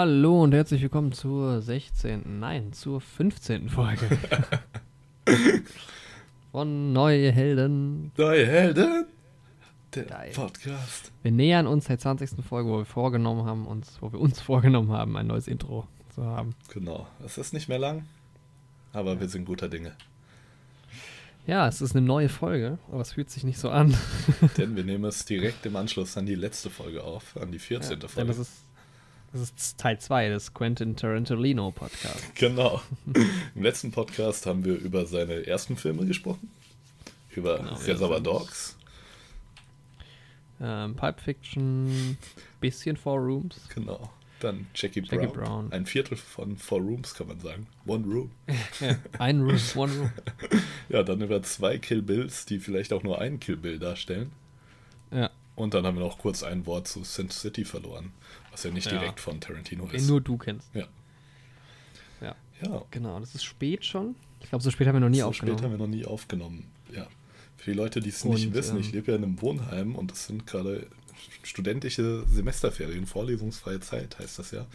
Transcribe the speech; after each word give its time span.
Hallo 0.00 0.44
und 0.44 0.54
herzlich 0.54 0.80
willkommen 0.80 1.12
zur 1.12 1.60
16., 1.60 2.40
nein, 2.40 2.72
zur 2.72 3.02
15. 3.02 3.68
Folge 3.68 4.08
von 6.52 6.94
Neue 6.94 7.30
Helden. 7.30 8.10
Neue 8.16 8.46
Helden, 8.46 9.04
der 9.94 10.04
Geil. 10.04 10.32
Podcast. 10.34 11.12
Wir 11.22 11.32
nähern 11.32 11.66
uns 11.66 11.84
der 11.84 11.98
20. 11.98 12.42
Folge, 12.42 12.70
wo 12.70 12.78
wir 12.78 12.86
vorgenommen 12.86 13.44
haben, 13.44 13.66
uns, 13.66 13.98
wo 14.00 14.10
wir 14.10 14.18
uns 14.18 14.40
vorgenommen 14.40 14.90
haben, 14.90 15.18
ein 15.18 15.26
neues 15.26 15.46
Intro 15.46 15.86
zu 16.14 16.24
haben. 16.24 16.54
Genau, 16.72 17.06
es 17.22 17.36
ist 17.36 17.52
nicht 17.52 17.68
mehr 17.68 17.78
lang, 17.78 18.06
aber 18.94 19.20
wir 19.20 19.28
sind 19.28 19.44
guter 19.44 19.68
Dinge. 19.68 19.92
Ja, 21.46 21.68
es 21.68 21.82
ist 21.82 21.94
eine 21.94 22.06
neue 22.06 22.30
Folge, 22.30 22.78
aber 22.90 23.02
es 23.02 23.12
fühlt 23.12 23.28
sich 23.28 23.44
nicht 23.44 23.58
so 23.58 23.68
an. 23.68 23.94
Denn 24.56 24.76
wir 24.76 24.84
nehmen 24.84 25.04
es 25.04 25.26
direkt 25.26 25.66
im 25.66 25.76
Anschluss 25.76 26.16
an 26.16 26.24
die 26.24 26.36
letzte 26.36 26.70
Folge 26.70 27.04
auf, 27.04 27.36
an 27.36 27.52
die 27.52 27.58
14. 27.58 28.00
Denn 28.00 28.08
Folge. 28.08 28.28
das 28.28 28.38
ist, 28.38 28.52
das 29.32 29.42
ist 29.42 29.78
Teil 29.78 29.98
2 29.98 30.28
des 30.28 30.52
Quentin 30.54 30.96
Tarantino 30.96 31.70
Podcasts. 31.70 32.22
Genau. 32.34 32.82
Im 33.54 33.62
letzten 33.62 33.90
Podcast 33.92 34.46
haben 34.46 34.64
wir 34.64 34.74
über 34.76 35.06
seine 35.06 35.46
ersten 35.46 35.76
Filme 35.76 36.04
gesprochen. 36.06 36.50
Über 37.34 37.58
Genau, 37.58 37.74
Reservoir 37.74 38.20
Dogs. 38.20 38.76
Ähm, 40.60 40.94
Pulp 40.96 41.20
Fiction, 41.20 42.18
bisschen 42.60 42.96
Four 42.96 43.18
Rooms. 43.20 43.68
Genau. 43.74 44.10
Dann 44.40 44.66
Jackie, 44.74 45.00
Jackie 45.02 45.26
Brown. 45.26 45.32
Brown. 45.32 45.72
Ein 45.72 45.86
Viertel 45.86 46.16
von 46.16 46.56
Four 46.56 46.80
Rooms, 46.80 47.14
kann 47.14 47.28
man 47.28 47.40
sagen. 47.40 47.66
One 47.86 48.04
Room. 48.06 48.30
Ja, 48.80 48.96
ein 49.18 49.40
Room, 49.42 49.58
One 49.76 49.92
Room. 49.92 50.12
Ja, 50.88 51.02
dann 51.02 51.20
über 51.20 51.42
zwei 51.42 51.78
Kill 51.78 52.02
Bills, 52.02 52.46
die 52.46 52.58
vielleicht 52.58 52.92
auch 52.92 53.02
nur 53.02 53.20
einen 53.20 53.38
Kill 53.38 53.56
Bill 53.56 53.78
darstellen. 53.78 54.32
Ja, 55.12 55.30
Und 55.56 55.74
dann 55.74 55.84
haben 55.86 55.96
wir 55.98 56.04
noch 56.04 56.18
kurz 56.18 56.42
ein 56.42 56.64
Wort 56.66 56.88
zu 56.88 57.04
Sin 57.04 57.30
City 57.30 57.64
verloren, 57.64 58.12
was 58.52 58.62
ja 58.64 58.70
nicht 58.70 58.90
Ja. 58.90 58.98
direkt 58.98 59.20
von 59.20 59.40
Tarantino 59.40 59.86
den 59.86 59.96
ist. 59.96 60.08
nur 60.08 60.20
du 60.20 60.36
kennst. 60.38 60.68
Ja. 60.74 60.86
Ja, 62.20 62.34
Ja, 62.62 62.82
genau. 62.90 63.18
Das 63.20 63.34
ist 63.34 63.44
spät 63.44 63.84
schon. 63.84 64.14
Ich 64.40 64.48
glaube, 64.48 64.62
so 64.64 64.70
spät 64.70 64.86
haben 64.86 64.94
wir 64.96 65.00
noch 65.00 65.08
nie 65.08 65.20
so 65.20 65.26
aufgenommen. 65.26 65.58
spät 65.58 65.64
haben 65.64 65.72
wir 65.72 65.78
noch 65.86 65.92
nie 65.94 66.04
aufgenommen. 66.04 66.66
Ja. 66.94 67.06
Für 67.56 67.70
die 67.72 67.76
Leute, 67.76 68.00
die 68.00 68.08
es 68.08 68.22
Und, 68.24 68.32
nicht 68.34 68.52
wissen, 68.54 68.78
ich 68.78 68.88
ähm, 68.88 68.92
lebe 68.94 69.12
ja 69.12 69.16
in 69.18 69.24
einem 69.24 69.40
Wohnheim 69.42 69.94
und 69.94 70.12
es 70.12 70.26
sind 70.26 70.46
gerade 70.46 70.86
studentische 71.42 72.24
Semesterferien, 72.26 73.06
vorlesungsfreie 73.06 73.80
Zeit 73.80 74.18
heißt 74.18 74.38
das 74.38 74.50
ja. 74.52 74.66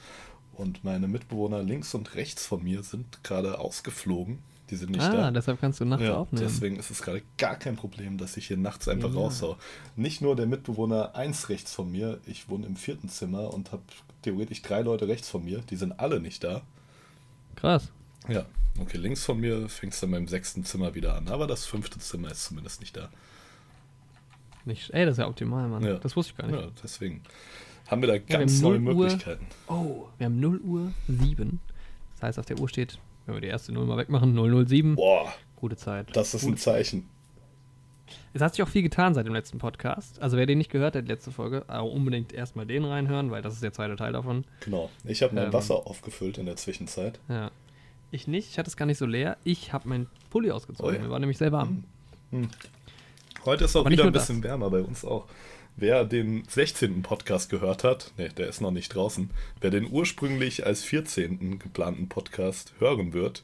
Und 0.54 0.84
meine 0.84 1.08
Mitbewohner 1.08 1.64
links 1.64 1.94
und 1.95 2.16
rechts 2.16 2.45
von 2.45 2.64
mir 2.64 2.84
sind 2.84 3.23
gerade 3.23 3.60
ausgeflogen. 3.60 4.39
Die 4.71 4.75
sind 4.75 4.91
nicht 4.91 5.02
ah, 5.03 5.11
da. 5.11 5.31
deshalb 5.31 5.61
kannst 5.61 5.80
du 5.80 5.85
nachts 5.85 6.03
Ja, 6.05 6.16
aufnehmen. 6.16 6.44
deswegen 6.47 6.77
ist 6.77 6.89
es 6.89 7.02
gerade 7.03 7.21
gar 7.38 7.55
kein 7.55 7.75
Problem, 7.75 8.17
dass 8.17 8.35
ich 8.35 8.47
hier 8.47 8.58
nachts 8.58 8.88
einfach 8.88 9.13
Ja. 9.13 9.19
raushau. 9.19 9.58
Nicht 9.95 10.21
nur 10.21 10.35
der 10.35 10.47
Mitbewohner 10.47 11.13
eins 11.16 11.49
rechts 11.49 11.73
von 11.73 11.91
mir, 11.91 12.19
ich 12.25 12.49
wohne 12.49 12.66
im 12.66 12.75
vierten 12.75 13.08
Zimmer 13.09 13.53
und 13.53 13.71
habe 13.71 13.83
theoretisch 14.23 14.63
drei 14.63 14.81
Leute 14.81 15.08
rechts 15.08 15.30
von 15.30 15.45
mir, 15.45 15.59
die 15.69 15.75
sind 15.75 15.99
alle 15.99 16.19
nicht 16.19 16.43
da. 16.43 16.63
Krass. 17.55 17.91
Ja, 18.27 18.45
okay, 18.80 18.97
links 18.97 19.23
von 19.23 19.39
mir 19.39 19.69
fängt 19.69 19.93
es 19.93 19.99
dann 19.99 20.09
beim 20.09 20.27
sechsten 20.27 20.66
Zimmer 20.66 20.95
wieder 20.95 21.16
an, 21.16 21.27
aber 21.27 21.45
das 21.45 21.66
fünfte 21.66 21.99
Zimmer 21.99 22.31
ist 22.31 22.45
zumindest 22.45 22.80
nicht 22.80 22.97
da. 22.97 23.09
Nicht, 24.66 24.89
ey, 24.95 25.05
das 25.05 25.13
ist 25.13 25.17
ja 25.19 25.27
optimal, 25.27 25.67
Mann. 25.69 25.83
Ja. 25.83 25.95
Das 25.99 26.16
wusste 26.16 26.31
ich 26.31 26.38
gar 26.38 26.47
nicht. 26.47 26.59
Ja, 26.59 26.71
deswegen 26.81 27.21
haben 27.88 28.02
wir 28.02 28.08
da 28.08 28.13
wir 28.13 28.19
ganz 28.21 28.53
haben 28.55 28.61
neue 28.63 28.80
0 28.80 28.93
Uhr. 28.95 29.03
Möglichkeiten. 29.03 29.45
Oh, 29.67 30.08
wir 30.17 30.25
haben 30.25 30.39
0 30.39 30.59
Uhr 30.61 30.91
7. 31.08 31.59
Das 32.16 32.23
heißt, 32.30 32.39
auf 32.39 32.45
der 32.47 32.59
Uhr 32.59 32.67
steht, 32.67 32.97
wenn 33.26 33.36
wir 33.36 33.42
die 33.42 33.48
erste 33.48 33.72
Null 33.72 33.86
mal 33.86 33.98
wegmachen, 33.98 34.34
007. 34.68 34.95
Boah, 34.95 35.34
Gute 35.56 35.76
Zeit. 35.78 36.16
das 36.16 36.33
ist 36.33 36.44
ein 36.44 36.49
Gute- 36.52 36.61
Zeichen. 36.61 37.10
Es 38.33 38.42
hat 38.42 38.54
sich 38.54 38.61
auch 38.64 38.67
viel 38.70 38.83
getan 38.83 39.14
seit 39.14 39.26
dem 39.26 39.33
letzten 39.33 39.58
Podcast. 39.60 40.22
Also 40.22 40.36
wer 40.38 40.45
den 40.45 40.58
nicht 40.58 40.70
gehört 40.70 40.95
hat, 40.95 41.05
die 41.05 41.08
letzte 41.08 41.32
Folge, 41.32 41.64
auch 41.70 41.92
unbedingt 41.92 42.33
erstmal 42.33 42.66
den 42.66 42.83
reinhören, 42.83 43.32
weil 43.32 43.42
das 43.42 43.54
ist 43.54 43.64
der 43.64 43.72
zweite 43.73 43.95
Teil 43.95 44.11
davon. 44.11 44.44
Genau. 44.60 44.89
Ich 45.05 45.23
habe 45.23 45.33
mein 45.33 45.45
Ähm. 45.45 45.54
Wasser 45.54 45.88
aufgefüllt 45.88 46.38
in 46.38 46.45
der 46.45 46.58
Zwischenzeit. 46.58 47.20
Ja. 47.30 47.49
Ich 48.11 48.27
nicht, 48.27 48.49
ich 48.52 48.60
hatte 48.60 48.67
es 48.70 48.77
gar 48.77 48.86
nicht 48.86 48.98
so 48.98 49.05
leer. 49.05 49.38
Ich 49.45 49.72
habe 49.73 49.88
meinen 49.89 50.08
Pulli 50.30 50.52
ausgezogen. 50.52 50.92
Oh 50.92 50.95
ja. 50.95 51.02
Wir 51.02 51.10
waren 51.10 51.22
nämlich 51.22 51.38
sehr 51.38 51.52
warm. 51.52 51.86
Heute 53.45 53.66
ist 53.66 53.76
auch 53.76 53.82
Aber 53.82 53.89
wieder 53.92 54.04
ein 54.05 54.11
bisschen 54.11 54.44
wärmer 54.44 54.70
bei 54.70 54.82
uns 54.82 55.05
auch. 55.05 55.26
Wer 55.77 56.05
den 56.05 56.43
16. 56.47 57.02
Podcast 57.02 57.49
gehört 57.49 57.83
hat, 57.83 58.13
ne, 58.17 58.30
der 58.30 58.47
ist 58.47 58.61
noch 58.61 58.71
nicht 58.71 58.93
draußen, 58.95 59.30
wer 59.59 59.71
den 59.71 59.89
ursprünglich 59.91 60.65
als 60.65 60.83
14. 60.83 61.59
geplanten 61.59 62.08
Podcast 62.08 62.73
hören 62.80 63.11
wird, 63.11 63.43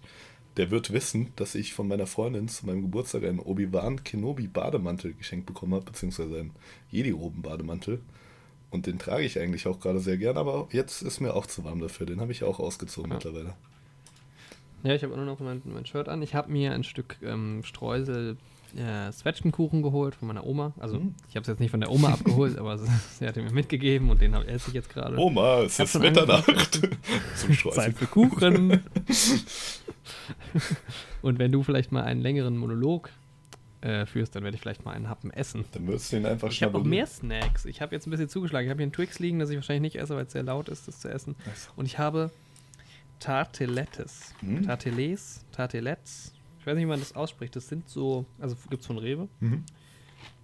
der 0.57 0.71
wird 0.71 0.93
wissen, 0.93 1.33
dass 1.35 1.55
ich 1.55 1.73
von 1.73 1.87
meiner 1.87 2.07
Freundin 2.07 2.47
zu 2.47 2.65
meinem 2.65 2.83
Geburtstag 2.83 3.23
einen 3.23 3.39
Obi-Wan 3.39 4.03
Kenobi 4.03 4.47
Bademantel 4.47 5.13
geschenkt 5.13 5.45
bekommen 5.45 5.73
habe, 5.73 5.85
beziehungsweise 5.85 6.39
einen 6.39 6.51
Jedi-Roben 6.89 7.41
Bademantel. 7.41 7.99
Und 8.69 8.85
den 8.85 8.99
trage 8.99 9.23
ich 9.23 9.37
eigentlich 9.37 9.67
auch 9.67 9.79
gerade 9.81 9.99
sehr 9.99 10.17
gern, 10.17 10.37
aber 10.37 10.69
jetzt 10.71 11.01
ist 11.01 11.19
mir 11.19 11.35
auch 11.35 11.45
zu 11.45 11.65
warm 11.65 11.79
dafür. 11.81 12.05
Den 12.05 12.21
habe 12.21 12.31
ich 12.31 12.43
auch 12.45 12.59
ausgezogen 12.59 13.11
Ja. 13.11 13.15
mittlerweile. 13.17 13.53
Ja, 14.83 14.95
ich 14.95 15.03
habe 15.03 15.15
nur 15.15 15.25
noch 15.25 15.39
mein, 15.41 15.61
mein 15.65 15.85
Shirt 15.85 16.07
an. 16.07 16.21
Ich 16.21 16.33
habe 16.33 16.51
mir 16.51 16.71
ein 16.73 16.83
Stück 16.85 17.17
ähm, 17.21 17.61
Streusel 17.63 18.37
äh, 18.77 19.11
Zwetschgenkuchen 19.11 19.81
geholt 19.81 20.15
von 20.15 20.27
meiner 20.27 20.45
Oma. 20.45 20.73
Also 20.79 20.99
Mhm. 20.99 21.15
ich 21.29 21.35
habe 21.35 21.41
es 21.41 21.47
jetzt 21.47 21.59
nicht 21.59 21.71
von 21.71 21.81
der 21.81 21.91
Oma 21.91 22.09
abgeholt, 22.13 22.57
aber 22.57 22.77
sie, 22.77 22.87
sie 23.19 23.27
hat 23.27 23.37
ihn 23.37 23.45
mir 23.45 23.51
mitgegeben 23.51 24.09
und 24.09 24.21
den 24.21 24.33
esse 24.33 24.69
ich 24.69 24.73
jetzt 24.73 24.89
gerade. 24.89 25.17
Oma, 25.17 25.61
es 25.61 25.79
ist 25.79 25.99
Mitternacht. 25.99 26.45
Zeit 27.73 27.97
für 27.97 28.05
Kuchen. 28.07 28.81
und 31.21 31.39
wenn 31.39 31.51
du 31.51 31.63
vielleicht 31.63 31.91
mal 31.91 32.03
einen 32.03 32.21
längeren 32.21 32.57
Monolog 32.57 33.09
äh, 33.81 34.05
führst, 34.05 34.35
dann 34.35 34.43
werde 34.43 34.55
ich 34.55 34.61
vielleicht 34.61 34.85
mal 34.85 34.91
einen 34.93 35.09
Happen 35.09 35.31
essen. 35.31 35.65
Dann 35.71 35.87
würdest 35.87 36.11
du 36.11 36.17
ihn 36.17 36.25
einfach 36.25 36.49
Ich 36.49 36.61
habe 36.63 36.77
auch 36.77 36.81
schnabulieren. 36.81 36.89
mehr 36.89 37.07
Snacks. 37.07 37.65
Ich 37.65 37.81
habe 37.81 37.95
jetzt 37.95 38.07
ein 38.07 38.11
bisschen 38.11 38.29
zugeschlagen. 38.29 38.67
Ich 38.67 38.69
habe 38.69 38.79
hier 38.79 38.85
einen 38.85 38.93
Twix 38.93 39.19
liegen, 39.19 39.39
das 39.39 39.49
ich 39.49 39.55
wahrscheinlich 39.55 39.93
nicht 39.93 40.01
esse, 40.01 40.15
weil 40.15 40.25
es 40.25 40.31
sehr 40.31 40.43
laut 40.43 40.69
ist, 40.69 40.87
das 40.87 40.99
zu 40.99 41.09
essen. 41.09 41.35
Und 41.75 41.85
ich 41.85 41.97
habe 41.97 42.31
Tartelettes. 43.19 44.33
Mm. 44.41 44.63
Tartelets, 44.63 45.45
Tartelettes. 45.51 46.33
Ich 46.61 46.67
weiß 46.67 46.75
nicht, 46.75 46.83
wie 46.83 46.89
man 46.89 46.99
das 46.99 47.15
ausspricht. 47.15 47.55
Das 47.55 47.67
sind 47.67 47.89
so, 47.89 48.25
also 48.39 48.55
gibt 48.69 48.81
es 48.81 48.87
von 48.87 48.99
Rewe. 48.99 49.27
Mhm. 49.39 49.63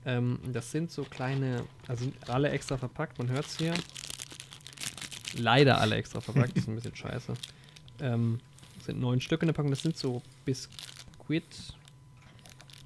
Ähm, 0.03 0.39
das 0.51 0.71
sind 0.71 0.89
so 0.89 1.03
kleine, 1.03 1.63
also 1.87 2.05
sind 2.05 2.27
alle 2.27 2.49
extra 2.49 2.75
verpackt, 2.75 3.19
man 3.19 3.29
hört 3.29 3.45
es 3.45 3.57
hier. 3.57 3.73
Leider 5.37 5.79
alle 5.79 5.95
extra 5.95 6.19
verpackt, 6.19 6.55
das 6.57 6.63
ist 6.63 6.69
ein 6.69 6.75
bisschen 6.75 6.95
scheiße. 6.95 7.33
Ähm, 8.01 8.39
es 8.79 8.85
sind 8.85 8.99
neun 8.99 9.21
Stück 9.21 9.43
in 9.43 9.47
der 9.47 9.53
Packung, 9.53 9.69
das 9.69 9.81
sind 9.83 9.95
so 9.95 10.23
Biskuit, 10.45 11.43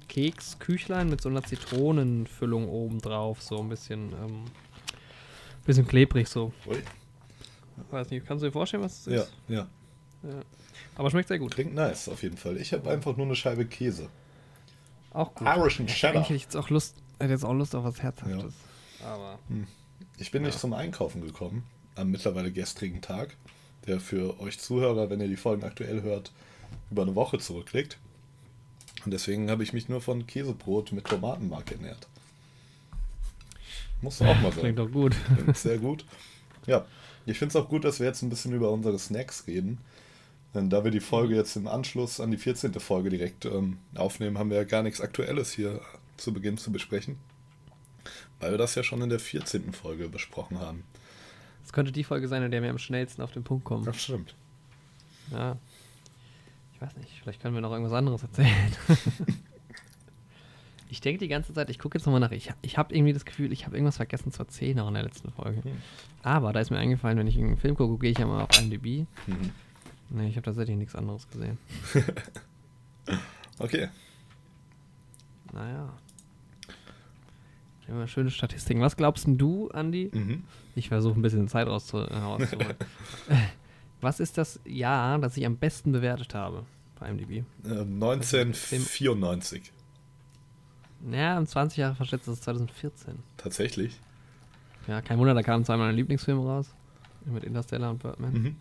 Keks, 0.08 0.58
Küchlein 0.58 1.08
mit 1.08 1.22
so 1.22 1.30
einer 1.30 1.42
Zitronenfüllung 1.42 2.68
oben 2.68 3.00
drauf, 3.00 3.40
so 3.40 3.58
ein 3.60 3.68
bisschen, 3.70 4.12
ähm, 4.12 4.44
bisschen 5.64 5.86
klebrig 5.86 6.28
so. 6.28 6.52
Ui. 6.66 6.76
Weiß 7.90 8.10
nicht, 8.10 8.26
kannst 8.26 8.42
du 8.42 8.48
dir 8.48 8.52
vorstellen, 8.52 8.82
was 8.82 9.06
Ja, 9.06 9.22
ist? 9.22 9.32
ja. 9.48 9.54
Ja. 9.56 9.68
Aber 10.94 11.10
schmeckt 11.10 11.28
sehr 11.28 11.38
gut. 11.38 11.54
Klingt 11.54 11.74
nice, 11.74 12.08
auf 12.08 12.22
jeden 12.22 12.36
Fall. 12.36 12.56
Ich 12.58 12.72
habe 12.72 12.90
einfach 12.90 13.16
nur 13.16 13.26
eine 13.26 13.36
Scheibe 13.36 13.64
Käse. 13.66 14.08
Auch 15.12 15.34
gut. 15.34 15.46
Irish 15.48 15.80
and 15.80 15.88
Cheddar. 15.90 16.22
hätte 16.22 16.34
ich 16.34 16.42
jetzt 16.42 16.56
auch 16.56 16.70
Lust, 16.70 16.96
hätte 17.18 17.32
jetzt 17.32 17.44
auch 17.44 17.52
Lust 17.54 17.74
auf 17.74 17.84
was 17.84 18.02
Herzhaftes. 18.02 18.54
Aber. 19.04 19.38
Ich 20.18 20.30
bin 20.30 20.42
nicht 20.42 20.54
Ja. 20.54 20.60
zum 20.60 20.72
Einkaufen 20.74 21.22
gekommen, 21.22 21.64
am 21.96 22.10
mittlerweile 22.10 22.52
gestrigen 22.52 23.00
Tag, 23.00 23.36
der 23.86 24.00
für 24.00 24.38
euch 24.40 24.58
Zuhörer, 24.60 25.10
wenn 25.10 25.20
ihr 25.20 25.28
die 25.28 25.36
Folgen 25.36 25.64
aktuell 25.64 26.02
hört, 26.02 26.32
über 26.90 27.02
eine 27.02 27.14
Woche 27.14 27.38
zurückliegt. 27.38 27.98
Und 29.04 29.10
deswegen 29.12 29.50
habe 29.50 29.62
ich 29.64 29.72
mich 29.72 29.88
nur 29.88 30.00
von 30.00 30.26
Käsebrot 30.26 30.92
mit 30.92 31.06
Tomatenmark 31.06 31.72
ernährt. 31.72 32.06
Muss 34.00 34.20
auch 34.22 34.40
mal 34.40 34.52
sein. 34.52 34.60
Klingt 34.60 34.78
doch 34.78 34.90
gut. 34.90 35.16
Klingt 35.36 35.56
sehr 35.56 35.78
gut. 35.78 36.04
Ja, 36.66 36.86
ich 37.26 37.38
finde 37.38 37.50
es 37.58 37.62
auch 37.62 37.68
gut, 37.68 37.84
dass 37.84 37.98
wir 38.00 38.06
jetzt 38.06 38.22
ein 38.22 38.30
bisschen 38.30 38.52
über 38.52 38.70
unsere 38.70 38.98
Snacks 38.98 39.46
reden. 39.46 39.78
Denn 40.54 40.68
da 40.68 40.84
wir 40.84 40.90
die 40.90 41.00
Folge 41.00 41.34
jetzt 41.34 41.56
im 41.56 41.66
Anschluss 41.66 42.20
an 42.20 42.30
die 42.30 42.36
14. 42.36 42.74
Folge 42.74 43.08
direkt 43.08 43.46
ähm, 43.46 43.78
aufnehmen, 43.94 44.38
haben 44.38 44.50
wir 44.50 44.58
ja 44.58 44.64
gar 44.64 44.82
nichts 44.82 45.00
Aktuelles 45.00 45.52
hier 45.52 45.80
zu 46.16 46.32
Beginn 46.32 46.58
zu 46.58 46.70
besprechen. 46.70 47.16
Weil 48.38 48.50
wir 48.50 48.58
das 48.58 48.74
ja 48.74 48.82
schon 48.82 49.00
in 49.00 49.08
der 49.08 49.20
14. 49.20 49.72
Folge 49.72 50.08
besprochen 50.08 50.58
haben. 50.58 50.84
Das 51.62 51.72
könnte 51.72 51.92
die 51.92 52.04
Folge 52.04 52.28
sein, 52.28 52.42
in 52.42 52.50
der 52.50 52.62
wir 52.62 52.70
am 52.70 52.78
schnellsten 52.78 53.22
auf 53.22 53.32
den 53.32 53.44
Punkt 53.44 53.64
kommen. 53.64 53.84
Das 53.84 54.02
stimmt. 54.02 54.34
Ja. 55.30 55.56
Ich 56.74 56.80
weiß 56.80 56.96
nicht, 56.96 57.12
vielleicht 57.22 57.40
können 57.40 57.54
wir 57.54 57.60
noch 57.60 57.70
irgendwas 57.70 57.94
anderes 57.94 58.22
erzählen. 58.22 58.50
ich 60.90 61.00
denke 61.00 61.20
die 61.20 61.28
ganze 61.28 61.54
Zeit, 61.54 61.70
ich 61.70 61.78
gucke 61.78 61.96
jetzt 61.96 62.04
nochmal 62.04 62.20
nach. 62.20 62.32
Ich, 62.32 62.50
ich 62.60 62.76
habe 62.76 62.94
irgendwie 62.94 63.12
das 63.12 63.24
Gefühl, 63.24 63.52
ich 63.52 63.64
habe 63.64 63.76
irgendwas 63.76 63.96
vergessen 63.96 64.32
zu 64.32 64.42
erzählen 64.42 64.76
noch 64.76 64.88
in 64.88 64.94
der 64.94 65.04
letzten 65.04 65.30
Folge. 65.30 65.62
Hm. 65.62 65.80
Aber 66.22 66.52
da 66.52 66.60
ist 66.60 66.70
mir 66.70 66.78
eingefallen, 66.78 67.16
wenn 67.16 67.28
ich 67.28 67.38
einen 67.38 67.56
Film 67.56 67.76
gucke, 67.76 67.98
gehe 67.98 68.10
ich 68.10 68.18
ja 68.18 68.26
mal 68.26 68.42
auf 68.42 68.60
IMDb. 68.60 69.06
Mhm. 69.26 69.52
Nee, 70.14 70.28
ich 70.28 70.36
habe 70.36 70.44
tatsächlich 70.44 70.76
nichts 70.76 70.94
anderes 70.94 71.28
gesehen. 71.28 71.58
Okay. 73.58 73.88
Naja. 75.52 75.92
Immer 77.86 78.08
schöne 78.08 78.30
Statistiken. 78.30 78.80
Was 78.80 78.96
glaubst 78.96 79.26
denn 79.26 79.38
du, 79.38 79.68
Andi? 79.70 80.10
Mhm. 80.12 80.44
Ich 80.74 80.88
versuche 80.88 81.18
ein 81.18 81.22
bisschen 81.22 81.46
Zeit 81.48 81.66
äh, 81.66 81.70
rauszuholen. 81.70 82.08
Was 84.00 84.18
ist 84.18 84.38
das 84.38 84.58
Jahr, 84.64 85.18
das 85.18 85.36
ich 85.36 85.46
am 85.46 85.56
besten 85.56 85.92
bewertet 85.92 86.34
habe 86.34 86.64
bei 86.98 87.08
IMDb? 87.08 87.44
Äh, 87.64 87.82
1994. 87.82 89.70
Ja, 91.10 91.38
um 91.38 91.46
20 91.46 91.78
Jahre 91.78 91.94
verschätzt, 91.94 92.26
das 92.26 92.34
ist 92.34 92.44
2014. 92.44 93.14
Tatsächlich. 93.36 94.00
Ja, 94.88 95.02
kein 95.02 95.18
Wunder, 95.18 95.34
da 95.34 95.42
kamen 95.42 95.64
zwei 95.64 95.76
meiner 95.76 95.92
Lieblingsfilme 95.92 96.42
raus. 96.42 96.74
Mit 97.26 97.44
Interstellar 97.44 97.90
und 97.90 98.02
Birdman. 98.02 98.32
Mhm. 98.32 98.56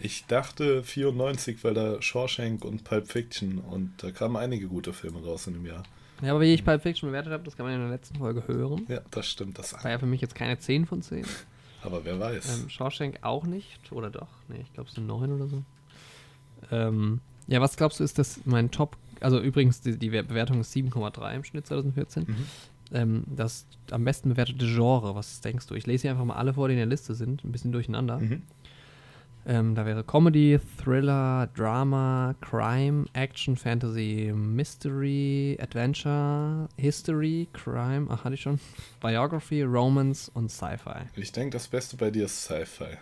Ich 0.00 0.26
dachte 0.26 0.84
94, 0.84 1.62
weil 1.64 1.74
da 1.74 2.00
Shawshank 2.00 2.64
und 2.64 2.84
Pulp 2.84 3.08
Fiction 3.08 3.58
und 3.58 3.92
da 3.98 4.10
kamen 4.12 4.36
einige 4.36 4.68
gute 4.68 4.92
Filme 4.92 5.24
raus 5.24 5.46
in 5.46 5.54
dem 5.54 5.66
Jahr. 5.66 5.82
Ja, 6.22 6.32
aber 6.32 6.40
wie 6.40 6.52
ich 6.52 6.64
Pulp 6.64 6.82
Fiction 6.82 7.08
bewertet 7.08 7.32
habe, 7.32 7.44
das 7.44 7.56
kann 7.56 7.66
man 7.66 7.74
in 7.74 7.80
der 7.80 7.90
letzten 7.90 8.18
Folge 8.18 8.46
hören. 8.46 8.86
Ja, 8.88 9.00
das 9.10 9.26
stimmt. 9.26 9.58
Das 9.58 9.72
War 9.72 9.90
ja 9.90 9.98
für 9.98 10.06
mich 10.06 10.20
jetzt 10.20 10.34
keine 10.34 10.58
10 10.58 10.86
von 10.86 11.02
10. 11.02 11.24
Aber 11.82 12.04
wer 12.04 12.18
weiß. 12.18 12.62
Ähm, 12.62 12.70
Shawshank 12.70 13.18
auch 13.22 13.44
nicht, 13.44 13.92
oder 13.92 14.10
doch? 14.10 14.28
Nee, 14.48 14.60
ich 14.62 14.72
glaube 14.72 14.88
es 14.88 14.94
sind 14.96 15.06
9 15.06 15.32
oder 15.32 15.46
so. 15.46 15.62
Ähm, 16.72 17.20
ja, 17.46 17.60
was 17.60 17.76
glaubst 17.76 18.00
du, 18.00 18.04
ist 18.04 18.18
das 18.18 18.40
mein 18.44 18.70
Top, 18.70 18.96
also 19.20 19.40
übrigens, 19.40 19.80
die, 19.80 19.96
die 19.96 20.10
Bewertung 20.10 20.60
ist 20.60 20.74
7,3 20.74 21.34
im 21.34 21.44
Schnitt 21.44 21.66
2014. 21.66 22.24
Mhm. 22.24 22.36
Ähm, 22.92 23.24
das 23.26 23.66
am 23.90 24.04
besten 24.04 24.30
bewertete 24.30 24.66
Genre, 24.66 25.14
was 25.14 25.40
denkst 25.40 25.66
du? 25.66 25.74
Ich 25.74 25.86
lese 25.86 26.02
hier 26.02 26.10
einfach 26.12 26.24
mal 26.24 26.36
alle 26.36 26.54
vor, 26.54 26.68
die 26.68 26.74
in 26.74 26.78
der 26.78 26.86
Liste 26.86 27.14
sind, 27.14 27.44
ein 27.44 27.52
bisschen 27.52 27.72
durcheinander. 27.72 28.18
Mhm. 28.18 28.42
Ähm, 29.46 29.74
da 29.74 29.86
wäre 29.86 30.04
Comedy, 30.04 30.58
Thriller, 30.82 31.48
Drama, 31.56 32.34
Crime, 32.42 33.06
Action, 33.14 33.56
Fantasy, 33.56 34.30
Mystery, 34.34 35.56
Adventure, 35.60 36.68
History, 36.76 37.48
Crime, 37.54 38.08
ach, 38.10 38.24
hatte 38.24 38.34
ich 38.34 38.42
schon, 38.42 38.60
Biography, 39.00 39.62
Romance 39.62 40.30
und 40.34 40.50
Sci-Fi. 40.50 41.06
Ich 41.16 41.32
denke, 41.32 41.56
das 41.56 41.66
Beste 41.68 41.96
bei 41.96 42.10
dir 42.10 42.26
ist 42.26 42.42
Sci-Fi. 42.44 42.98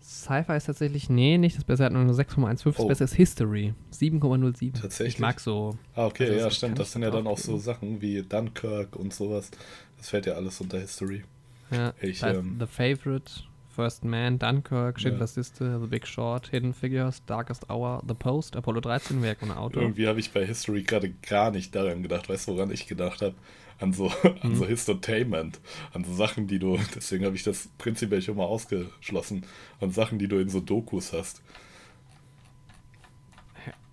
Sci-Fi 0.00 0.56
ist 0.56 0.64
tatsächlich, 0.66 1.08
nee, 1.10 1.38
nicht 1.38 1.56
das 1.56 1.64
Beste, 1.64 1.84
hat 1.84 1.92
nur 1.92 2.02
eine 2.02 2.12
6,15. 2.12 2.64
Das 2.64 2.78
Oh. 2.78 2.86
Beste 2.88 3.04
ist 3.04 3.14
History, 3.14 3.74
7,07. 3.92 4.80
Tatsächlich? 4.80 5.14
Ich 5.14 5.20
mag 5.20 5.40
so. 5.40 5.76
Ah, 5.94 6.06
okay, 6.06 6.24
Also 6.24 6.36
ja, 6.38 6.44
das 6.44 6.56
stimmt. 6.56 6.78
Das 6.78 6.92
sind 6.92 7.02
ja 7.02 7.10
dann 7.10 7.26
auch 7.26 7.38
so 7.38 7.56
Sachen 7.58 8.00
wie 8.00 8.22
Dunkirk 8.22 8.96
und 8.96 9.12
sowas. 9.12 9.50
Das 9.98 10.10
fällt 10.10 10.26
ja 10.26 10.34
alles 10.34 10.60
unter 10.60 10.78
History. 10.78 11.24
Ja, 11.70 11.92
Ich, 12.00 12.20
das 12.20 12.30
heißt, 12.30 12.40
ähm, 12.40 12.56
The 12.60 12.66
Favorite, 12.66 13.32
First 13.74 14.04
Man, 14.04 14.38
Dunkirk, 14.38 15.00
Schindler's 15.00 15.34
Liste, 15.36 15.80
The 15.80 15.86
Big 15.88 16.06
Short, 16.06 16.48
Hidden 16.48 16.72
Figures, 16.74 17.24
Darkest 17.26 17.68
Hour, 17.70 18.02
The 18.06 18.14
Post, 18.14 18.54
Apollo 18.56 18.80
13, 18.82 19.20
Werk 19.22 19.42
ohne 19.42 19.56
Autor. 19.56 19.82
Irgendwie 19.82 20.06
habe 20.06 20.20
ich 20.20 20.32
bei 20.32 20.46
History 20.46 20.82
gerade 20.82 21.10
gar 21.28 21.50
nicht 21.50 21.74
daran 21.74 22.02
gedacht. 22.02 22.28
Weißt 22.28 22.46
du, 22.48 22.54
woran 22.54 22.70
ich 22.70 22.86
gedacht 22.86 23.20
habe? 23.22 23.34
An 23.80 23.92
so, 23.92 24.08
an 24.42 24.52
Mhm. 24.52 24.56
so 24.56 24.66
Histotainment. 24.66 25.60
An 25.92 26.04
so 26.04 26.14
Sachen, 26.14 26.46
die 26.46 26.58
du, 26.60 26.78
deswegen 26.94 27.24
habe 27.24 27.34
ich 27.34 27.42
das 27.42 27.68
prinzipiell 27.78 28.22
schon 28.22 28.36
mal 28.36 28.44
ausgeschlossen. 28.44 29.44
An 29.80 29.90
Sachen, 29.90 30.18
die 30.18 30.28
du 30.28 30.38
in 30.38 30.48
so 30.48 30.60
Dokus 30.60 31.12
hast. 31.12 31.42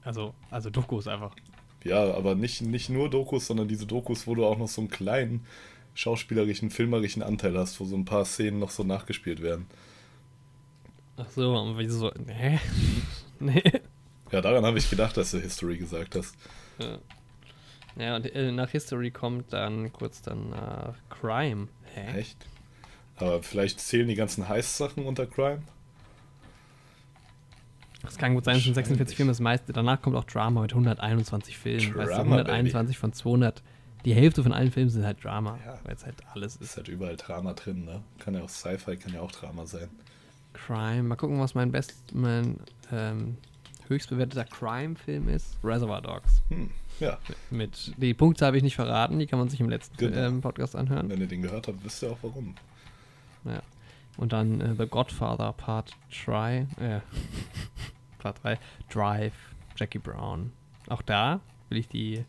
Also, 0.03 0.33
also 0.49 0.69
Dokus 0.69 1.07
einfach. 1.07 1.35
Ja, 1.83 2.13
aber 2.13 2.35
nicht, 2.35 2.61
nicht 2.61 2.89
nur 2.89 3.09
Dokus, 3.09 3.47
sondern 3.47 3.67
diese 3.67 3.85
Dokus, 3.87 4.27
wo 4.27 4.35
du 4.35 4.45
auch 4.45 4.57
noch 4.57 4.67
so 4.67 4.81
einen 4.81 4.89
kleinen 4.89 5.45
schauspielerischen, 5.93 6.69
filmerischen 6.69 7.23
Anteil 7.23 7.57
hast, 7.57 7.79
wo 7.79 7.85
so 7.85 7.95
ein 7.95 8.05
paar 8.05 8.25
Szenen 8.25 8.59
noch 8.59 8.71
so 8.71 8.83
nachgespielt 8.83 9.41
werden. 9.41 9.67
Ach 11.17 11.29
so, 11.29 11.55
und 11.55 11.77
wieso 11.77 11.99
so, 11.99 12.11
hä? 12.27 12.59
nee. 13.39 13.63
Ja, 14.31 14.41
daran 14.41 14.65
habe 14.65 14.77
ich 14.77 14.89
gedacht, 14.89 15.17
dass 15.17 15.31
du 15.31 15.39
History 15.39 15.77
gesagt 15.77 16.15
hast. 16.15 16.35
Ja. 16.79 16.99
Ja, 17.97 18.15
und 18.15 18.33
äh, 18.33 18.51
nach 18.51 18.69
History 18.69 19.11
kommt 19.11 19.51
dann 19.51 19.91
kurz 19.91 20.21
danach 20.21 20.95
Crime. 21.09 21.67
Hä? 21.93 22.19
Echt? 22.19 22.37
Aber 23.17 23.43
vielleicht 23.43 23.79
zählen 23.81 24.07
die 24.07 24.15
ganzen 24.15 24.47
Heist-Sachen 24.47 25.05
unter 25.05 25.27
Crime? 25.27 25.61
Das 28.01 28.17
kann 28.17 28.33
gut 28.33 28.45
sein, 28.45 28.55
es 28.57 28.63
sind 28.63 28.73
46 28.73 28.99
Wahrscheinlich. 28.99 29.17
Filme, 29.17 29.31
das 29.31 29.39
meiste. 29.39 29.73
Danach 29.73 30.01
kommt 30.01 30.15
auch 30.15 30.23
Drama 30.23 30.61
mit 30.61 30.71
121 30.71 31.57
Filmen. 31.57 31.95
weißt 31.95 32.11
du, 32.11 32.15
Drama, 32.15 32.37
121 32.37 32.97
von 32.97 33.13
200. 33.13 33.61
Die 34.05 34.13
Hälfte 34.15 34.41
von 34.43 34.51
allen 34.53 34.71
Filmen 34.71 34.89
sind 34.89 35.05
halt 35.05 35.23
Drama, 35.23 35.57
Ja. 35.65 35.79
weil 35.83 35.95
es 35.95 36.05
halt 36.05 36.15
alles 36.33 36.55
Ist 36.55 36.61
ist. 36.61 36.77
halt 36.77 36.87
überall 36.87 37.15
Drama 37.17 37.53
drin, 37.53 37.85
ne? 37.85 38.01
Kann 38.19 38.33
ja 38.33 38.41
auch 38.41 38.49
Sci-Fi, 38.49 38.97
kann 38.97 39.13
ja 39.13 39.21
auch 39.21 39.31
Drama 39.31 39.65
sein. 39.65 39.89
Crime. 40.53 41.03
Mal 41.03 41.15
gucken, 41.15 41.39
was 41.39 41.55
mein 41.55 41.71
best, 41.71 41.93
mein 42.13 42.57
ähm, 42.91 43.37
höchst 43.87 44.09
bewerteter 44.09 44.45
Crime-Film 44.45 45.29
ist. 45.29 45.57
Reservoir 45.63 46.01
Dogs. 46.01 46.41
Hm, 46.49 46.69
ja, 46.99 47.17
Mit 47.49 47.93
die 47.97 48.13
Punkte 48.13 48.45
habe 48.45 48.57
ich 48.57 48.63
nicht 48.63 48.75
verraten, 48.75 49.17
die 49.19 49.27
kann 49.27 49.39
man 49.39 49.49
sich 49.49 49.59
im 49.59 49.69
letzten 49.69 49.97
Genau. 49.97 50.17
ähm, 50.17 50.41
Podcast 50.41 50.75
anhören. 50.75 51.09
wenn 51.09 51.21
ihr 51.21 51.27
den 51.27 51.41
gehört 51.41 51.67
habt, 51.67 51.83
wisst 51.83 52.03
ihr 52.03 52.11
auch 52.11 52.17
warum. 52.21 52.55
Ja. 53.45 53.61
Und 54.17 54.33
dann 54.33 54.59
äh, 54.61 54.75
The 54.75 54.87
Godfather 54.87 55.53
Part 55.53 55.95
3. 56.25 56.67
Äh, 56.79 56.99
Part 58.19 58.43
3. 58.43 58.59
Drive. 58.89 59.33
Jackie 59.77 59.99
Brown. 59.99 60.51
Auch 60.89 61.01
da 61.01 61.39
will 61.69 61.77
ich 61.77 61.87
die 61.87 62.25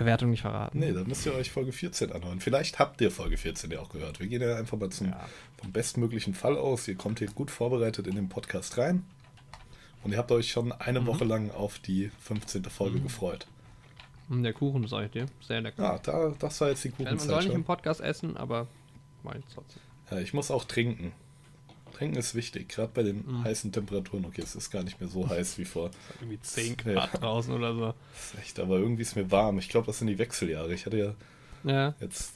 Bewertung 0.00 0.30
nicht 0.30 0.40
verraten. 0.42 0.78
Nee, 0.78 0.92
da 0.92 1.04
müsst 1.04 1.24
ihr 1.26 1.34
euch 1.34 1.50
Folge 1.50 1.72
14 1.72 2.12
anhören. 2.12 2.40
Vielleicht 2.40 2.78
habt 2.78 3.00
ihr 3.00 3.10
Folge 3.10 3.36
14 3.36 3.70
ja 3.70 3.80
auch 3.80 3.88
gehört. 3.90 4.18
Wir 4.20 4.26
gehen 4.26 4.42
ja 4.42 4.56
einfach 4.56 4.76
mal 4.78 4.90
zum, 4.90 5.08
Ja. 5.08 5.28
vom 5.60 5.70
bestmöglichen 5.72 6.34
Fall 6.34 6.56
aus. 6.58 6.88
Ihr 6.88 6.96
kommt 6.96 7.18
hier 7.20 7.28
gut 7.28 7.50
vorbereitet 7.50 8.06
in 8.06 8.14
den 8.16 8.28
Podcast 8.28 8.76
rein. 8.78 9.04
Und 10.02 10.12
ihr 10.12 10.18
habt 10.18 10.32
euch 10.32 10.50
schon 10.50 10.72
eine 10.72 11.00
Mhm. 11.02 11.06
Woche 11.06 11.24
lang 11.24 11.50
auf 11.50 11.78
die 11.78 12.10
15. 12.20 12.64
Folge 12.70 12.98
Mhm. 12.98 13.02
gefreut. 13.04 13.46
Der 14.30 14.52
Kuchen, 14.52 14.82
das 14.82 14.92
sag 14.92 15.04
ich 15.06 15.10
dir. 15.10 15.26
Sehr 15.40 15.60
lecker. 15.60 15.82
Ja, 15.82 15.98
da, 15.98 16.34
das 16.38 16.60
war 16.60 16.68
jetzt 16.68 16.84
die 16.84 16.88
Also 16.90 17.02
man 17.04 17.18
soll 17.18 17.26
Kuchenzeit 17.28 17.44
nicht 17.48 17.54
im. 17.54 17.64
Podcast 17.64 18.00
essen, 18.00 18.36
aber 18.36 18.66
mein 19.22 19.42
trotzdem. 19.52 19.82
Ja, 20.10 20.18
ich 20.18 20.32
muss 20.32 20.50
auch 20.50 20.64
trinken. 20.64 21.12
Trinken 21.92 22.16
ist 22.16 22.34
wichtig, 22.34 22.68
gerade 22.68 22.90
bei 22.94 23.02
den 23.02 23.24
Mhm. 23.26 23.44
heißen 23.44 23.72
Temperaturen. 23.72 24.24
Okay, 24.24 24.42
es 24.42 24.54
ist 24.54 24.70
gar 24.70 24.82
nicht 24.82 25.00
mehr 25.00 25.08
so 25.08 25.28
heiß 25.28 25.58
wie 25.58 25.64
vor. 25.64 25.90
Irgendwie 26.20 26.40
10 26.40 26.76
Ja. 26.86 26.92
Grad 27.06 27.20
draußen 27.22 27.52
oder 27.54 27.74
so. 27.74 27.94
Das 28.14 28.34
ist 28.34 28.38
echt, 28.40 28.60
aber 28.60 28.78
irgendwie 28.78 29.02
ist 29.02 29.16
mir 29.16 29.30
warm. 29.30 29.58
Ich 29.58 29.68
glaube, 29.68 29.86
das 29.86 29.98
sind 29.98 30.06
die 30.08 30.18
Wechseljahre. 30.18 30.72
Ich 30.74 30.86
hatte 30.86 30.98
ja 30.98 31.14
Ja. 31.64 31.94
jetzt 32.00 32.32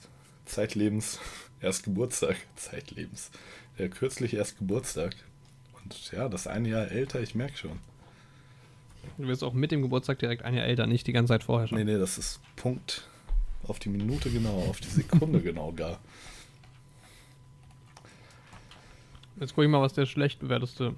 zeitlebens 0.46 1.18
erst 1.60 1.84
Geburtstag. 1.84 2.36
Zeitlebens. 2.56 3.30
Ja, 3.78 3.88
kürzlich 3.88 4.34
erst 4.34 4.58
Geburtstag. 4.58 5.14
Und 5.82 6.12
ja, 6.12 6.28
das 6.28 6.46
eine 6.46 6.68
Jahr 6.68 6.88
älter, 6.90 7.20
ich 7.20 7.34
merke 7.34 7.56
schon. 7.56 7.78
Du 9.18 9.26
wirst 9.28 9.44
auch 9.44 9.52
mit 9.52 9.70
dem 9.70 9.82
Geburtstag 9.82 10.18
direkt 10.18 10.42
ein 10.42 10.54
Jahr 10.54 10.64
älter, 10.66 10.86
nicht 10.86 11.06
die 11.06 11.12
ganze 11.12 11.32
Zeit 11.32 11.44
vorher 11.44 11.68
schon. 11.68 11.76
Nee, 11.78 11.84
nee, 11.84 11.98
das 11.98 12.16
ist 12.18 12.40
Punkt 12.56 13.06
auf 13.64 13.78
die 13.78 13.88
Minute 13.90 14.30
genau, 14.30 14.64
auf 14.68 14.80
die 14.80 14.88
Sekunde 14.88 15.40
genau 15.40 15.72
gar. 15.72 15.98
Jetzt 19.40 19.54
gucke 19.54 19.64
ich 19.64 19.70
mal, 19.70 19.80
was 19.80 19.92
der 19.94 20.06
schlecht 20.06 20.40
bewerteste 20.40 20.94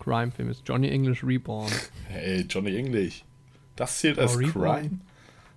Crime-Film 0.00 0.50
ist. 0.50 0.62
Johnny 0.66 0.88
English 0.90 1.22
Reborn. 1.24 1.70
Hey, 2.08 2.46
Johnny 2.48 2.76
English. 2.76 3.24
Das 3.76 3.98
zählt 3.98 4.18
Oh, 4.18 4.22
als 4.22 4.38
Reborn? 4.38 4.78
Crime? 4.80 4.98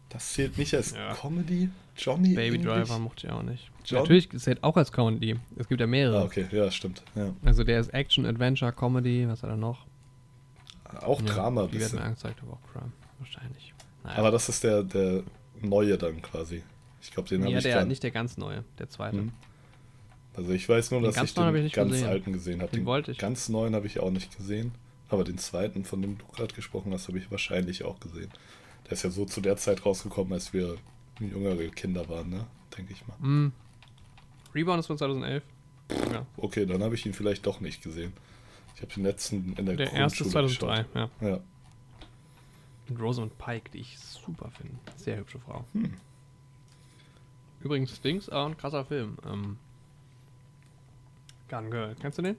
Das 0.10 0.34
zählt 0.34 0.58
nicht 0.58 0.74
als 0.75 0.92
Ja. 0.92 1.13
Comedy? 1.13 1.70
Johnny 1.98 2.34
Baby 2.36 2.58
English? 2.58 2.74
Driver 2.74 3.00
mochte 3.00 3.28
ich 3.28 3.34
auch 3.34 3.44
nicht. 3.44 3.70
John? 3.86 4.02
Natürlich, 4.02 4.30
zählt 4.40 4.63
auch 4.63 4.78
als 4.78 4.92
Comedy. 4.92 5.40
Es 5.58 5.68
gibt 5.68 5.82
ja 5.82 5.88
mehrere. 5.88 6.20
Ah, 6.22 6.24
okay, 6.24 6.46
ja, 6.52 6.70
stimmt. 6.72 7.04
Ja. 7.16 7.34
Also 7.44 7.63
der 7.63 7.80
ist 7.80 7.94
Action, 7.94 8.25
Adventure, 8.25 8.72
Comedy, 8.72 9.28
was 9.28 9.44
hat 9.44 9.50
er 9.50 9.58
noch? 9.58 9.86
Auch 11.02 11.20
Ja, 11.22 11.28
Drama 11.34 11.68
Die 11.68 11.80
werden 11.80 12.00
angezeigt, 12.00 12.40
aber 12.44 12.54
auch 12.54 12.72
Crime. 12.72 12.92
Wahrscheinlich. 13.20 13.74
Naja. 14.04 14.18
Aber 14.18 14.32
das 14.32 14.50
ist 14.50 14.63
der, 14.63 14.84
der 14.84 15.24
neue 15.62 15.98
dann 15.98 16.22
quasi. 16.22 16.62
Ich 17.02 17.12
glaube, 17.12 17.30
den 17.30 17.42
habe 17.42 17.52
ja, 17.52 17.58
ich 17.58 17.63
der, 17.63 17.75
gar 17.75 17.86
nicht 17.86 18.04
der 18.04 18.12
ganz 18.12 18.38
neue, 18.38 18.63
der 18.80 18.90
zweite. 18.90 19.18
Hm. 19.18 19.32
Also 20.36 20.52
ich 20.52 20.68
weiß 20.68 20.92
nur, 20.92 21.02
Den 21.02 21.12
dass 21.13 21.24
ich 21.24 21.34
den 21.34 21.56
ich 21.66 21.74
ganz 21.74 21.92
gesehen. 21.92 22.08
alten 22.10 22.34
gesehen 22.34 22.62
habe. 22.62 22.72
Den 22.72 22.82
Den, 22.82 22.86
wollte 22.86 23.12
ich. 23.12 23.18
ganz 23.18 23.50
neuen 23.50 23.75
habe 23.75 23.86
ich 23.88 24.00
auch 24.00 24.10
nicht 24.12 24.36
gesehen. 24.36 24.72
Aber 25.10 25.24
den 25.24 25.38
zweiten, 25.38 25.86
von 25.86 26.02
dem 26.02 26.18
du 26.18 26.25
gerade 26.28 26.54
gesprochen 26.56 26.92
hast, 26.92 27.08
habe 27.08 27.20
ich 27.20 27.30
wahrscheinlich 27.30 27.84
auch 27.84 28.00
gesehen. 28.00 28.32
Der 28.86 28.94
ist 28.94 29.04
ja 29.04 29.12
so 29.12 29.25
zu 29.25 29.42
der 29.42 29.58
Zeit 29.58 29.86
rausgekommen, 29.86 30.34
als 30.34 30.54
wir 30.54 30.75
jüngere 31.20 31.68
Kinder 31.70 32.10
waren, 32.10 32.30
ne? 32.30 32.46
Denke 32.75 32.94
ich 32.94 33.06
mal. 33.08 33.16
Hm. 33.20 33.52
Rebound 34.56 34.80
ist 34.80 34.88
von 34.88 34.98
2011. 34.98 35.44
Ja. 36.12 36.25
Okay, 36.38 36.66
dann 36.66 36.82
habe 36.82 36.96
ich 36.96 37.06
ihn 37.06 37.13
vielleicht 37.13 37.46
doch 37.46 37.60
nicht 37.60 37.84
gesehen. 37.84 38.13
Ich 38.75 38.82
habe 38.82 38.92
den 38.92 39.04
letzten 39.04 39.54
in 39.54 39.66
der, 39.68 39.75
Der 39.75 39.94
erste 39.94 40.24
ist 40.24 40.34
Grundschule 40.34 40.74
2003, 40.74 41.00
ja. 41.00 41.06
geschaut. 41.20 41.22
Ja. 41.22 41.40
Mit 42.90 43.00
Rosamund 43.00 43.38
Pike, 43.38 43.70
die 43.72 43.80
ich 43.80 44.00
super 44.00 44.50
finde. 44.50 44.75
Sehr 44.98 45.18
hübsche 45.18 45.40
Frau. 45.40 45.63
Hm. 45.74 45.94
Übrigens, 47.62 48.02
Dings, 48.02 48.30
auch 48.30 48.48
ein 48.48 48.58
krasser 48.58 48.84
Film. 48.86 49.18
Ähm, 49.32 49.58
Gun 51.54 51.70
Girl. 51.70 51.96
Kennst 52.02 52.18
du 52.18 52.24
den? 52.24 52.38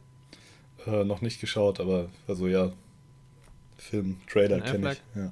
Äh, 0.86 1.04
noch 1.04 1.20
nicht 1.20 1.40
geschaut, 1.40 1.78
aber 1.80 2.08
also 2.26 2.48
ja. 2.48 2.72
Film, 3.78 4.16
Trailer 4.28 4.60
kenne 4.60 4.92
ich. 4.92 5.02
Ja. 5.14 5.30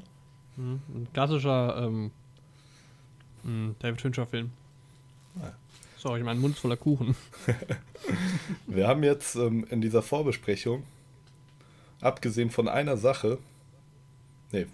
Mhm. 0.57 0.81
Ein 0.89 1.09
klassischer 1.13 1.83
ähm, 1.85 2.11
David 3.81 4.01
Fincher-Film. 4.01 4.51
Ah. 5.41 5.53
Sorry, 5.97 6.23
mein 6.23 6.39
Mund 6.39 6.55
ist 6.55 6.61
voller 6.61 6.77
Kuchen. 6.77 7.17
Wir 8.67 8.87
haben 8.87 9.03
jetzt 9.03 9.37
ähm, 9.37 9.67
in 9.71 9.81
dieser 9.81 10.03
Vorbesprechung, 10.03 10.85
abgesehen 12.01 12.51
von 12.51 12.69
einer 12.69 12.97
Sache, 12.97 13.39
nee, 14.53 14.67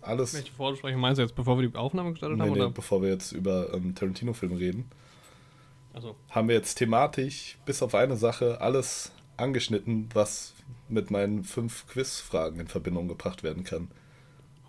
alles, 0.00 0.34
Welche 0.34 0.52
Vorbesprechung 0.52 1.00
meinst 1.00 1.18
du 1.18 1.22
jetzt, 1.22 1.34
bevor 1.34 1.58
wir 1.58 1.68
die 1.68 1.76
Aufnahme 1.76 2.12
gestartet 2.12 2.38
nee, 2.38 2.44
haben? 2.44 2.52
nee, 2.52 2.60
Oder? 2.60 2.70
bevor 2.70 3.02
wir 3.02 3.10
jetzt 3.10 3.32
über 3.32 3.72
ähm, 3.74 3.94
Tarantino-Filme 3.94 4.58
reden, 4.58 4.90
Also, 5.92 6.16
haben 6.30 6.48
wir 6.48 6.54
jetzt 6.54 6.76
thematisch 6.76 7.58
bis 7.66 7.82
auf 7.82 7.94
eine 7.94 8.16
Sache 8.16 8.60
alles 8.60 9.12
angeschnitten, 9.36 10.08
was 10.14 10.54
mit 10.88 11.10
meinen 11.10 11.44
fünf 11.44 11.86
Quizfragen 11.88 12.60
in 12.60 12.68
Verbindung 12.68 13.08
gebracht 13.08 13.42
werden 13.42 13.64
kann. 13.64 13.88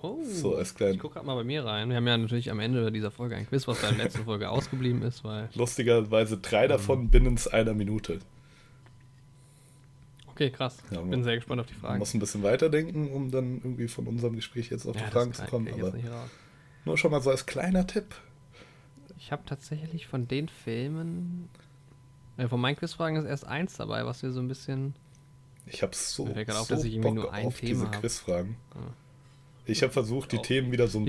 Oh, 0.01 0.17
So 0.23 0.55
als 0.55 0.73
kleinen- 0.73 0.95
ich 0.95 0.99
gucke 0.99 1.15
gerade 1.15 1.27
mal 1.27 1.35
bei 1.35 1.43
mir 1.43 1.63
rein. 1.63 1.89
Wir 1.89 1.97
haben 1.97 2.07
ja 2.07 2.17
natürlich 2.17 2.49
am 2.49 2.59
Ende 2.59 2.91
dieser 2.91 3.11
Folge 3.11 3.35
ein 3.35 3.45
Quiz, 3.47 3.67
was 3.67 3.79
bei 3.81 3.89
der 3.89 3.97
letzten 4.05 4.23
Folge 4.25 4.49
ausgeblieben 4.49 5.03
ist, 5.03 5.23
weil. 5.23 5.49
Lustigerweise 5.55 6.37
drei 6.39 6.67
davon 6.67 7.09
binnen 7.09 7.39
einer 7.51 7.73
Minute. 7.75 8.19
Okay, 10.27 10.49
krass. 10.49 10.77
Ja, 10.89 11.01
Bin 11.01 11.23
sehr 11.23 11.35
gespannt 11.35 11.61
auf 11.61 11.67
die 11.67 11.73
Man 11.73 11.81
Fragen. 11.81 11.99
muss 11.99 12.13
ein 12.15 12.19
bisschen 12.19 12.41
weiterdenken, 12.41 13.11
um 13.11 13.29
dann 13.29 13.57
irgendwie 13.57 13.87
von 13.87 14.07
unserem 14.07 14.35
Gespräch 14.35 14.71
jetzt 14.71 14.87
auf 14.87 14.95
die 14.95 15.03
das 15.03 15.11
Fragen 15.11 15.33
zu 15.33 15.43
kommen. 15.43 15.71
Aber 15.71 15.93
nur 16.85 16.97
schon 16.97 17.11
mal 17.11 17.21
so 17.21 17.29
als 17.29 17.45
kleiner 17.45 17.85
Tipp. 17.85 18.15
Ich 19.23 19.31
habe 19.31 19.43
tatsächlich 19.45 20.07
von 20.07 20.27
den 20.27 20.49
Filmen. 20.49 21.47
Äh, 22.37 22.47
von 22.47 22.59
meinen 22.59 22.75
Quizfragen 22.75 23.17
ist 23.17 23.25
erst 23.25 23.45
eins 23.45 23.77
dabei, 23.77 24.05
was 24.05 24.23
wir 24.23 24.31
so 24.31 24.39
ein 24.39 24.47
bisschen. 24.47 24.95
Ich 25.67 25.83
habe 25.83 25.95
so, 25.95 26.25
gerade 26.25 26.59
auf, 26.59 26.67
so 26.67 26.75
dass 26.75 26.83
ich 26.83 26.99
Bock 26.99 27.13
nur 27.13 27.31
ein 27.31 27.45
auf 27.45 27.59
Thema 27.59 27.69
diese 27.69 27.85
hab. 27.85 28.01
Quizfragen. 28.01 28.55
Ja. 28.73 28.81
Ich 29.67 29.83
habe 29.83 29.93
versucht, 29.93 30.31
die 30.31 30.37
Oh. 30.37 30.41
Themen 30.41 30.71
wieder 30.71 30.87
so 30.87 30.99
ein 30.99 31.05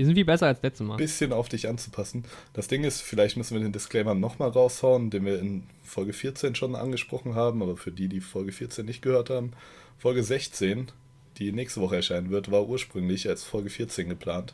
bisschen 0.97 1.33
auf 1.33 1.49
dich 1.49 1.67
anzupassen. 1.67 2.23
Das 2.53 2.67
Ding 2.67 2.83
ist, 2.83 3.01
vielleicht 3.01 3.35
müssen 3.35 3.55
wir 3.55 3.63
den 3.63 3.71
Disclaimer 3.73 4.13
nochmal 4.13 4.49
raushauen, 4.49 5.09
den 5.09 5.25
wir 5.25 5.39
in 5.39 5.63
Folge 5.81 6.13
14 6.13 6.53
schon 6.53 6.75
angesprochen 6.75 7.33
haben, 7.33 7.63
aber 7.63 7.75
für 7.75 7.91
die, 7.91 8.07
die 8.07 8.21
Folge 8.21 8.51
14 8.51 8.85
nicht 8.85 9.01
gehört 9.01 9.31
haben, 9.31 9.53
Folge 9.97 10.23
16, 10.23 10.91
die 11.39 11.51
nächste 11.51 11.81
Woche 11.81 11.95
erscheinen 11.95 12.29
wird, 12.29 12.51
war 12.51 12.67
ursprünglich 12.67 13.27
als 13.27 13.43
Folge 13.43 13.71
14 13.71 14.07
geplant. 14.07 14.53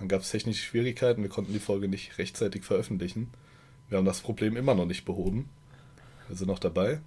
Dann 0.00 0.08
gab 0.08 0.22
es 0.22 0.30
technische 0.30 0.64
Schwierigkeiten, 0.64 1.22
wir 1.22 1.30
konnten 1.30 1.52
die 1.52 1.58
Folge 1.60 1.86
nicht 1.86 2.18
rechtzeitig 2.18 2.64
veröffentlichen. 2.64 3.30
Wir 3.88 3.98
haben 3.98 4.04
das 4.06 4.20
Problem 4.20 4.56
immer 4.56 4.74
noch 4.74 4.86
nicht 4.86 5.04
behoben. 5.04 5.48
Wir 6.26 6.36
sind 6.36 6.48
noch 6.48 6.58
dabei. 6.58 7.00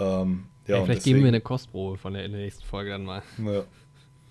Ähm, 0.00 0.46
ja, 0.66 0.78
und 0.78 0.86
vielleicht 0.86 1.04
geben 1.04 1.20
wir 1.20 1.28
eine 1.28 1.40
Kostprobe 1.40 1.96
von 1.96 2.12
der, 2.14 2.24
in 2.24 2.32
der 2.32 2.40
nächsten 2.40 2.64
Folge 2.64 2.90
dann 2.90 3.04
mal. 3.04 3.22
ja, 3.38 3.64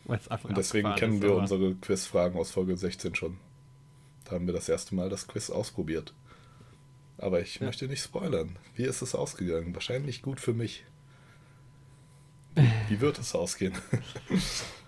und 0.44 0.58
deswegen 0.58 0.94
kennen 0.96 1.22
wir 1.22 1.30
aber- 1.32 1.40
unsere 1.40 1.76
Quizfragen 1.76 2.38
aus 2.38 2.52
Folge 2.52 2.76
16 2.78 3.16
schon. 3.16 3.38
Da 4.26 4.32
haben 4.32 4.46
wir 4.48 4.54
das 4.54 4.68
erste 4.70 4.96
Mal 4.96 5.10
das 5.10 5.28
Quiz 5.28 5.50
ausprobiert. 5.50 6.14
Aber 7.18 7.40
ich 7.42 7.60
Ja. 7.60 7.68
möchte 7.68 7.88
nicht 7.88 8.04
spoilern. 8.04 8.58
Wie 8.76 8.84
ist 8.84 9.02
es 9.02 9.16
ausgegangen? 9.16 9.74
Wahrscheinlich 9.74 10.22
gut 10.22 10.42
für 10.42 10.54
mich. 10.54 10.84
Wie 12.90 13.00
wird 13.00 13.18
es 13.20 13.34
ausgehen? 13.34 13.74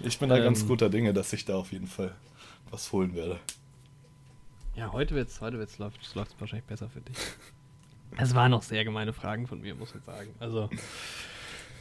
ich 0.00 0.18
bin 0.18 0.28
da 0.28 0.36
Ähm. 0.36 0.44
ganz 0.44 0.66
guter 0.66 0.90
Dinge, 0.90 1.12
dass 1.12 1.32
ich 1.32 1.44
da 1.44 1.56
auf 1.56 1.72
jeden 1.72 1.86
Fall 1.86 2.14
was 2.70 2.92
holen 2.92 3.14
werde. 3.14 3.38
Ja, 4.74 4.92
heute 4.92 5.14
wird's, 5.14 5.40
heute 5.40 5.58
wird's, 5.58 5.78
läuft 5.78 6.00
es 6.02 6.16
wahrscheinlich 6.16 6.64
besser 6.64 6.88
für 6.88 7.00
dich. 7.00 7.16
Es 8.16 8.34
waren 8.34 8.50
noch 8.50 8.62
sehr 8.62 8.84
gemeine 8.84 9.12
Fragen 9.12 9.46
von 9.46 9.60
mir, 9.60 9.74
muss 9.74 9.94
ich 9.94 10.02
sagen. 10.04 10.34
Also, 10.38 10.68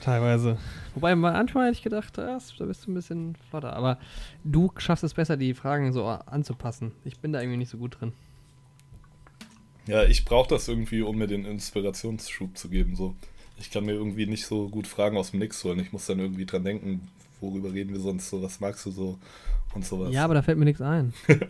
teilweise. 0.01 0.57
Wobei, 0.93 1.15
manchmal 1.15 1.67
hätte 1.67 1.77
ich 1.77 1.83
gedacht, 1.83 2.17
da 2.17 2.37
bist 2.37 2.85
du 2.85 2.91
ein 2.91 2.93
bisschen 2.93 3.35
flotter. 3.49 3.73
Aber 3.73 3.97
du 4.43 4.71
schaffst 4.77 5.03
es 5.03 5.13
besser, 5.13 5.37
die 5.37 5.53
Fragen 5.53 5.91
so 5.91 6.05
anzupassen. 6.07 6.93
Ich 7.03 7.19
bin 7.19 7.33
da 7.33 7.41
irgendwie 7.41 7.57
nicht 7.57 7.69
so 7.69 7.77
gut 7.77 7.99
drin. 7.99 8.13
Ja, 9.87 10.03
ich 10.03 10.25
brauche 10.25 10.49
das 10.49 10.67
irgendwie, 10.67 11.01
um 11.01 11.17
mir 11.17 11.27
den 11.27 11.45
Inspirationsschub 11.45 12.57
zu 12.57 12.69
geben. 12.69 12.95
So. 12.95 13.15
Ich 13.57 13.71
kann 13.71 13.85
mir 13.85 13.93
irgendwie 13.93 14.25
nicht 14.25 14.45
so 14.45 14.69
gut 14.69 14.87
Fragen 14.87 15.17
aus 15.17 15.31
dem 15.31 15.39
Nix 15.39 15.63
holen. 15.63 15.79
Ich 15.79 15.91
muss 15.91 16.05
dann 16.05 16.19
irgendwie 16.19 16.45
dran 16.45 16.63
denken, 16.63 17.09
worüber 17.41 17.73
reden 17.73 17.91
wir 17.93 17.99
sonst 17.99 18.29
so, 18.29 18.41
was 18.41 18.59
magst 18.61 18.85
du 18.85 18.91
so 18.91 19.19
und 19.73 19.85
sowas. 19.85 20.13
Ja, 20.13 20.23
aber 20.23 20.35
da 20.35 20.41
fällt 20.41 20.57
mir 20.57 20.65
nichts 20.65 20.81
ein. 20.81 21.13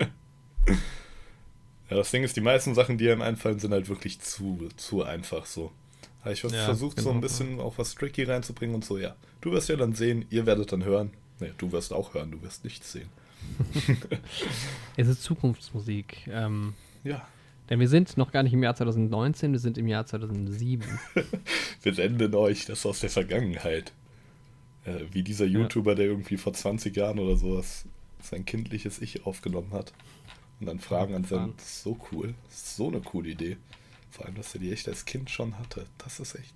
Ja, 1.90 1.98
das 1.98 2.10
Ding 2.12 2.24
ist, 2.24 2.38
die 2.38 2.42
meisten 2.42 2.74
Sachen, 2.74 2.98
die 2.98 3.10
einem 3.12 3.22
einfallen, 3.22 3.60
sind 3.60 3.74
halt 3.74 3.90
wirklich 3.90 4.20
zu, 4.22 4.70
zu 4.78 5.04
einfach 5.04 5.46
so. 5.46 5.72
Aber 6.22 6.32
ich 6.32 6.42
habe 6.44 6.56
Ja, 6.56 6.64
versucht, 6.66 7.00
so 7.02 7.10
ein 7.10 7.16
genau. 7.16 7.22
bisschen 7.22 7.60
auch 7.60 7.78
was 7.78 7.96
tricky 7.96 8.24
reinzubringen 8.24 8.76
und 8.76 8.86
so, 8.86 8.98
ja. 8.98 9.16
Du 9.42 9.52
wirst 9.52 9.68
ja 9.68 9.76
dann 9.76 9.94
sehen, 9.94 10.26
ihr 10.30 10.46
werdet 10.46 10.72
dann 10.72 10.86
hören. 10.86 11.12
Nee, 11.42 11.52
du 11.58 11.72
wirst 11.74 11.92
auch 11.92 12.14
hören, 12.14 12.32
du 12.32 12.42
wirst 12.44 12.64
nichts 12.64 12.94
sehen. 12.94 13.10
Es 14.96 15.08
ist 15.08 15.24
Zukunftsmusik. 15.24 16.30
Ähm, 16.32 16.76
Ja. 17.04 17.28
denn 17.70 17.80
wir 17.82 17.90
sind 17.90 18.16
noch 18.16 18.32
gar 18.32 18.44
nicht 18.44 18.54
im 18.54 18.64
Jahr 18.64 18.76
2019, 18.76 19.52
wir 19.52 19.60
sind 19.60 19.78
im 19.78 19.88
Jahr 19.88 20.06
2007. 20.06 20.86
Wir 21.82 21.94
senden 21.96 22.36
euch 22.36 22.66
das 22.68 22.86
aus 22.86 23.00
der 23.02 23.10
Vergangenheit. 23.10 23.92
Äh, 24.86 25.06
wie 25.12 25.24
dieser 25.24 25.46
YouTuber, 25.46 25.96
der 25.96 26.06
irgendwie 26.06 26.38
vor 26.38 26.54
20 26.54 26.96
Jahren 26.96 27.20
oder 27.20 27.38
sowas 27.38 27.86
sein 28.22 28.46
kindliches 28.46 29.02
Ich 29.02 29.26
aufgenommen 29.26 29.72
hat. 29.74 29.94
Und 30.60 30.68
dann 30.68 30.80
Fragen 30.80 31.16
an 31.16 31.24
sein. 31.24 31.54
Das 31.58 31.66
ist 31.66 31.84
so 31.84 31.98
cool. 32.12 32.36
Das 32.48 32.58
ist 32.58 32.76
so 32.76 32.88
eine 32.88 33.02
coole 33.02 33.30
Idee. 33.30 33.58
Vor 34.12 34.26
allem, 34.26 34.36
dass 34.36 34.54
er 34.54 34.60
die 34.60 34.72
echt 34.72 34.88
als 34.88 35.06
Kind 35.06 35.30
schon 35.30 35.58
hatte. 35.58 35.86
Das 35.98 36.20
ist 36.20 36.36
echt. 36.36 36.54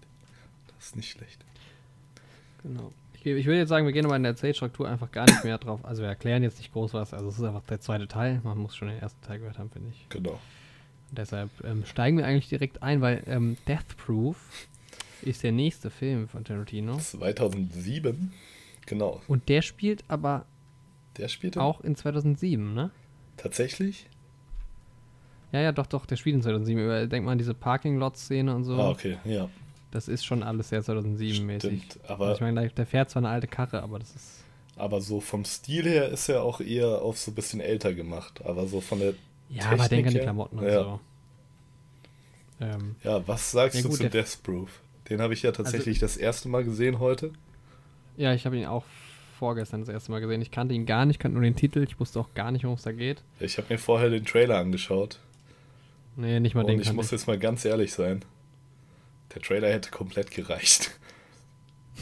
Das 0.68 0.88
ist 0.88 0.96
nicht 0.96 1.10
schlecht. 1.10 1.44
Genau. 2.62 2.92
Ich, 3.14 3.26
ich 3.26 3.46
würde 3.46 3.60
jetzt 3.60 3.70
sagen, 3.70 3.86
wir 3.86 3.94
gehen 3.94 4.06
aber 4.06 4.16
in 4.16 4.24
der 4.24 4.34
Erzählstruktur 4.34 4.88
einfach 4.88 5.12
gar 5.12 5.26
nicht 5.26 5.44
mehr 5.44 5.58
drauf. 5.58 5.84
Also 5.84 6.04
wir 6.04 6.10
erklären 6.10 6.44
jetzt 6.44 6.60
nicht 6.60 6.74
groß 6.74 6.94
was. 6.94 7.14
Also 7.14 7.30
es 7.30 7.40
ist 7.40 7.44
einfach 7.44 7.64
der 7.64 7.80
zweite 7.80 8.08
Teil. 8.08 8.42
Man 8.44 8.58
muss 8.58 8.76
schon 8.76 8.90
den 8.90 9.00
ersten 9.00 9.22
Teil 9.26 9.40
gehört 9.40 9.58
haben, 9.58 9.72
finde 9.72 9.90
ich. 9.90 10.08
Genau. 10.10 10.40
Und 11.10 11.18
deshalb 11.18 11.50
ähm, 11.64 11.86
steigen 11.86 12.18
wir 12.18 12.26
eigentlich 12.26 12.50
direkt 12.50 12.84
ein, 12.84 13.02
weil 13.02 13.24
ähm, 13.26 13.58
Death 13.68 13.98
Proof 13.98 14.38
ist 15.24 15.44
der 15.44 15.52
nächste 15.52 15.90
Film 15.90 16.28
von 16.28 16.44
Tarantino. 16.44 16.98
2007. 16.98 18.32
Genau. 18.86 19.22
Und 19.28 19.50
der 19.50 19.62
spielt 19.62 20.04
aber 20.08 20.46
Der 21.18 21.28
spielte 21.28 21.62
auch 21.62 21.82
in 21.82 21.96
2007, 21.96 22.74
ne? 22.74 22.92
tatsächlich. 23.38 24.08
Ja, 25.52 25.62
ja, 25.62 25.72
doch, 25.72 25.86
doch, 25.88 26.06
der 26.06 26.16
spielt 26.18 26.36
in 26.36 26.42
2007. 26.42 26.84
Über- 26.84 27.08
Denk 27.08 27.26
mal 27.26 27.32
an 27.34 27.38
diese 27.38 27.54
Parking-Lot-Szene 27.54 28.54
und 28.56 28.64
so. 28.64 28.74
Ah, 28.80 28.90
okay, 28.90 29.18
ja. 29.26 29.50
Das 29.92 30.08
ist 30.10 30.26
schon 30.26 30.44
alles 30.44 30.70
sehr 30.70 30.82
2007-mäßig. 30.84 31.60
Stimmt. 31.86 32.00
Aber, 32.10 32.34
Ich 32.34 32.42
meine, 32.42 32.68
der 32.70 32.86
fährt 32.86 33.10
zwar 33.10 33.22
eine 33.22 33.30
alte 33.30 33.48
Karre, 33.48 33.82
aber 33.82 33.98
das 34.00 34.14
ist. 34.16 34.44
aber 34.76 35.00
so 35.00 35.22
vom 35.22 35.46
Stil 35.46 35.84
her 35.86 36.10
ist 36.10 36.28
er 36.28 36.44
auch 36.44 36.60
eher 36.60 37.02
auf 37.02 37.18
so 37.18 37.32
ein 37.32 37.36
bisschen 37.36 37.62
älter 37.62 37.94
gemacht. 37.94 38.42
Aber 38.46 38.68
so 38.68 38.82
von 38.82 39.00
der. 39.00 39.14
Ja, 39.50 39.70
aber 39.72 39.88
denk 39.88 40.08
an 40.08 40.12
die 40.14 40.18
her? 40.18 40.24
Klamotten 40.24 40.60
und 40.60 40.66
Ja. 40.66 40.84
so. 40.84 41.00
Ähm, 42.60 42.96
Ja, 43.04 43.26
was 43.28 43.52
sagst 43.52 43.76
Ja, 43.78 43.82
du 43.84 43.90
gut, 43.90 43.98
zu 43.98 44.10
Death 44.10 44.40
Proof? 44.44 44.82
Den 45.10 45.22
habe 45.22 45.34
ich 45.34 45.44
ja 45.44 45.52
tatsächlich 45.52 46.00
das 46.00 46.18
erste 46.18 46.50
Mal 46.50 46.64
gesehen 46.64 47.00
heute. 47.00 47.32
ja, 48.18 48.34
ich 48.34 48.46
habe 48.46 48.58
ihn 48.58 48.66
auch 48.66 48.84
vorgestern 49.38 49.82
das 49.82 49.90
erste 49.90 50.12
Mal 50.12 50.22
gesehen. 50.22 50.42
Ich 50.42 50.50
kannte 50.52 50.74
ihn 50.74 50.86
gar 50.86 51.06
nicht, 51.06 51.20
kannte 51.20 51.36
nur 51.38 51.44
den 51.44 51.56
Titel. 51.56 51.84
Ich 51.84 52.00
wusste 52.00 52.20
auch 52.20 52.34
gar 52.34 52.52
nicht, 52.52 52.64
worum 52.64 52.78
es 52.78 52.84
da 52.84 52.92
geht. 52.94 53.22
Ich 53.40 53.58
habe 53.58 53.68
mir 53.74 53.78
vorher 53.78 54.10
den 54.10 54.26
Trailer 54.26 54.58
angeschaut. 54.58 55.20
Nee, 56.16 56.40
nicht 56.40 56.56
mal 56.56 56.64
den 56.64 56.76
Und 56.78 56.82
ich 56.82 56.94
muss 56.94 57.12
jetzt 57.12 57.28
mal 57.28 57.38
ganz 57.38 57.66
ehrlich 57.66 57.92
sein. 57.94 58.24
Der 59.34 59.42
Trailer 59.42 59.70
hätte 59.72 59.92
komplett 59.92 60.32
gereicht. 60.32 60.92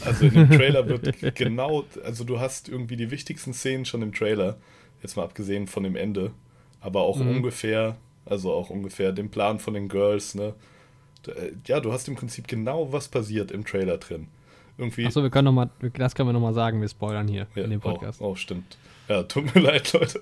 Also 0.04 0.24
in 0.26 0.34
dem 0.34 0.50
Trailer 0.50 0.88
wird 0.88 1.22
genau, 1.36 1.84
also 2.04 2.24
du 2.24 2.40
hast 2.40 2.68
irgendwie 2.68 2.96
die 2.96 3.12
wichtigsten 3.12 3.54
Szenen 3.54 3.84
schon 3.84 4.02
im 4.02 4.12
Trailer, 4.12 4.56
jetzt 5.04 5.16
mal 5.16 5.22
abgesehen 5.22 5.68
von 5.68 5.84
dem 5.84 5.94
Ende, 5.94 6.32
aber 6.80 7.02
auch 7.02 7.18
Mhm. 7.18 7.28
ungefähr, 7.36 7.96
also 8.26 8.52
auch 8.52 8.70
ungefähr 8.70 9.12
den 9.12 9.30
Plan 9.30 9.60
von 9.60 9.72
den 9.74 9.88
Girls, 9.88 10.34
ne? 10.34 10.54
Äh, 11.28 11.52
Ja, 11.66 11.80
du 11.80 11.92
hast 11.92 12.08
im 12.08 12.14
Prinzip 12.14 12.48
genau, 12.48 12.92
was 12.92 13.08
passiert 13.08 13.50
im 13.50 13.64
Trailer 13.64 13.98
drin. 13.98 14.28
Irgendwie. 14.76 15.06
Achso, 15.06 15.22
wir 15.22 15.30
können 15.30 15.46
noch 15.46 15.52
mal, 15.52 15.70
das 15.96 16.14
können 16.14 16.28
wir 16.28 16.32
nochmal 16.32 16.54
sagen, 16.54 16.80
wir 16.80 16.88
spoilern 16.88 17.28
hier 17.28 17.46
ja, 17.54 17.64
in 17.64 17.70
dem 17.70 17.80
Podcast. 17.80 18.20
Oh, 18.20 18.30
oh, 18.30 18.34
stimmt. 18.34 18.76
Ja, 19.08 19.22
tut 19.24 19.54
mir 19.54 19.60
leid, 19.60 19.92
Leute. 19.92 20.18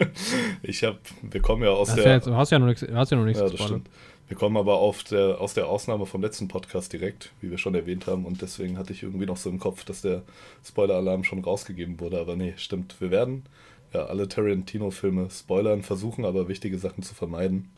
Ich 0.62 0.84
hab, 0.84 0.98
wir 1.22 1.40
kommen 1.40 1.62
ja 1.62 1.70
aus 1.70 1.88
Hast 1.88 1.98
der. 1.98 2.06
ja 2.06 2.14
jetzt, 2.14 2.26
du 2.26 2.34
hast 2.34 2.50
ja 2.50 2.58
noch 2.58 2.66
nichts, 2.66 2.84
hast 2.92 3.10
ja 3.10 3.16
noch 3.16 3.24
nichts 3.24 3.40
Ja, 3.40 3.48
das 3.48 3.62
stimmt. 3.62 3.88
Wir 4.28 4.36
kommen 4.36 4.56
aber 4.56 4.76
auf 4.76 5.04
der, 5.04 5.40
aus 5.40 5.54
der 5.54 5.66
Ausnahme 5.66 6.06
vom 6.06 6.22
letzten 6.22 6.48
Podcast 6.48 6.92
direkt, 6.92 7.32
wie 7.40 7.50
wir 7.50 7.58
schon 7.58 7.74
erwähnt 7.74 8.06
haben, 8.06 8.24
und 8.24 8.40
deswegen 8.40 8.78
hatte 8.78 8.92
ich 8.92 9.02
irgendwie 9.02 9.26
noch 9.26 9.36
so 9.36 9.50
im 9.50 9.58
Kopf, 9.58 9.84
dass 9.84 10.02
der 10.02 10.22
Spoiler-Alarm 10.64 11.24
schon 11.24 11.40
rausgegeben 11.40 12.00
wurde, 12.00 12.18
aber 12.18 12.34
nee, 12.34 12.54
stimmt. 12.56 12.96
Wir 13.00 13.10
werden 13.10 13.44
ja 13.92 14.06
alle 14.06 14.28
Tarantino-Filme 14.28 15.28
spoilern, 15.30 15.82
versuchen 15.82 16.24
aber 16.24 16.48
wichtige 16.48 16.78
Sachen 16.78 17.02
zu 17.02 17.14
vermeiden. 17.14 17.70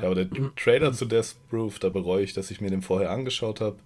Ja, 0.00 0.06
aber 0.06 0.14
der 0.14 0.28
Trailer 0.56 0.92
zu 0.92 1.04
Death 1.06 1.36
Proof, 1.50 1.78
da 1.78 1.88
bereue 1.88 2.22
ich, 2.22 2.32
dass 2.32 2.50
ich 2.50 2.60
mir 2.60 2.70
den 2.70 2.82
vorher 2.82 3.10
angeschaut 3.10 3.60
habe, 3.60 3.76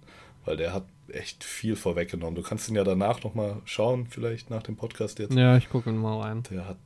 weil 0.45 0.57
der 0.57 0.73
hat 0.73 0.85
echt 1.09 1.43
viel 1.43 1.75
vorweggenommen. 1.75 2.35
Du 2.35 2.41
kannst 2.41 2.69
ihn 2.69 2.75
ja 2.75 2.83
danach 2.83 3.23
nochmal 3.23 3.57
schauen, 3.65 4.07
vielleicht 4.07 4.49
nach 4.49 4.63
dem 4.63 4.75
Podcast 4.75 5.19
jetzt. 5.19 5.33
Ja, 5.33 5.57
ich 5.57 5.69
gucke 5.69 5.91
mal 5.91 6.19
rein. 6.21 6.43
Der 6.51 6.67
hat, 6.67 6.77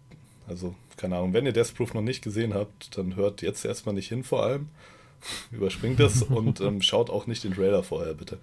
also, 0.48 0.75
keine 0.98 1.18
Ahnung, 1.18 1.34
wenn 1.34 1.46
ihr 1.46 1.53
Death 1.53 1.75
Proof 1.75 1.94
noch 1.94 2.01
nicht 2.01 2.24
gesehen 2.24 2.53
habt, 2.53 2.98
dann 2.98 3.15
hört 3.15 3.42
jetzt 3.42 3.65
erstmal 3.65 3.96
nicht 3.96 4.10
hin 4.10 4.24
vor 4.24 4.44
allem. 4.44 4.70
Überspringt 5.51 6.00
das 6.00 6.22
und 6.24 6.60
ähm, 6.62 6.82
schaut 6.82 7.10
auch 7.10 7.27
nicht 7.27 7.44
den 7.44 7.53
Trailer 7.53 7.84
vorher, 7.84 8.13
bitte. 8.13 8.39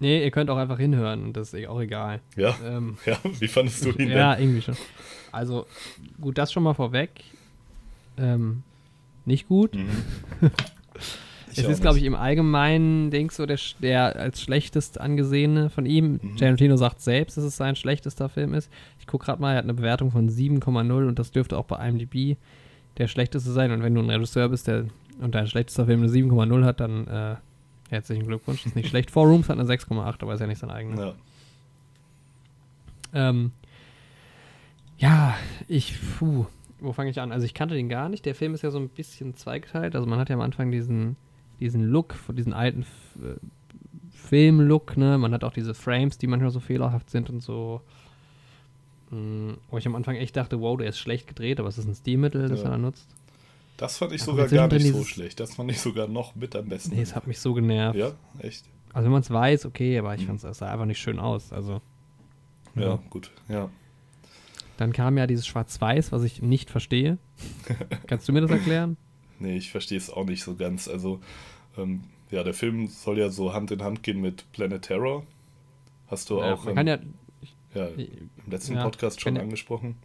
Nee, 0.00 0.22
ihr 0.22 0.30
könnt 0.30 0.48
auch 0.48 0.56
einfach 0.56 0.78
hinhören 0.78 1.32
das 1.32 1.52
ist 1.52 1.66
auch 1.66 1.80
egal. 1.80 2.20
Ja? 2.36 2.56
Ähm, 2.64 2.98
Ja, 3.06 3.18
wie 3.24 3.48
fandest 3.48 3.84
du 3.84 3.90
ihn 3.90 4.10
ja, 4.10 4.38
irgendwie 4.38 4.62
schon. 4.62 4.76
Also, 5.32 5.66
gut, 6.20 6.38
das 6.38 6.52
schon 6.52 6.62
mal 6.62 6.74
vorweg. 6.74 7.10
Ähm, 8.16 8.62
nicht 9.28 9.46
gut. 9.48 9.74
Mhm. 9.74 9.88
es 11.50 11.58
ist, 11.58 11.80
glaube 11.80 11.98
ich, 11.98 12.04
im 12.04 12.14
Allgemeinen, 12.14 13.10
Ding 13.10 13.30
so, 13.30 13.46
der, 13.46 13.58
der 13.80 14.16
als 14.16 14.40
schlechtest 14.42 15.00
angesehene 15.00 15.70
von 15.70 15.86
ihm. 15.86 16.18
Mhm. 16.20 16.36
Tarantino 16.36 16.76
sagt 16.76 17.00
selbst, 17.00 17.36
dass 17.36 17.44
es 17.44 17.56
sein 17.56 17.76
schlechtester 17.76 18.28
Film 18.28 18.54
ist. 18.54 18.70
Ich 18.98 19.06
gucke 19.06 19.26
gerade 19.26 19.40
mal, 19.40 19.52
er 19.52 19.58
hat 19.58 19.64
eine 19.64 19.74
Bewertung 19.74 20.10
von 20.10 20.28
7,0 20.28 21.08
und 21.08 21.18
das 21.18 21.30
dürfte 21.30 21.56
auch 21.56 21.64
bei 21.64 21.88
IMDb 21.88 22.36
der 22.98 23.06
schlechteste 23.06 23.52
sein. 23.52 23.70
Und 23.70 23.82
wenn 23.82 23.94
du 23.94 24.02
ein 24.02 24.10
Regisseur 24.10 24.48
bist, 24.48 24.66
der 24.66 24.86
und 25.20 25.34
dein 25.34 25.46
schlechtester 25.46 25.86
Film 25.86 26.02
eine 26.02 26.10
7,0 26.10 26.64
hat, 26.64 26.80
dann 26.80 27.06
äh, 27.06 27.36
herzlichen 27.90 28.26
Glückwunsch. 28.26 28.62
Das 28.62 28.72
ist 28.72 28.76
nicht 28.76 28.88
schlecht. 28.88 29.10
Four 29.10 29.26
Rooms 29.26 29.48
hat 29.48 29.58
eine 29.58 29.68
6,8, 29.68 30.16
aber 30.20 30.34
ist 30.34 30.40
ja 30.40 30.46
nicht 30.46 30.58
sein 30.58 30.70
eigener. 30.70 31.06
Ja. 31.06 31.14
Ähm, 33.30 33.52
Ja, 34.98 35.36
ich, 35.68 35.94
puh, 36.18 36.46
wo 36.80 36.92
fange 36.92 37.10
ich 37.10 37.20
an? 37.20 37.32
Also 37.32 37.44
ich 37.44 37.54
kannte 37.54 37.74
den 37.74 37.88
gar 37.88 38.08
nicht. 38.08 38.24
Der 38.26 38.34
Film 38.34 38.54
ist 38.54 38.62
ja 38.62 38.70
so 38.70 38.78
ein 38.78 38.88
bisschen 38.88 39.34
zweigeteilt. 39.36 39.94
Also 39.94 40.06
man 40.06 40.18
hat 40.18 40.28
ja 40.28 40.34
am 40.36 40.40
Anfang 40.42 40.70
diesen, 40.70 41.16
diesen 41.60 41.84
Look, 41.84 42.14
diesen 42.32 42.52
alten 42.52 42.82
äh, 42.82 43.36
Film-Look, 44.12 44.96
ne? 44.96 45.18
Man 45.18 45.32
hat 45.32 45.44
auch 45.44 45.52
diese 45.52 45.74
Frames, 45.74 46.18
die 46.18 46.26
manchmal 46.26 46.50
so 46.50 46.60
fehlerhaft 46.60 47.10
sind 47.10 47.30
und 47.30 47.40
so. 47.40 47.80
Mh, 49.10 49.54
wo 49.70 49.78
ich 49.78 49.86
am 49.86 49.94
Anfang 49.94 50.16
echt 50.16 50.36
dachte, 50.36 50.60
wow, 50.60 50.76
der 50.76 50.88
ist 50.88 50.98
schlecht 50.98 51.26
gedreht, 51.28 51.60
aber 51.60 51.68
es 51.68 51.78
ist 51.78 51.86
ein 51.86 51.94
Stilmittel, 51.94 52.48
das 52.48 52.60
Ja. 52.60 52.66
er 52.66 52.70
da 52.72 52.78
nutzt. 52.78 53.08
Das 53.78 53.96
fand 53.96 54.12
ich 54.12 54.22
Aber 54.22 54.32
sogar 54.48 54.48
gar 54.48 54.68
nicht 54.68 54.92
so 54.92 55.04
schlecht. 55.04 55.38
Das 55.40 55.54
fand 55.54 55.70
ich 55.70 55.80
sogar 55.80 56.08
noch 56.08 56.34
mit 56.34 56.54
am 56.56 56.68
besten. 56.68 56.94
Nee, 56.96 57.02
es 57.02 57.14
hat 57.14 57.26
mich 57.26 57.38
so 57.38 57.54
genervt. 57.54 57.96
ja, 57.98 58.12
echt? 58.40 58.64
Also 58.92 59.04
wenn 59.04 59.12
man 59.12 59.22
es 59.22 59.30
weiß, 59.30 59.66
okay, 59.66 59.98
aber 59.98 60.14
ich 60.14 60.22
Mhm. 60.22 60.38
fand 60.38 60.44
es 60.44 60.58
sah 60.58 60.70
einfach 60.72 60.84
nicht 60.86 60.98
schön 61.00 61.18
aus. 61.18 61.52
Also 61.52 61.80
Ja, 62.74 62.82
Ja. 62.82 62.98
gut. 63.10 63.30
Ja. 63.48 63.70
Dann 64.78 64.92
kam 64.92 65.18
ja 65.18 65.26
dieses 65.26 65.46
Schwarz-Weiß, 65.46 66.12
was 66.12 66.22
ich 66.22 66.40
nicht 66.40 66.70
verstehe. 66.70 67.18
Kannst 68.06 68.26
du 68.28 68.32
mir 68.32 68.40
das 68.40 68.50
erklären? 68.50 68.96
Nee, 69.40 69.56
ich 69.56 69.70
verstehe 69.70 69.98
es 69.98 70.08
auch 70.10 70.24
nicht 70.24 70.42
so 70.42 70.54
ganz. 70.54 70.88
Also, 70.88 71.20
ähm, 71.76 72.04
ja, 72.30 72.42
der 72.42 72.54
Film 72.54 72.86
soll 72.86 73.18
ja 73.18 73.28
so 73.28 73.52
Hand 73.52 73.70
in 73.70 73.82
Hand 73.82 74.02
gehen 74.02 74.20
mit 74.20 74.50
Planet 74.52 74.82
Terror. 74.82 75.24
Hast 76.06 76.30
du 76.30 76.38
Ja, 76.38 76.54
auch 76.54 76.66
ähm, 76.66 76.74
kann 76.74 76.86
ja, 76.86 76.98
ja, 77.74 77.86
im 77.88 78.30
letzten 78.50 78.74
ja, 78.74 78.82
Podcast 78.82 79.20
schon 79.20 79.36
angesprochen. 79.36 79.96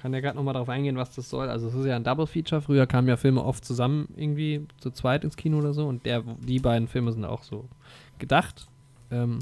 kann 0.00 0.12
ja 0.14 0.20
gerade 0.20 0.36
nochmal 0.36 0.54
darauf 0.54 0.68
eingehen, 0.68 0.96
was 0.96 1.14
das 1.14 1.28
soll. 1.28 1.48
Also 1.48 1.68
es 1.68 1.74
ist 1.74 1.86
ja 1.86 1.96
ein 1.96 2.04
Double-Feature. 2.04 2.62
Früher 2.62 2.86
kamen 2.86 3.06
ja 3.08 3.16
Filme 3.16 3.44
oft 3.44 3.64
zusammen 3.64 4.08
irgendwie 4.16 4.66
zu 4.78 4.90
zweit 4.90 5.24
ins 5.24 5.36
Kino 5.36 5.58
oder 5.58 5.72
so. 5.74 5.86
Und 5.86 6.06
der, 6.06 6.22
die 6.40 6.58
beiden 6.58 6.88
Filme 6.88 7.12
sind 7.12 7.24
auch 7.24 7.42
so 7.42 7.68
gedacht. 8.18 8.66
Ähm, 9.10 9.40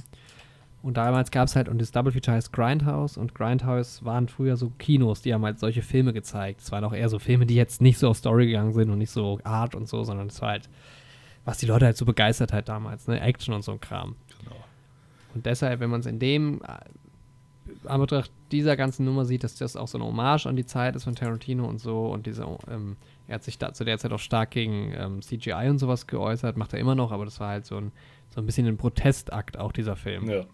und 0.81 0.97
damals 0.97 1.31
gab 1.31 1.49
es 1.49 1.57
halt, 1.57 1.69
und 1.69 1.81
das 1.81 1.91
Double-Feature 1.91 2.37
heißt 2.37 2.53
Grindhouse. 2.53 3.17
Und 3.17 3.35
Grindhouse 3.35 4.05
waren 4.05 4.29
früher 4.29 4.57
so 4.57 4.71
Kinos, 4.79 5.23
die 5.23 5.35
haben 5.35 5.45
halt 5.45 5.59
solche 5.59 5.83
Filme 5.83 6.13
gezeigt. 6.13 6.61
Es 6.61 6.71
waren 6.71 6.85
auch 6.85 6.93
eher 6.93 7.09
so 7.09 7.19
Filme, 7.19 7.47
die 7.47 7.57
jetzt 7.57 7.81
nicht 7.83 7.99
so 7.99 8.09
auf 8.09 8.17
Story 8.17 8.47
gegangen 8.47 8.73
sind 8.73 8.91
und 8.91 8.99
nicht 8.99 9.11
so 9.11 9.41
Art 9.43 9.75
und 9.75 9.89
so, 9.89 10.05
sondern 10.05 10.29
es 10.29 10.41
war 10.41 10.51
halt, 10.51 10.69
was 11.45 11.59
die 11.59 11.67
Leute 11.67 11.87
halt 11.87 11.97
so 11.97 12.05
begeistert 12.05 12.53
hat 12.53 12.69
damals, 12.69 13.09
ne? 13.09 13.21
Action 13.21 13.55
und 13.55 13.63
so 13.63 13.73
ein 13.73 13.81
Kram. 13.81 14.15
Genau. 14.41 14.57
Und 15.35 15.47
deshalb, 15.47 15.81
wenn 15.81 15.91
man 15.91 16.01
es 16.01 16.07
in 16.07 16.21
dem 16.21 16.61
äh, 16.63 17.89
Anbetracht 17.89 18.31
dieser 18.53 18.77
ganzen 18.77 19.05
Nummer 19.05 19.25
sieht, 19.25 19.43
dass 19.43 19.57
das 19.57 19.77
auch 19.77 19.89
so 19.89 19.99
eine 19.99 20.07
Hommage 20.07 20.47
an 20.47 20.57
die 20.57 20.65
Zeit 20.65 20.95
ist 20.95 21.05
von 21.05 21.17
Tarantino 21.17 21.67
und 21.67 21.81
so 21.81 22.07
und 22.07 22.27
diese, 22.27 22.47
ähm, 22.71 22.97
er 23.27 23.37
hat 23.37 23.45
sich 23.45 23.59
da 23.59 23.73
zu 23.73 23.85
der 23.85 23.99
Zeit 23.99 24.13
auch 24.13 24.21
stark 24.21 24.53
gegen 24.53 24.93
ähm, 24.97 25.23
CGI 25.23 25.69
und 25.69 25.79
sowas 25.79 26.07
geäußert, 26.07 26.57
macht 26.57 26.73
er 26.73 26.79
immer 26.79 26.95
noch, 26.95 27.11
aber 27.11 27.25
das 27.25 27.41
war 27.41 27.49
halt 27.49 27.67
so 27.67 27.77
ein, 27.77 27.93
so 28.31 28.41
ein 28.41 28.47
bisschen 28.47 28.67
ein 28.67 28.77
Protestakt 28.77 29.59
auch 29.59 29.73
dieser 29.73 29.97
Film. 29.97 30.31
Ja. 30.31 30.45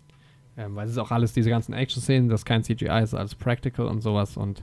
Ähm, 0.57 0.77
weil 0.77 0.87
es 0.87 0.93
ist 0.93 0.99
auch 0.99 1.11
alles, 1.11 1.33
diese 1.33 1.51
ganzen 1.51 1.73
Action-Szenen, 1.73 2.29
das 2.29 2.41
ist 2.41 2.45
kein 2.45 2.63
CGI, 2.63 3.03
ist 3.03 3.15
alles 3.15 3.35
Practical 3.35 3.87
und 3.87 4.01
sowas 4.03 4.37
und 4.37 4.63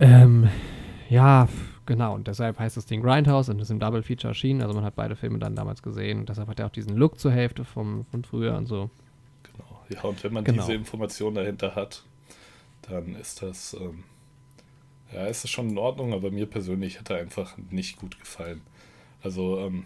ähm, 0.00 0.48
ja, 1.08 1.48
genau, 1.86 2.14
und 2.14 2.26
deshalb 2.26 2.58
heißt 2.58 2.76
das 2.76 2.86
Ding 2.86 3.02
Grindhouse 3.02 3.48
und 3.48 3.60
ist 3.60 3.70
im 3.70 3.78
Double 3.78 4.02
Feature 4.02 4.30
erschienen, 4.30 4.62
also 4.62 4.74
man 4.74 4.84
hat 4.84 4.96
beide 4.96 5.14
Filme 5.14 5.38
dann 5.38 5.54
damals 5.54 5.82
gesehen 5.82 6.20
und 6.20 6.28
deshalb 6.28 6.48
hat 6.48 6.58
er 6.58 6.66
auch 6.66 6.70
diesen 6.70 6.96
Look 6.96 7.18
zur 7.18 7.32
Hälfte 7.32 7.64
vom, 7.64 8.06
von 8.06 8.24
früher 8.24 8.56
und 8.56 8.66
so. 8.66 8.90
Genau. 9.42 9.80
Ja, 9.90 10.02
und 10.08 10.22
wenn 10.24 10.32
man 10.32 10.44
Genau. 10.44 10.62
diese 10.62 10.74
Information 10.74 11.34
dahinter 11.34 11.74
hat, 11.74 12.02
dann 12.88 13.14
ist 13.14 13.42
das, 13.42 13.74
ähm, 13.74 14.04
ja, 15.12 15.26
ist 15.26 15.44
das 15.44 15.50
schon 15.50 15.68
in 15.70 15.78
Ordnung, 15.78 16.12
aber 16.14 16.30
mir 16.30 16.46
persönlich 16.46 16.98
hat 16.98 17.10
er 17.10 17.18
einfach 17.18 17.56
nicht 17.70 17.98
gut 17.98 18.18
gefallen. 18.18 18.62
Also, 19.22 19.58
ähm, 19.58 19.84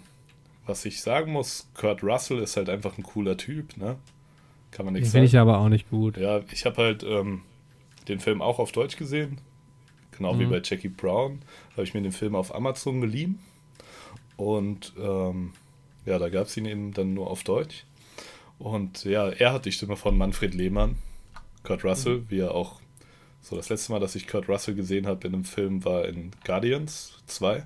was 0.67 0.85
ich 0.85 1.03
sagen 1.03 1.33
muss, 1.33 1.69
Kurt 1.75 2.03
Russell 2.03 2.39
ist 2.39 2.57
halt 2.57 2.69
einfach 2.71 2.97
ein 2.97 3.03
cooler 3.03 3.37
Typ, 3.37 3.77
ne? 3.77 3.97
Kann 4.75 4.85
man 4.85 4.93
nichts 4.95 5.13
finde 5.13 5.27
sagen. 5.29 5.37
ich 5.37 5.39
aber 5.41 5.59
auch 5.59 5.69
nicht 5.71 5.89
gut. 5.89 6.17
Ja, 6.19 6.41
ich 6.53 6.67
habe 6.67 6.77
halt 6.83 7.03
ähm, 7.03 7.41
den 8.09 8.21
Film 8.21 8.43
auch 8.43 8.59
auf 8.59 8.73
Deutsch 8.73 8.97
gesehen. 8.97 9.39
Genau 10.17 10.39
wie 10.39 10.45
Mhm. 10.47 10.51
bei 10.51 10.61
Jackie 10.63 10.89
Brown. 10.89 11.41
Habe 11.73 11.85
ich 11.85 11.95
mir 11.95 12.03
den 12.03 12.13
Film 12.13 12.35
auf 12.35 12.55
Amazon 12.55 13.01
geliehen. 13.01 13.39
Und 14.37 14.93
ähm, 15.01 15.53
ja, 16.07 16.19
da 16.19 16.29
gab 16.29 16.47
es 16.47 16.57
ihn 16.57 16.67
eben 16.67 16.93
dann 16.93 17.15
nur 17.15 17.31
auf 17.31 17.45
Deutsch. 17.45 17.85
Und 18.59 19.05
ja, 19.05 19.29
er 19.29 19.53
hat 19.53 19.65
die 19.65 19.73
Stimme 19.73 19.97
von 19.97 20.17
Manfred 20.19 20.55
Lehmann, 20.55 20.97
Kurt 21.63 21.85
Russell, 21.85 22.25
wie 22.29 22.41
er 22.41 22.55
auch. 22.55 22.81
So, 23.41 23.57
das 23.57 23.69
letzte 23.69 23.93
Mal, 23.93 24.01
dass 24.01 24.15
ich 24.15 24.27
Kurt 24.27 24.49
Russell 24.49 24.75
gesehen 24.75 25.07
habe 25.07 25.27
in 25.27 25.35
einem 25.35 25.45
Film, 25.45 25.85
war 25.85 26.07
in 26.07 26.31
Guardians 26.45 27.15
2. 27.27 27.59
Da 27.59 27.65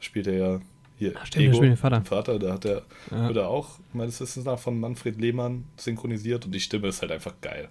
spielt 0.00 0.26
er 0.26 0.34
ja 0.36 0.60
hier 1.10 1.20
Ah, 1.20 1.26
stimmt, 1.26 1.54
spielt 1.56 1.70
den 1.72 1.76
Vater. 1.76 2.02
Vater, 2.04 2.38
da 2.38 2.52
hat 2.54 2.64
er 2.64 2.82
Ja. 3.10 3.28
wird 3.28 3.36
er 3.38 3.48
auch 3.48 3.78
meines 3.92 4.20
Wissens 4.20 4.44
nach 4.44 4.58
von 4.58 4.78
Manfred 4.80 5.20
Lehmann 5.20 5.64
synchronisiert 5.76 6.46
und 6.46 6.52
die 6.52 6.60
Stimme 6.60 6.88
ist 6.88 7.00
halt 7.02 7.12
einfach 7.12 7.34
geil. 7.40 7.68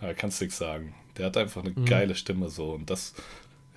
Da 0.00 0.14
kannst 0.14 0.40
du 0.40 0.44
nichts 0.44 0.58
sagen. 0.58 0.94
Der 1.18 1.26
hat 1.26 1.36
einfach 1.36 1.62
eine 1.62 1.72
Mhm. 1.74 1.84
geile 1.84 2.14
Stimme 2.14 2.48
so 2.48 2.72
und 2.72 2.88
das, 2.88 3.14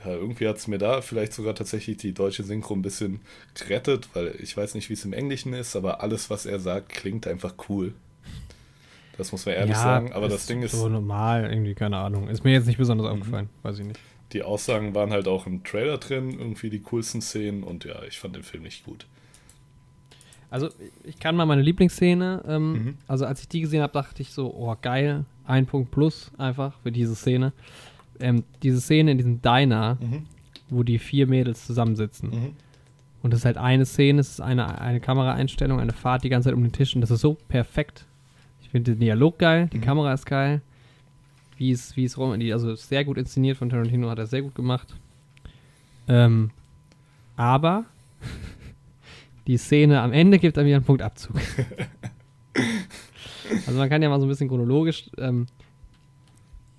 ja, 0.05 0.11
irgendwie 0.11 0.47
hat 0.47 0.57
es 0.57 0.67
mir 0.67 0.77
da 0.77 1.01
vielleicht 1.01 1.33
sogar 1.33 1.55
tatsächlich 1.55 1.97
die 1.97 2.13
deutsche 2.13 2.43
Synchro 2.43 2.73
ein 2.75 2.81
bisschen 2.81 3.21
gerettet, 3.55 4.09
weil 4.13 4.35
ich 4.39 4.55
weiß 4.55 4.75
nicht, 4.75 4.89
wie 4.89 4.93
es 4.93 5.03
im 5.05 5.13
Englischen 5.13 5.53
ist, 5.53 5.75
aber 5.75 6.01
alles, 6.01 6.29
was 6.29 6.45
er 6.45 6.59
sagt, 6.59 6.89
klingt 6.89 7.27
einfach 7.27 7.55
cool. 7.69 7.93
Das 9.17 9.31
muss 9.31 9.45
man 9.45 9.53
ehrlich 9.55 9.75
sagen, 9.77 10.11
aber 10.13 10.27
das 10.27 10.47
Ding 10.47 10.63
ist, 10.63 10.71
So 10.71 10.89
normal, 10.89 11.43
irgendwie, 11.49 11.75
keine 11.75 11.97
Ahnung. 11.97 12.29
Ist 12.29 12.43
mir 12.43 12.51
jetzt 12.53 12.65
nicht 12.65 12.77
besonders 12.79 13.05
Mhm. 13.07 13.13
aufgefallen, 13.19 13.49
weiß 13.61 13.79
ich 13.79 13.85
nicht. 13.85 13.99
Die 14.33 14.43
Aussagen 14.43 14.95
waren 14.95 15.11
halt 15.11 15.27
auch 15.27 15.45
im 15.47 15.63
Trailer 15.63 15.97
drin, 15.97 16.31
irgendwie 16.31 16.69
die 16.69 16.79
coolsten 16.81 17.21
Szenen 17.21 17.63
und 17.63 17.85
ja, 17.85 18.01
ich 18.07 18.19
fand 18.19 18.35
den 18.35 18.43
Film 18.43 18.63
nicht 18.63 18.83
gut. 18.85 19.05
Also, 20.49 20.69
ich 21.03 21.19
kann 21.19 21.35
mal 21.35 21.45
meine 21.45 21.61
Lieblingsszene, 21.63 22.43
ähm, 22.47 22.71
Mhm. 22.73 22.97
also 23.07 23.25
als 23.25 23.41
ich 23.41 23.47
die 23.47 23.61
gesehen 23.61 23.81
habe, 23.81 23.93
dachte 23.93 24.21
ich 24.21 24.31
so, 24.31 24.53
oh 24.53 24.75
geil, 24.81 25.25
ein 25.45 25.65
Punkt 25.65 25.89
plus 25.91 26.31
einfach 26.37 26.73
für 26.83 26.91
diese 26.91 27.15
Szene. 27.15 27.53
Ähm, 28.19 28.43
diese 28.61 28.79
Szene 28.79 29.11
in 29.11 29.17
diesem 29.17 29.41
Diner, 29.41 29.97
Mhm. 29.99 30.25
wo 30.69 30.83
die 30.83 30.99
vier 30.99 31.25
Mädels 31.27 31.65
zusammensitzen. 31.65 32.29
Mhm. 32.29 32.49
Und 33.23 33.31
das 33.31 33.39
ist 33.39 33.45
halt 33.45 33.57
eine 33.57 33.85
Szene, 33.85 34.19
es 34.21 34.29
ist 34.29 34.41
eine, 34.41 34.79
eine 34.79 34.99
Kameraeinstellung, 34.99 35.79
eine 35.79 35.93
Fahrt 35.93 36.23
die 36.23 36.29
ganze 36.29 36.49
Zeit 36.49 36.55
um 36.55 36.61
den 36.61 36.71
Tisch 36.71 36.93
und 36.93 37.01
das 37.01 37.09
ist 37.09 37.21
so 37.21 37.35
perfekt. 37.47 38.05
Ich 38.61 38.69
finde 38.69 38.91
den 38.91 38.99
Dialog 38.99 39.39
geil, 39.39 39.69
die 39.73 39.77
Mhm. 39.77 39.81
Kamera 39.81 40.13
ist 40.13 40.25
geil. 40.25 40.61
Wie 41.57 41.71
es, 41.71 41.95
wie 41.95 42.05
es 42.05 42.17
rum, 42.17 42.39
die, 42.39 42.51
also 42.53 42.75
sehr 42.75 43.05
gut 43.05 43.17
inszeniert 43.17 43.57
von 43.57 43.69
Tarantino, 43.69 44.09
hat 44.09 44.19
er 44.19 44.27
sehr 44.27 44.41
gut 44.41 44.55
gemacht. 44.55 44.93
Ähm, 46.07 46.51
aber 47.35 47.85
die 49.47 49.57
Szene 49.57 50.01
am 50.01 50.13
Ende 50.13 50.39
gibt 50.39 50.57
er 50.57 50.63
mir 50.63 50.75
einen 50.75 50.85
Punktabzug. 50.85 51.35
also 53.67 53.77
man 53.77 53.89
kann 53.89 54.01
ja 54.01 54.09
mal 54.09 54.19
so 54.19 54.25
ein 54.25 54.29
bisschen 54.29 54.47
chronologisch 54.49 55.09
ähm, 55.17 55.45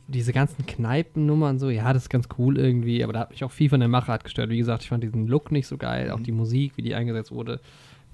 diese 0.07 0.33
ganzen 0.33 0.67
Kneipennummern 0.67 1.59
so, 1.59 1.71
ja, 1.71 1.93
das 1.93 2.05
ist 2.05 2.09
ganz 2.11 2.29
cool 2.39 2.59
irgendwie, 2.59 3.03
aber 3.03 3.13
da 3.15 3.21
hat 3.21 3.31
mich 3.31 3.43
auch 3.43 3.51
viel 3.51 3.71
von 3.71 3.81
der 3.81 3.89
Machart 3.89 4.23
gestört. 4.25 4.51
Wie 4.51 4.59
gesagt, 4.59 4.83
ich 4.83 4.89
fand 4.91 5.03
diesen 5.03 5.27
Look 5.27 5.51
nicht 5.51 5.67
so 5.67 5.79
geil, 5.79 6.11
auch 6.11 6.19
Mhm. 6.19 6.25
die 6.25 6.33
Musik, 6.33 6.77
wie 6.77 6.83
die 6.83 6.95
eingesetzt 6.95 7.33
wurde, 7.33 7.61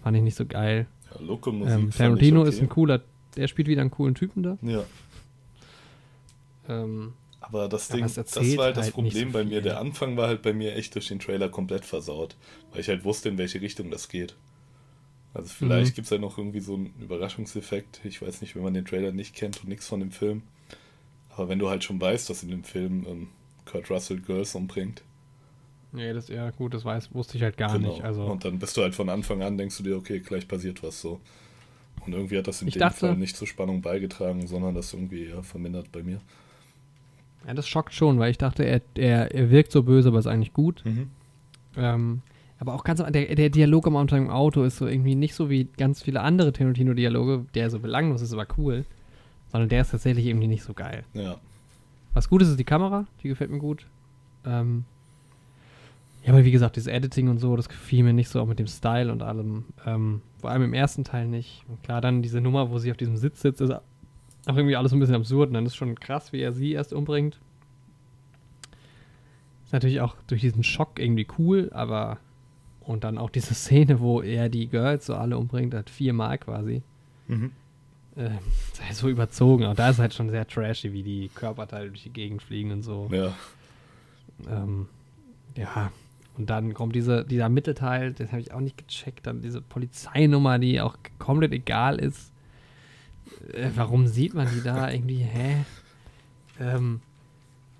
fand 0.02 0.16
ich 0.16 0.22
nicht 0.22 0.36
so 0.36 0.46
geil. 0.46 0.86
Ja, 1.12 1.20
Look 1.26 1.46
und 1.48 1.58
Musik 1.58 1.74
Ähm, 1.74 1.90
Tarantino 1.90 2.40
okay. 2.40 2.48
ist 2.50 2.60
ein 2.60 2.68
cooler, 2.68 3.00
der 3.36 3.48
spielt 3.48 3.66
wieder 3.66 3.80
einen 3.80 3.90
coolen 3.90 4.14
Typen 4.14 4.42
da. 4.44 4.56
Ja. 4.62 4.84
Ähm, 6.68 7.14
Aber 7.40 7.68
das 7.68 7.88
Ding, 7.88 8.02
das 8.02 8.16
war 8.16 8.64
halt 8.66 8.76
das 8.76 8.84
halt 8.86 8.96
nicht 8.98 9.14
Problem 9.14 9.28
so 9.28 9.32
bei 9.38 9.44
mir. 9.44 9.62
Der 9.62 9.80
Anfang 9.80 10.16
war 10.16 10.28
halt 10.28 10.42
bei 10.42 10.52
mir 10.52 10.76
echt 10.76 10.94
durch 10.94 11.08
den 11.08 11.18
Trailer 11.18 11.48
komplett 11.48 11.84
versaut, 11.84 12.36
weil 12.72 12.80
ich 12.80 12.88
halt 12.88 13.04
wusste, 13.04 13.28
in 13.28 13.38
welche 13.38 13.60
Richtung 13.60 13.90
das 13.90 14.08
geht. 14.08 14.34
Also 15.32 15.48
vielleicht 15.48 15.92
Mhm. 15.92 15.94
gibt 15.94 16.04
es 16.06 16.10
halt 16.10 16.20
noch 16.20 16.36
irgendwie 16.38 16.60
so 16.60 16.74
einen 16.74 16.92
Überraschungseffekt. 17.00 18.00
Ich 18.04 18.20
weiß 18.20 18.40
nicht, 18.40 18.56
wenn 18.56 18.62
man 18.64 18.74
den 18.74 18.84
Trailer 18.84 19.12
nicht 19.12 19.34
kennt 19.34 19.62
und 19.62 19.68
nichts 19.68 19.86
von 19.86 20.00
dem 20.00 20.10
Film. 20.10 20.42
Aber 21.30 21.48
wenn 21.48 21.58
du 21.60 21.68
halt 21.70 21.84
schon 21.84 22.00
weißt, 22.00 22.28
dass 22.28 22.42
in 22.42 22.50
dem 22.50 22.64
Film 22.64 23.06
ähm, 23.08 23.28
Kurt 23.64 23.88
Russell 23.90 24.20
Girls 24.20 24.54
umbringt. 24.54 25.02
nee, 25.92 26.12
das 26.12 26.28
ja 26.28 26.50
gut, 26.50 26.74
das 26.74 26.84
weiß, 26.84 27.14
wusste 27.14 27.36
ich 27.36 27.42
halt 27.44 27.56
gar 27.56 27.78
nicht. 27.78 28.02
Also, 28.02 28.24
Und 28.24 28.44
dann 28.44 28.58
bist 28.58 28.76
du 28.76 28.82
halt 28.82 28.94
von 28.94 29.08
Anfang 29.08 29.42
an, 29.42 29.56
denkst 29.56 29.76
du 29.78 29.82
dir, 29.84 29.96
okay, 29.96 30.18
gleich 30.20 30.46
passiert 30.48 30.82
was 30.82 31.00
so. 31.00 31.20
Und 32.04 32.12
irgendwie 32.12 32.36
hat 32.38 32.48
das 32.48 32.62
in 32.62 32.68
Ich 32.68 32.74
dem 32.74 32.80
dachte- 32.80 33.00
Fall 33.00 33.16
nicht 33.16 33.36
zur 33.36 33.46
Spannung 33.46 33.82
beigetragen, 33.82 34.46
sondern 34.46 34.74
das 34.74 34.92
irgendwie 34.92 35.26
eher 35.26 35.42
vermindert 35.44 35.92
bei 35.92 36.02
mir. 36.02 36.20
Ja, 37.46 37.54
das 37.54 37.68
schockt 37.68 37.94
schon, 37.94 38.18
weil 38.18 38.30
ich 38.30 38.38
dachte, 38.38 38.64
er, 38.64 38.82
er, 38.94 39.34
er 39.34 39.50
wirkt 39.50 39.72
so 39.72 39.82
böse, 39.82 40.08
aber 40.08 40.18
ist 40.18 40.26
eigentlich 40.26 40.52
gut. 40.52 40.84
Mhm. 40.84 41.10
Ähm, 41.76 42.22
aber 42.58 42.74
auch 42.74 42.84
ganz 42.84 43.02
der, 43.02 43.34
der 43.34 43.48
Dialog 43.48 43.86
am 43.86 43.96
Anfang 43.96 44.26
im 44.26 44.30
Auto 44.30 44.62
ist 44.64 44.76
so 44.76 44.86
irgendwie 44.86 45.14
nicht 45.14 45.34
so 45.34 45.48
wie 45.48 45.64
ganz 45.78 46.02
viele 46.02 46.20
andere 46.20 46.52
Tarantino-Dialoge, 46.52 47.46
der 47.54 47.70
so 47.70 47.78
belanglos 47.78 48.20
ist, 48.20 48.34
aber 48.34 48.46
cool. 48.58 48.84
Sondern 49.48 49.70
der 49.70 49.80
ist 49.80 49.90
tatsächlich 49.90 50.26
irgendwie 50.26 50.46
nicht 50.46 50.62
so 50.62 50.74
geil. 50.74 51.04
Ja. 51.14 51.38
Was 52.12 52.28
gut 52.28 52.42
ist, 52.42 52.48
ist 52.48 52.58
die 52.58 52.64
Kamera, 52.64 53.06
die 53.22 53.28
gefällt 53.28 53.50
mir 53.50 53.58
gut. 53.58 53.86
Ähm, 54.44 54.84
ja, 56.22 56.32
aber 56.32 56.44
wie 56.44 56.50
gesagt, 56.50 56.76
dieses 56.76 56.86
Editing 56.86 57.28
und 57.28 57.38
so, 57.38 57.56
das 57.56 57.68
gefiel 57.68 58.04
mir 58.04 58.12
nicht 58.12 58.28
so, 58.28 58.40
auch 58.40 58.46
mit 58.46 58.58
dem 58.58 58.66
Style 58.66 59.10
und 59.10 59.22
allem. 59.22 59.64
Ähm, 59.86 60.20
vor 60.38 60.50
allem 60.50 60.62
im 60.62 60.74
ersten 60.74 61.02
Teil 61.02 61.28
nicht. 61.28 61.64
Und 61.68 61.82
klar, 61.82 62.00
dann 62.00 62.20
diese 62.20 62.40
Nummer, 62.40 62.70
wo 62.70 62.78
sie 62.78 62.90
auf 62.90 62.96
diesem 62.96 63.16
Sitz 63.16 63.40
sitzt, 63.40 63.60
ist 63.62 63.72
auch 64.46 64.56
irgendwie 64.56 64.76
alles 64.76 64.92
ein 64.92 65.00
bisschen 65.00 65.16
absurd. 65.16 65.48
Und 65.48 65.54
dann 65.54 65.66
ist 65.66 65.76
schon 65.76 65.94
krass, 65.94 66.32
wie 66.32 66.40
er 66.40 66.52
sie 66.52 66.72
erst 66.72 66.92
umbringt. 66.92 67.38
Ist 69.64 69.72
natürlich 69.72 70.00
auch 70.00 70.16
durch 70.26 70.40
diesen 70.40 70.64
Schock 70.64 70.98
irgendwie 70.98 71.26
cool, 71.38 71.70
aber. 71.72 72.18
Und 72.80 73.04
dann 73.04 73.18
auch 73.18 73.30
diese 73.30 73.54
Szene, 73.54 74.00
wo 74.00 74.20
er 74.20 74.48
die 74.48 74.68
Girls 74.68 75.06
so 75.06 75.14
alle 75.14 75.38
umbringt, 75.38 75.74
hat 75.74 75.90
viermal 75.90 76.38
quasi. 76.38 76.82
Mhm. 77.28 77.52
äh, 78.16 78.30
sei 78.72 78.92
so 78.92 79.08
überzogen. 79.08 79.64
Aber 79.64 79.74
da 79.74 79.90
ist 79.90 79.98
halt 79.98 80.14
schon 80.14 80.30
sehr 80.30 80.46
trashy, 80.46 80.92
wie 80.92 81.02
die 81.02 81.30
Körperteile 81.34 81.88
durch 81.88 82.02
die 82.02 82.12
Gegend 82.12 82.42
fliegen 82.42 82.72
und 82.72 82.82
so. 82.82 83.08
Ja. 83.12 83.32
Ähm, 84.48 84.88
ja, 85.56 85.92
und 86.40 86.48
dann 86.48 86.72
kommt 86.74 86.94
diese, 86.94 87.24
dieser 87.24 87.48
Mittelteil, 87.48 88.12
den 88.12 88.28
habe 88.28 88.40
ich 88.40 88.52
auch 88.54 88.60
nicht 88.60 88.78
gecheckt, 88.78 89.26
dann 89.26 89.42
diese 89.42 89.60
Polizeinummer, 89.60 90.58
die 90.58 90.80
auch 90.80 90.96
komplett 91.18 91.52
egal 91.52 91.98
ist. 91.98 92.29
Äh, 93.52 93.70
warum 93.74 94.06
sieht 94.06 94.34
man 94.34 94.48
die 94.54 94.62
da 94.62 94.90
irgendwie? 94.90 95.18
Hä? 95.18 95.64
Ähm, 96.58 97.00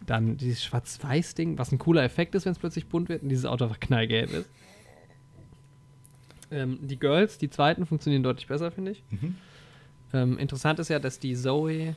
dann 0.06 0.36
dieses 0.36 0.64
Schwarz-Weiß-Ding, 0.64 1.58
was 1.58 1.72
ein 1.72 1.78
cooler 1.78 2.02
Effekt 2.02 2.34
ist, 2.34 2.46
wenn 2.46 2.52
es 2.52 2.58
plötzlich 2.58 2.86
bunt 2.86 3.08
wird 3.08 3.22
und 3.22 3.28
dieses 3.28 3.44
Auto 3.44 3.64
einfach 3.64 3.80
knallgelb 3.80 4.32
ist. 4.32 4.48
Ähm, 6.50 6.78
die 6.82 6.98
Girls, 6.98 7.38
die 7.38 7.50
zweiten, 7.50 7.86
funktionieren 7.86 8.22
deutlich 8.22 8.46
besser, 8.46 8.70
finde 8.70 8.92
ich. 8.92 9.02
Mhm. 9.10 9.36
Ähm, 10.12 10.38
interessant 10.38 10.78
ist 10.78 10.88
ja, 10.88 10.98
dass 10.98 11.18
die 11.18 11.36
Zoe, 11.36 11.94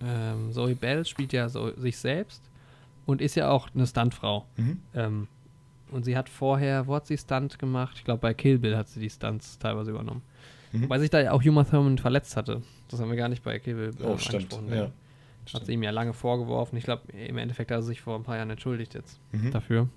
ähm, 0.00 0.52
Zoe 0.52 0.74
Bell 0.76 1.04
spielt 1.04 1.32
ja 1.32 1.48
so 1.48 1.74
sich 1.76 1.96
selbst 1.98 2.42
und 3.06 3.20
ist 3.20 3.34
ja 3.34 3.50
auch 3.50 3.68
eine 3.74 3.86
Stuntfrau. 3.86 4.46
Mhm. 4.56 4.80
Ähm, 4.94 5.28
und 5.90 6.04
sie 6.04 6.16
hat 6.16 6.28
vorher, 6.28 6.86
wo 6.86 6.94
hat 6.94 7.06
sie 7.06 7.16
Stunt 7.16 7.58
gemacht? 7.58 7.96
Ich 7.96 8.04
glaube, 8.04 8.20
bei 8.20 8.34
Kill 8.34 8.58
Bill 8.58 8.76
hat 8.76 8.88
sie 8.88 9.00
die 9.00 9.10
Stunts 9.10 9.58
teilweise 9.58 9.90
übernommen. 9.90 10.22
Mhm. 10.72 10.82
Wobei 10.84 10.98
sich 10.98 11.10
da 11.10 11.20
ja 11.20 11.32
auch 11.32 11.42
Uma 11.44 11.64
Thurman 11.64 11.98
verletzt 11.98 12.36
hatte. 12.36 12.62
Das 12.88 13.00
haben 13.00 13.08
wir 13.10 13.16
gar 13.16 13.28
nicht 13.28 13.42
bei 13.42 13.58
Bill 13.58 13.94
äh, 13.98 14.02
Oh, 14.04 14.12
angesprochen. 14.12 14.72
Ja. 14.72 14.90
Hat 15.54 15.64
sie 15.64 15.72
ihm 15.72 15.82
ja 15.82 15.90
lange 15.90 16.12
vorgeworfen. 16.12 16.76
Ich 16.76 16.84
glaube, 16.84 17.10
im 17.12 17.38
Endeffekt 17.38 17.70
hat 17.70 17.78
er 17.78 17.82
sich 17.82 18.02
vor 18.02 18.16
ein 18.16 18.22
paar 18.22 18.36
Jahren 18.36 18.50
entschuldigt 18.50 18.94
jetzt 18.94 19.18
Mhm. 19.32 19.50
dafür. 19.50 19.88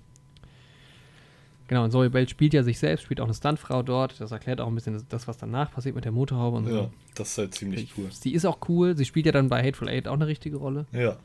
Genau, 1.68 1.84
und 1.84 1.90
Zoe 1.90 2.10
Bell 2.10 2.28
spielt 2.28 2.52
ja 2.54 2.62
sich 2.62 2.78
selbst, 2.78 3.02
spielt 3.04 3.20
auch 3.20 3.24
eine 3.26 3.34
Stuntfrau 3.34 3.82
dort. 3.82 4.20
Das 4.20 4.30
erklärt 4.32 4.60
auch 4.60 4.66
ein 4.66 4.74
bisschen 4.74 5.02
das, 5.08 5.28
was 5.28 5.38
danach 5.38 5.70
passiert 5.72 5.94
mit 5.94 6.04
der 6.04 6.12
Motorhaube 6.12 6.56
und 6.58 6.66
Ja, 6.66 6.72
so. 6.72 6.90
das 7.14 7.30
ist 7.30 7.38
halt 7.38 7.54
ziemlich 7.54 7.92
cool. 7.96 8.08
Sie 8.10 8.32
ist 8.32 8.44
auch 8.44 8.58
cool. 8.68 8.96
Sie 8.96 9.04
spielt 9.04 9.26
ja 9.26 9.32
dann 9.32 9.48
bei 9.48 9.62
Hateful 9.62 9.88
Eight 9.88 10.08
auch 10.08 10.14
eine 10.14 10.26
richtige 10.26 10.56
Rolle. 10.56 10.86
Ja. 10.92 11.16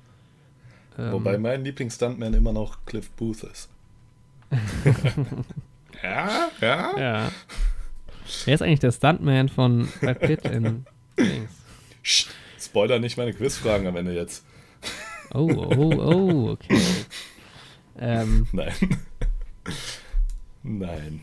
Ähm, 0.98 1.12
Wobei 1.14 1.38
mein 1.38 1.64
Lieblingsstuntman 1.64 2.34
immer 2.34 2.54
noch 2.54 2.86
Cliff 2.86 3.10
Booth 3.12 3.44
ist. 3.44 3.70
ja, 6.04 6.50
ja. 6.62 6.98
Ja. 6.98 7.32
Wer 8.46 8.56
ist 8.56 8.62
eigentlich 8.62 8.80
der 8.80 8.92
Stuntman 8.92 9.50
von 9.50 9.88
Brad 10.02 10.20
Pitt 10.20 10.46
in 10.46 10.86
Dings? 11.18 11.52
Sch, 12.04 12.28
Spoiler 12.60 13.00
nicht 13.00 13.18
meine 13.18 13.34
Quizfragen 13.34 13.88
am 13.88 13.96
Ende 13.96 14.14
jetzt. 14.14 14.46
Oh, 15.34 15.50
oh, 15.52 15.94
oh, 15.96 16.50
okay. 16.52 16.82
Ähm, 18.00 18.48
Nein. 18.52 18.74
Nein. 20.64 21.22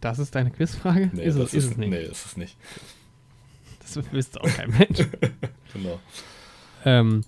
das 0.00 0.18
ist 0.18 0.34
deine 0.34 0.50
Quizfrage? 0.50 1.10
Nee, 1.12 1.24
ist, 1.24 1.38
das 1.38 1.48
es, 1.48 1.54
ist 1.54 1.70
es 1.72 1.76
nicht. 1.76 1.90
Nee, 1.90 2.02
ist 2.02 2.26
es 2.26 2.36
nicht. 2.36 2.56
Das 3.80 4.12
wüsste 4.12 4.40
auch 4.40 4.48
kein 4.48 4.70
Mensch. 4.70 4.98
Genau. 5.72 6.00
ähm, 6.86 7.22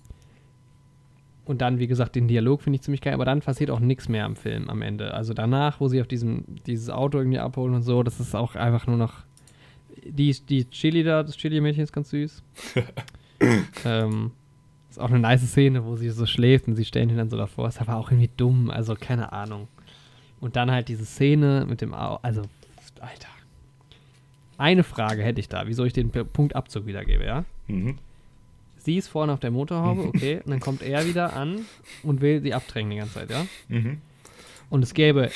und 1.48 1.62
dann, 1.62 1.78
wie 1.78 1.86
gesagt, 1.86 2.14
den 2.14 2.28
Dialog 2.28 2.60
finde 2.60 2.76
ich 2.76 2.82
ziemlich 2.82 3.00
geil, 3.00 3.14
aber 3.14 3.24
dann 3.24 3.40
passiert 3.40 3.70
auch 3.70 3.80
nichts 3.80 4.06
mehr 4.06 4.26
am 4.26 4.36
Film 4.36 4.68
am 4.68 4.82
Ende. 4.82 5.14
Also 5.14 5.32
danach, 5.32 5.80
wo 5.80 5.88
sie 5.88 5.98
auf 6.02 6.06
diesem, 6.06 6.44
dieses 6.66 6.90
Auto 6.90 7.16
irgendwie 7.16 7.38
abholen 7.38 7.74
und 7.74 7.82
so, 7.82 8.02
das 8.02 8.20
ist 8.20 8.34
auch 8.34 8.54
einfach 8.54 8.86
nur 8.86 8.98
noch. 8.98 9.14
Die, 10.04 10.30
die 10.46 10.68
Chili 10.68 11.02
da, 11.02 11.22
das 11.22 11.38
Chili-Mädchen 11.38 11.82
ist 11.84 11.92
ganz 11.92 12.10
süß. 12.10 12.42
ähm, 13.86 14.32
ist 14.90 15.00
auch 15.00 15.08
eine 15.08 15.20
nice 15.20 15.48
Szene, 15.48 15.86
wo 15.86 15.96
sie 15.96 16.10
so 16.10 16.26
schläft 16.26 16.68
und 16.68 16.76
sie 16.76 16.84
stellen 16.84 17.08
ihn 17.08 17.16
dann 17.16 17.30
so 17.30 17.38
davor. 17.38 17.66
Ist 17.66 17.80
aber 17.80 17.96
auch 17.96 18.10
irgendwie 18.10 18.30
dumm, 18.36 18.68
also 18.68 18.94
keine 18.94 19.32
Ahnung. 19.32 19.68
Und 20.40 20.54
dann 20.54 20.70
halt 20.70 20.88
diese 20.88 21.06
Szene 21.06 21.64
mit 21.66 21.80
dem 21.80 21.94
Au 21.94 22.18
also, 22.20 22.42
Alter. 23.00 23.28
Eine 24.58 24.84
Frage 24.84 25.22
hätte 25.22 25.40
ich 25.40 25.48
da, 25.48 25.66
wieso 25.66 25.84
ich 25.84 25.94
den 25.94 26.10
P- 26.10 26.24
Punkt 26.24 26.54
Abzug 26.54 26.84
wiedergebe, 26.84 27.24
ja? 27.24 27.44
Mhm. 27.68 27.96
Sie 28.88 28.96
ist 28.96 29.08
vorne 29.08 29.34
auf 29.34 29.40
der 29.40 29.50
Motorhaube, 29.50 30.04
okay, 30.04 30.40
und 30.42 30.50
dann 30.50 30.60
kommt 30.60 30.80
er 30.80 31.06
wieder 31.06 31.36
an 31.36 31.66
und 32.02 32.22
will 32.22 32.40
sie 32.40 32.54
abdrängen 32.54 32.90
die 32.90 32.96
ganze 32.96 33.12
Zeit, 33.16 33.28
ja? 33.28 33.44
Mhm. 33.68 33.98
Und 34.70 34.82
es 34.82 34.94
gäbe, 34.94 35.30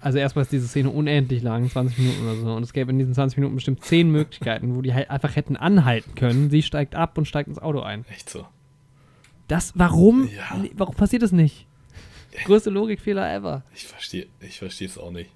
also 0.00 0.16
erstmal 0.16 0.44
ist 0.44 0.52
diese 0.52 0.66
Szene 0.66 0.88
unendlich 0.88 1.42
lang, 1.42 1.68
20 1.68 1.98
Minuten 1.98 2.22
oder 2.22 2.36
so, 2.36 2.54
und 2.54 2.62
es 2.62 2.72
gäbe 2.72 2.90
in 2.90 2.98
diesen 2.98 3.12
20 3.12 3.36
Minuten 3.36 3.56
bestimmt 3.56 3.84
10 3.84 4.10
Möglichkeiten, 4.10 4.74
wo 4.74 4.80
die 4.80 4.94
halt 4.94 5.10
einfach 5.10 5.36
hätten 5.36 5.54
anhalten 5.54 6.14
können. 6.14 6.48
Sie 6.48 6.62
steigt 6.62 6.94
ab 6.94 7.18
und 7.18 7.28
steigt 7.28 7.50
ins 7.50 7.58
Auto 7.58 7.80
ein. 7.80 8.06
Echt 8.08 8.30
so. 8.30 8.46
Das, 9.48 9.74
warum? 9.74 10.26
Ja. 10.34 10.64
Warum 10.72 10.94
passiert 10.94 11.20
das 11.20 11.32
nicht? 11.32 11.66
Größte 12.46 12.70
Logikfehler 12.70 13.30
ever. 13.34 13.64
Ich 13.74 13.86
verstehe 13.86 14.28
ich 14.40 14.60
verstehe 14.60 14.88
es 14.88 14.96
auch 14.96 15.10
nicht. 15.10 15.30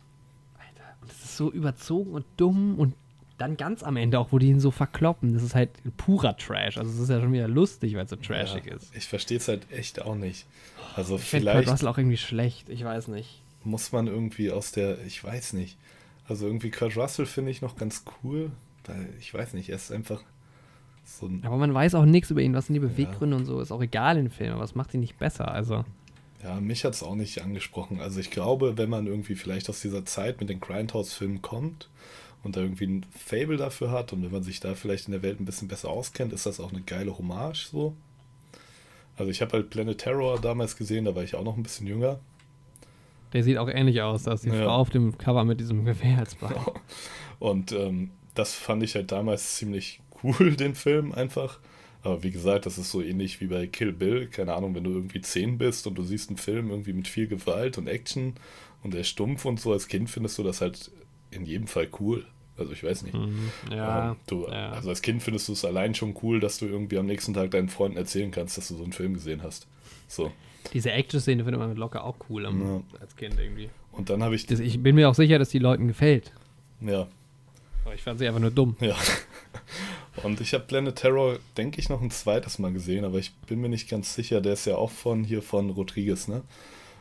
Alter, 0.54 0.96
und 1.02 1.10
das 1.10 1.22
ist 1.22 1.36
so 1.36 1.52
überzogen 1.52 2.12
und 2.12 2.24
dumm 2.38 2.78
und 2.78 2.94
dann 3.42 3.56
ganz 3.56 3.82
am 3.82 3.96
Ende 3.96 4.18
auch, 4.18 4.32
wo 4.32 4.38
die 4.38 4.48
ihn 4.48 4.60
so 4.60 4.70
verkloppen. 4.70 5.34
Das 5.34 5.42
ist 5.42 5.54
halt 5.54 5.70
purer 5.96 6.36
Trash. 6.36 6.78
Also 6.78 6.90
es 6.90 6.98
ist 6.98 7.10
ja 7.10 7.20
schon 7.20 7.32
wieder 7.32 7.48
lustig, 7.48 7.94
weil 7.94 8.04
es 8.04 8.10
so 8.10 8.16
trashig 8.16 8.66
Ja, 8.66 8.74
ist. 8.76 8.94
Ich 8.96 9.06
verstehe 9.06 9.38
es 9.38 9.48
halt 9.48 9.70
echt 9.72 10.00
auch 10.00 10.14
nicht. 10.14 10.46
Also 10.96 11.16
Ich 11.16 11.22
finde 11.22 11.46
Kurt 11.46 11.54
vielleicht 11.56 11.72
Russell 11.72 11.88
auch 11.88 11.98
irgendwie 11.98 12.16
schlecht. 12.16 12.68
Ich 12.68 12.84
weiß 12.84 13.08
nicht. 13.08 13.42
muss 13.64 13.92
man 13.92 14.06
irgendwie 14.06 14.50
aus 14.50 14.72
der, 14.72 15.04
ich 15.04 15.22
weiß 15.22 15.54
nicht. 15.54 15.76
Also 16.28 16.46
irgendwie 16.46 16.70
Kurt 16.70 16.96
Russell 16.96 17.26
finde 17.26 17.50
ich 17.50 17.62
noch 17.62 17.76
ganz 17.76 18.04
cool, 18.22 18.52
weil 18.86 19.08
ich 19.18 19.34
weiß 19.34 19.54
nicht, 19.54 19.68
er 19.70 19.76
ist 19.76 19.90
einfach 19.90 20.22
so 21.04 21.26
ein, 21.26 21.42
Aber 21.44 21.56
man 21.56 21.74
weiß 21.74 21.96
auch 21.96 22.04
nichts 22.04 22.30
über 22.30 22.40
ihn. 22.42 22.54
Was 22.54 22.66
sind 22.66 22.74
die 22.74 22.80
Beweggründe 22.80 23.36
und 23.36 23.44
so? 23.44 23.60
Ist 23.60 23.72
auch 23.72 23.82
egal 23.82 24.16
in 24.18 24.30
Filmen. 24.30 24.54
Aber 24.54 24.64
es 24.64 24.76
macht 24.76 24.94
ihn 24.94 25.00
nicht 25.00 25.18
besser. 25.18 25.50
Also, 25.50 25.84
ja, 26.44 26.60
mich 26.60 26.84
hat 26.84 26.94
es 26.94 27.02
auch 27.02 27.16
nicht 27.16 27.42
angesprochen. 27.42 28.00
Also 28.00 28.20
ich 28.20 28.30
glaube, 28.30 28.78
wenn 28.78 28.88
man 28.88 29.06
irgendwie 29.06 29.34
vielleicht 29.34 29.68
aus 29.68 29.80
dieser 29.80 30.04
Zeit 30.04 30.40
mit 30.40 30.48
den 30.48 30.60
Grindhouse-Filmen 30.60 31.42
kommt 31.42 31.88
und 32.42 32.56
da 32.56 32.60
irgendwie 32.60 32.86
ein 32.86 33.06
Fable 33.16 33.56
dafür 33.56 33.90
hat 33.90 34.12
und 34.12 34.22
wenn 34.22 34.32
man 34.32 34.42
sich 34.42 34.60
da 34.60 34.74
vielleicht 34.74 35.06
in 35.06 35.12
der 35.12 35.22
Welt 35.22 35.40
ein 35.40 35.44
bisschen 35.44 35.68
besser 35.68 35.88
auskennt, 35.90 36.32
ist 36.32 36.46
das 36.46 36.60
auch 36.60 36.72
eine 36.72 36.82
geile 36.82 37.16
Hommage 37.16 37.66
so. 37.70 37.94
Also 39.16 39.30
ich 39.30 39.42
habe 39.42 39.52
halt 39.52 39.70
Planet 39.70 39.98
Terror 39.98 40.40
damals 40.40 40.76
gesehen, 40.76 41.04
da 41.04 41.14
war 41.14 41.22
ich 41.22 41.34
auch 41.34 41.44
noch 41.44 41.56
ein 41.56 41.62
bisschen 41.62 41.86
jünger. 41.86 42.18
der 43.32 43.42
sieht 43.44 43.58
auch 43.58 43.68
ähnlich 43.68 44.00
aus. 44.02 44.24
Da 44.24 44.32
ist 44.34 44.44
die 44.44 44.48
Ja. 44.48 44.64
Frau 44.64 44.76
auf 44.76 44.90
dem 44.90 45.16
Cover 45.18 45.44
mit 45.44 45.60
diesem 45.60 45.84
Gewehr 45.84 46.18
als 46.18 46.34
Bein. 46.34 46.54
Und 47.38 47.72
ähm, 47.72 48.10
das 48.34 48.54
fand 48.54 48.82
ich 48.82 48.94
halt 48.94 49.12
damals 49.12 49.56
ziemlich 49.56 50.00
cool, 50.22 50.54
den 50.56 50.74
Film 50.74 51.12
einfach. 51.12 51.58
Aber 52.02 52.22
wie 52.22 52.30
gesagt, 52.30 52.66
das 52.66 52.78
ist 52.78 52.90
so 52.90 53.00
ähnlich 53.02 53.40
wie 53.40 53.46
bei 53.46 53.66
Kill 53.66 53.92
Bill. 53.92 54.26
Keine 54.28 54.54
Ahnung, 54.54 54.74
wenn 54.74 54.84
du 54.84 54.90
irgendwie 54.90 55.20
10 55.20 55.56
bist 55.58 55.86
und 55.86 55.94
du 55.94 56.02
siehst 56.02 56.30
einen 56.30 56.36
Film 56.38 56.70
irgendwie 56.70 56.92
mit 56.94 57.06
viel 57.06 57.28
Gewalt 57.28 57.78
und 57.78 57.86
Action 57.86 58.34
und 58.82 58.92
der 58.94 59.04
stumpf 59.04 59.44
und 59.44 59.60
so, 59.60 59.72
als 59.72 59.86
Kind 59.88 60.10
findest 60.10 60.36
du 60.38 60.42
das 60.42 60.60
halt 60.60 60.90
in 61.32 61.44
jedem 61.46 61.66
Fall 61.66 61.88
cool. 62.00 62.24
Also 62.56 62.72
ich 62.72 62.84
weiß 62.84 63.02
nicht. 63.02 63.14
Mhm. 63.14 63.50
Ja, 63.70 64.10
Ähm, 64.10 64.16
du, 64.26 64.46
ja. 64.46 64.72
Also 64.72 64.90
als 64.90 65.02
Kind 65.02 65.22
findest 65.22 65.48
du 65.48 65.52
es 65.52 65.64
allein 65.64 65.94
schon 65.94 66.14
cool, 66.22 66.38
dass 66.38 66.58
du 66.58 66.66
irgendwie 66.66 66.98
am 66.98 67.06
nächsten 67.06 67.34
Tag 67.34 67.50
deinen 67.50 67.68
Freunden 67.68 67.96
erzählen 67.96 68.30
kannst, 68.30 68.58
dass 68.58 68.68
du 68.68 68.76
so 68.76 68.82
einen 68.84 68.92
Film 68.92 69.14
gesehen 69.14 69.42
hast. 69.42 69.66
So. 70.08 70.30
Diese 70.72 70.92
Action-Szene 70.92 71.42
findet 71.44 71.60
man 71.60 71.74
locker 71.76 72.04
auch 72.04 72.16
cool 72.28 72.46
am, 72.46 72.60
Ja. 72.60 72.82
als 73.00 73.16
Kind 73.16 73.38
irgendwie. 73.40 73.70
Und 73.90 74.10
dann 74.10 74.22
habe 74.22 74.34
ich. 74.34 74.46
Das, 74.46 74.60
ich 74.60 74.80
bin 74.82 74.94
mir 74.94 75.08
auch 75.08 75.14
sicher, 75.14 75.38
dass 75.38 75.48
die 75.48 75.58
Leuten 75.58 75.88
gefällt. 75.88 76.32
Ja, 76.80 77.08
Aber 77.84 77.94
ich 77.94 78.02
fand 78.02 78.18
sie 78.18 78.26
einfach 78.28 78.40
nur 78.40 78.50
dumm. 78.50 78.76
Ja. 78.80 78.96
Und 80.22 80.40
ich 80.42 80.52
habe 80.52 80.64
Planet 80.64 80.96
Terror, 80.96 81.38
denke 81.56 81.80
ich, 81.80 81.88
noch 81.88 82.02
ein 82.02 82.10
zweites 82.10 82.58
Mal 82.58 82.72
gesehen, 82.72 83.04
aber 83.04 83.18
ich 83.18 83.32
bin 83.46 83.60
mir 83.60 83.68
nicht 83.70 83.88
ganz 83.88 84.14
sicher. 84.14 84.40
Der 84.42 84.52
ist 84.52 84.66
ja 84.66 84.76
auch 84.76 84.90
von 84.90 85.24
hier 85.24 85.42
von 85.42 85.70
Rodriguez, 85.70 86.28
ne? 86.28 86.42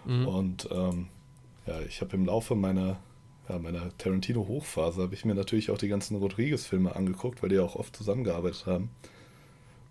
Mhm. 0.06 0.28
Und 0.28 0.70
ähm, 0.72 1.08
ja, 1.68 1.80
ich 1.82 2.00
habe 2.02 2.16
im 2.16 2.26
Laufe 2.26 2.56
meiner, 2.56 2.98
meiner 3.60 3.96
Tarantino-Hochphase 3.98 5.02
habe 5.02 5.14
ich 5.14 5.26
mir 5.26 5.36
natürlich 5.36 5.72
auch 5.72 5.78
die 5.78 5.88
ganzen 5.88 6.18
Rodriguez-Filme 6.18 6.96
angeguckt, 6.96 7.42
weil 7.42 7.50
die 7.50 7.56
ja 7.56 7.62
auch 7.64 7.76
oft 7.76 7.96
zusammengearbeitet 7.96 8.66
haben. 8.66 8.90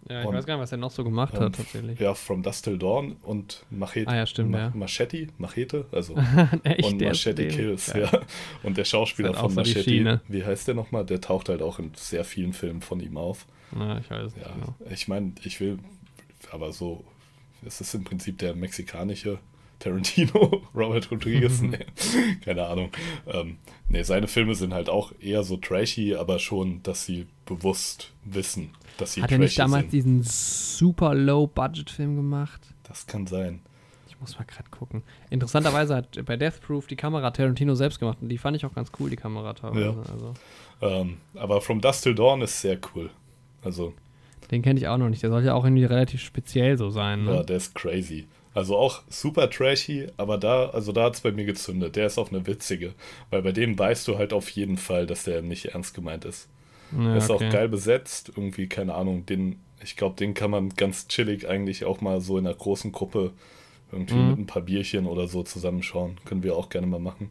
Ja, 0.08 0.22
ich 0.22 0.26
Und- 0.26 0.34
weiß 0.34 0.46
gar 0.46 0.54
nicht, 0.54 0.62
was 0.62 0.72
er 0.72 0.78
noch 0.78 0.90
so 0.90 1.04
gemacht 1.04 1.34
Ähm, 1.34 1.40
hat, 1.42 1.56
tatsächlich. 1.56 2.00
Ja, 2.00 2.14
From 2.14 2.42
Dust 2.42 2.64
Till 2.64 2.78
Dawn 2.78 3.16
und 3.22 3.66
Machete. 3.70 4.08
Ah 4.08 4.16
ja, 4.16 4.26
stimmt, 4.26 4.54
ja. 4.54 4.70
Machete, 4.74 5.28
Machete, 5.36 5.84
also 5.92 6.16
Echt, 6.64 6.84
und 6.90 7.02
Machete 7.02 7.48
Kills, 7.48 7.92
Geil. 7.92 8.08
ja. 8.10 8.20
Und 8.62 8.78
der 8.78 8.84
Schauspieler 8.86 9.28
halt 9.30 9.38
von 9.40 9.50
so 9.50 9.56
Machete, 9.56 10.20
wie 10.28 10.44
heißt 10.44 10.68
der 10.68 10.74
nochmal? 10.74 11.04
Der 11.04 11.20
taucht 11.20 11.50
halt 11.50 11.60
auch 11.60 11.78
in 11.78 11.92
sehr 11.94 12.24
vielen 12.24 12.54
Filmen 12.54 12.80
von 12.80 12.98
ihm 13.00 13.18
auf. 13.18 13.46
Na, 13.72 13.98
ich 13.98 14.10
weiß 14.10 14.34
nicht 14.34 14.46
Ja, 14.46 14.52
genau. 14.54 14.74
ich 14.90 15.06
meine, 15.06 15.32
ich 15.44 15.60
will, 15.60 15.78
aber 16.50 16.72
so, 16.72 17.04
es 17.64 17.82
ist 17.82 17.94
im 17.94 18.02
Prinzip 18.04 18.38
der 18.38 18.54
mexikanische 18.54 19.38
Tarantino, 19.80 20.62
Robert 20.74 21.10
Rodriguez, 21.10 21.60
nee, 21.62 21.78
keine 22.44 22.66
Ahnung. 22.66 22.90
Ähm, 23.26 23.56
nee, 23.88 24.02
seine 24.04 24.28
Filme 24.28 24.54
sind 24.54 24.72
halt 24.72 24.88
auch 24.88 25.12
eher 25.20 25.42
so 25.42 25.56
trashy, 25.56 26.14
aber 26.14 26.38
schon, 26.38 26.82
dass 26.84 27.04
sie 27.04 27.26
bewusst 27.46 28.12
wissen, 28.24 28.70
dass 28.98 29.14
sie 29.14 29.22
Hat 29.22 29.32
er 29.32 29.38
trashy 29.38 29.44
nicht 29.46 29.58
damals 29.58 29.82
sind. 29.82 29.92
diesen 29.92 30.22
super 30.22 31.14
Low-Budget-Film 31.14 32.14
gemacht? 32.14 32.60
Das 32.84 33.06
kann 33.06 33.26
sein. 33.26 33.60
Ich 34.08 34.20
muss 34.20 34.38
mal 34.38 34.44
gerade 34.44 34.68
gucken. 34.70 35.02
Interessanterweise 35.30 35.96
hat 35.96 36.24
bei 36.26 36.36
Death 36.36 36.60
Proof 36.60 36.86
die 36.86 36.96
Kamera 36.96 37.30
Tarantino 37.30 37.74
selbst 37.74 37.98
gemacht 37.98 38.18
und 38.20 38.28
die 38.28 38.38
fand 38.38 38.56
ich 38.56 38.66
auch 38.66 38.74
ganz 38.74 38.92
cool, 39.00 39.08
die 39.10 39.16
Kamera 39.16 39.54
teilweise. 39.54 39.80
Ja. 39.84 40.12
Also, 40.12 40.34
Ähm, 40.82 41.16
aber 41.34 41.60
From 41.62 41.80
Dust 41.80 42.02
Till 42.04 42.14
Dawn 42.14 42.42
ist 42.42 42.60
sehr 42.60 42.78
cool. 42.94 43.10
Also, 43.62 43.94
den 44.50 44.60
kenne 44.62 44.78
ich 44.78 44.88
auch 44.88 44.98
noch 44.98 45.08
nicht. 45.08 45.22
Der 45.22 45.30
soll 45.30 45.44
ja 45.44 45.54
auch 45.54 45.64
irgendwie 45.64 45.84
relativ 45.84 46.20
speziell 46.20 46.76
so 46.76 46.90
sein. 46.90 47.24
Ne? 47.24 47.34
ja, 47.36 47.42
der 47.42 47.56
ist 47.56 47.74
crazy. 47.74 48.26
Also 48.52 48.76
auch 48.76 49.02
super 49.08 49.48
trashy, 49.48 50.08
aber 50.16 50.36
da, 50.36 50.70
also 50.70 50.90
da 50.90 51.04
hat 51.04 51.14
es 51.14 51.20
bei 51.20 51.30
mir 51.30 51.44
gezündet. 51.44 51.94
Der 51.96 52.06
ist 52.06 52.18
auch 52.18 52.30
eine 52.30 52.46
witzige, 52.46 52.94
weil 53.30 53.42
bei 53.42 53.52
dem 53.52 53.78
weißt 53.78 54.08
du 54.08 54.18
halt 54.18 54.32
auf 54.32 54.48
jeden 54.50 54.76
Fall, 54.76 55.06
dass 55.06 55.24
der 55.24 55.42
nicht 55.42 55.66
ernst 55.66 55.94
gemeint 55.94 56.24
ist. 56.24 56.48
Ja, 56.96 57.16
ist 57.16 57.30
okay. 57.30 57.46
auch 57.46 57.52
geil 57.52 57.68
besetzt, 57.68 58.32
irgendwie, 58.34 58.66
keine 58.66 58.94
Ahnung, 58.94 59.24
den, 59.24 59.60
ich 59.82 59.96
glaube, 59.96 60.16
den 60.16 60.34
kann 60.34 60.50
man 60.50 60.70
ganz 60.70 61.06
chillig 61.06 61.48
eigentlich 61.48 61.84
auch 61.84 62.00
mal 62.00 62.20
so 62.20 62.38
in 62.38 62.46
einer 62.46 62.56
großen 62.56 62.90
Gruppe 62.90 63.32
irgendwie 63.92 64.14
mhm. 64.14 64.30
mit 64.30 64.38
ein 64.40 64.46
paar 64.46 64.62
Bierchen 64.62 65.06
oder 65.06 65.28
so 65.28 65.44
zusammenschauen. 65.44 66.18
Können 66.24 66.42
wir 66.42 66.56
auch 66.56 66.68
gerne 66.68 66.88
mal 66.88 67.00
machen. 67.00 67.30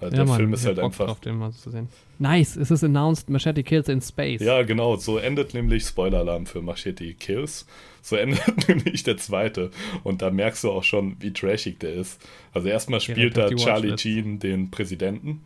Weil 0.00 0.10
ja, 0.10 0.16
der 0.16 0.24
Mann, 0.24 0.36
Film 0.38 0.52
ist 0.54 0.64
halt 0.66 0.76
Bock 0.76 0.86
einfach. 0.86 1.06
Drauf, 1.06 1.20
den 1.20 1.36
mal 1.36 1.52
zu 1.52 1.70
sehen. 1.70 1.88
Nice, 2.18 2.56
es 2.56 2.70
ist 2.70 2.82
announced 2.82 3.28
Machete 3.28 3.62
Kills 3.62 3.88
in 3.88 4.00
Space. 4.00 4.40
Ja, 4.40 4.62
genau, 4.62 4.96
so 4.96 5.18
endet 5.18 5.52
nämlich 5.54 5.84
Spoiler-Alarm 5.84 6.46
für 6.46 6.62
Machete 6.62 7.12
Kills. 7.14 7.66
So 8.02 8.16
endet 8.16 8.68
nämlich 8.68 9.02
der 9.02 9.18
zweite. 9.18 9.70
Und 10.02 10.22
da 10.22 10.30
merkst 10.30 10.64
du 10.64 10.70
auch 10.70 10.84
schon, 10.84 11.16
wie 11.20 11.32
trashig 11.32 11.78
der 11.78 11.92
ist. 11.92 12.20
Also 12.52 12.68
erstmal 12.68 13.00
spielt 13.00 13.36
da 13.36 13.50
Charlie 13.50 13.96
Sheen 13.96 14.38
den 14.38 14.70
Präsidenten. 14.70 15.42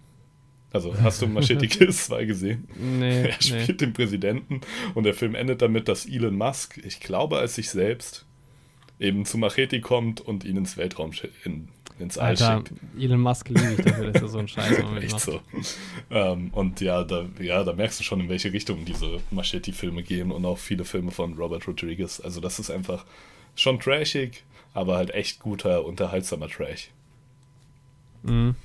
Also 0.73 0.95
hast 1.03 1.23
du 1.23 1.27
Machete 1.27 1.67
Kills 1.69 2.07
2 2.07 2.25
gesehen? 2.25 2.69
Nee. 2.77 3.23
Er 3.29 3.43
spielt 3.43 3.69
nee. 3.69 3.75
den 3.75 3.93
Präsidenten 3.93 4.61
und 4.95 5.05
der 5.05 5.15
Film 5.15 5.35
endet 5.35 5.63
damit, 5.63 5.89
dass 5.89 6.07
Elon 6.07 6.37
Musk, 6.37 6.81
ich 6.85 7.01
glaube 7.01 7.39
als 7.39 7.55
sich 7.55 7.71
selbst, 7.71 8.27
eben 8.99 9.25
zu 9.25 9.39
Machete 9.39 9.81
kommt 9.81 10.21
und 10.21 10.45
ihn 10.45 10.57
ins 10.57 10.77
Weltraum 10.77 11.13
in, 11.45 11.69
ins 11.99 12.19
All 12.19 12.31
Alter, 12.31 12.63
schickt. 12.67 12.73
Elon 12.99 13.21
Musk 13.21 13.49
liebe 13.49 13.75
ich 13.79 13.85
dafür, 13.85 14.11
dass 14.11 14.23
er 14.23 14.29
so 14.29 14.39
ein 14.39 14.49
Scheiß 14.49 14.79
Echt 15.01 15.13
macht. 15.13 15.21
so. 15.21 15.41
Ähm, 16.11 16.51
und 16.53 16.81
ja 16.81 17.05
da, 17.05 17.27
ja, 17.41 17.63
da 17.63 17.73
merkst 17.73 18.01
du 18.01 18.05
schon, 18.05 18.21
in 18.21 18.29
welche 18.29 18.53
Richtung 18.53 18.85
diese 18.85 19.21
Machete-Filme 19.31 20.03
gehen 20.03 20.31
und 20.33 20.45
auch 20.45 20.59
viele 20.59 20.85
Filme 20.85 21.11
von 21.11 21.35
Robert 21.35 21.67
Rodriguez. 21.69 22.21
Also 22.21 22.41
das 22.41 22.59
ist 22.59 22.71
einfach 22.71 23.05
schon 23.55 23.79
trashig, 23.79 24.45
aber 24.73 24.97
halt 24.97 25.15
echt 25.15 25.41
guter, 25.41 25.85
unterhaltsamer 25.85 26.49
Trash. 26.49 26.91
Mhm. 28.23 28.57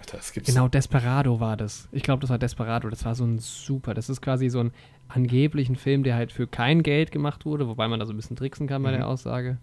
Alter, 0.00 0.18
genau, 0.42 0.66
Desperado 0.66 1.40
war 1.40 1.56
das. 1.56 1.88
Ich 1.92 2.02
glaube, 2.02 2.20
das 2.22 2.30
war 2.30 2.38
Desperado. 2.38 2.88
Das 2.88 3.04
war 3.04 3.14
so 3.14 3.24
ein 3.24 3.38
super. 3.38 3.94
Das 3.94 4.08
ist 4.08 4.20
quasi 4.22 4.48
so 4.48 4.60
ein 4.60 4.72
angeblichen 5.08 5.76
Film, 5.76 6.02
der 6.02 6.16
halt 6.16 6.32
für 6.32 6.46
kein 6.46 6.82
Geld 6.82 7.12
gemacht 7.12 7.44
wurde, 7.44 7.68
wobei 7.68 7.86
man 7.86 8.00
da 8.00 8.06
so 8.06 8.12
ein 8.12 8.16
bisschen 8.16 8.36
tricksen 8.36 8.66
kann 8.66 8.82
bei 8.82 8.90
mhm. 8.90 8.96
der 8.96 9.08
Aussage. 9.08 9.58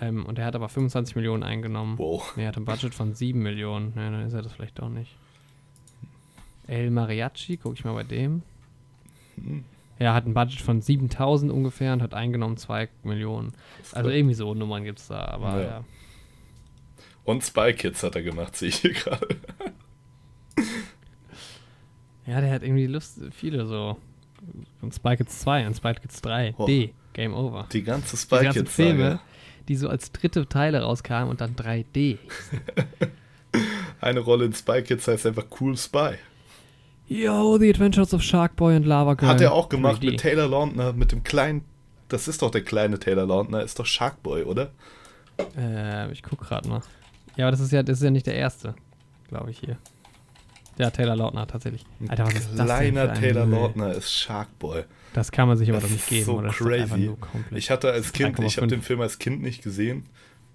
Ähm, 0.00 0.26
und 0.26 0.38
er 0.38 0.44
hat 0.44 0.54
aber 0.54 0.68
25 0.68 1.16
Millionen 1.16 1.42
eingenommen. 1.42 1.98
Wow. 1.98 2.34
Er 2.36 2.48
hat 2.48 2.56
ein 2.56 2.64
Budget 2.64 2.94
von 2.94 3.14
7 3.14 3.40
Millionen. 3.40 3.92
Ja, 3.96 4.10
dann 4.10 4.26
ist 4.26 4.32
er 4.32 4.42
das 4.42 4.52
vielleicht 4.52 4.78
doch 4.78 4.88
nicht. 4.88 5.16
El 6.66 6.90
Mariachi, 6.90 7.56
gucke 7.56 7.74
ich 7.74 7.84
mal 7.84 7.94
bei 7.94 8.04
dem. 8.04 8.42
Mhm. 9.36 9.64
Er 9.98 10.14
hat 10.14 10.26
ein 10.26 10.34
Budget 10.34 10.60
von 10.60 10.80
7000 10.80 11.50
ungefähr 11.50 11.92
und 11.92 12.02
hat 12.02 12.14
eingenommen 12.14 12.56
2 12.56 12.88
Millionen. 13.02 13.52
Also 13.92 14.10
irgendwie 14.10 14.34
so 14.34 14.54
Nummern 14.54 14.84
gibt 14.84 15.00
es 15.00 15.08
da, 15.08 15.24
aber 15.24 15.60
ja. 15.60 15.68
ja. 15.68 15.84
Und 17.24 17.44
Spy 17.44 17.74
Kids 17.74 18.02
hat 18.02 18.14
er 18.14 18.22
gemacht, 18.22 18.56
sehe 18.56 18.68
ich 18.68 18.76
hier 18.76 18.92
gerade. 18.92 19.28
ja, 22.26 22.40
der 22.40 22.50
hat 22.50 22.62
irgendwie 22.62 22.86
Lust, 22.86 23.20
viele 23.32 23.66
so. 23.66 23.98
Und 24.80 24.94
Spy 24.94 25.16
Kids 25.16 25.40
2 25.40 25.66
und 25.66 25.74
Spy 25.74 25.94
Kids 25.94 26.22
3. 26.22 26.54
Oh. 26.56 26.66
D. 26.66 26.94
Game 27.12 27.34
Over. 27.34 27.66
Die 27.72 27.82
ganze 27.82 28.16
Spy 28.16 28.44
die 28.44 28.48
Kids 28.50 28.72
Filme, 28.72 29.20
die 29.68 29.76
so 29.76 29.88
als 29.88 30.12
dritte 30.12 30.48
Teile 30.48 30.82
rauskamen 30.82 31.30
und 31.30 31.40
dann 31.40 31.54
3D. 31.54 32.18
Eine 34.00 34.20
Rolle 34.20 34.46
in 34.46 34.52
Spy 34.52 34.82
Kids 34.82 35.06
heißt 35.06 35.26
einfach 35.26 35.46
Cool 35.60 35.76
Spy. 35.76 36.14
Yo, 37.08 37.58
The 37.58 37.70
Adventures 37.70 38.12
of 38.12 38.22
Sharkboy 38.22 38.76
and 38.76 38.86
Lava 38.86 39.14
Girl. 39.14 39.28
Hat 39.28 39.40
er 39.40 39.52
auch 39.52 39.68
gemacht 39.68 40.02
3D. 40.02 40.10
mit 40.10 40.20
Taylor 40.20 40.48
Lautner, 40.48 40.92
mit 40.92 41.12
dem 41.12 41.22
kleinen. 41.22 41.64
Das 42.08 42.28
ist 42.28 42.42
doch 42.42 42.50
der 42.50 42.62
kleine 42.62 42.98
Taylor 42.98 43.26
Lautner, 43.26 43.62
ist 43.62 43.78
doch 43.78 43.86
Sharkboy, 43.86 44.44
oder? 44.44 44.70
Äh, 45.56 46.10
ich 46.12 46.22
guck 46.22 46.40
gerade 46.40 46.68
mal. 46.68 46.82
Ja, 47.36 47.46
aber 47.46 47.52
das 47.52 47.60
ist 47.60 47.72
ja, 47.72 47.82
das 47.82 47.98
ist 47.98 48.04
ja 48.04 48.10
nicht 48.10 48.26
der 48.26 48.34
erste, 48.34 48.74
glaube 49.28 49.50
ich 49.50 49.58
hier. 49.58 49.76
Ja, 50.78 50.90
Taylor 50.90 51.16
Lautner 51.16 51.46
tatsächlich. 51.46 51.84
Alter, 52.08 52.26
was 52.26 52.34
ist 52.34 52.54
Kleiner 52.54 53.08
das 53.08 53.18
Taylor 53.18 53.46
Lautner 53.46 53.92
ist 53.92 54.12
Sharkboy. 54.12 54.84
Das 55.14 55.32
kann 55.32 55.48
man 55.48 55.56
sich 55.56 55.70
aber 55.70 55.80
doch 55.80 55.90
nicht 55.90 56.08
geben. 56.08 56.24
So 56.24 56.38
oder? 56.38 56.50
crazy. 56.50 57.10
Ich 57.52 57.70
hatte 57.70 57.90
als 57.90 58.12
Kind, 58.12 58.38
ich 58.40 58.56
habe 58.56 58.66
den 58.66 58.82
Film 58.82 59.00
als 59.00 59.18
Kind 59.18 59.42
nicht 59.42 59.62
gesehen. 59.62 60.06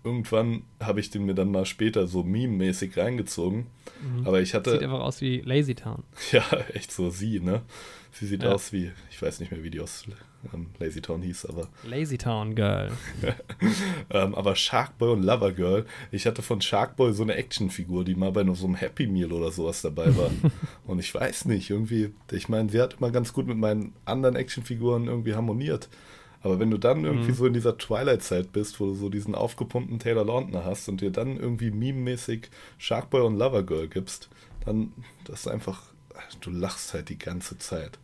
Irgendwann 0.03 0.63
habe 0.81 0.99
ich 0.99 1.09
den 1.09 1.25
mir 1.25 1.33
dann 1.33 1.49
mal 1.49 1.65
später 1.65 2.07
so 2.07 2.23
meme-mäßig 2.23 2.97
reingezogen. 2.97 3.67
Mhm. 4.01 4.27
Aber 4.27 4.41
ich 4.41 4.53
hatte. 4.53 4.71
Sieht 4.71 4.83
einfach 4.83 4.99
aus 4.99 5.21
wie 5.21 5.41
Lazy 5.41 5.75
Town. 5.75 6.03
Ja, 6.31 6.43
echt 6.73 6.91
so 6.91 7.09
sie, 7.09 7.39
ne? 7.39 7.61
Sie 8.11 8.27
sieht 8.27 8.43
ja. 8.43 8.51
aus 8.51 8.73
wie, 8.73 8.91
ich 9.09 9.21
weiß 9.21 9.39
nicht 9.39 9.51
mehr, 9.51 9.63
wie 9.63 9.69
die 9.69 9.79
aus 9.79 10.05
ähm, 10.53 10.67
Lazy 10.79 11.01
Town 11.01 11.21
hieß, 11.21 11.45
aber. 11.45 11.69
Lazy 11.83 12.17
Town 12.17 12.55
Girl. 12.55 12.91
ähm, 14.09 14.35
aber 14.35 14.55
Sharkboy 14.55 15.11
und 15.11 15.23
Lover 15.23 15.51
Girl, 15.51 15.85
ich 16.11 16.25
hatte 16.25 16.41
von 16.41 16.61
Sharkboy 16.61 17.13
so 17.13 17.23
eine 17.23 17.35
Actionfigur, 17.35 18.03
die 18.03 18.15
mal 18.15 18.31
bei 18.31 18.43
so 18.53 18.65
einem 18.65 18.75
Happy 18.75 19.07
Meal 19.07 19.31
oder 19.31 19.51
sowas 19.51 19.81
dabei 19.81 20.15
war. 20.17 20.31
und 20.85 20.99
ich 20.99 21.13
weiß 21.13 21.45
nicht, 21.45 21.69
irgendwie, 21.69 22.13
ich 22.31 22.49
meine, 22.49 22.69
sie 22.69 22.81
hat 22.81 22.95
immer 22.95 23.11
ganz 23.11 23.33
gut 23.33 23.47
mit 23.47 23.57
meinen 23.57 23.93
anderen 24.05 24.35
Actionfiguren 24.35 25.07
irgendwie 25.07 25.35
harmoniert. 25.35 25.89
Aber 26.41 26.59
wenn 26.59 26.69
du 26.69 26.77
dann 26.77 27.05
irgendwie 27.05 27.31
mhm. 27.31 27.35
so 27.35 27.45
in 27.45 27.53
dieser 27.53 27.77
Twilight-Zeit 27.77 28.51
bist, 28.51 28.79
wo 28.79 28.87
du 28.87 28.93
so 28.93 29.09
diesen 29.09 29.33
aufgepumpten 29.33 29.99
Taylor 29.99 30.25
Lautner 30.25 30.65
hast 30.65 30.89
und 30.89 30.99
dir 30.99 31.09
dann 31.09 31.37
irgendwie 31.37 31.71
meme-mäßig 31.71 32.49
Sharkboy 32.77 33.21
und 33.21 33.37
Lover 33.37 33.63
Girl 33.63 33.87
gibst, 33.87 34.29
dann 34.65 34.91
das 35.23 35.41
ist 35.41 35.47
einfach, 35.47 35.81
du 36.41 36.49
lachst 36.49 36.93
halt 36.93 37.07
die 37.07 37.17
ganze 37.17 37.57
Zeit. 37.59 37.97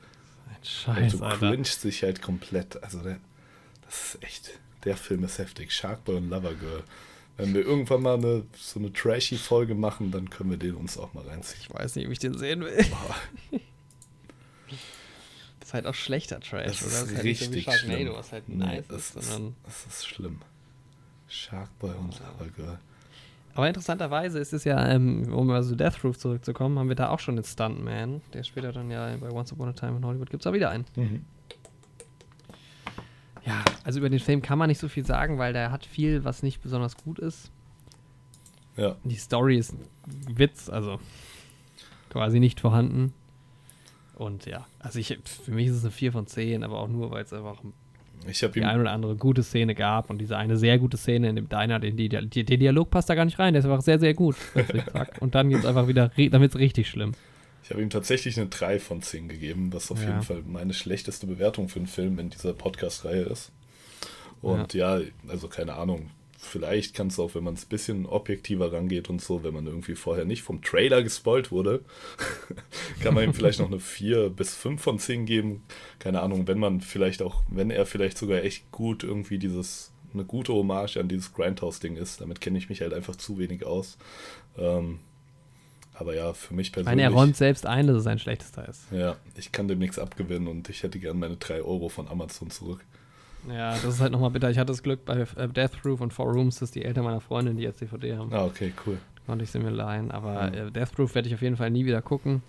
Scheiße. 0.63 1.17
Und 1.17 1.31
du 1.31 1.37
cringest 1.37 1.83
dich 1.83 2.03
halt 2.03 2.21
komplett. 2.21 2.81
Also 2.83 2.99
der, 2.99 3.19
das 3.85 4.15
ist 4.15 4.23
echt, 4.23 4.51
der 4.83 4.97
Film 4.97 5.23
ist 5.23 5.37
heftig. 5.37 5.71
Sharkboy 5.71 6.17
und 6.17 6.29
Lover 6.29 6.53
Girl. 6.53 6.83
Wenn 7.37 7.53
wir 7.53 7.61
irgendwann 7.61 8.01
mal 8.01 8.15
eine, 8.15 8.43
so 8.57 8.79
eine 8.79 8.91
trashy 8.91 9.37
Folge 9.37 9.73
machen, 9.73 10.11
dann 10.11 10.29
können 10.29 10.49
wir 10.49 10.57
den 10.57 10.75
uns 10.75 10.97
auch 10.97 11.13
mal 11.13 11.25
reinziehen. 11.25 11.61
Ich 11.61 11.73
weiß 11.73 11.95
nicht, 11.95 12.05
ob 12.05 12.11
ich 12.11 12.19
den 12.19 12.37
sehen 12.37 12.61
will. 12.61 12.75
das 12.75 12.89
ist 15.67 15.73
halt 15.73 15.85
auch 15.85 15.95
schlechter 15.95 16.41
Trash, 16.41 16.79
das 16.79 16.81
oder? 16.81 16.91
Das 16.91 17.03
ist 17.03 17.15
halt 17.15 17.23
richtig 17.23 17.65
so 17.65 17.71
schlimm. 17.71 18.13
was 18.13 18.31
halt 18.33 18.49
nice 18.49 18.69
nee, 18.71 18.83
das, 18.89 19.15
ist, 19.15 19.41
das 19.63 19.85
ist 19.87 20.05
schlimm. 20.05 20.41
Sharkboy 21.29 21.91
und 21.91 22.19
Lover 22.19 22.49
Girl. 22.55 22.79
Aber 23.59 23.67
interessanterweise 23.67 24.39
ist 24.39 24.53
es 24.53 24.63
ja, 24.63 24.87
ähm, 24.87 25.33
um 25.33 25.47
mal 25.47 25.61
zu 25.61 25.75
Death 25.75 25.99
Proof 25.99 26.17
zurückzukommen, 26.17 26.79
haben 26.79 26.87
wir 26.87 26.95
da 26.95 27.09
auch 27.09 27.19
schon 27.19 27.35
den 27.35 27.43
Stuntman, 27.43 28.21
der 28.31 28.45
später 28.45 28.71
dann 28.71 28.89
ja 28.89 29.13
bei 29.17 29.29
Once 29.29 29.51
Upon 29.51 29.67
a 29.67 29.73
Time 29.73 29.97
in 29.97 30.05
Hollywood 30.05 30.29
gibt 30.29 30.43
es 30.43 30.47
auch 30.47 30.53
wieder 30.53 30.69
einen. 30.69 30.85
Mhm. 30.95 31.25
Ja, 33.45 33.65
also 33.83 33.99
über 33.99 34.09
den 34.09 34.21
Film 34.21 34.41
kann 34.41 34.57
man 34.57 34.69
nicht 34.69 34.79
so 34.79 34.87
viel 34.87 35.05
sagen, 35.05 35.39
weil 35.39 35.51
der 35.51 35.71
hat 35.71 35.85
viel, 35.85 36.23
was 36.23 36.41
nicht 36.41 36.61
besonders 36.61 36.95
gut 36.95 37.19
ist. 37.19 37.51
Ja. 38.77 38.95
Die 39.03 39.17
Story 39.17 39.57
ist 39.57 39.73
ein 39.73 40.37
Witz, 40.37 40.69
also 40.69 40.97
quasi 42.09 42.39
nicht 42.39 42.61
vorhanden. 42.61 43.13
Und 44.15 44.45
ja, 44.45 44.67
also 44.79 44.99
ich, 44.99 45.19
für 45.25 45.51
mich 45.51 45.67
ist 45.67 45.75
es 45.75 45.83
eine 45.83 45.91
4 45.91 46.13
von 46.13 46.27
10, 46.27 46.63
aber 46.63 46.79
auch 46.79 46.87
nur, 46.87 47.11
weil 47.11 47.25
es 47.25 47.33
einfach 47.33 47.61
ich 48.27 48.39
die 48.39 48.63
eine 48.63 48.81
oder 48.81 48.91
andere 48.91 49.15
gute 49.15 49.43
Szene 49.43 49.75
gab 49.75 50.09
und 50.09 50.19
diese 50.19 50.37
eine 50.37 50.57
sehr 50.57 50.77
gute 50.77 50.97
Szene 50.97 51.29
in 51.29 51.35
dem 51.35 51.49
Diner, 51.49 51.79
den, 51.79 51.95
die, 51.97 52.09
die, 52.09 52.43
der 52.43 52.57
Dialog 52.57 52.89
passt 52.89 53.09
da 53.09 53.15
gar 53.15 53.25
nicht 53.25 53.39
rein, 53.39 53.53
der 53.53 53.59
ist 53.59 53.65
einfach 53.65 53.81
sehr, 53.81 53.99
sehr 53.99 54.13
gut. 54.13 54.35
und 55.19 55.35
dann 55.35 55.49
geht 55.49 55.59
es 55.59 55.65
einfach 55.65 55.87
wieder, 55.87 56.11
dann 56.15 56.41
wird 56.41 56.53
es 56.53 56.59
richtig 56.59 56.89
schlimm. 56.89 57.13
Ich 57.63 57.71
habe 57.71 57.81
ihm 57.81 57.89
tatsächlich 57.89 58.37
eine 58.39 58.49
3 58.49 58.79
von 58.79 59.01
10 59.01 59.29
gegeben, 59.29 59.73
was 59.73 59.91
auf 59.91 60.01
ja. 60.01 60.09
jeden 60.09 60.23
Fall 60.23 60.43
meine 60.47 60.73
schlechteste 60.73 61.27
Bewertung 61.27 61.69
für 61.69 61.79
einen 61.79 61.87
Film 61.87 62.17
in 62.19 62.29
dieser 62.29 62.53
Podcast-Reihe 62.53 63.23
ist. 63.23 63.51
Und 64.41 64.73
ja. 64.73 64.97
ja, 64.97 65.05
also 65.27 65.47
keine 65.47 65.75
Ahnung, 65.75 66.09
vielleicht 66.39 66.95
kann 66.95 67.07
es 67.07 67.19
auch, 67.19 67.35
wenn 67.35 67.43
man 67.43 67.55
es 67.55 67.65
ein 67.65 67.69
bisschen 67.69 68.05
objektiver 68.05 68.71
rangeht 68.71 69.09
und 69.09 69.21
so, 69.21 69.43
wenn 69.43 69.53
man 69.53 69.67
irgendwie 69.67 69.95
vorher 69.95 70.25
nicht 70.25 70.41
vom 70.41 70.61
Trailer 70.61 71.03
gespoilt 71.03 71.51
wurde, 71.51 71.83
kann 73.03 73.13
man 73.13 73.25
ihm 73.25 73.33
vielleicht 73.33 73.59
noch 73.59 73.67
eine 73.67 73.79
4 73.79 74.29
bis 74.29 74.55
5 74.55 74.81
von 74.81 74.99
10 74.99 75.25
geben. 75.25 75.63
Keine 75.99 76.21
Ahnung, 76.21 76.47
wenn 76.47 76.57
man 76.57 76.81
vielleicht 76.81 77.21
auch, 77.21 77.43
wenn 77.49 77.69
er 77.69 77.85
vielleicht 77.85 78.17
sogar 78.17 78.43
echt 78.43 78.71
gut 78.71 79.03
irgendwie 79.03 79.37
dieses, 79.37 79.91
eine 80.13 80.23
gute 80.23 80.53
Hommage 80.53 80.97
an 80.97 81.09
dieses 81.09 81.33
Grindhouse-Ding 81.33 81.97
ist. 81.97 82.21
Damit 82.21 82.41
kenne 82.41 82.57
ich 82.57 82.69
mich 82.69 82.81
halt 82.81 82.93
einfach 82.93 83.17
zu 83.17 83.37
wenig 83.37 83.65
aus. 83.65 83.97
Ähm, 84.57 84.99
aber 85.93 86.15
ja, 86.15 86.33
für 86.33 86.53
mich 86.53 86.71
persönlich. 86.71 86.93
Ich 86.93 86.97
meine, 86.97 87.01
er 87.01 87.11
räumt 87.11 87.35
selbst 87.35 87.65
ein, 87.65 87.85
dass 87.85 87.97
es 87.97 88.03
sein 88.05 88.19
schlechtester 88.19 88.67
ist. 88.67 88.83
Ja, 88.91 89.17
ich 89.35 89.51
kann 89.51 89.67
dem 89.67 89.79
nichts 89.79 89.99
abgewinnen 89.99 90.47
und 90.47 90.69
ich 90.69 90.83
hätte 90.83 90.99
gern 90.99 91.19
meine 91.19 91.35
3 91.35 91.61
Euro 91.61 91.89
von 91.89 92.07
Amazon 92.07 92.49
zurück. 92.49 92.79
Ja, 93.49 93.71
das 93.71 93.85
ist 93.85 94.01
halt 94.01 94.11
nochmal 94.11 94.31
bitter. 94.31 94.49
Ich 94.49 94.57
hatte 94.57 94.71
das 94.71 94.83
Glück 94.83 95.05
bei 95.05 95.21
äh, 95.21 95.47
Death 95.47 95.81
Proof 95.81 96.01
und 96.01 96.13
Four 96.13 96.33
Rooms, 96.33 96.59
dass 96.59 96.71
die 96.71 96.83
Eltern 96.83 97.03
meiner 97.03 97.21
Freundin 97.21 97.57
die 97.57 97.63
jetzt 97.63 97.81
DVD 97.81 98.17
haben. 98.17 98.33
Ah, 98.33 98.45
okay, 98.45 98.73
cool. 98.85 98.97
Konnte 99.25 99.43
ich 99.43 99.51
sie 99.51 99.59
mir 99.59 99.69
leihen. 99.69 100.11
Aber 100.11 100.53
äh, 100.53 100.71
Death 100.71 100.91
Proof 100.93 101.15
werde 101.15 101.27
ich 101.27 101.35
auf 101.35 101.41
jeden 101.41 101.57
Fall 101.57 101.69
nie 101.69 101.85
wieder 101.85 102.01
gucken. 102.01 102.41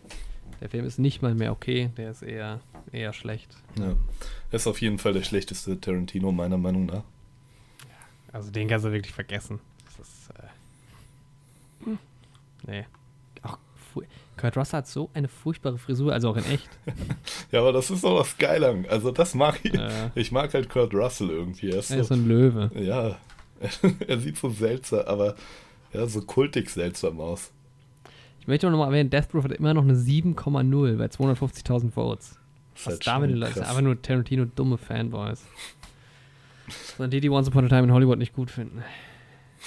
Der 0.60 0.68
Film 0.68 0.84
ist 0.84 0.98
nicht 0.98 1.22
mal 1.22 1.34
mehr 1.34 1.52
okay, 1.52 1.90
der 1.96 2.10
ist 2.10 2.22
eher, 2.22 2.60
eher 2.92 3.12
schlecht. 3.12 3.56
Ja. 3.78 3.96
Das 4.50 4.62
ist 4.62 4.66
auf 4.66 4.80
jeden 4.80 4.98
Fall 4.98 5.14
der 5.14 5.22
schlechteste 5.22 5.80
Tarantino, 5.80 6.32
meiner 6.32 6.58
Meinung 6.58 6.86
nach. 6.86 7.04
Ja, 7.84 7.96
also 8.32 8.50
den 8.50 8.68
kannst 8.68 8.84
du 8.84 8.92
wirklich 8.92 9.14
vergessen. 9.14 9.58
Das 9.86 10.06
ist. 10.06 10.30
Äh, 10.30 11.84
hm. 11.84 11.98
Nee. 12.66 12.84
Auch 13.42 13.58
Kurt 14.40 14.56
Russell 14.56 14.78
hat 14.78 14.86
so 14.86 15.10
eine 15.12 15.28
furchtbare 15.28 15.78
Frisur, 15.78 16.12
also 16.12 16.30
auch 16.30 16.36
in 16.36 16.44
echt. 16.46 16.68
ja, 17.52 17.60
aber 17.60 17.72
das 17.72 17.90
ist 17.90 18.02
doch 18.04 18.18
was 18.18 18.38
geil 18.38 18.86
Also 18.88 19.10
das 19.10 19.34
mag 19.34 19.60
ich. 19.62 19.74
Ja. 19.74 20.10
Ich 20.14 20.32
mag 20.32 20.54
halt 20.54 20.68
Kurt 20.68 20.94
Russell 20.94 21.30
irgendwie. 21.30 21.70
Er 21.70 21.78
ist, 21.78 21.90
er 21.90 22.00
ist 22.00 22.08
so, 22.08 22.14
ein 22.14 22.26
Löwe. 22.26 22.70
Ja, 22.74 23.18
er 24.06 24.18
sieht 24.18 24.38
so 24.38 24.48
seltsam, 24.48 25.06
aber 25.06 25.34
ja, 25.92 26.06
so 26.06 26.22
kultig 26.22 26.70
seltsam 26.70 27.20
aus. 27.20 27.50
Ich 28.40 28.46
möchte 28.46 28.70
noch 28.70 28.78
mal 28.78 28.86
erwähnen, 28.86 29.10
Death 29.10 29.28
Proof 29.28 29.44
hat 29.44 29.52
immer 29.52 29.74
noch 29.74 29.82
eine 29.82 29.94
7,0 29.94 30.96
bei 30.96 31.06
250.000 31.06 31.90
Votes. 31.90 32.38
Was 32.76 32.86
halt 32.86 33.06
damit 33.06 33.30
schon 33.30 33.42
ist 33.42 33.54
krass. 33.54 33.68
einfach 33.68 33.82
nur 33.82 34.00
Tarantino 34.00 34.46
dumme 34.46 34.78
Fanboys. 34.78 35.44
Sondern 36.96 37.10
die, 37.10 37.20
die 37.20 37.28
Once 37.28 37.48
Upon 37.48 37.66
a 37.66 37.68
Time 37.68 37.84
in 37.84 37.92
Hollywood 37.92 38.18
nicht 38.18 38.32
gut 38.32 38.50
finden. 38.50 38.82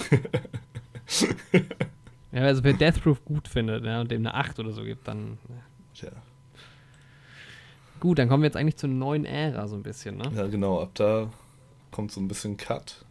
ja, 2.34 2.42
also 2.42 2.64
wer 2.64 2.74
Death 2.74 3.02
Proof 3.02 3.24
gut 3.24 3.48
findet 3.48 3.86
ja, 3.86 4.02
und 4.02 4.10
dem 4.12 4.22
eine 4.22 4.34
8 4.34 4.60
oder 4.60 4.72
so 4.72 4.84
gibt, 4.84 5.08
dann. 5.08 5.38
Ja. 5.48 5.56
Tja. 5.94 6.12
Gut, 8.00 8.20
dann 8.20 8.28
kommen 8.28 8.44
wir 8.44 8.48
jetzt 8.48 8.58
eigentlich 8.58 8.76
zur 8.76 8.90
neuen 8.90 9.24
Ära 9.24 9.68
so 9.68 9.76
ein 9.76 9.84
bisschen, 9.84 10.18
ne? 10.18 10.30
Ja, 10.36 10.48
genau, 10.48 10.82
ab 10.82 10.92
da 10.96 11.30
kommt 11.92 12.12
so 12.12 12.20
ein 12.20 12.28
bisschen 12.28 12.58
Cut. 12.58 13.06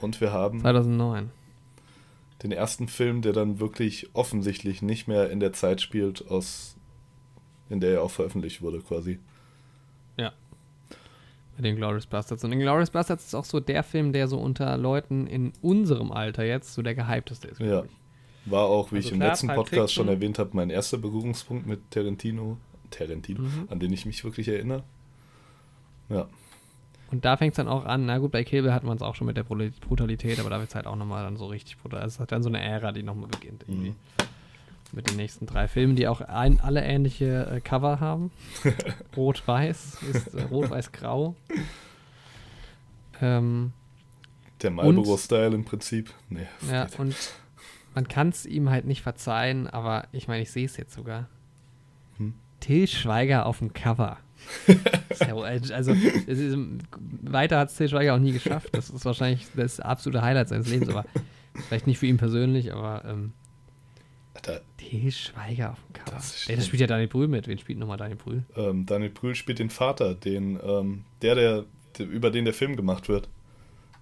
Und 0.00 0.20
wir 0.20 0.32
haben 0.32 0.60
2009. 0.60 1.30
den 2.42 2.52
ersten 2.52 2.88
Film, 2.88 3.22
der 3.22 3.32
dann 3.32 3.60
wirklich 3.60 4.10
offensichtlich 4.12 4.82
nicht 4.82 5.06
mehr 5.06 5.30
in 5.30 5.40
der 5.40 5.52
Zeit 5.52 5.80
spielt, 5.80 6.28
aus 6.28 6.76
in 7.68 7.80
der 7.80 7.92
er 7.92 8.02
auch 8.02 8.10
veröffentlicht 8.10 8.60
wurde, 8.60 8.80
quasi. 8.80 9.20
Mit 11.56 11.64
den 11.66 11.76
Glorious 11.76 12.06
Bastards. 12.06 12.42
Und 12.44 12.52
Glorious 12.52 12.90
Bastards 12.90 13.26
ist 13.26 13.34
auch 13.34 13.44
so 13.44 13.60
der 13.60 13.82
Film, 13.82 14.12
der 14.12 14.28
so 14.28 14.38
unter 14.38 14.76
Leuten 14.78 15.26
in 15.26 15.52
unserem 15.60 16.10
Alter 16.10 16.44
jetzt 16.44 16.72
so 16.74 16.80
der 16.82 16.94
gehypteste 16.94 17.48
ist. 17.48 17.60
Ja. 17.60 17.84
War 18.46 18.64
auch, 18.66 18.90
wie 18.92 18.96
Also 18.96 19.08
ich 19.08 19.12
im 19.12 19.18
klar, 19.18 19.30
letzten 19.30 19.46
Pulp 19.48 19.58
Podcast 19.70 19.92
schon 19.92 20.06
Fiction. 20.06 20.08
erwähnt 20.22 20.38
habe, 20.38 20.50
mein 20.54 20.70
erster 20.70 20.96
Berührungspunkt 20.96 21.66
mit 21.66 21.90
Tarantino, 21.90 22.56
Tarantino, 22.90 23.42
Mhm. 23.42 23.68
an 23.68 23.78
den 23.78 23.92
ich 23.92 24.06
mich 24.06 24.24
wirklich 24.24 24.48
erinnere. 24.48 24.82
Ja, 26.08 26.26
Und 27.12 27.24
da 27.24 27.36
fängt 27.36 27.52
es 27.52 27.56
dann 27.56 27.68
auch 27.68 27.84
an. 27.84 28.06
Na 28.06 28.18
gut, 28.18 28.30
bei 28.32 28.44
Kill 28.44 28.72
hatten 28.72 28.86
wir 28.86 28.94
es 28.94 29.02
auch 29.02 29.14
schon 29.16 29.26
mit 29.26 29.36
der 29.36 29.42
Brut- 29.42 29.78
Brutalität, 29.80 30.38
aber 30.40 30.48
da 30.48 30.58
wird 30.60 30.68
es 30.70 30.74
halt 30.76 30.86
auch 30.86 30.96
nochmal 30.96 31.24
dann 31.24 31.36
so 31.36 31.46
richtig 31.46 31.76
brutal. 31.76 32.04
Es 32.06 32.18
hat 32.20 32.30
dann 32.32 32.42
so 32.42 32.48
eine 32.48 32.60
Ära, 32.62 32.92
die 32.92 33.02
nochmal 33.02 33.28
beginnt 33.28 33.64
irgendwie. 33.66 33.90
Mhm. 33.90 33.96
Mit 34.92 35.08
den 35.08 35.16
nächsten 35.16 35.46
drei 35.46 35.68
Filmen, 35.68 35.94
die 35.94 36.08
auch 36.08 36.20
ein, 36.20 36.60
alle 36.60 36.82
ähnliche 36.82 37.46
äh, 37.46 37.60
Cover 37.60 38.00
haben. 38.00 38.32
Rot-Weiß 39.16 39.98
ist 40.12 40.34
äh, 40.34 40.42
Rot-Weiß-Grau. 40.42 41.36
Ähm, 43.20 43.72
der 44.62 44.70
Marlboro-Style 44.70 45.54
im 45.54 45.64
Prinzip. 45.64 46.12
Nee, 46.28 46.46
ja, 46.70 46.86
geht. 46.86 46.98
und 46.98 47.14
man 47.94 48.08
kann 48.08 48.30
es 48.30 48.46
ihm 48.46 48.70
halt 48.70 48.84
nicht 48.84 49.02
verzeihen, 49.02 49.66
aber 49.66 50.08
ich 50.12 50.28
meine, 50.28 50.42
ich 50.42 50.50
sehe 50.50 50.66
es 50.66 50.76
jetzt 50.76 50.94
sogar. 50.94 51.28
Hm. 52.18 52.34
Till 52.60 52.86
Schweiger 52.86 53.46
auf 53.46 53.58
dem 53.58 53.72
Cover. 53.72 54.18
Ja 55.26 55.36
also, 55.36 55.92
ist, 55.92 56.56
weiter 57.22 57.58
hat 57.58 57.68
es 57.68 57.76
Till 57.76 57.88
Schweiger 57.88 58.14
auch 58.14 58.18
nie 58.18 58.32
geschafft. 58.32 58.70
Das 58.72 58.88
ist 58.88 59.04
wahrscheinlich 59.04 59.46
das 59.54 59.80
absolute 59.80 60.22
Highlight 60.22 60.48
seines 60.48 60.68
Lebens, 60.68 60.88
aber 60.88 61.04
vielleicht 61.68 61.86
nicht 61.86 61.98
für 61.98 62.06
ihn 62.06 62.16
persönlich, 62.16 62.72
aber 62.72 63.04
ähm, 63.04 63.32
Alter, 64.34 64.60
Till 64.76 65.10
Schweiger 65.10 65.72
auf 65.72 65.78
dem 65.86 65.92
Cover. 65.92 66.16
Das 66.16 66.48
Ey, 66.48 66.56
das 66.56 66.66
spielt 66.66 66.80
ja 66.80 66.86
Daniel 66.86 67.08
Brühl 67.08 67.28
mit. 67.28 67.48
Wen 67.48 67.58
spielt 67.58 67.78
nochmal 67.78 67.96
Daniel 67.96 68.16
Brühl? 68.16 68.44
ähm, 68.56 68.86
Daniel 68.86 69.10
Brühl 69.10 69.34
spielt 69.34 69.58
den 69.58 69.70
Vater, 69.70 70.14
den, 70.14 70.58
ähm, 70.62 71.04
der, 71.22 71.34
der, 71.34 71.64
der, 71.98 72.06
über 72.06 72.30
den 72.30 72.44
der 72.44 72.54
Film 72.54 72.76
gemacht 72.76 73.08
wird. 73.08 73.28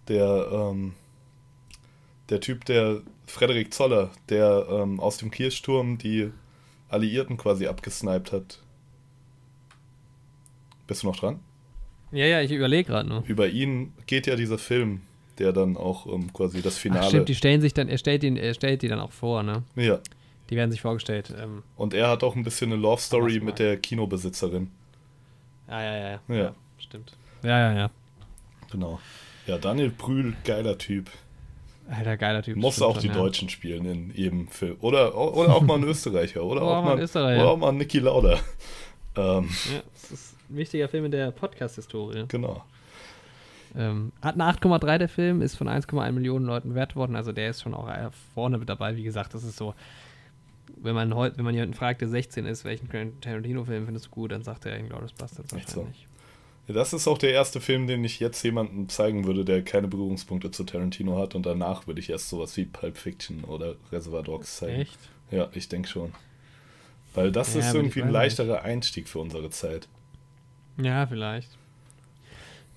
Der, 0.09 0.49
ähm, 0.53 0.95
der 2.29 2.41
Typ, 2.41 2.65
der 2.67 3.03
Frederik 3.27 3.73
Zoller, 3.73 4.11
der 4.29 4.67
ähm, 4.71 5.01
aus 5.01 5.17
dem 5.17 5.31
Kirchturm 5.31 5.99
die 5.99 6.31
Alliierten 6.89 7.37
quasi 7.37 7.67
abgesniped 7.67 8.33
hat. 8.33 8.61
Bist 10.87 11.03
du 11.03 11.09
noch 11.09 11.17
dran? 11.17 11.41
Ja, 12.13 12.25
ja, 12.25 12.41
ich 12.41 12.51
überlege 12.51 12.85
gerade 12.85 13.09
nur. 13.09 13.23
Über 13.27 13.49
ihn 13.49 13.93
geht 14.07 14.27
ja 14.27 14.37
dieser 14.37 14.59
Film, 14.59 15.03
der 15.39 15.53
dann 15.53 15.77
auch 15.77 16.07
ähm, 16.07 16.33
quasi 16.33 16.63
das 16.63 16.79
Finale. 16.79 17.05
Ach, 17.05 17.09
stimmt, 17.09 17.29
die 17.29 17.35
stellen 17.35 17.61
sich 17.61 17.75
dann, 17.75 17.89
er 17.89 17.99
stellt, 17.99 18.25
ihn, 18.25 18.37
er 18.37 18.55
stellt 18.55 18.83
die 18.83 18.89
dann 18.89 19.01
auch 19.01 19.13
vor, 19.13 19.43
ne? 19.43 19.63
ja. 19.77 20.01
Die 20.51 20.57
werden 20.57 20.71
sich 20.71 20.81
vorgestellt. 20.81 21.35
Ähm, 21.39 21.63
Und 21.77 21.95
er 21.95 22.09
hat 22.09 22.25
auch 22.25 22.35
ein 22.37 22.43
bisschen 22.45 22.73
eine 22.73 22.81
Love 22.81 23.01
Story 23.01 23.41
mit 23.41 23.59
der 23.59 23.77
Kinobesitzerin. 23.77 24.71
ja, 25.69 25.83
ja, 25.83 25.97
ja, 25.97 26.21
ja. 26.29 26.35
Ja. 26.37 26.55
Stimmt. 26.79 27.13
Ja, 27.43 27.59
ja, 27.59 27.73
ja. 27.79 27.91
Genau. 28.71 28.99
Ja, 29.47 29.59
Daniel 29.59 29.91
Brühl, 29.91 30.35
geiler 30.45 30.77
Typ. 30.79 31.11
Alter, 31.91 32.17
geiler 32.17 32.43
Typ. 32.43 32.57
Muss 32.57 32.83
auch 32.83 32.95
schon, 32.95 33.03
die 33.03 33.09
ja. 33.09 33.15
Deutschen 33.15 33.49
spielen 33.49 33.85
in 33.87 34.15
jedem 34.15 34.49
Film. 34.49 34.77
Oder, 34.81 35.17
oder 35.17 35.55
auch 35.55 35.63
mal 35.63 35.79
ein 35.79 35.85
Österreicher. 35.89 36.43
Oder, 36.45 36.63
auch, 36.63 36.85
mal, 36.85 36.93
ein 36.97 36.99
Österreicher. 37.03 37.41
oder 37.43 37.51
auch 37.53 37.57
mal 37.57 37.71
ein 37.71 37.79
Niki 37.79 37.99
Lauda. 37.99 38.39
Ähm, 39.17 39.49
Ja, 39.73 39.81
das 39.95 40.11
ist 40.13 40.37
ein 40.51 40.57
wichtiger 40.57 40.89
Film 40.89 41.07
in 41.07 41.11
der 41.11 41.31
Podcast-Historie. 41.31 42.25
genau. 42.29 42.63
Ähm, 43.77 44.13
hat 44.23 44.35
eine 44.35 44.45
8,3 44.45 44.99
der 44.99 45.09
Film, 45.09 45.43
ist 45.43 45.57
von 45.57 45.69
1,1 45.69 46.13
Millionen 46.13 46.47
Leuten 46.47 46.75
wert 46.75 46.97
worden, 46.97 47.17
also 47.17 47.33
der 47.33 47.51
ist 47.51 47.63
schon 47.63 47.75
auch 47.75 47.89
äh, 47.89 48.09
vorne 48.35 48.57
mit 48.59 48.69
dabei. 48.69 48.97
Wie 48.97 49.03
gesagt, 49.03 49.35
das 49.35 49.45
ist 49.45 49.57
so, 49.57 49.75
wenn 50.77 50.95
man 50.95 51.15
heute, 51.15 51.37
wenn 51.39 51.45
man 51.45 51.55
jemanden 51.55 51.75
fragt, 51.75 52.01
der 52.01 52.09
16 52.09 52.47
ist, 52.47 52.65
welchen 52.65 52.89
Tarantino-Film 53.21 53.87
findest 53.87 54.07
du 54.07 54.11
gut, 54.11 54.33
dann 54.33 54.43
sagt 54.43 54.67
er 54.67 54.77
Inglourious 54.77 55.13
Bastards 55.13 55.53
Echt 55.53 55.71
so? 55.71 55.77
wahrscheinlich. 55.79 56.07
Ja, 56.69 56.75
das 56.75 56.93
ist 56.93 57.09
auch 57.09 57.17
der 57.17 57.33
erste 57.33 57.61
Film, 57.61 57.87
den 57.87 58.05
ich 58.05 58.21
jetzt 58.21 58.43
jemandem 58.43 58.89
zeigen 58.91 59.25
würde, 59.25 59.45
der 59.45 59.63
keine 59.63 59.89
Berührungspunkte 59.89 60.51
zu 60.51 60.65
Tarantino 60.65 61.19
hat. 61.19 61.35
Und 61.35 61.47
danach 61.47 61.87
würde 61.87 62.01
ich 62.01 62.11
erst 62.11 62.29
sowas 62.29 62.55
wie 62.59 62.67
Pulp 62.67 62.99
Fiction 62.99 63.43
oder 63.45 63.77
Reservoir 63.91 64.23
Dogs 64.23 64.57
zeigen. 64.59 64.83
Echt? 64.83 64.99
Ja, 65.31 65.49
ich 65.55 65.69
denke 65.71 65.89
schon. 65.89 66.13
Weil 67.15 67.33
das 67.33 67.55
Ja, 67.55 67.61
ist 67.61 67.75
irgendwie 67.75 68.03
ein 68.03 68.11
leichterer 68.11 68.63
Einstieg 68.63 69.09
für 69.09 69.19
unsere 69.19 69.49
Zeit. 69.49 69.89
Ja, 70.77 71.07
vielleicht. 71.07 71.49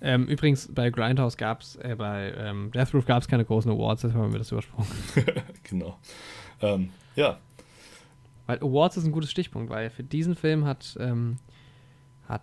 Ähm, 0.01 0.25
übrigens, 0.27 0.67
bei 0.73 0.89
Grindhouse 0.89 1.38
gab 1.38 1.62
es, 1.62 1.75
äh, 1.75 1.95
bei 1.97 2.34
ähm, 2.36 2.71
Death 2.71 2.91
Proof 2.91 3.06
gab 3.06 3.21
es 3.21 3.27
keine 3.27 3.45
großen 3.45 3.69
Awards, 3.71 4.01
deshalb 4.01 4.23
haben 4.23 4.32
wir 4.32 4.39
das 4.39 4.51
übersprungen. 4.51 4.88
genau. 5.63 5.99
Ähm, 6.62 6.89
ja, 7.15 7.38
Weil 8.51 8.59
Awards 8.69 8.97
ist 8.97 9.05
ein 9.05 9.13
gutes 9.13 9.31
Stichpunkt, 9.31 9.69
weil 9.69 9.89
für 9.89 10.03
diesen 10.03 10.35
Film 10.35 10.65
hat, 10.65 10.97
ähm, 10.99 11.37
hat 12.27 12.41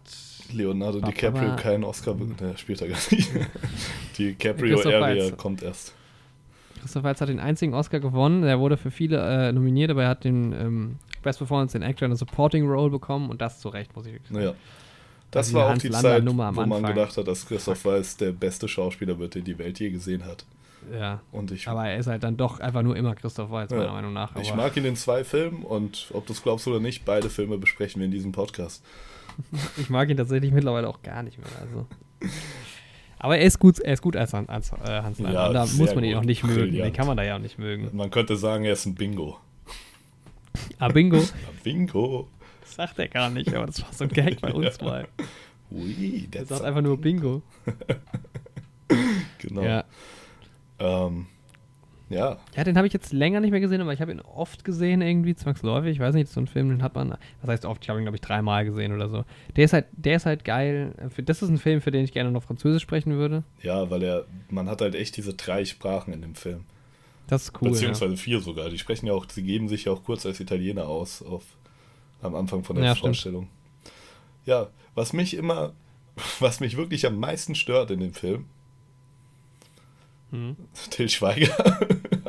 Leonardo 0.50 1.00
Barbara- 1.00 1.10
DiCaprio 1.12 1.56
keinen 1.56 1.84
Oscar, 1.84 2.14
be- 2.14 2.34
der 2.40 2.56
spielt 2.56 2.80
er 2.80 2.88
gar 2.88 2.96
nicht. 3.10 3.28
DiCaprio 4.18 4.76
Christoph 4.76 4.94
Area 4.94 5.24
Waltz. 5.24 5.36
kommt 5.36 5.62
erst. 5.62 5.92
Christoph 6.80 7.02
Waltz 7.02 7.20
hat 7.20 7.28
den 7.28 7.40
einzigen 7.40 7.74
Oscar 7.74 8.00
gewonnen. 8.00 8.42
Er 8.42 8.58
wurde 8.58 8.78
für 8.78 8.90
viele 8.90 9.18
äh, 9.48 9.52
nominiert, 9.52 9.90
aber 9.90 10.04
er 10.04 10.08
hat 10.08 10.24
den 10.24 10.52
ähm, 10.54 10.96
Best 11.22 11.40
Performance 11.40 11.76
in 11.76 11.82
Actor 11.82 12.06
in 12.06 12.12
a 12.12 12.16
Supporting 12.16 12.66
Role 12.66 12.88
bekommen 12.90 13.28
und 13.28 13.42
das 13.42 13.60
zu 13.60 13.68
Recht, 13.68 13.94
muss 13.94 14.06
ich 14.06 14.12
wirklich 14.14 14.28
sagen. 14.30 14.40
Naja. 14.40 14.54
Das 15.30 15.48
Also 15.48 15.58
war 15.58 15.74
auch 15.74 15.78
die 15.78 15.90
Zeit, 15.90 16.26
wo 16.26 16.32
man 16.32 16.56
Anfang. 16.56 16.82
gedacht 16.94 17.18
hat, 17.18 17.28
dass 17.28 17.46
Christoph 17.46 17.84
Waltz 17.84 18.16
der 18.16 18.32
beste 18.32 18.66
Schauspieler 18.66 19.18
wird, 19.18 19.34
den 19.34 19.44
die 19.44 19.58
Welt 19.58 19.78
je 19.78 19.90
gesehen 19.90 20.24
hat. 20.24 20.46
Ja. 20.92 21.20
Und 21.32 21.50
ich, 21.50 21.68
Aber 21.68 21.86
er 21.88 21.98
ist 21.98 22.06
halt 22.06 22.22
dann 22.22 22.36
doch 22.36 22.60
einfach 22.60 22.82
nur 22.82 22.96
immer 22.96 23.14
Christoph 23.14 23.50
Waltz, 23.50 23.70
Ja. 23.72 23.78
meiner 23.78 23.92
Meinung 23.92 24.12
nach. 24.12 24.34
ich 24.36 24.48
Aber 24.52 24.62
mag 24.62 24.76
ihn 24.76 24.84
in 24.84 24.96
zwei 24.96 25.24
Filmen 25.24 25.62
und 25.62 26.08
ob 26.12 26.26
du 26.26 26.32
es 26.32 26.42
glaubst 26.42 26.66
oder 26.68 26.80
nicht, 26.80 27.04
beide 27.04 27.28
Filme 27.30 27.58
besprechen 27.58 28.00
wir 28.00 28.06
in 28.06 28.12
diesem 28.12 28.32
Podcast. 28.32 28.84
ich 29.76 29.90
mag 29.90 30.08
ihn 30.08 30.16
tatsächlich 30.16 30.52
mittlerweile 30.52 30.88
auch 30.88 31.02
gar 31.02 31.22
nicht 31.22 31.38
mehr. 31.38 31.46
Also. 31.60 31.86
Aber 33.18 33.36
er 33.38 33.44
ist 33.44 33.58
gut, 33.58 33.78
er 33.80 33.92
ist 33.94 34.02
gut 34.02 34.16
als, 34.16 34.32
als 34.34 34.72
äh, 34.72 34.76
Hans 35.02 35.18
Lander. 35.18 35.46
Ja, 35.46 35.52
da 35.52 35.66
muss 35.66 35.94
man 35.94 36.04
ihn 36.04 36.14
auch 36.16 36.22
nicht 36.24 36.44
mögen. 36.44 36.62
Den 36.66 36.70
Brillant. 36.70 36.96
kann 36.96 37.06
man 37.06 37.16
da 37.16 37.22
ja 37.24 37.34
auch 37.36 37.40
nicht 37.40 37.58
mögen. 37.58 37.90
Man 37.96 38.10
könnte 38.10 38.36
sagen, 38.36 38.64
er 38.64 38.72
ist 38.74 38.86
ein 38.86 38.94
Bingo. 38.94 39.38
Ah, 40.78 40.88
Bingo. 40.88 41.16
Ja, 41.18 41.24
Bingo. 41.62 42.28
Das 42.62 42.74
sagt 42.76 42.98
er 42.98 43.08
gar 43.08 43.30
nicht, 43.30 43.52
aber 43.54 43.66
das 43.66 43.82
war 43.82 43.92
so 43.92 44.04
ein 44.04 44.10
Gag 44.10 44.40
bei 44.40 44.52
uns 44.52 44.78
Ja. 44.80 44.84
mal. 44.86 45.08
Ui, 45.70 46.24
Er 46.24 46.30
that's 46.30 46.48
sagt 46.50 46.62
einfach 46.64 46.80
nur 46.82 46.96
Bingo. 46.98 47.42
Genau. 49.38 49.62
Ja. 49.62 49.84
Ähm, 50.78 51.26
ja, 52.10 52.38
Ja, 52.56 52.64
den 52.64 52.76
habe 52.78 52.86
ich 52.86 52.92
jetzt 52.94 53.12
länger 53.12 53.40
nicht 53.40 53.50
mehr 53.50 53.60
gesehen, 53.60 53.82
aber 53.82 53.92
ich 53.92 54.00
habe 54.00 54.12
ihn 54.12 54.20
oft 54.22 54.64
gesehen, 54.64 55.02
irgendwie 55.02 55.34
zwangsläufig. 55.34 55.90
Ich 55.92 55.98
weiß 56.00 56.14
nicht, 56.14 56.30
so 56.30 56.40
ein 56.40 56.46
Film, 56.46 56.70
den 56.70 56.82
hat 56.82 56.94
man, 56.94 57.10
was 57.42 57.50
heißt 57.50 57.64
oft, 57.66 57.82
ich 57.84 57.90
habe 57.90 58.00
ihn, 58.00 58.04
glaube 58.04 58.16
ich, 58.16 58.22
dreimal 58.22 58.64
gesehen 58.64 58.92
oder 58.94 59.10
so. 59.10 59.24
Der 59.56 59.64
ist 59.66 59.74
halt, 59.74 59.86
der 59.92 60.16
ist 60.16 60.24
halt 60.24 60.44
geil. 60.44 60.94
Das 61.18 61.42
ist 61.42 61.50
ein 61.50 61.58
Film, 61.58 61.82
für 61.82 61.90
den 61.90 62.04
ich 62.04 62.12
gerne 62.12 62.30
noch 62.30 62.42
Französisch 62.42 62.82
sprechen 62.82 63.12
würde. 63.12 63.44
ja, 63.62 63.90
weil 63.90 64.02
er, 64.02 64.24
man 64.48 64.70
hat 64.70 64.80
halt 64.80 64.94
echt 64.94 65.16
diese 65.18 65.34
drei 65.34 65.64
Sprachen 65.66 66.14
in 66.14 66.22
dem 66.22 66.34
Film. 66.34 66.64
Das 67.26 67.42
ist 67.42 67.52
cool. 67.60 67.72
Beziehungsweise 67.72 68.16
vier 68.16 68.40
sogar. 68.40 68.70
Die 68.70 68.78
sprechen 68.78 69.06
ja 69.06 69.12
auch, 69.12 69.26
sie 69.28 69.42
geben 69.42 69.68
sich 69.68 69.84
ja 69.84 69.92
auch 69.92 70.02
kurz 70.02 70.24
als 70.24 70.40
Italiener 70.40 70.88
aus 70.88 71.20
auf, 71.22 71.44
am 72.22 72.34
Anfang 72.34 72.64
von 72.64 72.76
der 72.76 72.86
Ja, 72.86 72.92
stimmt. 72.96 73.08
Vorstellung. 73.16 73.48
Ja, 74.46 74.68
was 74.94 75.12
mich 75.12 75.34
immer, 75.34 75.74
was 76.40 76.60
mich 76.60 76.78
wirklich 76.78 77.04
am 77.06 77.18
meisten 77.20 77.54
stört 77.54 77.90
in 77.90 78.00
dem 78.00 78.14
Film, 78.14 78.46
Ja. 78.46 78.46
Hm. 80.30 80.56
Till 80.90 81.08
Schweiger. 81.08 81.54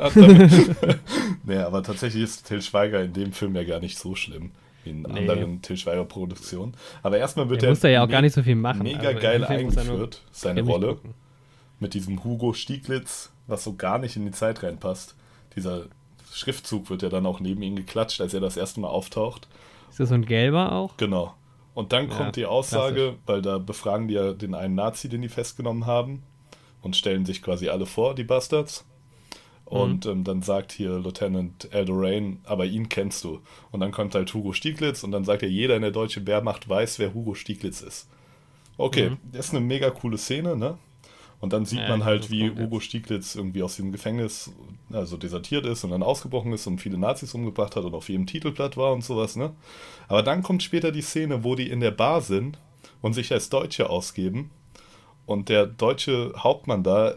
nee, 1.44 1.56
aber 1.58 1.82
tatsächlich 1.82 2.22
ist 2.22 2.46
Till 2.46 2.62
Schweiger 2.62 3.02
in 3.02 3.12
dem 3.12 3.32
Film 3.32 3.54
ja 3.54 3.64
gar 3.64 3.80
nicht 3.80 3.98
so 3.98 4.14
schlimm 4.14 4.52
wie 4.84 4.90
in 4.90 5.02
Nee. 5.02 5.28
anderen 5.28 5.60
Till 5.62 5.76
Schweiger 5.76 6.04
Produktionen. 6.04 6.74
Aber 7.02 7.18
erstmal 7.18 7.50
wird 7.50 7.62
er 7.62 7.68
muss 7.70 7.80
da 7.80 7.88
ja 7.88 8.02
auch 8.04 8.08
gar 8.08 8.22
nicht 8.22 8.32
so 8.34 8.42
viel 8.42 8.54
machen. 8.56 8.82
mega 8.82 9.08
Also, 9.08 9.20
geil 9.20 9.42
er 9.42 9.50
eingeführt, 9.50 10.22
seine 10.32 10.62
Rolle. 10.62 10.94
gucken. 10.94 11.14
Mit 11.80 11.94
diesem 11.94 12.24
Hugo 12.24 12.52
Stieglitz, 12.54 13.30
was 13.46 13.64
so 13.64 13.74
gar 13.74 13.98
nicht 13.98 14.16
in 14.16 14.24
die 14.24 14.32
Zeit 14.32 14.62
reinpasst. 14.62 15.14
Dieser 15.56 15.84
Schriftzug 16.32 16.88
wird 16.90 17.02
ja 17.02 17.08
dann 17.10 17.26
auch 17.26 17.40
neben 17.40 17.60
ihm 17.62 17.76
geklatscht, 17.76 18.20
als 18.20 18.32
er 18.34 18.40
das 18.40 18.56
erste 18.56 18.80
Mal 18.80 18.88
auftaucht. 18.88 19.48
Ist 19.90 20.00
das 20.00 20.08
so 20.10 20.14
ein 20.14 20.24
gelber 20.24 20.72
auch? 20.72 20.96
Genau. 20.96 21.34
Und 21.74 21.92
dann 21.92 22.08
Ja, 22.08 22.16
kommt 22.16 22.36
die 22.36 22.46
Aussage, 22.46 23.16
weil 23.26 23.42
da 23.42 23.58
befragen 23.58 24.08
die 24.08 24.14
ja 24.14 24.32
den 24.32 24.54
einen 24.54 24.74
Nazi, 24.74 25.08
den 25.08 25.22
die 25.22 25.28
festgenommen 25.28 25.86
haben 25.86 26.22
und 26.82 26.96
stellen 26.96 27.24
sich 27.26 27.42
quasi 27.42 27.68
alle 27.68 27.86
vor, 27.86 28.14
die 28.14 28.24
Bastards. 28.24 28.84
Und 29.64 30.04
ähm, 30.06 30.24
dann 30.24 30.42
sagt 30.42 30.72
hier 30.72 30.98
Lieutenant 30.98 31.68
Eldorain, 31.72 32.40
aber 32.44 32.66
ihn 32.66 32.88
kennst 32.88 33.22
du. 33.22 33.40
Und 33.70 33.78
dann 33.80 33.92
kommt 33.92 34.16
halt 34.16 34.34
Hugo 34.34 34.52
Stieglitz 34.52 35.04
und 35.04 35.12
dann 35.12 35.24
sagt 35.24 35.42
er, 35.44 35.48
jeder 35.48 35.76
in 35.76 35.82
der 35.82 35.92
deutschen 35.92 36.26
Wehrmacht 36.26 36.68
weiß, 36.68 36.98
wer 36.98 37.14
Hugo 37.14 37.34
Stieglitz 37.34 37.80
ist. 37.80 38.08
Okay, 38.76 39.10
Mhm. 39.10 39.18
das 39.30 39.46
ist 39.46 39.54
eine 39.54 39.64
mega 39.64 39.90
coole 39.90 40.18
Szene, 40.18 40.56
ne? 40.56 40.76
Und 41.38 41.52
dann 41.54 41.64
sieht 41.64 41.78
Ja, 41.78 41.88
man 41.88 42.04
halt, 42.04 42.30
wie 42.30 42.48
kommt 42.48 42.58
jetzt. 42.58 42.66
Hugo 42.66 42.80
Stieglitz 42.80 43.34
irgendwie 43.36 43.62
aus 43.62 43.76
dem 43.76 43.92
Gefängnis 43.92 44.50
also 44.92 45.16
desertiert 45.16 45.64
ist 45.66 45.84
und 45.84 45.90
dann 45.90 46.02
ausgebrochen 46.02 46.52
ist 46.52 46.66
und 46.66 46.80
viele 46.80 46.98
Nazis 46.98 47.32
umgebracht 47.34 47.76
hat 47.76 47.84
und 47.84 47.94
auf 47.94 48.08
jedem 48.08 48.26
Titelblatt 48.26 48.76
war 48.76 48.92
und 48.92 49.04
sowas, 49.04 49.36
ne? 49.36 49.54
Aber 50.08 50.22
dann 50.24 50.42
kommt 50.42 50.62
später 50.64 50.90
die 50.90 51.00
Szene, 51.02 51.44
wo 51.44 51.54
die 51.54 51.70
in 51.70 51.80
der 51.80 51.92
Bar 51.92 52.20
sind 52.22 52.58
und 53.02 53.12
sich 53.14 53.32
als 53.32 53.48
Deutsche 53.50 53.88
ausgeben 53.88 54.50
und 55.30 55.48
der 55.48 55.66
deutsche 55.66 56.32
Hauptmann 56.36 56.82
da 56.82 57.14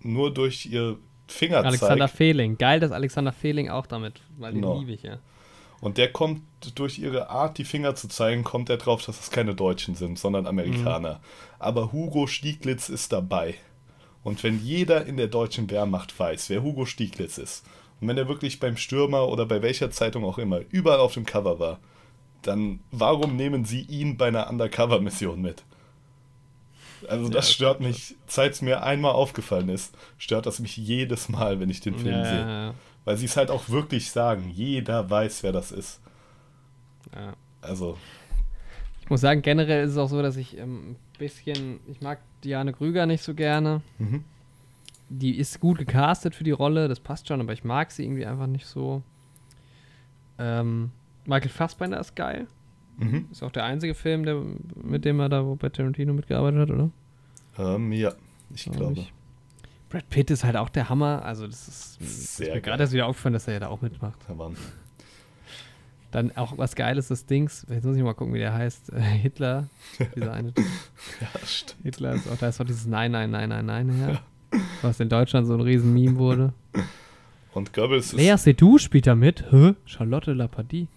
nur 0.00 0.34
durch 0.34 0.66
ihr 0.66 0.98
Finger 1.28 1.64
Alexander 1.64 2.08
Fehling. 2.08 2.58
Geil, 2.58 2.80
dass 2.80 2.90
Alexander 2.90 3.32
Fehling 3.32 3.70
auch 3.70 3.86
damit, 3.86 4.20
weil 4.36 4.52
den 4.52 4.64
liebe 4.80 4.92
ich 4.92 5.04
ja. 5.04 5.18
und 5.80 5.96
der 5.96 6.12
kommt 6.12 6.42
durch 6.74 6.98
ihre 6.98 7.30
Art, 7.30 7.58
die 7.58 7.64
Finger 7.64 7.94
zu 7.94 8.08
zeigen, 8.08 8.42
kommt 8.42 8.68
er 8.68 8.76
drauf, 8.76 9.04
dass 9.04 9.20
es 9.20 9.30
keine 9.30 9.54
Deutschen 9.54 9.94
sind, 9.94 10.18
sondern 10.18 10.46
Amerikaner. 10.46 11.20
Aber 11.58 11.92
Hugo 11.92 12.26
Stieglitz 12.26 12.88
ist 12.88 13.12
dabei. 13.12 13.54
Und 14.24 14.42
wenn 14.42 14.62
jeder 14.62 15.06
in 15.06 15.16
der 15.16 15.28
deutschen 15.28 15.70
Wehrmacht 15.70 16.18
weiß, 16.18 16.50
wer 16.50 16.62
Hugo 16.62 16.84
Stieglitz 16.84 17.38
ist, 17.38 17.64
und 18.00 18.08
wenn 18.08 18.18
er 18.18 18.28
wirklich 18.28 18.58
beim 18.58 18.76
Stürmer 18.76 19.28
oder 19.28 19.46
bei 19.46 19.62
welcher 19.62 19.92
Zeitung 19.92 20.24
auch 20.24 20.38
immer 20.38 20.60
überall 20.70 20.98
auf 20.98 21.14
dem 21.14 21.24
Cover 21.24 21.60
war, 21.60 21.78
dann 22.42 22.80
warum 22.90 23.36
nehmen 23.36 23.64
sie 23.64 23.82
ihn 23.82 24.16
bei 24.16 24.26
einer 24.26 24.50
Undercover-Mission 24.50 25.40
mit? 25.40 25.62
Also 27.08 27.26
Ja, 27.26 27.30
das 27.30 27.46
das 27.46 27.52
stört 27.52 27.80
mich, 27.80 28.16
seit 28.26 28.52
es 28.52 28.62
mir 28.62 28.82
einmal 28.82 29.12
aufgefallen 29.12 29.68
ist, 29.68 29.94
stört 30.18 30.46
das 30.46 30.60
mich 30.60 30.76
jedes 30.76 31.28
Mal, 31.28 31.60
wenn 31.60 31.70
ich 31.70 31.80
den 31.80 31.94
Film 31.96 32.24
Ja, 32.24 32.24
sehe. 32.24 32.46
ja, 32.48 32.74
Weil 33.04 33.16
sie 33.16 33.26
es 33.26 33.36
halt 33.36 33.50
auch 33.50 33.68
wirklich 33.68 34.10
sagen. 34.10 34.50
Jeder 34.50 35.08
weiß, 35.10 35.42
wer 35.42 35.52
das 35.52 35.72
ist. 35.72 36.00
ja. 37.14 37.34
Also, 37.60 37.96
Ich 39.02 39.10
muss 39.10 39.20
sagen, 39.20 39.42
generell 39.42 39.84
ist 39.84 39.92
es 39.92 39.98
auch 39.98 40.08
so, 40.08 40.20
dass 40.22 40.36
ich 40.36 40.56
ähm, 40.58 40.90
ein 40.92 40.96
bisschen, 41.18 41.80
ich 41.88 42.00
mag 42.00 42.20
Diane 42.44 42.72
Krüger 42.72 43.06
nicht 43.06 43.22
so 43.22 43.34
gerne. 43.34 43.82
mhm. 43.98 44.24
Die 45.14 45.36
ist 45.36 45.60
gut 45.60 45.76
gecastet 45.78 46.34
für 46.34 46.42
die 46.44 46.52
Rolle, 46.52 46.88
das 46.88 46.98
passt 46.98 47.28
schon, 47.28 47.40
aber 47.42 47.52
ich 47.52 47.64
mag 47.64 47.90
sie 47.92 48.02
irgendwie 48.04 48.24
einfach 48.24 48.46
nicht 48.46 48.64
so. 48.66 49.02
Ähm, 50.38 50.90
Michael 51.26 51.50
Fassbender 51.50 52.00
ist 52.00 52.16
geil. 52.16 52.46
Mhm. 53.02 53.26
Ist 53.30 53.42
auch 53.42 53.50
der 53.50 53.64
einzige 53.64 53.94
Film, 53.94 54.24
der, 54.24 54.42
mit 54.82 55.04
dem 55.04 55.20
er 55.20 55.28
da 55.28 55.44
wo 55.44 55.54
bei 55.56 55.68
Tarantino 55.68 56.12
mitgearbeitet 56.12 56.60
hat, 56.60 56.70
oder? 56.70 56.90
Ähm, 57.58 57.92
ja, 57.92 58.12
ich 58.54 58.64
Glaub 58.64 58.76
glaube. 58.76 59.00
ich. 59.00 59.12
Brad 59.90 60.08
Pitt 60.08 60.30
ist 60.30 60.42
halt 60.42 60.56
auch 60.56 60.70
der 60.70 60.88
Hammer. 60.88 61.22
Also 61.24 61.46
das 61.46 61.68
ist, 61.68 62.00
ist 62.00 62.36
Sehr 62.38 62.54
mir 62.54 62.60
gerade 62.62 62.82
erst 62.82 62.94
wieder 62.94 63.06
aufgefallen, 63.06 63.34
dass 63.34 63.46
er 63.46 63.54
ja 63.54 63.60
da 63.60 63.68
auch 63.68 63.82
mitmacht. 63.82 64.18
Waren 64.28 64.56
Dann 66.12 66.34
auch 66.36 66.56
was 66.56 66.74
Geiles 66.74 67.08
des 67.08 67.26
Dings. 67.26 67.66
Jetzt 67.68 67.84
muss 67.84 67.96
ich 67.96 68.02
mal 68.02 68.14
gucken, 68.14 68.32
wie 68.32 68.38
der 68.38 68.54
heißt. 68.54 68.90
Äh, 68.92 69.00
Hitler. 69.00 69.68
Dieser 70.16 70.32
eine 70.32 70.54
ja, 71.20 71.28
stimmt. 71.46 71.82
Hitler 71.82 72.14
ist 72.14 72.26
auch, 72.26 72.38
da 72.38 72.48
ist 72.48 72.60
auch 72.60 72.64
dieses 72.64 72.86
Nein, 72.86 73.12
Nein, 73.12 73.30
Nein, 73.30 73.50
Nein, 73.50 73.66
Nein 73.66 73.90
her. 73.90 74.22
Was 74.80 74.98
in 75.00 75.10
Deutschland 75.10 75.46
so 75.46 75.54
ein 75.54 75.60
riesen 75.60 75.92
Meme 75.92 76.16
wurde. 76.16 76.54
Und 77.52 77.74
Goebbels 77.74 78.06
ist. 78.06 78.12
Lea 78.14 78.36
Seydoux 78.38 78.78
spielt 78.78 79.06
da 79.06 79.14
mit. 79.14 79.50
Hä? 79.52 79.74
Charlotte 79.84 80.32
Lapadie. 80.32 80.88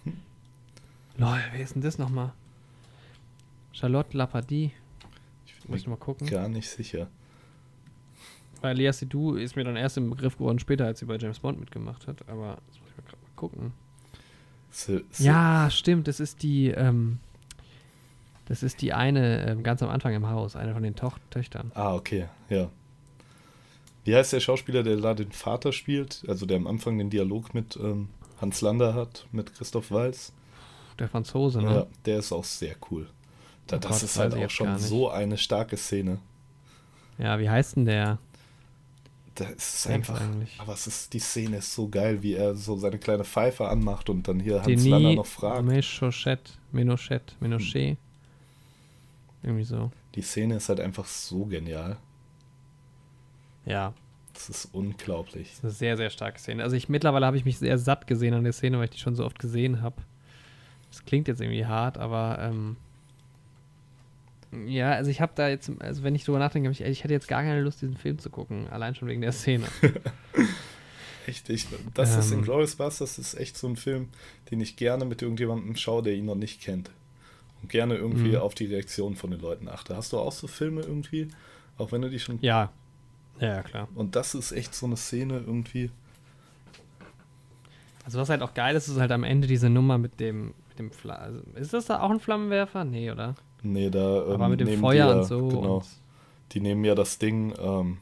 Lol, 1.18 1.38
wer 1.52 1.60
ist 1.60 1.74
denn 1.74 1.82
das 1.82 1.98
nochmal? 1.98 2.32
Charlotte 3.72 4.16
Lapadie. 4.16 4.72
ich 5.46 5.54
Muss 5.60 5.66
bin 5.66 5.76
ich 5.76 5.86
mal 5.86 5.96
gucken. 5.96 6.26
mir 6.26 6.32
gar 6.32 6.48
nicht 6.48 6.68
sicher. 6.68 7.08
Weil 8.62 8.76
Lea 8.76 8.90
Seydoux 8.92 9.34
ist 9.36 9.54
mir 9.56 9.64
dann 9.64 9.76
erst 9.76 9.96
im 9.98 10.10
Begriff 10.10 10.36
geworden 10.38 10.58
später, 10.58 10.86
als 10.86 11.00
sie 11.00 11.04
bei 11.06 11.16
James 11.16 11.38
Bond 11.40 11.60
mitgemacht 11.60 12.06
hat. 12.06 12.26
Aber 12.28 12.58
das 12.68 12.80
muss 12.80 12.90
ich 12.90 12.96
mal 12.96 13.04
gerade 13.04 13.22
mal 13.22 13.30
gucken. 13.36 13.72
Sil- 14.72 15.04
Sil- 15.12 15.24
Ja, 15.26 15.68
stimmt. 15.70 16.08
Das 16.08 16.20
ist 16.20 16.42
die, 16.42 16.68
ähm, 16.68 17.18
das 18.46 18.62
ist 18.62 18.80
die 18.82 18.92
eine 18.92 19.46
ähm, 19.46 19.62
ganz 19.62 19.82
am 19.82 19.90
Anfang 19.90 20.14
im 20.14 20.28
Haus, 20.28 20.56
eine 20.56 20.72
von 20.74 20.82
den 20.82 20.96
Toch 20.96 21.18
Töchtern. 21.30 21.70
Ah, 21.74 21.94
okay, 21.94 22.26
ja. 22.48 22.70
Wie 24.04 24.14
heißt 24.14 24.32
der 24.32 24.40
Schauspieler, 24.40 24.82
der 24.82 24.96
da 24.98 25.14
den 25.14 25.32
Vater 25.32 25.72
spielt? 25.72 26.24
Also 26.28 26.46
der 26.46 26.56
am 26.56 26.66
Anfang 26.66 26.96
den 26.96 27.10
Dialog 27.10 27.54
mit 27.54 27.76
ähm, 27.76 28.08
Hans 28.40 28.60
Lander 28.60 28.94
hat, 28.94 29.26
mit 29.32 29.54
Christoph 29.54 29.90
Walz. 29.90 30.32
Der 30.98 31.08
Franzose, 31.08 31.60
ne? 31.62 31.74
Ja, 31.74 31.86
der 32.04 32.18
ist 32.18 32.32
auch 32.32 32.44
sehr 32.44 32.74
cool. 32.90 33.06
Da, 33.66 33.76
Oh 33.76 33.80
das 33.80 33.90
Gott, 33.90 34.02
ist 34.02 34.18
halt 34.18 34.34
auch 34.34 34.50
schon 34.50 34.78
so 34.78 35.10
eine 35.10 35.36
starke 35.36 35.76
Szene. 35.76 36.18
Ja, 37.18 37.38
wie 37.38 37.48
heißt 37.50 37.76
denn 37.76 37.84
der? 37.86 38.18
Da 39.34 39.44
ist 39.46 39.74
es 39.80 39.86
einfach. 39.86 40.18
eigentlich. 40.20 40.54
Aber 40.58 40.72
es 40.72 40.86
ist, 40.86 41.12
die 41.12 41.18
Szene 41.18 41.58
ist 41.58 41.74
so 41.74 41.88
geil, 41.88 42.22
wie 42.22 42.34
er 42.34 42.54
so 42.54 42.76
seine 42.76 42.98
kleine 42.98 43.24
Pfeife 43.24 43.68
anmacht 43.68 44.08
und 44.08 44.26
dann 44.28 44.40
hier 44.40 44.62
Hans 44.62 44.84
Lander 44.86 45.14
noch 45.14 45.26
fragt. 45.26 45.64
Menochet, 45.66 46.58
Menochet, 46.72 47.36
Menochet. 47.40 47.98
Irgendwie 49.42 49.64
so. 49.64 49.90
Die 50.14 50.22
Szene 50.22 50.56
ist 50.56 50.68
halt 50.70 50.80
einfach 50.80 51.04
so 51.04 51.44
genial. 51.44 51.98
Ja, 53.66 53.92
Das 54.32 54.48
ist 54.48 54.68
unglaublich. 54.72 55.48
das 55.48 55.56
ist 55.58 55.64
eine 55.64 55.72
sehr, 55.72 55.96
sehr 55.96 56.10
starke 56.10 56.38
Szene. 56.38 56.62
Also 56.62 56.76
ich 56.76 56.88
mittlerweile 56.88 57.26
habe 57.26 57.36
ich 57.36 57.44
mich 57.44 57.58
sehr 57.58 57.78
satt 57.78 58.06
gesehen 58.06 58.32
an 58.34 58.44
der 58.44 58.52
Szene, 58.52 58.78
weil 58.78 58.84
ich 58.84 58.90
die 58.92 58.98
schon 58.98 59.16
so 59.16 59.24
oft 59.24 59.38
gesehen 59.38 59.82
habe. 59.82 59.96
Das 60.96 61.04
klingt 61.04 61.28
jetzt 61.28 61.40
irgendwie 61.42 61.66
hart, 61.66 61.98
aber 61.98 62.38
ähm, 62.40 62.76
ja, 64.66 64.92
also 64.92 65.10
ich 65.10 65.20
habe 65.20 65.32
da 65.34 65.48
jetzt, 65.48 65.70
also 65.80 66.02
wenn 66.02 66.14
ich 66.14 66.24
drüber 66.24 66.38
nachdenke, 66.38 66.70
ich, 66.70 66.80
ich 66.80 67.04
hätte 67.04 67.12
jetzt 67.12 67.28
gar 67.28 67.42
keine 67.42 67.60
Lust, 67.60 67.82
diesen 67.82 67.96
Film 67.96 68.18
zu 68.18 68.30
gucken, 68.30 68.66
allein 68.70 68.94
schon 68.94 69.08
wegen 69.08 69.20
der 69.20 69.32
Szene. 69.32 69.66
Echt, 71.26 71.50
ich, 71.50 71.66
das 71.92 72.16
ist 72.16 72.30
Ähm. 72.32 72.38
Inglourious 72.38 72.76
Basterds, 72.76 73.16
das 73.16 73.34
ist 73.34 73.40
echt 73.40 73.58
so 73.58 73.66
ein 73.66 73.74
Film, 73.76 74.08
den 74.50 74.60
ich 74.60 74.76
gerne 74.76 75.04
mit 75.04 75.22
irgendjemandem 75.22 75.74
schaue, 75.76 76.02
der 76.04 76.14
ihn 76.14 76.24
noch 76.24 76.36
nicht 76.36 76.60
kennt. 76.62 76.90
Und 77.62 77.68
gerne 77.68 77.96
irgendwie 77.96 78.30
Mhm. 78.30 78.36
auf 78.36 78.54
die 78.54 78.66
Reaktion 78.66 79.16
von 79.16 79.32
den 79.32 79.40
Leuten 79.40 79.68
achte. 79.68 79.96
Hast 79.96 80.12
du 80.12 80.18
auch 80.18 80.30
so 80.30 80.46
Filme 80.46 80.82
irgendwie? 80.82 81.28
Auch 81.78 81.90
wenn 81.90 82.00
du 82.02 82.08
die 82.10 82.20
schon. 82.20 82.38
Ja, 82.42 82.70
ja, 83.40 83.62
klar. 83.62 83.88
Und 83.96 84.14
das 84.14 84.34
ist 84.36 84.52
echt 84.52 84.72
so 84.74 84.86
eine 84.86 84.96
Szene 84.96 85.38
irgendwie. 85.44 85.90
Also 88.04 88.20
was 88.20 88.28
halt 88.28 88.40
auch 88.42 88.54
geil 88.54 88.76
ist, 88.76 88.86
ist 88.86 88.98
halt 89.00 89.10
am 89.10 89.24
Ende 89.24 89.48
diese 89.48 89.68
Nummer 89.68 89.98
mit 89.98 90.20
dem, 90.20 90.54
mit 90.76 90.78
dem 90.78 90.90
Fla 90.90 91.14
also, 91.14 91.40
Ist 91.54 91.72
das 91.72 91.86
da 91.86 92.00
auch 92.00 92.10
ein 92.10 92.20
Flammenwerfer? 92.20 92.84
Nee, 92.84 93.10
oder? 93.10 93.34
Nee, 93.62 93.90
da. 93.90 94.24
Ähm, 94.26 94.32
Aber 94.32 94.48
mit 94.48 94.60
dem 94.60 94.78
Feuer 94.78 95.08
ja, 95.08 95.12
und 95.12 95.24
so. 95.24 95.48
Genau. 95.48 95.76
Und, 95.76 95.86
Die 96.52 96.60
nehmen 96.60 96.84
ja 96.84 96.94
das 96.94 97.18
Ding, 97.18 97.54
ähm, 97.58 97.98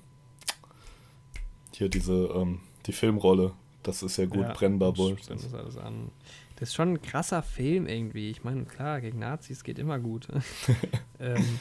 hier 1.73 1.89
diese, 1.89 2.13
ähm, 2.35 2.61
die 2.87 2.93
Filmrolle. 2.93 3.53
Das 3.83 4.03
ist 4.03 4.17
ja 4.17 4.27
gut 4.27 4.43
Ja, 4.43 4.53
brennbar 4.53 4.97
wohl. 4.97 5.17
das 5.29 5.77
an. 5.79 6.11
Das 6.57 6.69
ist 6.69 6.75
schon 6.75 6.95
ein 6.95 7.03
krasser 7.03 7.43
Film 7.43 7.87
irgendwie. 7.87 8.31
Ich 8.31 8.45
meine, 8.45 8.65
klar, 8.65 9.01
gegen 9.01 9.19
Nazis 9.19 9.65
geht 9.65 9.79
immer 9.79 9.99
gut. 9.99 10.29
ähm, 11.21 11.59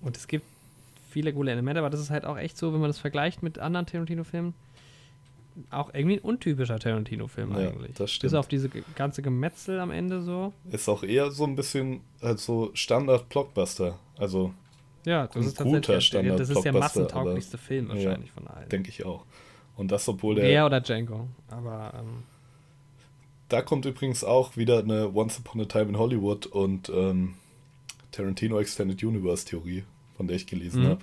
und 0.00 0.16
es 0.16 0.26
gibt 0.26 0.44
viele 1.10 1.32
coole 1.32 1.50
Elemente, 1.52 1.80
aber 1.80 1.90
das 1.90 2.00
ist 2.00 2.10
halt 2.10 2.24
auch 2.24 2.36
echt 2.36 2.56
so, 2.56 2.72
wenn 2.72 2.80
man 2.80 2.90
das 2.90 2.98
vergleicht 2.98 3.42
mit 3.42 3.58
anderen 3.58 3.86
Tarantino-Filmen, 3.86 4.54
auch 5.70 5.92
irgendwie 5.94 6.16
ein 6.16 6.22
untypischer 6.22 6.78
Tarantino-Film 6.78 7.50
Ja, 7.52 7.68
eigentlich. 7.70 7.92
das 7.92 8.04
Bis 8.10 8.10
stimmt. 8.12 8.34
auf 8.36 8.48
diese 8.48 8.68
ganze 8.94 9.22
Gemetzel 9.22 9.80
am 9.80 9.90
Ende 9.90 10.22
so. 10.22 10.52
Ist 10.70 10.88
auch 10.88 11.02
eher 11.02 11.30
so 11.30 11.44
ein 11.44 11.56
bisschen 11.56 12.00
als 12.20 12.44
so 12.44 12.70
Standard-Blockbuster. 12.74 13.98
Also, 14.18 14.52
Ja, 15.04 15.26
das 15.26 15.46
ist 15.46 15.58
guter 15.58 15.80
tatsächlich, 15.80 16.22
der- 16.22 16.36
das 16.36 16.50
ist 16.50 16.62
der 16.64 16.72
massentauglichste 16.72 17.58
Film 17.58 17.88
ja, 17.88 17.94
wahrscheinlich 17.94 18.30
von 18.32 18.46
allen. 18.48 18.68
denke 18.68 18.90
ich 18.90 19.04
auch. 19.04 19.24
Und 19.76 19.90
das, 19.92 20.06
obwohl 20.08 20.34
der. 20.34 20.44
Er 20.44 20.66
oder 20.66 20.80
Django. 20.80 21.26
Aber 21.48 21.92
ähm, 21.98 22.22
Da 23.48 23.62
kommt 23.62 23.84
übrigens 23.86 24.22
auch 24.22 24.56
wieder 24.56 24.78
eine 24.78 25.10
Once 25.14 25.38
Upon 25.38 25.60
a 25.62 25.64
Time 25.64 25.86
in 25.86 25.98
Hollywood 25.98 26.46
und 26.46 26.88
ähm, 26.90 27.34
Tarantino 28.12 28.58
Extended 28.60 29.02
Universe 29.02 29.44
Theorie, 29.46 29.84
von 30.16 30.26
der 30.28 30.36
ich 30.36 30.46
gelesen 30.46 30.82
Mhm. 30.84 30.88
habe. 30.88 31.00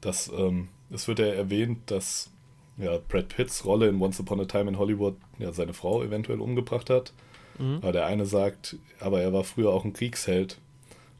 Dass 0.00 0.30
ähm, 0.34 0.68
es 0.90 1.08
wird 1.08 1.18
ja 1.18 1.26
erwähnt, 1.26 1.90
dass 1.90 2.30
ja, 2.78 2.98
Brad 3.08 3.28
Pitts 3.28 3.64
Rolle 3.64 3.88
in 3.88 4.00
Once 4.00 4.20
Upon 4.20 4.40
a 4.40 4.44
Time 4.44 4.68
in 4.70 4.78
Hollywood 4.78 5.16
ja 5.38 5.52
seine 5.52 5.72
Frau 5.72 6.02
eventuell 6.02 6.40
umgebracht 6.40 6.90
hat. 6.90 7.12
mhm. 7.58 7.78
Aber 7.82 7.92
der 7.92 8.06
eine 8.06 8.26
sagt, 8.26 8.76
aber 9.00 9.20
er 9.22 9.32
war 9.32 9.44
früher 9.44 9.70
auch 9.72 9.84
ein 9.84 9.92
Kriegsheld. 9.92 10.58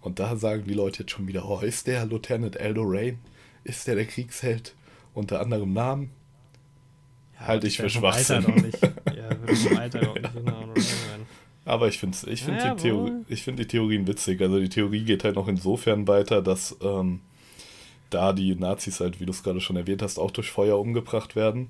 Und 0.03 0.19
da 0.21 0.37
sagen 0.37 0.65
die 0.69 0.75
Leute 0.75 1.01
jetzt 1.01 1.13
schon 1.13 1.27
wieder, 1.27 1.49
oh, 1.49 1.61
ist 1.61 1.87
der 1.87 2.07
Lieutenant 2.07 2.61
Aldo 2.61 2.83
Rain? 2.85 3.19
Ist 3.65 3.87
der 3.89 3.97
der 3.97 4.05
Kriegsheld? 4.07 4.75
Unter 5.15 5.41
anderem 5.41 5.73
Namen? 5.73 6.11
Halte 7.39 7.67
ich 7.67 7.79
Ja, 7.79 7.85
für 7.89 7.91
vom 7.91 8.05
Alter 8.05 8.41
Schwachsinn. 8.43 8.55
noch 8.55 8.63
nicht. 8.63 8.79
Ja, 9.17 9.55
vom 9.55 9.79
Alter 9.79 10.03
noch 10.03 10.15
nicht. 10.15 10.31
Aber 11.65 11.89
ich 11.89 11.99
finde 11.99 12.17
ich 12.31 12.45
find 12.45 12.59
Ja, 12.59 12.75
die, 12.75 13.11
ich 13.29 13.43
find 13.43 13.59
die 13.59 13.67
Theorien 13.67 14.07
witzig. 14.07 14.41
Also 14.41 14.61
die 14.61 14.69
Theorie 14.69 15.03
geht 15.05 15.25
halt 15.25 15.35
noch 15.35 15.49
insofern 15.49 16.07
weiter, 16.07 16.41
dass 16.43 16.77
ähm, 16.81 17.21
da 18.11 18.33
die 18.33 18.55
Nazis 18.55 19.01
halt, 19.01 19.21
wie 19.21 19.27
du 19.27 19.33
es 19.33 19.43
gerade 19.43 19.61
schon 19.61 19.77
erwähnt 19.77 20.03
hast, 20.03 20.19
auch 20.19 20.31
durch 20.31 20.51
Feuer 20.51 20.79
umgebracht 20.79 21.37
werden. 21.37 21.69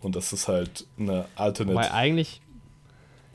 Und 0.00 0.16
das 0.16 0.32
ist 0.32 0.48
halt 0.48 0.86
eine 0.98 1.26
Alternate 1.36 1.76
Weil 1.76 1.90
eigentlich, 1.90 2.40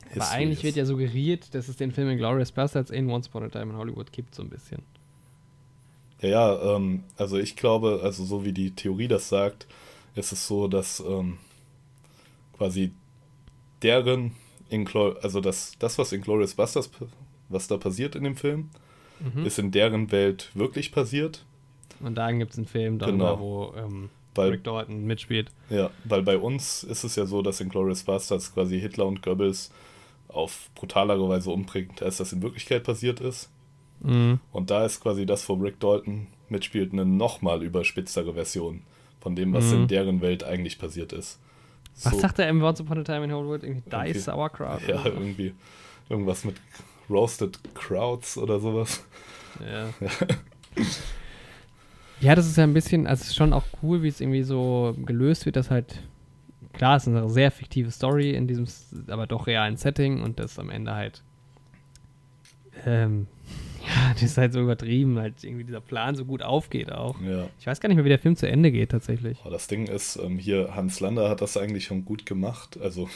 History 0.09 0.35
eigentlich 0.35 0.63
wird 0.63 0.75
ja 0.75 0.85
suggeriert, 0.85 1.53
dass 1.53 1.67
es 1.67 1.77
den 1.77 1.91
Film 1.91 2.09
Inglourious 2.09 2.51
Bastards 2.51 2.89
in 2.91 3.09
Once 3.09 3.27
Upon 3.27 3.43
a 3.43 3.49
Time 3.49 3.71
in 3.71 3.77
Hollywood 3.77 4.11
gibt, 4.11 4.35
so 4.35 4.41
ein 4.41 4.49
bisschen. 4.49 4.81
Ja, 6.21 6.29
ja, 6.29 6.75
ähm, 6.75 7.03
also 7.17 7.37
ich 7.37 7.55
glaube, 7.55 7.99
also 8.03 8.25
so 8.25 8.43
wie 8.45 8.53
die 8.53 8.71
Theorie 8.71 9.07
das 9.07 9.29
sagt, 9.29 9.67
ist 10.15 10.31
es 10.31 10.47
so, 10.47 10.67
dass 10.67 11.01
ähm, 11.01 11.37
quasi 12.57 12.91
deren, 13.83 14.31
Inglo 14.69 15.13
also 15.21 15.41
das, 15.41 15.73
das, 15.77 15.97
was 15.97 16.11
in 16.13 16.21
Glorious 16.21 16.55
Busters, 16.55 16.89
was 17.49 17.67
da 17.67 17.77
passiert 17.77 18.15
in 18.15 18.23
dem 18.23 18.35
Film, 18.35 18.69
Mhm. 19.19 19.45
ist 19.45 19.59
in 19.59 19.71
deren 19.71 20.11
Welt 20.11 20.51
wirklich 20.53 20.91
passiert. 20.91 21.45
Und 22.01 22.15
dann 22.15 22.39
gibt 22.39 22.51
es 22.51 22.57
einen 22.57 22.67
Film 22.67 22.99
darüber, 22.99 23.35
Genau. 23.35 23.39
wo 23.39 23.73
ähm, 23.77 24.09
Weil- 24.35 24.49
Rick 24.51 24.63
Dalton 24.63 25.05
mitspielt. 25.05 25.49
Ja, 25.69 25.89
weil 26.03 26.21
bei 26.23 26.37
uns 26.37 26.83
ist 26.83 27.03
es 27.03 27.15
ja 27.15 27.25
so, 27.25 27.41
dass 27.41 27.61
in 27.61 27.69
Glorious 27.69 28.03
Bastards 28.03 28.53
quasi 28.53 28.79
Hitler 28.79 29.05
und 29.05 29.21
Goebbels 29.21 29.71
auf 30.27 30.69
brutalere 30.75 31.29
Weise 31.29 31.51
umbringt, 31.51 32.01
als 32.03 32.17
das 32.17 32.33
in 32.33 32.41
Wirklichkeit 32.41 32.83
passiert 32.83 33.21
ist. 33.21 33.49
Mhm. 34.01 34.39
Und 34.51 34.69
da 34.71 34.85
ist 34.85 34.99
quasi 35.01 35.25
das, 35.25 35.47
wo 35.47 35.53
Rick 35.53 35.79
Dalton 35.79 36.27
mitspielt, 36.49 36.91
eine 36.91 37.05
nochmal 37.05 37.63
überspitztere 37.63 38.33
Version 38.33 38.81
von 39.21 39.35
dem, 39.35 39.53
was 39.53 39.71
Mhm. 39.71 39.73
in 39.83 39.87
deren 39.87 40.21
Welt 40.21 40.43
eigentlich 40.43 40.77
passiert 40.77 41.13
ist. 41.13 41.39
Was 42.03 42.11
So- 42.13 42.19
sagt 42.19 42.39
er 42.39 42.49
im 42.49 42.61
Once 42.61 42.81
Upon 42.81 42.99
a 42.99 43.03
Time 43.03 43.23
in 43.23 43.31
Hollywood? 43.31 43.63
Irgendwie 43.63 43.89
Irgendwie- 43.89 44.13
Dice 44.13 44.25
Sauerkraut? 44.25 44.81
Ja, 44.87 45.01
so? 45.01 45.09
irgendwie 45.09 45.53
irgendwas 46.09 46.43
mit 46.43 46.57
Roasted 47.09 47.57
Crowds 47.73 48.37
oder 48.37 48.59
sowas. 48.59 49.05
Ja. 49.65 49.89
ja, 52.25 52.33
das 52.33 52.47
ist 52.47 52.57
ja 52.57 52.63
ein 52.63 52.73
bisschen, 52.73 53.05
also 53.05 53.21
es 53.21 53.27
ist 53.29 53.35
schon 53.35 53.53
auch 53.53 53.65
cool, 53.83 54.01
wie 54.01 54.07
es 54.07 54.19
irgendwie 54.19 54.41
so 54.41 54.95
gelöst 55.05 55.45
wird, 55.45 55.57
dass 55.57 55.69
halt, 55.69 56.01
klar, 56.73 56.97
es 56.97 57.03
ist 57.03 57.09
eine 57.09 57.29
sehr 57.29 57.51
fiktive 57.51 57.91
Story 57.91 58.31
in 58.31 58.47
diesem, 58.47 58.65
aber 59.07 59.27
doch 59.27 59.45
realen 59.45 59.77
Setting 59.77 60.23
und 60.23 60.39
das 60.39 60.57
am 60.57 60.71
Ende 60.71 60.95
halt, 60.95 61.21
ähm, 62.83 63.27
ja, 63.85 64.13
das 64.13 64.23
ist 64.23 64.39
halt 64.39 64.53
so 64.53 64.59
übertrieben, 64.59 65.19
halt 65.19 65.43
irgendwie 65.43 65.65
dieser 65.65 65.81
Plan 65.81 66.15
so 66.15 66.25
gut 66.25 66.41
aufgeht 66.41 66.91
auch. 66.91 67.21
Ja. 67.21 67.47
Ich 67.59 67.67
weiß 67.67 67.79
gar 67.79 67.89
nicht 67.89 67.95
mehr, 67.95 68.05
wie 68.05 68.09
der 68.09 68.17
Film 68.17 68.35
zu 68.35 68.49
Ende 68.49 68.71
geht 68.71 68.89
tatsächlich. 68.89 69.37
Aber 69.41 69.51
das 69.51 69.67
Ding 69.67 69.85
ist, 69.85 70.15
ähm, 70.15 70.39
hier 70.39 70.75
Hans 70.75 70.99
Lander 71.01 71.29
hat 71.29 71.41
das 71.41 71.57
eigentlich 71.57 71.85
schon 71.85 72.05
gut 72.05 72.25
gemacht. 72.25 72.79
Also 72.81 73.07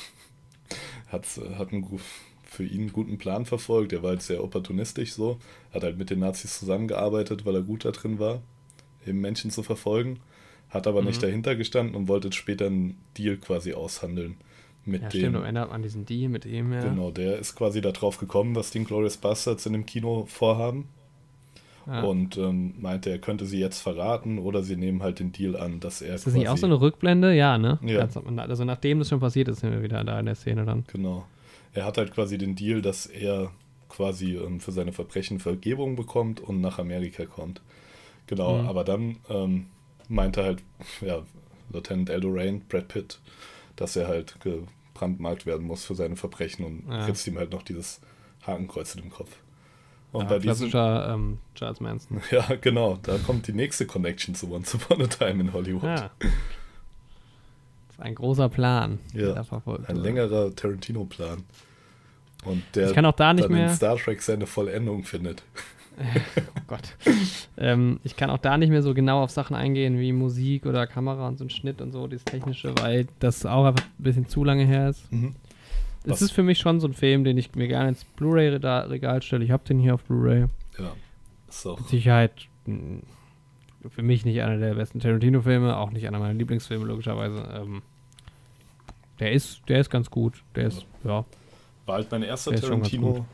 hat, 1.07 1.25
hat 1.57 1.73
einen, 1.73 1.99
für 2.43 2.63
ihn 2.63 2.81
einen 2.81 2.93
guten 2.93 3.17
Plan 3.17 3.47
verfolgt. 3.47 3.91
Er 3.91 4.03
war 4.03 4.11
halt 4.11 4.21
sehr 4.21 4.43
opportunistisch 4.43 5.13
so. 5.13 5.39
Hat 5.73 5.81
halt 5.81 5.97
mit 5.97 6.11
den 6.11 6.19
Nazis 6.19 6.59
zusammengearbeitet, 6.59 7.43
weil 7.47 7.55
er 7.55 7.63
gut 7.63 7.85
da 7.85 7.89
drin 7.89 8.19
war, 8.19 8.43
eben 9.07 9.21
Menschen 9.21 9.51
zu 9.51 9.63
verfolgen. 9.63 10.19
Hat 10.69 10.85
aber 10.87 11.01
nicht 11.01 11.17
Mhm. 11.21 11.25
dahinter 11.27 11.55
gestanden 11.55 11.95
und 11.95 12.07
wollte 12.07 12.31
später 12.31 12.67
einen 12.67 12.97
Deal 13.17 13.37
quasi 13.37 13.73
aushandeln. 13.73 14.35
Mit 14.85 15.01
Ja, 15.01 15.09
dem, 15.09 15.19
stimmt, 15.19 15.35
am 15.37 15.43
Ende 15.43 15.61
hat 15.61 15.71
man 15.71 15.81
diesen 15.83 16.05
Deal 16.05 16.29
mit 16.29 16.45
ihm, 16.45 16.71
ja. 16.73 16.81
Genau, 16.81 17.11
der 17.11 17.37
ist 17.39 17.55
quasi 17.55 17.81
darauf 17.81 18.17
gekommen, 18.17 18.55
was 18.55 18.71
die 18.71 18.83
Glorious 18.83 19.17
Bastards 19.17 19.65
in 19.65 19.73
dem 19.73 19.85
Kino 19.85 20.25
vorhaben. 20.27 20.87
ja. 21.87 22.01
Und 22.03 22.37
ähm, 22.37 22.75
meinte, 22.79 23.09
er 23.09 23.17
könnte 23.17 23.45
sie 23.47 23.59
jetzt 23.59 23.79
verraten 23.81 24.37
oder 24.37 24.61
sie 24.61 24.75
nehmen 24.75 25.01
halt 25.01 25.19
den 25.19 25.31
Deal 25.31 25.55
an, 25.55 25.79
dass 25.79 26.01
er 26.03 26.13
ist 26.15 26.27
das 26.27 26.33
nicht 26.35 26.47
auch 26.49 26.57
so 26.57 26.67
eine 26.67 26.79
Rückblende? 26.79 27.33
Ja, 27.33 27.57
ne? 27.57 27.79
Ja. 27.81 28.07
Also 28.37 28.63
nachdem 28.63 28.99
das 28.99 29.09
schon 29.09 29.19
passiert 29.19 29.47
ist, 29.47 29.61
sind 29.61 29.71
wir 29.71 29.81
wieder 29.81 30.03
da 30.03 30.19
in 30.19 30.27
der 30.27 30.35
Szene 30.35 30.65
dann. 30.65 30.83
Genau. 30.91 31.25
Er 31.73 31.85
hat 31.85 31.97
halt 31.97 32.13
quasi 32.13 32.37
den 32.37 32.55
Deal, 32.55 32.81
dass 32.83 33.05
er 33.07 33.51
quasi 33.89 34.35
ähm, 34.35 34.59
für 34.59 34.71
seine 34.71 34.91
Verbrechen 34.93 35.39
Vergebung 35.39 35.95
bekommt 35.95 36.39
und 36.41 36.61
nach 36.61 36.77
Amerika 36.79 37.25
kommt. 37.25 37.59
Genau, 38.29 38.61
Mhm. 38.61 38.67
aber 38.69 38.83
dann 38.83 39.17
ähm, 39.27 39.65
meinte 40.07 40.43
halt, 40.43 40.61
ja, 41.01 41.23
Lieutenant 41.73 42.09
Eldorain, 42.11 42.61
Brad 42.69 42.87
Pitt, 42.87 43.19
dass 43.75 43.95
er 43.95 44.07
halt 44.07 44.35
gebrandmarkt 44.41 45.47
werden 45.47 45.65
muss 45.65 45.83
für 45.83 45.95
seine 45.95 46.15
Verbrechen 46.15 46.63
und 46.63 46.83
Ja. 46.87 47.05
ritzt 47.05 47.25
ihm 47.25 47.37
halt 47.39 47.51
noch 47.51 47.63
dieses 47.63 48.01
Hakenkreuz 48.45 48.93
in 48.95 49.01
den 49.01 49.09
Kopf. 49.11 49.31
Und 50.11 50.23
ja, 50.23 50.27
bei 50.29 50.35
diesem, 50.39 50.69
klassischer 50.69 51.13
ähm, 51.13 51.39
Charles 51.55 51.79
Manson. 51.79 52.21
ja, 52.31 52.45
genau, 52.61 52.97
da 53.01 53.17
kommt 53.17 53.47
die 53.47 53.53
nächste 53.53 53.85
Connection 53.87 54.35
zu 54.35 54.51
Once 54.51 54.75
Upon 54.75 55.01
a 55.01 55.07
Time 55.07 55.41
in 55.41 55.53
Hollywood. 55.53 55.83
Ja. 55.83 56.11
Das 56.19 56.29
ist 57.91 57.99
ein 57.99 58.13
großer 58.15 58.49
Plan, 58.49 58.99
Ja, 59.13 59.33
der 59.33 59.43
verfolgt 59.43 59.89
Ein 59.89 59.95
wird. 59.97 60.05
längerer 60.05 60.55
Tarantino-Plan. 60.55 61.43
Und 62.45 62.63
der 62.75 62.89
Ich 62.89 62.93
kann 62.95 63.05
auch 63.05 63.15
da 63.15 63.33
nicht 63.33 63.45
dann 63.45 63.51
in 63.51 63.57
mehr. 63.57 63.73
Star 63.75 63.97
Trek 63.97 64.21
seine 64.21 64.45
Vollendung 64.47 65.03
findet. 65.03 65.43
Oh 66.37 66.61
Gott. 66.67 66.95
ähm, 67.57 67.99
ich 68.03 68.15
kann 68.15 68.29
auch 68.29 68.37
da 68.37 68.57
nicht 68.57 68.69
mehr 68.69 68.83
so 68.83 68.93
genau 68.93 69.23
auf 69.23 69.31
Sachen 69.31 69.55
eingehen 69.55 69.99
wie 69.99 70.11
Musik 70.11 70.65
oder 70.65 70.85
Kamera 70.87 71.27
und 71.27 71.37
so 71.37 71.45
ein 71.45 71.49
Schnitt 71.49 71.81
und 71.81 71.91
so, 71.91 72.07
das 72.07 72.23
Technische, 72.23 72.73
weil 72.79 73.07
das 73.19 73.45
auch 73.45 73.65
einfach 73.65 73.83
ein 73.83 74.03
bisschen 74.03 74.27
zu 74.27 74.43
lange 74.43 74.65
her 74.65 74.89
ist. 74.89 75.11
Mhm. 75.11 75.35
Es 76.03 76.21
ist 76.21 76.31
für 76.31 76.43
mich 76.43 76.59
schon 76.59 76.79
so 76.79 76.87
ein 76.87 76.93
Film, 76.93 77.23
den 77.23 77.37
ich 77.37 77.53
mir 77.55 77.67
gerne 77.67 77.89
ins 77.89 78.03
Blu-ray-Regal 78.03 79.21
stelle. 79.21 79.43
Ich 79.43 79.51
habe 79.51 79.63
den 79.65 79.79
hier 79.79 79.95
auf 79.95 80.03
Blu-ray. 80.03 80.45
Ja. 80.77 80.93
Auch, 81.65 81.79
Mit 81.79 81.89
Sicherheit 81.89 82.47
mh, 82.65 83.01
für 83.89 84.01
mich 84.01 84.25
nicht 84.25 84.41
einer 84.41 84.57
der 84.57 84.75
besten 84.75 84.99
Tarantino-Filme, 84.99 85.75
auch 85.75 85.91
nicht 85.91 86.07
einer 86.07 86.19
meiner 86.19 86.33
Lieblingsfilme, 86.33 86.85
logischerweise. 86.85 87.43
Ähm, 87.53 87.81
der 89.19 89.33
ist, 89.33 89.61
der 89.67 89.79
ist 89.81 89.89
ganz 89.89 90.09
gut. 90.09 90.43
Der 90.55 90.67
ist, 90.67 90.85
ja. 91.03 91.25
war 91.85 91.95
halt 91.95 92.11
mein 92.11 92.23
erster 92.23 92.55
Tarantino. 92.55 93.25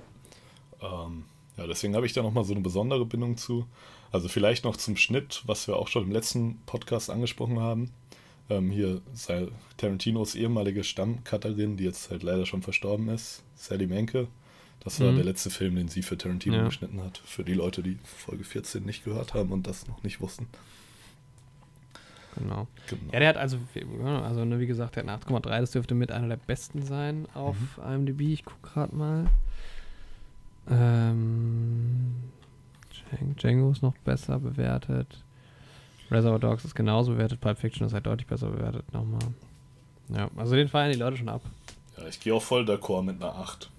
Ähm, 0.82 1.24
ja, 1.58 1.68
deswegen 1.68 1.96
habe 1.96 2.06
ich 2.06 2.14
da 2.14 2.22
nochmal 2.22 2.44
so 2.44 2.54
eine 2.54 2.62
besondere 2.62 3.06
Bindung 3.06 3.38
zu. 3.38 3.66
Also 4.12 4.28
vielleicht 4.30 4.64
noch 4.64 4.78
zum 4.78 4.96
Schnitt, 4.98 5.44
was 5.46 5.68
wir 5.68 5.76
auch 5.78 5.88
schon 5.88 6.04
im 6.04 6.12
letzten 6.12 6.58
Podcast 6.66 7.10
angesprochen 7.10 7.60
haben. 7.60 7.92
Ähm, 8.50 8.70
hier 8.70 9.02
sei 9.14 9.48
Tarantinos 9.78 10.36
ehemalige 10.36 10.84
Stammcutterin, 10.84 11.78
die 11.78 11.84
jetzt 11.84 12.12
halt 12.12 12.22
leider 12.24 12.46
schon 12.46 12.62
verstorben 12.62 13.10
ist, 13.10 13.44
Sally 13.56 13.88
Menke. 13.88 14.28
Das 14.84 15.00
war 15.02 15.12
Mhm. 15.12 15.16
der 15.16 15.26
letzte 15.26 15.50
Film, 15.50 15.76
den 15.76 15.88
sie 15.88 16.04
für 16.04 16.18
Tarantino 16.18 16.58
Ja. 16.58 16.66
geschnitten 16.66 17.02
hat. 17.02 17.18
Für 17.26 17.44
die 17.44 17.54
Leute, 17.56 17.82
die 17.82 17.98
Folge 18.04 18.44
14 18.44 18.86
nicht 18.86 19.04
gehört 19.04 19.34
haben 19.34 19.52
und 19.52 19.66
das 19.66 19.88
noch 19.88 20.04
nicht 20.04 20.22
wussten. 20.22 20.48
Genau. 22.38 22.68
Genau. 22.90 23.14
Ja, 23.14 23.20
der 23.20 23.30
hat 23.30 23.38
also, 23.38 23.58
also 24.04 24.44
ne, 24.46 24.60
wie 24.60 24.68
gesagt, 24.68 24.96
der 24.96 25.04
hat 25.04 25.10
eine 25.10 25.18
8,3, 25.18 25.62
das 25.62 25.72
dürfte 25.72 25.96
mit 25.96 26.12
einer 26.12 26.28
der 26.28 26.36
besten 26.38 26.84
sein 26.84 27.28
auf 27.34 27.56
Mhm. 27.78 27.84
IMDb. 28.08 28.22
Ich 28.34 28.44
gucke 28.46 28.68
gerade 28.74 28.94
mal. 28.96 29.26
Ähm, 30.70 32.14
Django- 33.38 33.72
ist 33.72 33.82
noch 33.84 33.98
besser 34.00 34.40
bewertet. 34.40 35.24
Reservoir 36.12 36.40
Dogs 36.40 36.66
ist 36.66 36.76
genauso 36.76 37.14
bewertet. 37.14 37.40
Pulp 37.42 37.58
Fiction 37.58 37.86
ist 37.88 37.94
halt 37.94 38.06
deutlich 38.06 38.28
besser 38.28 38.50
bewertet 38.50 38.92
nochmal. 38.94 39.20
Ja, 40.10 40.30
also 40.36 40.56
den 40.56 40.68
feiern 40.68 40.92
die 40.92 40.98
Leute 41.00 41.18
schon 41.18 41.30
ab. 41.30 41.42
Ja, 41.98 42.08
ich 42.08 42.20
gehe 42.20 42.34
auch 42.34 42.42
voll 42.42 42.64
d'accord 42.64 43.04
mit 43.04 43.22
einer 43.22 43.34
8. 43.36 43.70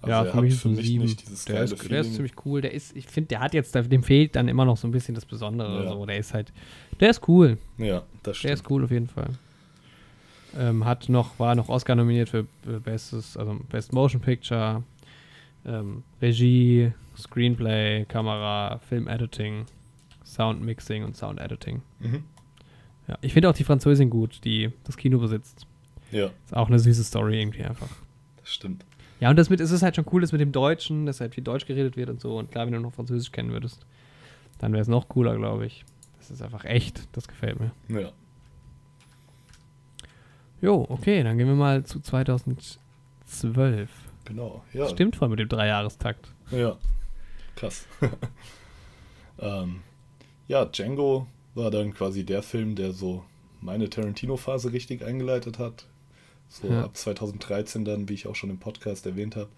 Also 0.00 0.10
ja, 0.10 0.18
er 0.22 0.30
für 0.30 0.36
hat 0.36 0.42
mich 0.42 0.54
für 0.54 0.68
mich 0.68 0.98
nicht 0.98 1.22
dieses 1.22 1.44
der, 1.46 1.54
geile 1.56 1.64
ist, 1.74 1.90
der 1.90 2.00
ist 2.00 2.14
ziemlich 2.14 2.32
cool. 2.44 2.60
Der 2.60 2.72
ist, 2.72 2.94
ich 2.96 3.06
finde, 3.06 3.28
der 3.28 3.40
hat 3.40 3.54
jetzt, 3.54 3.74
dem 3.74 4.02
fehlt 4.02 4.36
dann 4.36 4.48
immer 4.48 4.64
noch 4.64 4.76
so 4.76 4.86
ein 4.86 4.90
bisschen 4.90 5.14
das 5.14 5.24
Besondere. 5.24 5.84
Ja. 5.84 5.90
So. 5.92 6.06
Der 6.06 6.18
ist 6.18 6.34
halt, 6.34 6.52
der 7.00 7.10
ist 7.10 7.26
cool. 7.28 7.58
ja, 7.78 8.02
das 8.22 8.22
Der 8.22 8.34
stimmt. 8.34 8.54
ist 8.54 8.70
cool 8.70 8.84
auf 8.84 8.90
jeden 8.90 9.08
Fall. 9.08 9.30
Ähm, 10.56 10.84
hat 10.84 11.08
noch, 11.08 11.38
war 11.38 11.54
noch 11.54 11.68
Oscar 11.68 11.96
nominiert 11.96 12.28
für 12.28 12.44
Bestes, 12.84 13.36
also 13.36 13.58
Best 13.70 13.92
Motion 13.92 14.20
Picture, 14.20 14.84
ähm, 15.66 16.02
Regie, 16.20 16.92
Screenplay, 17.16 18.04
Kamera, 18.06 18.78
Film 18.78 19.08
Editing, 19.08 19.66
Sound 20.24 20.62
Mixing 20.62 21.04
und 21.04 21.16
Sound 21.16 21.40
Editing. 21.40 21.82
Mhm. 22.00 22.24
Ja, 23.06 23.18
ich 23.20 23.32
finde 23.34 23.50
auch 23.50 23.54
die 23.54 23.64
Französin 23.64 24.08
gut, 24.10 24.40
die 24.44 24.70
das 24.84 24.96
Kino 24.96 25.18
besitzt. 25.18 25.66
Ja, 26.10 26.26
Ist 26.44 26.54
auch 26.56 26.68
eine 26.68 26.78
süße 26.78 27.04
Story 27.04 27.40
irgendwie 27.40 27.64
einfach. 27.64 27.88
das 28.40 28.52
stimmt. 28.52 28.84
Ja, 29.20 29.30
und 29.30 29.36
das 29.36 29.48
mit, 29.50 29.60
es 29.60 29.70
ist 29.70 29.82
halt 29.82 29.96
schon 29.96 30.06
cool, 30.12 30.20
dass 30.20 30.32
mit 30.32 30.40
dem 30.40 30.52
Deutschen, 30.52 31.06
dass 31.06 31.20
halt 31.20 31.34
viel 31.34 31.44
Deutsch 31.44 31.66
geredet 31.66 31.96
wird 31.96 32.10
und 32.10 32.20
so. 32.20 32.36
Und 32.38 32.50
klar, 32.50 32.66
wenn 32.66 32.72
du 32.74 32.80
noch 32.80 32.92
Französisch 32.92 33.30
kennen 33.32 33.50
würdest, 33.52 33.86
dann 34.58 34.72
wäre 34.72 34.82
es 34.82 34.88
noch 34.88 35.08
cooler, 35.08 35.36
glaube 35.36 35.66
ich. 35.66 35.84
Das 36.18 36.30
ist 36.30 36.42
einfach 36.42 36.64
echt, 36.64 37.06
das 37.12 37.28
gefällt 37.28 37.58
mir. 37.60 37.70
Ja. 37.88 38.12
Jo, 40.60 40.86
okay, 40.88 41.22
dann 41.22 41.36
gehen 41.36 41.46
wir 41.46 41.54
mal 41.54 41.84
zu 41.84 42.00
2012. 42.00 43.90
Genau, 44.24 44.64
ja. 44.72 44.82
Das 44.82 44.92
stimmt 44.92 45.16
voll 45.16 45.28
mit 45.28 45.38
dem 45.38 45.48
Dreijahrestakt. 45.48 46.32
Ja, 46.50 46.76
krass. 47.56 47.86
ähm, 49.38 49.82
ja, 50.48 50.64
Django 50.64 51.26
war 51.54 51.70
dann 51.70 51.92
quasi 51.94 52.24
der 52.24 52.42
Film, 52.42 52.74
der 52.74 52.92
so 52.92 53.24
meine 53.60 53.88
Tarantino-Phase 53.90 54.72
richtig 54.72 55.04
eingeleitet 55.04 55.58
hat. 55.58 55.86
So 56.48 56.68
Ja. 56.68 56.84
ab 56.84 56.96
2013 56.96 57.84
dann, 57.84 58.08
wie 58.08 58.14
ich 58.14 58.26
auch 58.26 58.34
schon 58.34 58.50
im 58.50 58.58
Podcast 58.58 59.06
erwähnt 59.06 59.36
habe. 59.36 59.48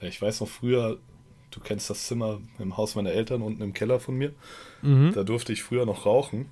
Äh, 0.00 0.08
Ich 0.08 0.20
weiß 0.22 0.40
noch 0.40 0.48
früher, 0.48 0.98
du 1.50 1.60
kennst 1.60 1.90
das 1.90 2.06
Zimmer 2.06 2.40
im 2.58 2.76
Haus 2.76 2.94
meiner 2.94 3.10
Eltern 3.12 3.42
unten 3.42 3.62
im 3.62 3.72
Keller 3.72 4.00
von 4.00 4.16
mir. 4.16 4.32
Mhm. 4.82 5.12
Da 5.14 5.22
durfte 5.24 5.52
ich 5.52 5.62
früher 5.62 5.86
noch 5.86 6.06
rauchen. 6.06 6.46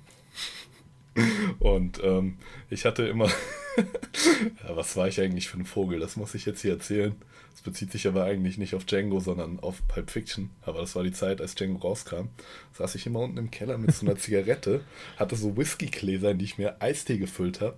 Und 1.59 2.01
ähm, 2.03 2.37
ich 2.69 2.85
hatte 2.85 3.03
immer. 3.07 3.27
ja, 4.67 4.75
was 4.75 4.97
war 4.97 5.07
ich 5.07 5.19
eigentlich 5.21 5.47
für 5.47 5.57
ein 5.57 5.65
Vogel? 5.65 5.99
Das 5.99 6.17
muss 6.17 6.35
ich 6.35 6.45
jetzt 6.45 6.61
hier 6.61 6.71
erzählen. 6.73 7.15
Das 7.55 7.61
bezieht 7.61 7.91
sich 7.93 8.05
aber 8.05 8.25
eigentlich 8.25 8.57
nicht 8.57 8.75
auf 8.75 8.83
Django, 8.83 9.21
sondern 9.21 9.61
auf 9.61 9.81
Pulp 9.87 10.11
Fiction. 10.11 10.49
Aber 10.61 10.81
das 10.81 10.93
war 10.95 11.03
die 11.03 11.13
Zeit, 11.13 11.39
als 11.39 11.55
Django 11.55 11.87
rauskam. 11.87 12.27
Saß 12.73 12.95
ich 12.95 13.07
immer 13.07 13.21
unten 13.21 13.37
im 13.37 13.49
Keller 13.49 13.77
mit 13.77 13.93
so 13.93 14.05
einer 14.05 14.15
Zigarette, 14.17 14.81
hatte 15.15 15.37
so 15.37 15.55
Whiskygläser, 15.55 16.31
in 16.31 16.37
die 16.37 16.45
ich 16.45 16.57
mir 16.57 16.81
Eistee 16.81 17.17
gefüllt 17.17 17.61
habe. 17.61 17.77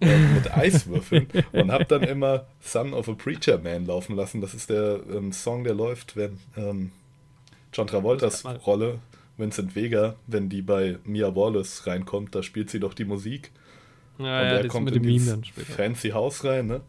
Äh, 0.00 0.16
mit 0.16 0.50
Eiswürfeln 0.56 1.28
und 1.52 1.70
habe 1.70 1.84
dann 1.84 2.02
immer 2.02 2.46
Son 2.60 2.94
of 2.94 3.10
a 3.10 3.12
Preacher 3.12 3.58
Man 3.58 3.84
laufen 3.84 4.16
lassen. 4.16 4.40
Das 4.40 4.54
ist 4.54 4.70
der 4.70 5.00
ähm, 5.12 5.30
Song, 5.32 5.64
der 5.64 5.74
läuft, 5.74 6.16
wenn 6.16 6.38
ähm, 6.56 6.90
John 7.74 7.86
Travoltas 7.86 8.46
Rolle, 8.66 9.00
Vincent 9.36 9.76
Vega, 9.76 10.16
wenn 10.26 10.48
die 10.48 10.62
bei 10.62 10.96
Mia 11.04 11.36
Wallace 11.36 11.86
reinkommt, 11.86 12.34
da 12.34 12.42
spielt 12.42 12.70
sie 12.70 12.80
doch 12.80 12.94
die 12.94 13.04
Musik. 13.04 13.50
Ja, 14.18 14.42
ja, 14.42 14.58
er 14.58 14.68
kommt 14.68 14.86
mit 14.86 14.96
in 14.96 15.02
dem 15.02 15.12
Meme 15.12 15.26
dann 15.26 15.44
später. 15.44 15.72
fancy 15.72 16.10
Haus 16.10 16.44
rein, 16.44 16.66
ne? 16.66 16.80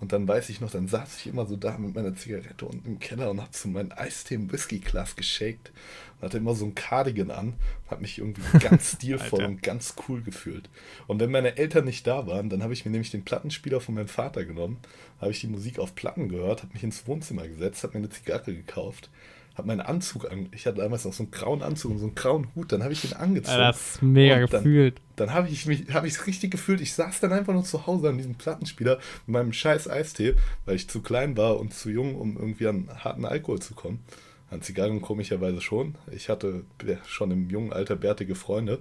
Und 0.00 0.12
dann 0.12 0.26
weiß 0.26 0.48
ich 0.48 0.62
noch, 0.62 0.70
dann 0.70 0.88
saß 0.88 1.18
ich 1.18 1.26
immer 1.26 1.44
so 1.44 1.56
da 1.56 1.76
mit 1.76 1.94
meiner 1.94 2.14
Zigarette 2.14 2.64
unten 2.64 2.88
im 2.88 2.98
Keller 2.98 3.30
und 3.30 3.40
hab 3.40 3.54
so 3.54 3.68
meinen 3.68 3.92
Eistee 3.92 4.36
im 4.36 4.50
Whisky-Glas 4.50 5.14
geshakt 5.14 5.72
und 6.16 6.26
hatte 6.26 6.38
immer 6.38 6.54
so 6.54 6.64
ein 6.64 6.74
Cardigan 6.74 7.30
an 7.30 7.48
und 7.48 7.90
hab 7.90 8.00
mich 8.00 8.18
irgendwie 8.18 8.42
ganz 8.58 8.92
stilvoll 8.92 9.44
und 9.44 9.62
ganz 9.62 9.94
cool 10.08 10.22
gefühlt. 10.22 10.70
Und 11.06 11.20
wenn 11.20 11.30
meine 11.30 11.58
Eltern 11.58 11.84
nicht 11.84 12.06
da 12.06 12.26
waren, 12.26 12.48
dann 12.48 12.62
habe 12.62 12.72
ich 12.72 12.86
mir 12.86 12.90
nämlich 12.90 13.10
den 13.10 13.24
Plattenspieler 13.24 13.80
von 13.80 13.94
meinem 13.94 14.08
Vater 14.08 14.46
genommen, 14.46 14.78
habe 15.20 15.32
ich 15.32 15.40
die 15.40 15.48
Musik 15.48 15.78
auf 15.78 15.94
Platten 15.94 16.30
gehört, 16.30 16.62
habe 16.62 16.72
mich 16.72 16.82
ins 16.82 17.06
Wohnzimmer 17.06 17.46
gesetzt, 17.46 17.82
habe 17.82 17.98
mir 17.98 18.04
eine 18.04 18.10
Zigarre 18.10 18.54
gekauft, 18.54 19.10
habe 19.56 19.66
meinen 19.68 19.80
Anzug 19.80 20.30
an, 20.30 20.48
ich 20.52 20.66
hatte 20.66 20.78
damals 20.78 21.04
noch 21.04 21.12
so 21.12 21.22
einen 21.24 21.30
grauen 21.30 21.62
Anzug 21.62 21.90
und 21.92 21.98
so 21.98 22.06
einen 22.06 22.14
grauen 22.14 22.48
Hut, 22.54 22.72
dann 22.72 22.82
habe 22.82 22.92
ich 22.92 23.02
den 23.02 23.12
angezogen. 23.14 23.56
Alter, 23.56 23.66
das 23.72 23.94
ist 23.96 24.02
mega 24.02 24.34
dann- 24.46 24.48
gefühlt. 24.64 25.00
Dann 25.16 25.32
habe 25.34 25.48
ich 25.48 25.66
mich, 25.66 25.92
habe 25.92 26.06
ich 26.06 26.14
es 26.14 26.26
richtig 26.26 26.50
gefühlt. 26.50 26.80
Ich 26.80 26.94
saß 26.94 27.20
dann 27.20 27.32
einfach 27.32 27.52
nur 27.52 27.64
zu 27.64 27.86
Hause 27.86 28.08
an 28.08 28.16
diesem 28.16 28.36
Plattenspieler 28.36 28.96
mit 29.26 29.34
meinem 29.34 29.52
scheiß 29.52 29.88
Eistee, 29.90 30.34
weil 30.64 30.76
ich 30.76 30.88
zu 30.88 31.02
klein 31.02 31.36
war 31.36 31.60
und 31.60 31.74
zu 31.74 31.90
jung, 31.90 32.14
um 32.16 32.36
irgendwie 32.38 32.66
an 32.68 32.88
harten 33.04 33.26
Alkohol 33.26 33.60
zu 33.60 33.74
kommen. 33.74 34.02
An 34.50 34.62
Zigarren 34.62 35.02
komischerweise 35.02 35.60
schon. 35.60 35.94
Ich 36.10 36.28
hatte 36.28 36.64
schon 37.06 37.30
im 37.30 37.50
jungen 37.50 37.72
Alter 37.72 37.96
bärtige 37.96 38.34
Freunde. 38.34 38.78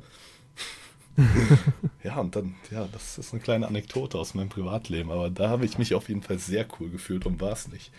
ja, 2.03 2.17
und 2.17 2.36
dann, 2.36 2.55
ja, 2.72 2.88
das 2.91 3.17
ist 3.17 3.34
eine 3.34 3.41
kleine 3.41 3.67
Anekdote 3.67 4.17
aus 4.17 4.34
meinem 4.34 4.49
Privatleben, 4.49 5.11
aber 5.11 5.30
da 5.30 5.49
habe 5.49 5.65
ich 5.65 5.78
mich 5.78 5.93
auf 5.93 6.07
jeden 6.07 6.22
Fall 6.22 6.39
sehr 6.39 6.65
cool 6.80 6.89
gefühlt 6.89 7.26
und 7.26 7.41
war 7.41 7.51
es 7.51 7.67
nicht. 7.67 7.91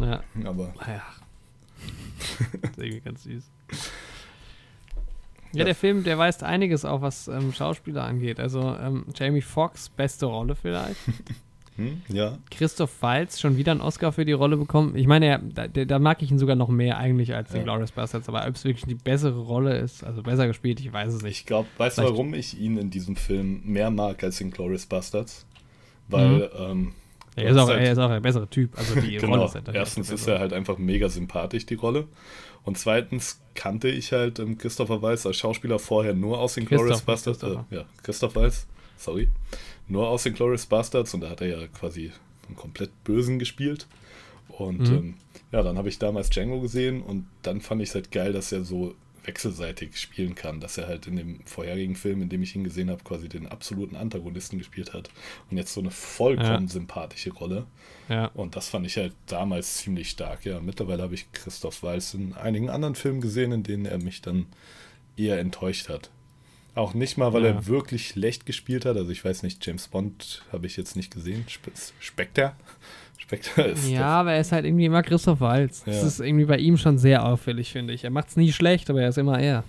Ja, 0.00 0.22
Aber 0.44 0.72
naja. 0.80 1.02
Irgendwie 2.76 3.00
ganz 3.00 3.24
süß. 3.24 3.44
Ja, 5.52 5.64
der 5.64 5.74
Film, 5.74 6.04
der 6.04 6.18
weist 6.18 6.42
einiges 6.42 6.84
auf, 6.84 7.00
was 7.00 7.28
ähm, 7.28 7.52
Schauspieler 7.52 8.04
angeht. 8.04 8.40
Also 8.40 8.76
ähm, 8.78 9.06
Jamie 9.14 9.40
Foxx, 9.40 9.88
beste 9.88 10.26
Rolle 10.26 10.54
vielleicht. 10.54 10.96
hm, 11.76 12.02
ja, 12.08 12.36
Christoph 12.50 13.00
Waltz 13.00 13.40
schon 13.40 13.56
wieder 13.56 13.72
einen 13.72 13.80
Oscar 13.80 14.12
für 14.12 14.24
die 14.24 14.32
Rolle 14.32 14.56
bekommen. 14.56 14.96
Ich 14.96 15.06
meine, 15.06 15.40
da, 15.54 15.66
da 15.68 15.98
mag 15.98 16.22
ich 16.22 16.30
ihn 16.30 16.38
sogar 16.38 16.56
noch 16.56 16.68
mehr 16.68 16.98
eigentlich 16.98 17.34
als 17.34 17.50
den 17.50 17.58
Ja. 17.58 17.64
Glorious 17.64 17.92
Bastards, 17.92 18.28
aber 18.28 18.46
ob 18.46 18.54
es 18.54 18.64
wirklich 18.64 18.84
die 18.86 18.94
bessere 18.94 19.38
Rolle 19.38 19.78
ist, 19.78 20.04
also 20.04 20.22
besser 20.22 20.46
gespielt, 20.46 20.80
ich 20.80 20.92
weiß 20.92 21.14
es 21.14 21.22
nicht. 21.22 21.38
Ich 21.40 21.46
glaube, 21.46 21.68
weißt 21.78 21.98
du, 21.98 22.02
warum 22.02 22.34
ich 22.34 22.58
ihn 22.58 22.76
in 22.76 22.90
diesem 22.90 23.16
Film 23.16 23.62
mehr 23.64 23.90
mag 23.90 24.22
als 24.22 24.40
in 24.40 24.50
Glorious 24.50 24.86
Bastards? 24.86 25.46
Weil, 26.08 26.50
ähm, 26.58 26.92
Er 27.36 27.50
ist, 27.50 27.56
auch, 27.58 27.68
halt- 27.68 27.80
er 27.80 27.92
ist 27.92 27.98
auch 27.98 28.08
der 28.08 28.20
bessere 28.20 28.48
Typ, 28.48 28.76
also 28.78 28.94
die 29.00 29.18
Rolle 29.18 29.32
genau. 29.32 29.44
ist 29.46 29.54
halt 29.54 29.68
Erstens 29.72 30.10
ist 30.10 30.26
er 30.26 30.38
halt 30.38 30.52
einfach 30.52 30.78
mega 30.78 31.08
sympathisch, 31.08 31.66
die 31.66 31.74
Rolle. 31.74 32.06
Und 32.64 32.78
zweitens 32.78 33.40
kannte 33.54 33.88
ich 33.88 34.12
halt 34.12 34.38
ähm, 34.40 34.58
Christopher 34.58 35.00
Weiss 35.02 35.24
als 35.26 35.36
Schauspieler 35.36 35.78
vorher 35.78 36.14
nur 36.14 36.40
aus 36.40 36.54
den 36.54 36.64
Glorious 36.64 37.02
Bastards. 37.02 37.38
Äh, 37.42 37.46
Christopher. 37.46 37.66
ja, 37.70 37.84
Christoph 38.02 38.34
Weiss, 38.36 38.66
sorry. 38.96 39.28
Nur 39.88 40.08
aus 40.08 40.24
den 40.24 40.34
Glorious 40.34 40.66
Bastards 40.66 41.14
und 41.14 41.20
da 41.20 41.30
hat 41.30 41.40
er 41.42 41.46
ja 41.60 41.66
quasi 41.68 42.10
einen 42.48 42.56
komplett 42.56 42.90
Bösen 43.04 43.38
gespielt. 43.38 43.86
Und 44.48 44.80
Mhm. 44.80 44.96
ähm, 44.96 45.14
ja, 45.52 45.62
dann 45.62 45.76
habe 45.78 45.88
ich 45.88 45.98
damals 45.98 46.30
Django 46.30 46.60
gesehen 46.60 47.02
und 47.02 47.26
dann 47.42 47.60
fand 47.60 47.82
ich 47.82 47.90
es 47.90 47.94
halt 47.94 48.10
geil, 48.10 48.32
dass 48.32 48.50
er 48.50 48.64
so 48.64 48.94
wechselseitig 49.26 49.96
spielen 49.98 50.34
kann, 50.34 50.60
dass 50.60 50.78
er 50.78 50.86
halt 50.86 51.06
in 51.06 51.16
dem 51.16 51.40
vorherigen 51.44 51.96
Film, 51.96 52.22
in 52.22 52.28
dem 52.28 52.42
ich 52.42 52.54
ihn 52.54 52.64
gesehen 52.64 52.90
habe, 52.90 53.02
quasi 53.04 53.28
den 53.28 53.46
absoluten 53.46 53.96
Antagonisten 53.96 54.58
gespielt 54.58 54.94
hat 54.94 55.10
und 55.50 55.56
jetzt 55.56 55.72
so 55.74 55.80
eine 55.80 55.90
vollkommen 55.90 56.64
Ja. 56.66 56.68
sympathische 56.68 57.32
Rolle. 57.32 57.66
Ja. 58.08 58.26
Und 58.34 58.56
das 58.56 58.68
fand 58.68 58.86
ich 58.86 58.96
halt 58.96 59.14
damals 59.26 59.78
ziemlich 59.78 60.10
stark. 60.10 60.44
Ja, 60.44 60.60
mittlerweile 60.60 61.02
habe 61.02 61.14
ich 61.14 61.30
Christoph 61.32 61.82
Waltz 61.82 62.14
in 62.14 62.34
einigen 62.34 62.70
anderen 62.70 62.94
Filmen 62.94 63.20
gesehen, 63.20 63.52
in 63.52 63.62
denen 63.62 63.86
er 63.86 63.98
mich 63.98 64.22
dann 64.22 64.46
eher 65.16 65.38
enttäuscht 65.38 65.88
hat. 65.88 66.10
Auch 66.74 66.92
nicht 66.92 67.16
mal, 67.16 67.32
weil 67.32 67.42
Ja. 67.44 67.48
er 67.52 67.66
wirklich 67.66 68.08
schlecht 68.08 68.44
gespielt 68.44 68.84
hat. 68.84 68.96
Also 68.98 69.10
ich 69.10 69.24
weiß 69.24 69.42
nicht, 69.42 69.64
James 69.64 69.88
Bond 69.88 70.44
habe 70.52 70.66
ich 70.66 70.76
jetzt 70.76 70.94
nicht 70.94 71.10
gesehen. 71.12 71.44
Spe 71.48 71.72
Spectre? 72.00 72.54
Spectre 73.26 73.62
ist 73.62 73.88
Ja, 73.88 74.06
aber 74.20 74.34
er 74.34 74.40
ist 74.40 74.52
halt 74.52 74.64
irgendwie 74.64 74.84
immer 74.84 75.02
Christoph 75.02 75.40
Waltz. 75.40 75.82
Das 75.84 75.96
Ja. 76.00 76.06
ist 76.06 76.20
irgendwie 76.20 76.44
bei 76.44 76.58
ihm 76.58 76.76
schon 76.76 76.96
sehr 76.98 77.24
auffällig, 77.26 77.72
finde 77.72 77.92
ich. 77.92 78.04
Er 78.04 78.10
macht 78.10 78.28
es 78.28 78.36
nie 78.36 78.52
schlecht, 78.52 78.88
aber 78.88 79.02
er 79.02 79.08
ist 79.08 79.18
immer 79.18 79.38
er. 79.40 79.64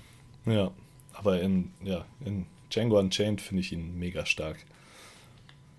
Ja, 0.45 0.69
aber 1.13 1.41
in, 1.41 1.71
ja, 1.83 2.05
in 2.23 2.45
Django 2.71 2.99
Unchained 2.99 3.41
finde 3.41 3.61
ich 3.61 3.71
ihn 3.73 3.97
mega 3.97 4.25
stark. 4.25 4.57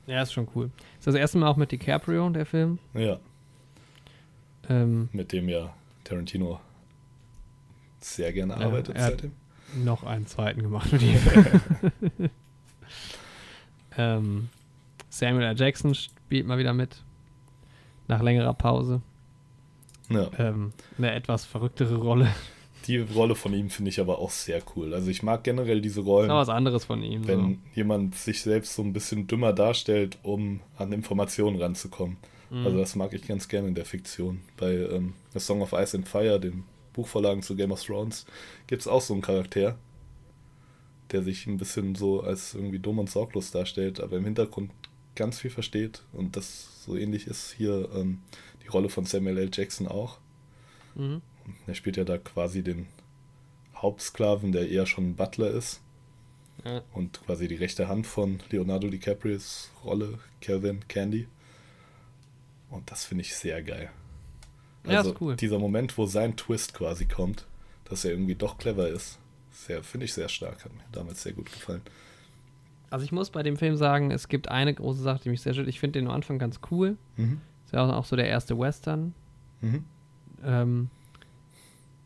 Ja, 0.09 0.23
ist 0.23 0.33
schon 0.33 0.49
cool. 0.57 0.71
Ist 0.99 1.07
das 1.07 1.15
erste 1.15 1.39
Mal 1.39 1.49
auch 1.49 1.57
mit 1.57 1.71
DiCaprio, 1.71 2.29
der 2.31 2.47
Film. 2.47 2.79
Ja, 2.95 3.19
Ähm, 4.69 5.09
mit 5.13 5.33
dem 5.33 5.49
ja 5.49 5.73
Tarantino 6.05 6.61
sehr 8.01 8.33
gerne 8.33 8.57
arbeitet 8.57 8.97
er 8.97 9.05
hat- 9.05 9.11
seitdem. 9.13 9.33
noch 9.85 10.03
einen 10.03 10.27
zweiten 10.27 10.63
gemacht 10.63 10.93
mit 10.93 11.03
ihm. 11.03 11.19
ähm, 13.97 14.49
Samuel 15.11 15.45
L. 15.47 15.57
Jackson 15.59 15.95
spielt 15.95 16.47
mal 16.47 16.59
wieder 16.59 16.73
mit. 16.75 17.03
Nach 18.09 18.23
längerer 18.23 18.55
Pause. 18.55 19.03
Ja. 20.11 20.31
Ähm, 20.39 20.73
eine 20.97 21.13
etwas 21.13 21.45
verrücktere 21.45 21.97
Rolle. 21.97 22.29
Die 22.87 22.99
Rolle 22.99 23.35
von 23.35 23.53
ihm 23.53 23.69
finde 23.69 23.91
ich 23.91 24.01
aber 24.01 24.19
auch 24.19 24.31
sehr 24.31 24.63
cool. 24.75 24.95
Also 24.95 25.11
ich 25.11 25.23
mag 25.23 25.45
generell 25.45 25.83
diese 25.83 26.01
Ist 26.01 26.07
Rollen. 26.07 26.29
noch 26.29 26.37
was 26.37 26.49
anderes 26.49 26.87
von 26.87 27.03
ihm. 27.03 27.27
wenn 27.29 27.55
so. 27.55 27.57
jemand 27.75 28.15
sich 28.15 28.41
selbst 28.41 28.75
so 28.75 28.83
ein 28.83 28.95
bisschen 28.95 29.27
dümmer 29.27 29.53
darstellt, 29.53 30.19
um 30.23 30.61
an 30.77 30.93
Informationen 30.93 31.61
ranzukommen. 31.61 32.17
Mhm. 32.51 32.65
Also 32.65 32.79
das 32.79 32.97
mag 32.97 33.13
ich 33.13 33.27
ganz 33.27 33.49
gerne 33.49 33.69
in 33.69 33.75
der 33.75 33.85
Fiktion. 33.85 34.41
Bei 34.57 34.73
ähm, 34.73 35.13
The 35.35 35.41
Song 35.41 35.61
of 35.61 35.75
Ice 35.75 35.97
and 35.97 36.09
Fire, 36.09 36.41
den 36.41 36.65
Buchvorlagen 36.95 37.43
zu 37.43 37.55
Game 37.57 37.73
of 37.73 37.85
Thrones, 37.85 38.25
gibt 38.67 38.81
es 38.81 38.89
auch 38.89 39.03
so 39.03 39.13
einen 39.13 39.23
Charakter, 39.23 39.77
der 41.13 41.23
sich 41.23 41.47
ein 41.47 41.59
bisschen 41.59 41.95
so 41.95 42.23
als 42.23 42.55
irgendwie 42.55 42.79
dumm 42.79 42.99
und 42.99 43.11
sorglos 43.11 43.51
darstellt, 43.51 44.01
aber 44.01 44.17
im 44.17 44.25
Hintergrund 44.25 44.71
ganz 45.19 45.39
viel 45.39 45.51
versteht. 45.51 46.03
Und 46.13 46.37
das 46.37 46.85
so 46.85 46.97
ähnlich 46.97 47.27
ist 47.27 47.53
hier 47.53 47.91
ähm, 47.95 48.23
die 48.63 48.69
Rolle 48.69 48.89
von 48.89 49.05
Samuel 49.05 49.37
L. 49.39 49.51
Jackson 49.53 49.87
auch. 49.87 50.19
Mhm. 50.95 51.21
Er 51.67 51.75
spielt 51.75 51.97
ja 51.97 52.05
da 52.05 52.17
quasi 52.19 52.63
den 52.63 52.87
Hauptsklaven, 53.77 54.53
der 54.53 54.69
eher 54.69 54.87
schon 54.87 55.11
ein 55.11 55.17
Butler 55.17 55.51
ist 55.51 55.81
Ja. 56.65 56.83
und 56.93 57.23
quasi 57.25 57.47
die 57.49 57.55
rechte 57.55 57.89
Hand 57.89 58.07
von 58.07 58.41
Leonardo 58.51 58.89
DiCaprios 58.89 59.71
Rolle, 59.85 60.19
Calvin 60.41 60.87
Candy. 60.89 61.29
Und 62.71 62.91
das 62.91 63.05
finde 63.05 63.23
ich 63.23 63.35
sehr 63.37 63.63
geil. 63.63 63.91
Ja, 64.87 64.99
Also 64.99 65.13
ist 65.15 65.21
cool. 65.21 65.37
dieser 65.37 65.59
Moment, 65.59 65.97
wo 65.99 66.07
sein 66.07 66.37
Twist 66.37 66.75
quasi 66.75 67.07
kommt, 67.07 67.47
dass 67.85 68.05
er 68.05 68.11
irgendwie 68.13 68.35
doch 68.35 68.59
clever 68.59 68.89
ist, 68.89 69.19
sehr, 69.53 69.83
finde 69.83 70.05
ich 70.07 70.13
sehr 70.15 70.29
stark, 70.29 70.65
hat 70.65 70.73
mir 70.75 70.83
damals 70.93 71.23
sehr 71.23 71.33
gut 71.33 71.51
gefallen. 71.51 71.83
Also 72.91 73.05
ich 73.05 73.13
muss 73.13 73.31
bei 73.31 73.43
dem 73.43 73.57
Film 73.57 73.77
sagen, 73.77 74.11
es 74.11 74.29
gibt 74.29 74.49
eine 74.49 74.73
große 74.73 75.03
Sache, 75.03 75.21
die 75.25 75.29
mich 75.31 75.43
sehr 75.43 75.53
stört. 75.53 75.69
Ich 75.69 75.79
finde 75.81 75.99
den 75.99 76.09
am 76.09 76.15
Anfang 76.15 76.39
ganz 76.39 76.61
cool. 76.71 76.97
Mhm. 77.17 77.41
Ist 77.67 77.75
ja 77.75 77.85
auch, 77.93 78.05
so 78.05 78.17
der 78.17 78.29
erste 78.29 78.59
Western. 78.59 79.13
Mhm. 79.61 79.85
Ähm, 80.45 80.91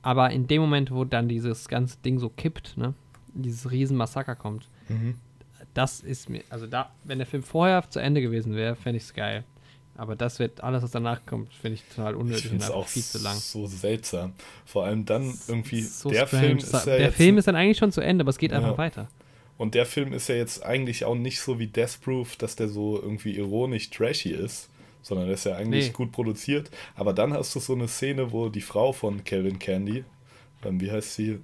aber 0.03 0.31
in 0.31 0.47
dem 0.47 0.61
Moment, 0.61 0.91
wo 0.91 1.05
dann 1.05 1.29
dieses 1.29 1.69
ganze 1.69 1.99
Ding 1.99 2.19
so 2.19 2.29
kippt, 2.29 2.77
ne, 2.77 2.95
dieses 3.35 3.71
Riesenmassaker 3.71 4.35
kommt, 4.35 4.69
Mhm. 4.89 5.15
das 5.75 6.01
ist 6.01 6.29
mir, 6.29 6.43
also 6.51 6.67
da, 6.67 6.91
wenn 7.05 7.19
der 7.19 7.27
Film 7.27 7.43
vorher 7.45 7.89
zu 7.89 8.01
Ende 8.01 8.21
gewesen 8.21 8.57
wäre, 8.57 8.75
fände 8.75 8.97
ich 8.97 9.05
es 9.05 9.15
geil. 9.15 9.45
Aber 9.95 10.17
das 10.17 10.39
wird, 10.39 10.65
alles, 10.65 10.83
was 10.83 10.91
danach 10.91 11.25
kommt, 11.27 11.53
finde 11.53 11.75
ich 11.75 11.85
total 11.85 12.15
Ich 12.15 12.19
unnötig 12.19 12.49
finde 12.49 12.65
und 12.67 12.73
auch 12.73 12.89
viel 12.89 13.03
zu 13.03 13.19
lang. 13.23 13.37
so 13.37 13.67
seltsam. 13.67 14.33
Vor 14.65 14.87
allem 14.87 15.05
dann 15.05 15.35
irgendwie, 15.47 15.83
So 15.83 16.11
der 16.11 16.27
strange. 16.27 16.47
Film 16.47 16.59
ist 16.59 16.73
ja 16.73 16.97
der 16.97 17.13
Film 17.13 17.39
ist 17.39 17.47
dann 17.47 17.57
eigentlich 17.57 17.77
schon 17.77 17.93
zu 17.93 18.01
Ende, 18.01 18.23
aber 18.23 18.31
es 18.31 18.39
geht 18.39 18.53
Ja. 18.53 18.59
einfach 18.59 18.79
weiter. 18.79 19.09
Und 19.63 19.77
der 19.77 19.87
Film 19.87 20.13
ist 20.13 20.29
ja 20.29 20.35
jetzt 20.35 20.65
eigentlich 20.67 21.05
auch 21.05 21.15
nicht 21.15 21.41
so 21.41 21.61
wie 21.61 21.69
Death 21.69 22.01
Proof, 22.03 22.35
dass 22.35 22.57
der 22.57 22.67
so 22.69 23.01
irgendwie 23.01 23.37
ironisch 23.37 23.91
trashy 23.91 24.31
ist, 24.31 24.69
sondern 25.03 25.27
der 25.27 25.35
ist 25.35 25.45
ja 25.47 25.55
eigentlich 25.55 25.87
Nee. 25.87 25.93
gut 25.93 26.11
produziert. 26.11 26.69
Aber 26.97 27.13
dann 27.13 27.33
hast 27.33 27.55
du 27.55 27.61
so 27.61 27.73
eine 27.75 27.87
Szene, 27.87 28.33
wo 28.33 28.49
die 28.49 28.61
Frau 28.61 28.93
von 28.93 29.23
Calvin 29.23 29.61
Candy, 29.61 30.03
ähm, 30.65 30.81
wie 30.81 30.91
heißt 30.91 31.15
sie? 31.15 31.39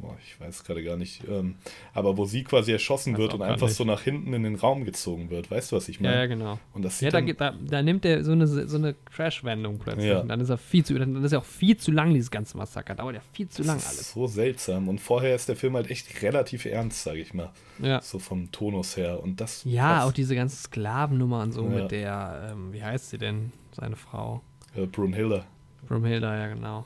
Boah, 0.00 0.16
ich 0.24 0.40
weiß 0.40 0.62
gerade 0.62 0.84
gar 0.84 0.96
nicht. 0.96 1.22
Ähm, 1.28 1.56
aber 1.92 2.16
wo 2.16 2.24
sie 2.24 2.44
quasi 2.44 2.70
erschossen 2.70 3.18
wird 3.18 3.34
und 3.34 3.42
einfach 3.42 3.66
nicht. 3.66 3.76
so 3.76 3.84
nach 3.84 4.00
hinten 4.02 4.32
in 4.32 4.44
den 4.44 4.54
Raum 4.54 4.84
gezogen 4.84 5.28
wird. 5.28 5.50
Weißt 5.50 5.72
du, 5.72 5.76
was 5.76 5.88
ich 5.88 5.98
meine? 6.00 6.14
Ja, 6.14 6.20
ja, 6.20 6.26
genau. 6.26 6.58
Und 6.72 6.82
das 6.82 7.00
Ja, 7.00 7.10
da, 7.10 7.20
da, 7.20 7.50
da 7.60 7.82
nimmt 7.82 8.04
er 8.04 8.22
so 8.22 8.30
eine, 8.30 8.46
so 8.46 8.76
eine 8.76 8.94
Crash-Wendung 8.94 9.78
plötzlich. 9.80 10.06
Ja. 10.06 10.20
Und 10.20 10.28
dann 10.28 10.40
ist 10.40 10.50
er 10.50 10.56
viel 10.58 10.84
zu, 10.84 10.96
dann 10.96 11.24
ist 11.24 11.32
er 11.32 11.40
auch 11.40 11.44
viel 11.44 11.76
zu 11.76 11.90
lang, 11.90 12.14
dieses 12.14 12.30
ganze 12.30 12.56
Massaker. 12.56 12.94
Dauert 12.94 13.16
ja 13.16 13.20
viel 13.32 13.48
zu 13.48 13.64
lang 13.64 13.76
das 13.78 13.86
ist 13.86 13.90
alles. 13.98 14.12
so 14.12 14.26
seltsam. 14.28 14.88
Und 14.88 15.00
vorher 15.00 15.34
ist 15.34 15.48
der 15.48 15.56
Film 15.56 15.74
halt 15.74 15.90
echt 15.90 16.22
relativ 16.22 16.64
ernst, 16.66 17.02
sage 17.02 17.18
ich 17.18 17.34
mal. 17.34 17.50
Ja. 17.80 18.00
So 18.00 18.20
vom 18.20 18.52
Tonus 18.52 18.96
her. 18.96 19.20
Und 19.20 19.40
das 19.40 19.64
Ja, 19.64 19.94
passt. 19.94 20.06
auch 20.06 20.12
diese 20.12 20.36
ganze 20.36 20.56
Sklavennummer 20.62 21.42
und 21.42 21.50
so 21.52 21.64
Ja. 21.64 21.68
mit 21.70 21.90
der, 21.90 22.50
ähm, 22.52 22.72
wie 22.72 22.84
heißt 22.84 23.10
sie 23.10 23.18
denn, 23.18 23.52
seine 23.72 23.96
Frau? 23.96 24.42
äh, 24.76 24.86
Brunhilde. 24.86 25.44
Brumhilda, 25.88 26.36
ja 26.38 26.54
genau. 26.54 26.84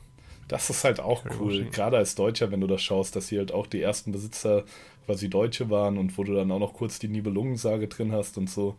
Das 0.53 0.69
ist 0.69 0.85
halt 0.85 1.01
auch 1.01 1.25
cool, 1.41 1.65
gerade 1.71 1.97
als 1.97 2.15
Deutscher, 2.15 2.51
wenn 2.51 2.61
du 2.61 2.67
das 2.67 2.83
schaust, 2.83 3.17
dass 3.17 3.29
sie 3.29 3.39
halt 3.39 3.53
auch 3.53 3.67
die 3.67 3.81
ersten 3.81 4.13
Besitzer 4.13 4.65
quasi 5.07 5.31
Deutsche 5.31 5.71
waren 5.71 5.97
und 5.97 6.19
wo 6.19 6.25
du 6.25 6.35
dann 6.35 6.53
auch 6.53 6.59
noch 6.59 6.75
kurz 6.75 6.99
die 6.99 7.09
Nibelungensage 7.09 7.89
drin 7.89 8.13
hast 8.13 8.37
und 8.37 8.51
so. 8.51 8.77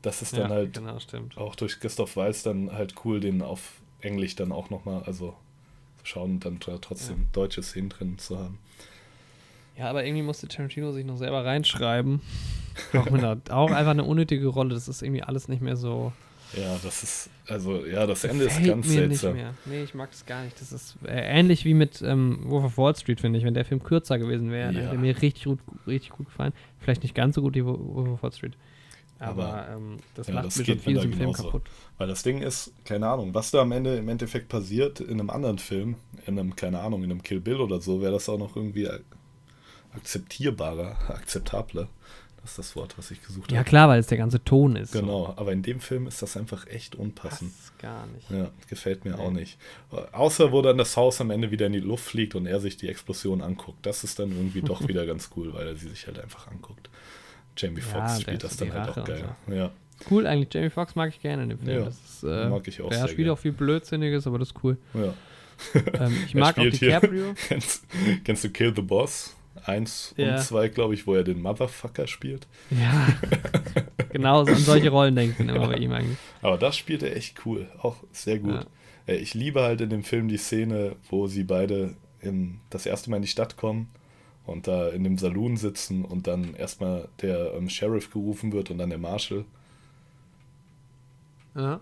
Das 0.00 0.22
ist 0.22 0.32
dann 0.32 0.48
ja, 0.48 0.56
halt 0.56 0.72
genau, 0.72 0.96
auch 1.36 1.54
durch 1.56 1.78
Christoph 1.78 2.16
Waltz 2.16 2.42
dann 2.42 2.72
halt 2.72 2.94
cool, 3.04 3.20
den 3.20 3.42
auf 3.42 3.82
Englisch 4.00 4.34
dann 4.34 4.50
auch 4.50 4.70
nochmal, 4.70 5.02
also 5.02 5.34
zu 5.98 6.06
schauen 6.06 6.30
und 6.30 6.44
dann 6.46 6.58
trotzdem 6.58 7.26
deutsche 7.34 7.62
Szenen 7.62 7.90
drin 7.90 8.16
zu 8.16 8.38
haben. 8.38 8.58
Ja, 9.76 9.90
aber 9.90 10.02
irgendwie 10.06 10.22
musste 10.22 10.48
Tarantino 10.48 10.90
sich 10.92 11.04
noch 11.04 11.18
selber 11.18 11.44
reinschreiben. 11.44 12.22
Auch, 12.94 13.08
einer, 13.08 13.36
auch 13.50 13.70
einfach 13.70 13.90
eine 13.90 14.04
unnötige 14.04 14.46
Rolle. 14.46 14.72
Das 14.72 14.88
ist 14.88 15.02
irgendwie 15.02 15.22
alles 15.22 15.48
nicht 15.48 15.60
mehr 15.60 15.76
so. 15.76 16.14
Ja, 16.56 16.76
das 16.82 17.02
ist, 17.04 17.30
also, 17.46 17.86
ja, 17.86 18.06
das 18.06 18.24
Ende 18.24 18.44
ist 18.46 18.50
Gefällt 18.56 18.68
ganz 18.68 18.86
mir 18.88 18.92
seltsam. 18.92 19.32
Nicht 19.34 19.42
mehr. 19.42 19.54
Nee, 19.66 19.82
ich 19.84 19.94
mag 19.94 20.10
das 20.10 20.26
gar 20.26 20.42
nicht. 20.44 20.60
Das 20.60 20.72
ist 20.72 20.96
äh, 21.06 21.38
ähnlich 21.38 21.64
wie 21.64 21.74
mit 21.74 22.02
ähm, 22.02 22.40
Wolf 22.44 22.64
of 22.64 22.78
Wall 22.78 22.96
Street, 22.96 23.20
finde 23.20 23.38
ich. 23.38 23.44
Wenn 23.44 23.54
der 23.54 23.64
Film 23.64 23.82
kürzer 23.82 24.18
gewesen 24.18 24.50
wäre, 24.50 24.72
Ja. 24.72 24.80
hätte 24.80 24.98
mir 24.98 25.20
richtig 25.22 25.44
gut, 25.44 25.60
richtig 25.86 26.10
gut 26.10 26.26
gefallen. 26.26 26.52
Vielleicht 26.80 27.02
nicht 27.04 27.14
ganz 27.14 27.36
so 27.36 27.42
gut 27.42 27.54
wie 27.54 27.64
Wo- 27.64 27.78
Wolf 27.94 28.08
of 28.14 28.22
Wall 28.24 28.32
Street. 28.32 28.54
Aber, 29.20 29.44
Aber, 29.44 29.68
ähm, 29.76 29.96
das 30.14 30.28
ja, 30.28 30.34
macht 30.34 30.46
das 30.46 30.56
mir 30.56 30.64
schon 30.64 30.78
viel 30.78 30.96
im 30.96 31.12
Film 31.12 31.32
kaputt. 31.34 31.62
Weil 31.98 32.08
das 32.08 32.22
Ding 32.22 32.40
ist, 32.42 32.72
keine 32.84 33.06
Ahnung, 33.06 33.34
was 33.34 33.50
da 33.50 33.60
am 33.60 33.70
Ende 33.70 33.96
im 33.98 34.08
Endeffekt 34.08 34.48
passiert 34.48 34.98
in 35.00 35.20
einem 35.20 35.28
anderen 35.30 35.58
Film, 35.58 35.96
in 36.26 36.38
einem, 36.38 36.56
keine 36.56 36.80
Ahnung, 36.80 37.04
in 37.04 37.10
einem 37.10 37.22
Kill 37.22 37.40
Bill 37.40 37.60
oder 37.60 37.80
so, 37.80 38.00
wäre 38.00 38.12
das 38.12 38.28
auch 38.30 38.38
noch 38.38 38.56
irgendwie 38.56 38.88
ak- 38.88 39.02
akzeptierbarer, 39.94 40.96
akzeptabler. 41.10 41.88
Das 42.42 42.52
ist 42.52 42.58
das 42.58 42.76
Wort, 42.76 42.96
was 42.96 43.10
ich 43.10 43.22
gesucht 43.22 43.52
Ja, 43.52 43.58
habe. 43.58 43.68
klar, 43.68 43.88
weil 43.88 44.00
es 44.00 44.06
der 44.06 44.16
ganze 44.18 44.42
Ton 44.42 44.74
ist. 44.76 44.92
Genau, 44.92 45.34
aber 45.36 45.52
in 45.52 45.62
dem 45.62 45.78
Film 45.80 46.06
ist 46.06 46.22
das 46.22 46.36
einfach 46.38 46.66
echt 46.68 46.94
So. 46.94 47.02
unpassend. 47.02 47.52
Passt 47.54 47.78
gar 47.78 48.06
nicht. 48.06 48.30
Ja, 48.30 48.50
gefällt 48.68 49.04
mir 49.04 49.12
Nee. 49.16 49.22
auch 49.22 49.30
nicht. 49.30 49.58
Außer 50.12 50.50
wo 50.50 50.62
dann 50.62 50.78
das 50.78 50.96
Haus 50.96 51.20
am 51.20 51.30
Ende 51.30 51.50
wieder 51.50 51.66
in 51.66 51.72
die 51.74 51.80
Luft 51.80 52.04
fliegt 52.04 52.34
und 52.34 52.46
er 52.46 52.58
sich 52.60 52.76
die 52.78 52.88
Explosion 52.88 53.42
anguckt. 53.42 53.84
Das 53.84 54.04
ist 54.04 54.18
dann 54.18 54.30
irgendwie 54.30 54.62
doch 54.62 54.80
wieder 54.88 55.04
ganz 55.06 55.30
cool, 55.36 55.52
weil 55.52 55.66
er 55.68 55.76
sie 55.76 55.88
sich 55.90 56.06
halt 56.06 56.18
einfach 56.18 56.48
anguckt. 56.50 56.88
Jamie 57.56 57.80
Ja, 57.80 57.84
Foxx 57.84 58.14
der 58.14 58.20
spielt 58.22 58.44
das 58.44 58.56
dann 58.56 58.72
halt 58.72 58.88
Rache 58.88 59.00
auch 59.02 59.06
geil. 59.06 59.28
Ja, 59.48 59.70
Cool 60.10 60.26
eigentlich. 60.26 60.48
Jamie 60.54 60.70
Foxx 60.70 60.94
mag 60.94 61.10
ich 61.10 61.20
gerne 61.20 61.42
in 61.42 61.50
dem 61.50 61.58
Film. 61.58 61.78
Ja, 61.78 61.84
das 61.84 61.98
ist, 61.98 62.22
äh, 62.22 62.48
mag 62.48 62.66
ich 62.66 62.80
auch 62.80 62.90
sehr 62.90 63.02
spielt 63.06 63.26
gern. 63.26 63.30
auch 63.30 63.38
viel 63.38 63.52
Blödsinniges, 63.52 64.26
aber 64.26 64.38
das 64.38 64.48
ist 64.48 64.64
cool. 64.64 64.78
ja. 64.94 65.12
Ähm, 65.92 66.16
ich 66.24 66.34
Er 66.34 66.40
mag 66.40 66.56
auch 66.56 66.62
spielt 66.62 66.76
hier- 66.76 66.88
DiCaprio. 67.00 67.34
Kennst, 67.48 67.84
kennst 68.24 68.44
du 68.44 68.48
Kill 68.48 68.72
the 68.74 68.80
Boss? 68.80 69.36
Eins 69.64 70.14
Ja. 70.16 70.36
und 70.36 70.42
zwei, 70.42 70.68
glaube 70.68 70.94
ich, 70.94 71.06
wo 71.06 71.14
er 71.14 71.24
den 71.24 71.40
Motherfucker 71.42 72.06
spielt. 72.06 72.46
Ja, 72.70 73.08
genau, 74.12 74.44
so 74.44 74.52
an 74.52 74.58
solche 74.58 74.90
Rollen 74.90 75.14
denke 75.16 75.32
ich 75.32 75.46
dann 75.46 75.54
immer 75.56 75.68
bei 75.68 75.76
ihm 75.76 75.92
eigentlich. 75.92 76.18
Aber 76.42 76.58
das 76.58 76.76
spielt 76.76 77.02
er 77.02 77.16
echt 77.16 77.44
cool. 77.46 77.68
Auch 77.80 77.96
sehr 78.12 78.38
gut. 78.38 78.66
Ja. 79.06 79.14
Ich 79.14 79.34
liebe 79.34 79.62
halt 79.62 79.80
in 79.80 79.90
dem 79.90 80.04
Film 80.04 80.28
die 80.28 80.36
Szene, 80.36 80.94
wo 81.08 81.26
sie 81.26 81.42
beide 81.44 81.94
in, 82.20 82.60
das 82.70 82.86
erste 82.86 83.10
Mal 83.10 83.16
in 83.16 83.22
die 83.22 83.28
Stadt 83.28 83.56
kommen 83.56 83.88
und 84.46 84.66
da 84.68 84.88
in 84.90 85.04
dem 85.04 85.18
Saloon 85.18 85.56
sitzen 85.56 86.04
und 86.04 86.26
dann 86.26 86.54
erstmal 86.54 87.08
der 87.22 87.54
ähm, 87.54 87.68
Sheriff 87.68 88.10
gerufen 88.10 88.52
wird 88.52 88.70
und 88.70 88.78
dann 88.78 88.90
der 88.90 88.98
Marshal. 88.98 89.44
Ja, 91.54 91.80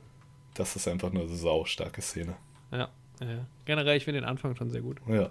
Das 0.55 0.77
ist 0.77 0.89
einfach 0.89 1.11
eine 1.11 1.29
saustarke 1.29 2.01
Szene. 2.01 2.35
ja, 2.73 2.89
ja. 3.21 3.47
Generell, 3.67 3.97
ich 3.99 4.05
finde 4.05 4.21
den 4.21 4.29
Anfang 4.29 4.57
schon 4.57 4.71
sehr 4.71 4.81
gut. 4.81 4.99
Ja, 5.09 5.29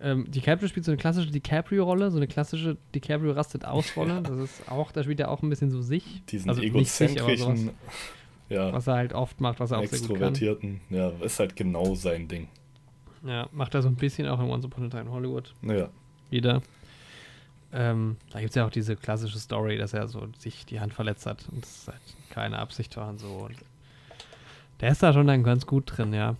Ähm, 0.00 0.30
DiCaprio 0.30 0.68
spielt 0.68 0.84
so 0.84 0.92
eine 0.92 0.98
klassische 0.98 1.30
DiCaprio-Rolle, 1.30 2.10
so 2.10 2.18
eine 2.18 2.28
klassische 2.28 2.76
DiCaprio 2.94 3.32
rastet 3.32 3.64
aus-Rolle. 3.64 4.22
Das 4.22 4.38
ist 4.38 4.70
auch, 4.70 4.92
da 4.92 5.02
spielt 5.02 5.20
er 5.20 5.30
auch 5.30 5.42
ein 5.42 5.50
bisschen 5.50 5.70
so 5.70 5.82
sich. 5.82 6.22
diesen 6.26 6.48
also 6.48 6.60
sich, 6.60 6.70
sowas, 6.70 7.00
egozentrischen, 7.00 7.70
ja, 8.48 8.72
was 8.72 8.86
er 8.86 8.94
halt 8.94 9.12
oft 9.12 9.40
macht, 9.40 9.60
was 9.60 9.72
er 9.72 9.78
auch 9.78 9.86
sehr 9.86 9.98
gut 9.98 10.18
kann. 10.18 10.28
extrovertierten, 10.28 10.80
ja, 10.90 11.08
ist 11.20 11.40
halt 11.40 11.56
genau 11.56 11.94
sein 11.94 12.28
Ding. 12.28 12.48
Ja, 13.26 13.48
macht 13.52 13.74
er 13.74 13.82
so 13.82 13.88
ein 13.88 13.96
bisschen 13.96 14.28
auch 14.28 14.38
in 14.38 14.46
Once 14.46 14.64
Upon 14.64 14.84
a 14.84 14.88
Time 14.88 15.02
in 15.02 15.10
Hollywood 15.10 15.52
Ja, 15.62 15.88
wieder. 16.30 16.62
Ähm, 17.72 18.16
da 18.30 18.38
gibt 18.38 18.50
es 18.50 18.54
ja 18.54 18.64
auch 18.64 18.70
diese 18.70 18.96
klassische 18.96 19.38
Story, 19.38 19.76
dass 19.76 19.92
er 19.92 20.08
so 20.08 20.28
sich 20.38 20.64
die 20.64 20.80
Hand 20.80 20.94
verletzt 20.94 21.26
hat 21.26 21.44
und 21.50 21.62
das 21.62 21.88
halt 21.88 22.00
keine 22.30 22.58
Absicht 22.58 22.96
war 22.96 23.08
und 23.08 23.18
so. 23.18 23.26
Und 23.26 23.56
der 24.80 24.92
ist 24.92 25.02
da 25.02 25.12
schon 25.12 25.26
dann 25.26 25.42
ganz 25.42 25.66
gut 25.66 25.84
drin, 25.96 26.14
ja. 26.14 26.36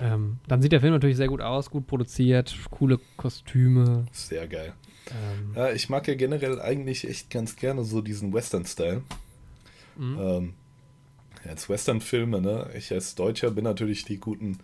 Ähm, 0.00 0.38
dann 0.48 0.62
sieht 0.62 0.72
der 0.72 0.80
Film 0.80 0.92
natürlich 0.94 1.16
sehr 1.16 1.28
gut 1.28 1.40
aus, 1.40 1.70
gut 1.70 1.86
produziert, 1.86 2.56
coole 2.70 2.98
Kostüme. 3.16 4.06
sehr 4.12 4.48
geil. 4.48 4.72
Ähm, 5.10 5.52
Ja, 5.54 5.72
ich 5.72 5.88
mag 5.88 6.08
ja 6.08 6.14
generell 6.14 6.60
eigentlich 6.60 7.08
echt 7.08 7.30
ganz 7.30 7.56
gerne 7.56 7.84
so 7.84 8.00
diesen 8.00 8.32
Western-Style. 8.32 9.02
mhm. 9.96 10.18
Ähm, 10.20 10.54
als 11.44 11.68
Western-Filme, 11.68 12.40
ne? 12.40 12.70
Ich 12.76 12.92
als 12.92 13.16
Deutscher 13.16 13.50
bin 13.50 13.64
natürlich 13.64 14.04
die 14.04 14.18
guten 14.18 14.58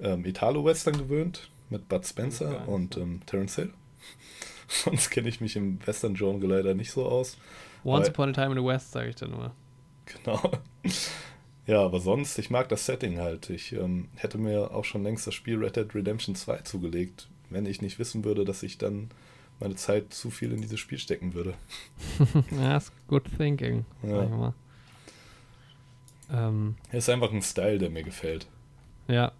ähm, 0.00 0.24
Italo-Western 0.24 0.96
gewöhnt 0.96 1.50
mit 1.70 1.88
Bud 1.88 2.06
Spencer 2.06 2.68
und 2.68 2.96
ähm, 2.96 3.20
Terence 3.26 3.56
Hill. 3.56 3.72
Sonst 4.68 5.10
kenne 5.10 5.28
ich 5.28 5.40
mich 5.40 5.56
im 5.56 5.84
Western-Genre 5.84 6.46
leider 6.46 6.74
nicht 6.74 6.92
so 6.92 7.04
aus. 7.06 7.36
Once 7.84 8.08
Upon 8.08 8.30
a 8.30 8.32
Time 8.32 8.52
in 8.54 8.58
the 8.58 8.64
West, 8.64 8.92
sage 8.92 9.10
ich 9.10 9.16
da 9.16 9.26
nur. 9.26 9.52
Genau. 10.06 10.40
Ja, 11.66 11.82
aber 11.82 12.00
sonst, 12.00 12.38
ich 12.38 12.50
mag 12.50 12.68
das 12.68 12.84
Setting 12.86 13.18
halt. 13.18 13.48
Ich 13.50 13.72
ähm, 13.72 14.08
hätte 14.16 14.36
mir 14.38 14.72
auch 14.74 14.84
schon 14.84 15.02
längst 15.02 15.26
das 15.26 15.34
Spiel 15.34 15.56
Red 15.56 15.76
Dead 15.76 15.94
Redemption 15.94 16.34
2 16.34 16.58
zugelegt, 16.58 17.28
wenn 17.50 17.64
ich 17.66 17.80
nicht 17.80 17.98
wissen 17.98 18.24
würde, 18.24 18.44
dass 18.44 18.62
ich 18.62 18.76
dann 18.78 19.10
meine 19.60 19.76
Zeit 19.76 20.12
zu 20.12 20.30
viel 20.30 20.52
in 20.52 20.60
dieses 20.60 20.78
Spiel 20.80 20.98
stecken 20.98 21.32
würde. 21.32 21.54
ja, 22.50 22.76
ist 22.76 22.92
good 23.08 23.24
thinking, 23.38 23.84
Ja. 24.02 24.16
sag 24.16 24.24
ich 24.24 24.30
mal. 24.36 24.54
Ähm, 26.32 26.74
Es 26.90 27.04
ist 27.04 27.08
einfach 27.10 27.32
ein 27.32 27.42
Style, 27.42 27.78
der 27.78 27.90
mir 27.90 28.02
gefällt. 28.02 28.46
ja. 29.08 29.32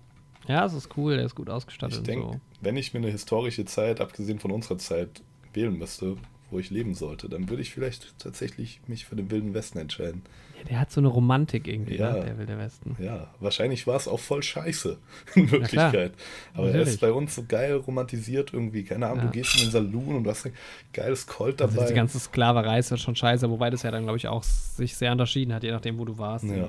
Ja, 0.46 0.66
es 0.66 0.74
ist 0.74 0.94
cool, 0.98 1.16
der 1.16 1.24
ist 1.24 1.34
gut 1.34 1.48
ausgestattet 1.48 1.96
Ich 1.96 2.02
denke, 2.04 2.26
so. 2.34 2.40
wenn 2.60 2.76
ich 2.76 2.92
mir 2.92 2.98
eine 3.00 3.10
historische 3.10 3.64
Zeit, 3.64 4.02
abgesehen 4.02 4.38
von 4.38 4.50
unserer 4.50 4.76
Zeit, 4.76 5.22
wählen 5.54 5.74
müsste, 5.78 6.18
wo 6.50 6.58
ich 6.58 6.70
leben 6.70 6.94
sollte, 6.94 7.28
dann 7.28 7.48
würde 7.48 7.62
ich 7.62 7.72
vielleicht 7.72 8.18
tatsächlich 8.18 8.80
mich 8.86 9.06
für 9.06 9.16
den 9.16 9.30
Wilden 9.30 9.54
Westen 9.54 9.78
entscheiden. 9.78 10.22
Ja, 10.58 10.64
der 10.68 10.80
hat 10.80 10.92
so 10.92 11.00
eine 11.00 11.08
Romantik 11.08 11.66
irgendwie, 11.66 11.96
Ja. 11.96 12.12
ne? 12.12 12.24
der 12.24 12.38
Wilde 12.38 12.56
Westen. 12.58 12.96
Ja, 13.00 13.28
wahrscheinlich 13.40 13.86
war 13.86 13.96
es 13.96 14.06
auch 14.06 14.20
voll 14.20 14.42
scheiße, 14.42 14.96
in 15.34 15.50
Wirklichkeit. 15.50 16.12
Aber 16.52 16.66
er 16.68 16.72
Natürlich. 16.74 16.88
ist 16.94 17.00
bei 17.00 17.12
uns 17.12 17.34
so 17.34 17.44
geil 17.48 17.74
romantisiert 17.74 18.52
irgendwie. 18.52 18.84
Keine 18.84 19.06
Ahnung, 19.06 19.18
Ja. 19.18 19.24
du 19.26 19.30
gehst 19.32 19.56
in 19.56 19.62
den 19.62 19.70
Saloon 19.72 20.16
und 20.16 20.24
du 20.24 20.30
hast 20.30 20.46
ein 20.46 20.52
geiles 20.92 21.26
Colt 21.26 21.60
Also 21.60 21.74
dabei. 21.76 21.88
die 21.88 21.94
ganze 21.94 22.20
Sklaverei 22.20 22.78
ist 22.78 22.90
ja 22.90 22.96
schon 22.96 23.16
scheiße, 23.16 23.50
wobei 23.50 23.70
das 23.70 23.82
ja 23.82 23.90
dann, 23.90 24.04
glaube 24.04 24.18
ich, 24.18 24.28
auch 24.28 24.42
sich 24.44 24.96
sehr 24.96 25.12
unterschieden 25.12 25.52
hat, 25.54 25.64
je 25.64 25.72
nachdem, 25.72 25.98
wo 25.98 26.04
du 26.04 26.18
warst. 26.18 26.44
Ja. 26.44 26.54
In, 26.54 26.64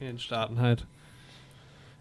in 0.00 0.06
den 0.06 0.18
Staaten 0.18 0.58
halt. 0.60 0.86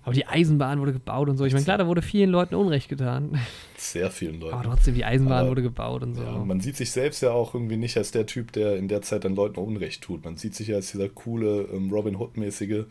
Aber 0.04 0.14
die 0.16 0.26
Eisenbahn 0.26 0.80
wurde 0.80 0.94
gebaut 0.94 1.30
und 1.30 1.38
so. 1.38 1.46
Ich 1.46 1.54
meine, 1.54 1.64
klar, 1.64 1.78
da 1.78 1.86
wurde 1.86 2.02
vielen 2.02 2.32
Leuten 2.32 2.56
Unrecht 2.56 2.90
getan. 2.90 3.40
Sehr 3.78 4.10
vielen 4.10 4.40
Leuten. 4.40 4.56
Aber 4.56 4.64
trotzdem, 4.64 4.96
die 4.96 5.06
Eisenbahn 5.06 5.42
Aber- 5.42 5.50
wurde 5.50 5.62
gebaut 5.62 6.02
und 6.02 6.16
so. 6.16 6.24
Ja, 6.24 6.32
man 6.44 6.60
sieht 6.60 6.76
sich 6.76 6.90
selbst 6.92 7.22
ja 7.22 7.32
auch 7.32 7.54
irgendwie 7.54 7.78
nicht 7.78 7.96
als 7.98 8.10
der 8.12 8.26
Typ, 8.26 8.52
der 8.52 8.78
in 8.78 8.88
der 8.88 9.04
Zeit 9.04 9.26
dann 9.26 9.36
Leuten 9.36 9.60
Unrecht 9.60 10.02
tut. 10.02 10.26
Man 10.26 10.38
sieht 10.38 10.56
sich 10.56 10.70
ja 10.70 10.78
als 10.78 10.92
dieser 10.92 11.08
coole 11.10 11.64
ähm, 11.72 11.92
Robin 11.92 12.16
Hood-mäßige, 12.16 12.86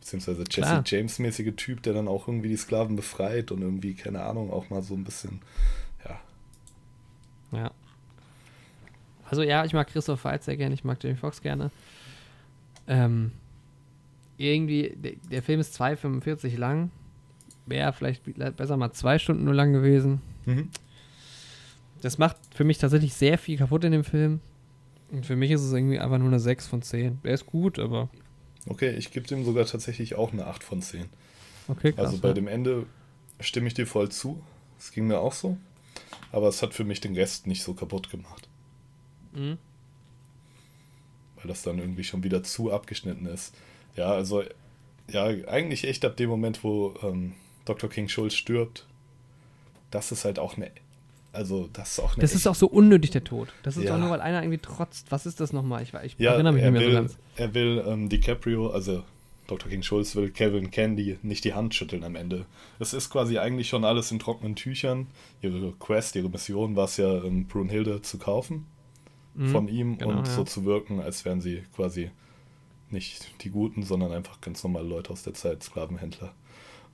beziehungsweise 0.00 0.44
Jesse. 0.50 0.82
James-mäßige 0.84 1.54
Typ, 1.56 1.82
der 1.84 1.94
dann 1.94 2.06
auch 2.06 2.28
irgendwie 2.28 2.48
die 2.50 2.56
Sklaven 2.56 2.96
befreit 2.96 3.50
und 3.50 3.62
irgendwie, 3.62 3.94
keine 3.94 4.22
Ahnung, 4.22 4.52
auch 4.52 4.68
mal 4.68 4.82
so 4.82 4.92
ein 4.94 5.04
bisschen, 5.04 5.40
ja, 6.04 6.20
Ja. 7.58 7.70
Also 9.30 9.42
ja, 9.42 9.64
ich 9.64 9.72
mag 9.72 9.86
Christoph 9.88 10.24
Waltz 10.24 10.44
sehr 10.44 10.58
gerne, 10.58 10.74
ich 10.74 10.84
mag 10.84 11.02
Jamie 11.02 11.16
Foxx 11.16 11.40
gerne. 11.40 11.70
Ähm, 12.86 13.32
irgendwie, 14.42 14.94
der, 14.96 15.12
der 15.30 15.42
Film 15.42 15.60
ist 15.60 15.80
2,45 15.80 16.56
lang. 16.56 16.90
Wäre 17.66 17.92
vielleicht 17.92 18.22
besser 18.56 18.76
mal 18.76 18.92
zwei 18.92 19.18
Stunden 19.18 19.44
nur 19.44 19.54
lang 19.54 19.72
gewesen. 19.72 20.20
Das 22.00 22.18
macht 22.18 22.36
für 22.54 22.64
mich 22.64 22.78
tatsächlich 22.78 23.14
sehr 23.14 23.38
viel 23.38 23.56
kaputt 23.56 23.84
in 23.84 23.92
dem 23.92 24.04
Film. 24.04 24.40
Und 25.10 25.24
für 25.26 25.36
mich 25.36 25.50
ist 25.50 25.62
es 25.62 25.72
irgendwie 25.72 25.98
einfach 26.00 26.18
nur 26.18 26.28
eine 26.28 26.40
6 26.40 26.66
von 26.66 26.82
10. 26.82 27.20
Der 27.22 27.34
ist 27.34 27.46
gut, 27.46 27.78
aber 27.78 28.08
Okay, 28.66 28.90
ich 28.96 29.10
gebe 29.10 29.26
dem 29.26 29.44
sogar 29.44 29.66
tatsächlich 29.66 30.14
auch 30.14 30.32
eine 30.32 30.46
8 30.46 30.62
von 30.62 30.82
10. 30.82 31.06
okay, 31.68 31.92
krass. 31.92 32.06
Also 32.06 32.18
bei 32.18 32.28
ja. 32.28 32.34
dem 32.34 32.48
Ende 32.48 32.86
stimme 33.40 33.66
ich 33.66 33.74
dir 33.74 33.86
voll 33.86 34.10
zu. 34.10 34.42
Es 34.78 34.92
ging 34.92 35.06
mir 35.06 35.18
auch 35.18 35.32
so. 35.32 35.56
Aber 36.30 36.48
es 36.48 36.62
hat 36.62 36.74
für 36.74 36.84
mich 36.84 37.00
den 37.00 37.14
Rest 37.14 37.46
nicht 37.46 37.62
so 37.62 37.74
kaputt 37.74 38.10
gemacht. 38.10 38.48
Mhm. 39.34 39.56
weil 41.36 41.46
das 41.46 41.62
dann 41.62 41.78
irgendwie 41.78 42.04
schon 42.04 42.22
wieder 42.22 42.42
zu 42.42 42.70
abgeschnitten 42.70 43.24
ist. 43.26 43.54
Ja, 43.96 44.06
also, 44.12 44.42
ja, 45.10 45.24
eigentlich 45.26 45.84
echt 45.86 46.04
ab 46.04 46.16
dem 46.16 46.30
Moment, 46.30 46.64
wo 46.64 46.94
ähm, 47.02 47.32
Dr. 47.64 47.90
King 47.90 48.08
Schulz 48.08 48.34
stirbt, 48.34 48.86
das 49.90 50.12
ist 50.12 50.24
halt 50.24 50.38
auch 50.38 50.56
eine, 50.56 50.70
also 51.32 51.68
das 51.72 51.92
ist 51.92 52.00
auch 52.00 52.12
eine 52.14 52.20
Das 52.22 52.34
ist 52.34 52.46
auch 52.46 52.54
so 52.54 52.66
unnötig, 52.66 53.10
der 53.10 53.24
Tod. 53.24 53.48
Das 53.62 53.76
ist 53.76 53.84
Ja. 53.84 53.92
doch 53.94 53.98
nur, 54.00 54.10
weil 54.10 54.20
einer 54.20 54.42
irgendwie 54.42 54.58
trotzt. 54.58 55.10
Was 55.10 55.26
ist 55.26 55.40
das 55.40 55.52
nochmal? 55.52 55.82
Ich, 55.82 55.92
ich 55.94 56.14
ja, 56.18 56.32
erinnere 56.32 56.54
mich 56.54 56.62
er 56.62 56.70
nicht 56.70 56.80
mehr 56.80 56.88
will, 56.88 56.94
so 56.96 57.02
ganz. 57.02 57.18
Er 57.36 57.54
will 57.54 57.84
ähm, 57.86 58.08
DiCaprio, 58.08 58.70
also 58.70 59.02
Dr. 59.48 59.68
King 59.68 59.82
Schulz 59.82 60.16
will 60.16 60.30
Kevin 60.30 60.70
Candy 60.70 61.18
nicht 61.22 61.44
die 61.44 61.52
Hand 61.52 61.74
schütteln 61.74 62.04
am 62.04 62.16
Ende. 62.16 62.46
Es 62.78 62.94
ist 62.94 63.10
quasi 63.10 63.38
eigentlich 63.38 63.68
schon 63.68 63.84
alles 63.84 64.10
in 64.10 64.18
trockenen 64.18 64.56
Tüchern. 64.56 65.08
Ihre 65.42 65.72
Quest, 65.72 66.16
ihre 66.16 66.30
Mission 66.30 66.76
war 66.76 66.84
es 66.86 66.96
ja, 66.96 67.22
ähm, 67.22 67.46
Brunhilde 67.46 68.00
zu 68.02 68.18
kaufen 68.18 68.66
Mhm, 69.34 69.48
von 69.48 69.66
ihm 69.68 69.96
genau, 69.98 70.10
und 70.18 70.26
ja. 70.28 70.32
so 70.34 70.44
zu 70.44 70.66
wirken, 70.66 71.00
als 71.00 71.24
wären 71.24 71.40
sie 71.40 71.62
quasi 71.74 72.10
nicht 72.92 73.42
die 73.42 73.50
Guten, 73.50 73.82
sondern 73.82 74.12
einfach 74.12 74.40
ganz 74.40 74.62
normale 74.64 74.86
Leute 74.86 75.10
aus 75.10 75.22
der 75.22 75.34
Zeit, 75.34 75.62
Sklavenhändler. 75.62 76.32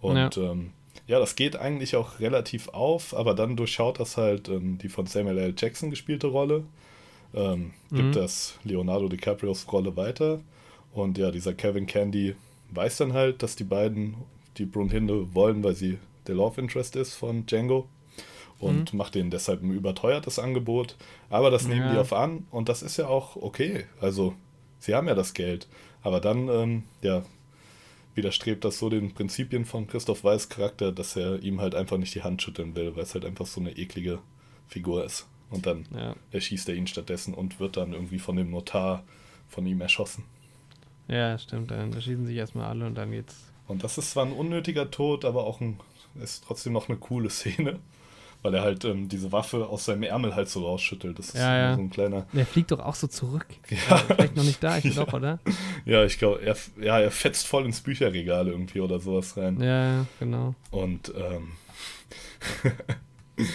Und 0.01 0.37
ja, 0.37 0.51
ähm, 0.51 0.73
ja 1.07 1.19
das 1.19 1.37
geht 1.37 1.57
eigentlich 1.57 1.97
auch 1.97 2.21
relativ 2.21 2.69
auf, 2.69 3.15
aber 3.15 3.35
dann 3.35 3.57
durchschaut 3.57 4.01
das 4.01 4.17
halt 4.17 4.49
ähm, 4.49 4.79
die 4.79 4.89
von 4.89 5.07
Samuel 5.07 5.39
L. 5.39 5.55
Jackson 5.57 5.91
gespielte 5.91 6.29
Rolle, 6.29 6.65
ähm, 7.35 7.73
gibt 7.91 8.09
Mhm. 8.09 8.13
das 8.13 8.55
Leonardo 8.65 9.09
DiCaprios 9.09 9.71
Rolle 9.73 9.97
weiter. 9.97 10.41
Und 10.93 11.19
ja, 11.19 11.31
dieser 11.31 11.53
Kevin 11.55 11.87
Candy 11.87 12.35
weiß 12.71 12.97
dann 12.99 13.13
halt, 13.13 13.43
dass 13.43 13.57
die 13.57 13.65
beiden 13.65 14.15
die 14.57 14.65
Brunhilde 14.67 15.35
wollen, 15.35 15.63
weil 15.63 15.75
sie 15.75 15.99
der 16.27 16.35
Love 16.35 16.61
Interest 16.61 16.97
ist 16.97 17.15
von 17.15 17.47
Django. 17.47 17.89
und 18.61 18.93
macht 18.93 19.15
denen 19.15 19.31
deshalb 19.31 19.63
ein 19.63 19.71
überteuertes 19.71 20.41
Angebot. 20.41 20.97
Aber 21.31 21.49
das 21.53 21.69
nehmen 21.69 21.83
Ja. 21.87 21.93
die 21.93 21.99
auf 21.99 22.13
an 22.13 22.45
und 22.51 22.69
das 22.69 22.83
ist 22.83 22.97
ja 22.97 23.07
auch 23.07 23.37
okay. 23.37 23.85
Also, 24.01 24.35
sie 24.81 24.97
haben 24.97 25.07
ja 25.07 25.15
das 25.15 25.33
Geld. 25.33 25.69
Aber 26.03 26.21
dann, 26.21 26.49
ähm, 26.49 26.83
ja, 27.03 27.25
widerstrebt 28.15 28.65
das 28.65 28.79
so 28.79 28.89
den 28.89 29.15
Prinzipien 29.15 29.65
von 29.65 29.87
Christoph 29.87 30.25
Weiß 30.25 30.49
Charakter, 30.49 30.93
dass 30.93 31.17
er 31.17 31.43
ihm 31.43 31.61
halt 31.61 31.75
einfach 31.75 31.99
nicht 31.99 32.15
die 32.15 32.23
Hand 32.23 32.43
schütteln 32.43 32.75
will, 32.75 32.97
weil 32.97 33.03
es 33.05 33.15
halt 33.15 33.25
einfach 33.25 33.47
so 33.47 33.61
eine 33.61 33.77
eklige 33.77 34.19
Figur 34.67 35.05
ist. 35.05 35.27
Und 35.51 35.67
dann 35.67 35.87
Ja. 35.95 36.15
erschießt 36.33 36.69
er 36.69 36.75
ihn 36.75 36.87
stattdessen 36.87 37.33
und 37.35 37.59
wird 37.61 37.77
dann 37.77 37.93
irgendwie 37.93 38.19
von 38.19 38.37
dem 38.37 38.51
Notar 38.51 39.05
von 39.49 39.67
ihm 39.67 39.81
erschossen. 39.81 40.25
Ja, 41.09 41.39
stimmt. 41.39 41.71
Dann 41.71 41.93
erschießen 41.93 42.27
sich 42.27 42.37
erstmal 42.37 42.67
alle 42.67 42.87
und 42.87 42.95
dann 42.97 43.11
geht's. 43.11 43.51
Und 43.67 43.83
das 43.85 43.97
ist 43.99 44.11
zwar 44.11 44.27
ein 44.27 44.33
unnötiger 44.33 44.91
Tod, 44.91 45.25
aber 45.25 45.45
auch 45.45 45.61
ein, 45.61 45.79
ist 46.23 46.45
trotzdem 46.45 46.73
noch 46.75 46.89
eine 46.89 46.99
coole 46.99 47.31
Szene, 47.31 47.79
weil 48.43 48.55
er 48.55 48.63
halt 48.63 48.85
ähm, 48.85 49.09
diese 49.09 49.33
Waffe 49.33 49.67
aus 49.67 49.85
seinem 49.87 50.05
Ärmel 50.05 50.35
halt 50.35 50.49
so 50.49 50.65
rausschüttelt. 50.65 51.19
Das 51.19 51.29
ist 51.29 51.35
Ja, 51.37 51.57
ja. 51.57 51.75
so 51.75 51.81
ein 51.83 51.91
kleiner. 51.91 52.27
Der 52.33 52.47
fliegt 52.47 52.71
doch 52.71 52.81
auch 52.81 52.95
so 52.95 53.07
zurück. 53.07 53.47
Ja. 53.71 53.97
Vielleicht 53.99 54.37
noch 54.37 54.45
nicht 54.45 54.63
da, 54.63 54.79
ich 54.79 54.85
Ja. 54.97 55.05
doch, 55.05 55.13
oder? 55.13 55.39
Ja, 55.85 56.05
ich 56.05 56.19
glaube, 56.19 56.41
er, 56.43 56.57
ja, 56.81 57.01
er 57.01 57.11
fetzt 57.11 57.47
voll 57.47 57.65
ins 57.67 57.81
Bücherregal 57.81 58.49
irgendwie 58.49 58.81
oder 58.81 59.01
sowas 59.01 59.37
rein. 59.37 59.61
Ja, 59.61 59.93
ja, 59.99 60.07
genau. 60.19 60.55
Und 60.71 61.13
ähm, 61.17 61.53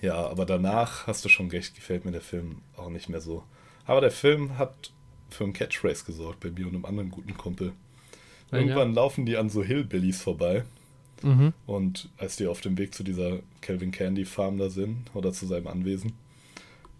ja, 0.00 0.14
aber 0.26 0.46
danach 0.46 1.06
hast 1.06 1.24
du 1.24 1.28
schon 1.28 1.48
recht, 1.50 1.74
gefällt 1.74 2.04
mir 2.04 2.12
der 2.12 2.20
Film 2.20 2.58
auch 2.76 2.88
nicht 2.90 3.08
mehr 3.08 3.20
so. 3.20 3.42
Aber 3.86 4.00
der 4.00 4.10
Film 4.10 4.58
hat 4.58 4.92
für 5.30 5.44
einen 5.44 5.52
Catchphrase 5.52 6.04
gesorgt 6.04 6.40
bei 6.40 6.50
mir 6.50 6.66
und 6.66 6.74
einem 6.74 6.84
anderen 6.84 7.10
guten 7.10 7.36
Kumpel. 7.36 7.72
Irgendwann 8.50 8.94
laufen 8.94 9.26
die 9.26 9.36
an 9.36 9.50
so 9.50 9.62
Hillbillies 9.62 10.22
vorbei. 10.22 10.64
Mhm. 11.22 11.52
Und 11.66 12.08
als 12.18 12.36
die 12.36 12.46
auf 12.46 12.60
dem 12.60 12.78
Weg 12.78 12.94
zu 12.94 13.02
dieser 13.02 13.38
Calvin 13.60 13.90
Candy 13.90 14.24
Farm 14.24 14.58
da 14.58 14.70
sind 14.70 15.10
oder 15.14 15.32
zu 15.32 15.46
seinem 15.46 15.66
Anwesen 15.66 16.12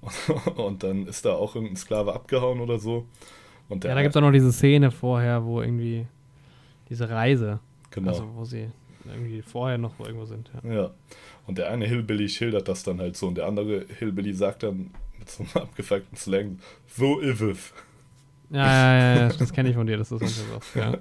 und 0.57 0.83
dann 0.83 1.07
ist 1.07 1.25
da 1.25 1.33
auch 1.33 1.55
irgendein 1.55 1.77
Sklave 1.77 2.15
abgehauen 2.15 2.61
oder 2.61 2.79
so. 2.79 3.07
Und 3.69 3.85
der 3.85 3.91
Ja, 3.91 3.95
da 3.97 4.03
gibt 4.03 4.15
es 4.15 4.17
auch 4.17 4.25
noch 4.25 4.33
diese 4.33 4.53
Szene 4.53 4.91
vorher, 4.91 5.45
wo 5.45 5.61
irgendwie 5.61 6.07
diese 6.89 7.09
Reise, 7.09 7.61
genau. 7.91 8.11
also 8.11 8.29
wo 8.35 8.45
sie 8.45 8.71
irgendwie 9.05 9.43
vorher 9.43 9.79
noch 9.79 9.99
wo 9.99 10.05
irgendwo 10.05 10.25
sind. 10.25 10.51
Ja. 10.63 10.73
Ja. 10.73 10.91
Und 11.47 11.59
der 11.59 11.71
eine 11.71 11.87
Hillbilly 11.87 12.29
schildert 12.29 12.69
das 12.69 12.83
dann 12.83 13.01
halt 13.01 13.17
so 13.17 13.27
und 13.27 13.37
der 13.37 13.47
andere 13.47 13.87
Hillbilly 13.99 14.35
sagt 14.35 14.63
dann 14.63 14.91
mit 15.19 15.31
so 15.31 15.43
einem 15.43 15.65
abgefuckten 15.65 16.17
Slang, 16.17 16.59
so 16.87 17.19
ist 17.19 17.41
es. 17.41 17.73
Ja, 18.51 18.67
ja, 18.67 19.17
ja, 19.17 19.29
das 19.29 19.53
kenne 19.53 19.69
ich 19.69 19.75
von 19.75 19.87
dir, 19.87 19.99
das 19.99 20.11
ist 20.13 20.37
so. 20.37 20.79
Ja. 20.79 20.97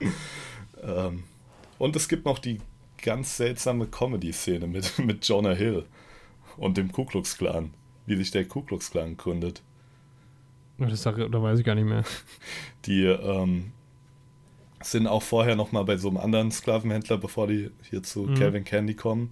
Ähm, 0.82 1.24
und 1.80 1.96
es 1.96 2.08
gibt 2.08 2.26
noch 2.26 2.38
die 2.38 2.60
ganz 3.02 3.36
seltsame 3.36 3.86
Comedy-Szene 3.88 4.68
mit, 4.68 4.98
mit 5.04 5.26
Jonah 5.26 5.54
Hill 5.54 5.86
und 6.56 6.76
dem 6.76 6.92
Ku 6.92 7.04
Klux 7.04 7.36
Klan, 7.36 7.72
wie 8.06 8.14
sich 8.16 8.30
der 8.30 8.44
Ku 8.44 8.62
Klux 8.62 8.90
Klan 8.90 9.16
gründet. 9.16 9.62
Das 10.78 11.02
da 11.02 11.14
weiß 11.16 11.58
ich 11.58 11.64
gar 11.64 11.74
nicht 11.74 11.84
mehr. 11.88 12.04
Die 12.86 13.04
ähm, 13.04 13.72
sind 14.82 15.06
auch 15.06 15.22
vorher 15.22 15.56
noch 15.56 15.72
mal 15.72 15.84
bei 15.84 15.96
so 15.96 16.08
einem 16.08 16.16
anderen 16.18 16.50
Sklavenhändler, 16.50 17.18
bevor 17.18 17.46
die 17.46 17.70
hier 17.90 18.02
zu 18.02 18.22
Mhm. 18.22 18.34
Calvin 18.36 18.64
Candy 18.64 18.94
kommen, 18.94 19.28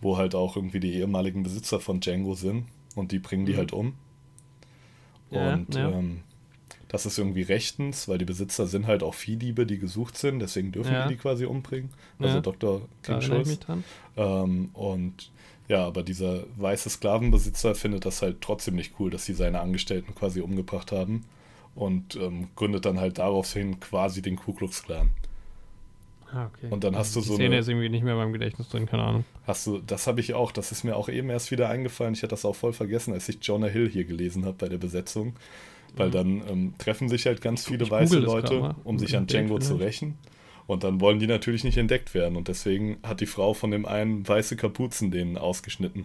wo 0.00 0.16
halt 0.16 0.34
auch 0.34 0.56
irgendwie 0.56 0.80
die 0.80 0.94
ehemaligen 0.94 1.42
Besitzer 1.42 1.80
von 1.80 2.00
Django 2.00 2.34
sind 2.34 2.66
und 2.94 3.12
die 3.12 3.18
bringen 3.18 3.44
die 3.44 3.52
Mhm. 3.52 3.56
halt 3.58 3.72
um. 3.72 3.94
Ja, 5.30 5.54
und 5.54 5.74
ja. 5.74 5.90
Ähm, 5.90 6.22
das 6.88 7.04
ist 7.06 7.18
irgendwie 7.18 7.42
rechtens, 7.42 8.08
weil 8.08 8.18
die 8.18 8.24
Besitzer 8.24 8.66
sind 8.66 8.86
halt 8.86 9.02
auch 9.02 9.14
Viehdiebe, 9.14 9.66
die 9.66 9.78
gesucht 9.78 10.16
sind, 10.16 10.38
deswegen 10.40 10.72
dürfen 10.72 10.92
Ja. 10.92 11.06
die 11.06 11.14
die 11.14 11.20
quasi 11.20 11.44
umbringen. 11.44 11.90
Also 12.18 12.36
Ja. 12.36 12.40
Dr. 12.40 12.82
King 13.02 13.20
Schulz. 13.20 13.58
Ähm, 14.16 14.70
und 14.72 15.30
ja, 15.68 15.86
aber 15.86 16.02
dieser 16.02 16.44
weiße 16.56 16.88
Sklavenbesitzer 16.88 17.74
findet 17.74 18.06
das 18.06 18.22
halt 18.22 18.40
trotzdem 18.40 18.74
nicht 18.74 18.94
cool, 18.98 19.10
dass 19.10 19.26
sie 19.26 19.34
seine 19.34 19.60
Angestellten 19.60 20.14
quasi 20.14 20.40
umgebracht 20.40 20.92
haben 20.92 21.24
und 21.74 22.16
ähm, 22.16 22.48
gründet 22.56 22.86
dann 22.86 22.98
halt 22.98 23.18
daraufhin 23.18 23.78
quasi 23.80 24.22
den 24.22 24.36
Ku 24.36 24.54
Klux 24.54 24.82
Klan. 24.82 25.10
Ah, 26.32 26.46
okay. 26.46 26.66
Und 26.70 26.84
dann 26.84 26.94
hast 26.96 27.14
du 27.16 27.20
Die 27.20 27.26
so 27.26 27.34
Szene 27.34 27.46
eine- 27.48 27.58
ist 27.58 27.68
irgendwie 27.68 27.88
nicht 27.88 28.02
mehr 28.04 28.14
meinem 28.14 28.32
Gedächtnis 28.34 28.68
drin, 28.68 28.84
keine 28.86 29.02
Ahnung. 29.02 29.24
Hast 29.46 29.66
du, 29.66 29.78
das 29.78 30.06
habe 30.06 30.20
ich 30.20 30.34
auch, 30.34 30.52
das 30.52 30.72
ist 30.72 30.84
mir 30.84 30.94
auch 30.96 31.08
eben 31.08 31.30
erst 31.30 31.50
wieder 31.50 31.68
eingefallen. 31.70 32.12
Ich 32.14 32.20
hatte 32.22 32.30
das 32.30 32.44
auch 32.44 32.56
voll 32.56 32.72
vergessen, 32.74 33.14
als 33.14 33.28
ich 33.30 33.38
Jonah 33.42 33.66
Hill 33.68 33.88
hier 33.88 34.04
gelesen 34.04 34.44
habe 34.44 34.56
bei 34.58 34.68
der 34.68 34.76
Besetzung. 34.78 35.34
Weil 35.96 36.10
dann 36.10 36.42
ähm, 36.48 36.74
treffen 36.78 37.08
sich 37.08 37.26
halt 37.26 37.40
ganz 37.40 37.66
viele 37.66 37.84
Ich 37.84 37.90
weiße 37.90 38.18
Leute, 38.18 38.74
um 38.84 38.98
sich 38.98 39.16
an 39.16 39.26
Django 39.26 39.58
zu 39.58 39.76
rächen. 39.76 40.18
Und 40.66 40.84
dann 40.84 41.00
wollen 41.00 41.18
die 41.18 41.26
natürlich 41.26 41.64
nicht 41.64 41.78
entdeckt 41.78 42.12
werden. 42.14 42.36
Und 42.36 42.48
deswegen 42.48 42.98
hat 43.02 43.20
die 43.20 43.26
Frau 43.26 43.54
von 43.54 43.70
dem 43.70 43.86
einen 43.86 44.26
weiße 44.28 44.54
Kapuzen 44.56 45.10
denen 45.10 45.38
ausgeschnitten. 45.38 46.04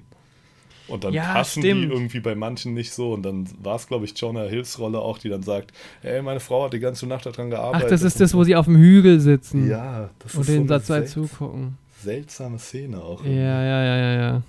Und 0.88 1.04
dann 1.04 1.14
Ja, 1.14 1.34
passen 1.34 1.62
stimmt. 1.64 1.84
die 1.84 1.88
irgendwie 1.94 2.20
bei 2.22 2.34
manchen 2.36 2.74
nicht 2.74 2.92
so. 2.94 3.14
Und 3.14 3.24
dann 3.24 3.48
war 3.62 3.76
es, 3.76 3.88
glaube 3.88 4.06
ich, 4.06 4.18
Jonah 4.18 4.44
Hills 4.46 4.80
Rolle 4.80 5.00
auch, 5.00 5.18
die 5.18 5.30
dann 5.30 5.44
sagt, 5.44 5.72
ey, 6.02 6.22
meine 6.22 6.40
Frau 6.40 6.66
hat 6.66 6.74
die 6.74 6.80
ganze 6.80 7.08
Nacht 7.08 7.26
daran 7.26 7.48
Ach, 7.48 7.58
gearbeitet. 7.58 7.92
das 7.92 8.02
ist 8.04 8.16
und 8.16 8.22
das, 8.22 8.34
wo 8.34 8.40
so. 8.40 8.44
sie 8.46 8.56
auf 8.56 8.66
dem 8.66 8.78
Hügel 8.78 9.20
sitzen 9.20 9.70
Ja, 9.70 10.10
das 10.20 10.36
und 10.36 10.42
ist 10.42 10.48
den 10.50 10.56
so 10.68 10.74
eine 10.74 10.80
Satz 10.80 10.88
zwei 10.88 11.00
sel 11.02 11.08
zugucken. 11.30 11.78
seltsame 12.02 12.60
Szene 12.60 13.02
auch. 13.02 13.24
Ja, 13.24 13.32
ja, 13.32 13.84
ja, 13.84 13.98
ja, 13.98 14.14
ja. 14.22 14.42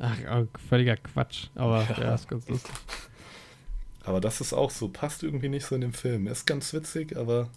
Ach, 0.00 0.16
oh, 0.32 0.46
völliger 0.68 0.96
Quatsch. 0.96 1.46
Aber 1.54 1.82
Ja. 1.96 2.00
ja, 2.00 2.14
ist 2.14 2.28
ganz 2.28 2.48
lustig. 2.48 2.72
Aber 4.06 4.20
das 4.20 4.40
ist 4.40 4.52
auch 4.52 4.70
so, 4.70 4.88
passt 4.88 5.22
irgendwie 5.22 5.48
nicht 5.48 5.64
so 5.66 5.74
in 5.74 5.80
den 5.80 5.92
Film. 5.92 6.26
Ist 6.26 6.46
ganz 6.46 6.72
witzig, 6.74 7.16
aber 7.16 7.48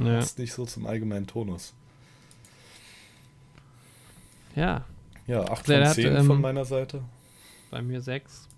Ja. 0.00 0.16
passt 0.18 0.38
nicht 0.38 0.52
so 0.54 0.64
zum 0.64 0.86
allgemeinen 0.86 1.26
Tonus. 1.26 1.74
ja, 4.56 4.84
Ja, 5.26 5.42
8 5.44 5.68
Der 5.68 5.78
von 5.80 5.88
hat, 5.88 5.94
10 5.94 6.16
ähm, 6.16 6.26
von 6.26 6.40
meiner 6.40 6.64
Seite. 6.64 7.02
bei 7.70 7.82
mir 7.82 8.00
sechs. 8.00 8.48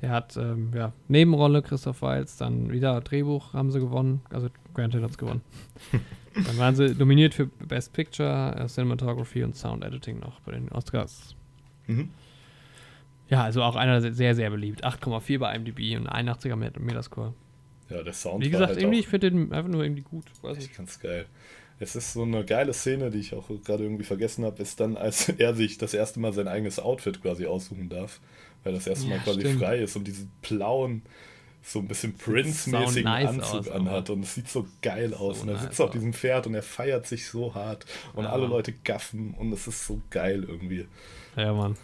Der 0.00 0.10
hat, 0.10 0.34
ähm, 0.38 0.72
ja, 0.74 0.92
Nebenrolle 1.08 1.60
Christoph 1.60 2.00
Waltz, 2.00 2.38
dann 2.38 2.70
wieder 2.72 2.98
Drehbuch 3.02 3.52
haben 3.52 3.70
sie 3.70 3.80
gewonnen. 3.80 4.22
Also 4.30 4.48
Granted 4.72 5.02
hat's 5.02 5.18
gewonnen. 5.18 5.42
dann 6.46 6.56
waren 6.56 6.74
sie 6.74 6.94
nominiert 6.94 7.34
für 7.34 7.46
Best 7.46 7.92
Picture, 7.92 8.56
äh, 8.58 8.66
Cinematography 8.66 9.42
und 9.44 9.56
Sound 9.56 9.84
Editing 9.84 10.20
noch 10.20 10.40
bei 10.40 10.52
den 10.52 10.70
Oscars. 10.70 11.34
Mhm. 11.86 12.08
Ja, 13.30 13.44
also 13.44 13.62
auch 13.62 13.76
einer 13.76 14.00
se- 14.00 14.12
sehr, 14.12 14.34
sehr 14.34 14.50
beliebt. 14.50 14.84
8,4 14.84 15.38
bei 15.38 15.54
IMDb 15.54 15.96
und 15.96 16.08
81er 16.08 16.56
Met- 16.56 16.78
Metascore. 16.80 17.32
Ja, 17.88 18.02
der 18.02 18.12
Sound 18.12 18.44
Wie 18.44 18.50
gesagt, 18.50 18.70
halt 18.70 18.80
irgendwie, 18.80 19.00
ich 19.00 19.08
finde 19.08 19.30
den 19.30 19.52
einfach 19.52 19.70
nur 19.70 19.82
irgendwie 19.82 20.02
gut. 20.02 20.24
Weiß 20.42 20.58
echt 20.58 20.70
ich. 20.70 20.76
ganz 20.76 21.00
geil. 21.00 21.26
Es 21.78 21.96
ist 21.96 22.12
so 22.12 22.22
eine 22.24 22.44
geile 22.44 22.72
Szene, 22.74 23.10
die 23.10 23.18
ich 23.18 23.34
auch 23.34 23.48
gerade 23.64 23.84
irgendwie 23.84 24.04
vergessen 24.04 24.44
habe, 24.44 24.60
ist 24.62 24.78
dann, 24.80 24.96
als 24.96 25.28
er 25.38 25.54
sich 25.54 25.78
das 25.78 25.94
erste 25.94 26.20
Mal 26.20 26.32
sein 26.32 26.46
eigenes 26.48 26.78
Outfit 26.78 27.22
quasi 27.22 27.46
aussuchen 27.46 27.88
darf, 27.88 28.20
weil 28.64 28.74
das 28.74 28.86
erste 28.86 29.06
Ja, 29.08 29.16
Mal 29.16 29.22
quasi 29.22 29.40
stimmt. 29.40 29.60
frei 29.60 29.78
ist 29.78 29.96
und 29.96 30.04
diesen 30.06 30.30
blauen, 30.42 31.02
so 31.62 31.78
ein 31.78 31.88
bisschen 31.88 32.16
Prince-mäßigen 32.16 33.04
nice 33.04 33.28
Anzug 33.28 33.60
aus, 33.60 33.70
anhat 33.70 34.10
und 34.10 34.22
es 34.24 34.34
sieht 34.34 34.48
so 34.48 34.66
geil 34.82 35.12
aus 35.14 35.36
So 35.38 35.42
und 35.42 35.48
er 35.50 35.54
nice 35.54 35.62
sitzt 35.64 35.80
auf 35.80 35.90
diesem 35.90 36.12
Pferd 36.14 36.46
und 36.46 36.54
er 36.54 36.62
feiert 36.62 37.06
sich 37.06 37.26
so 37.28 37.54
hart 37.54 37.86
und 38.14 38.24
Ja, 38.24 38.30
alle. 38.32 38.46
Leute 38.46 38.72
gaffen 38.72 39.34
und 39.34 39.52
es 39.52 39.66
ist 39.66 39.86
so 39.86 40.00
geil 40.10 40.44
irgendwie. 40.48 40.86
Ja, 41.36 41.52
Mann. 41.52 41.76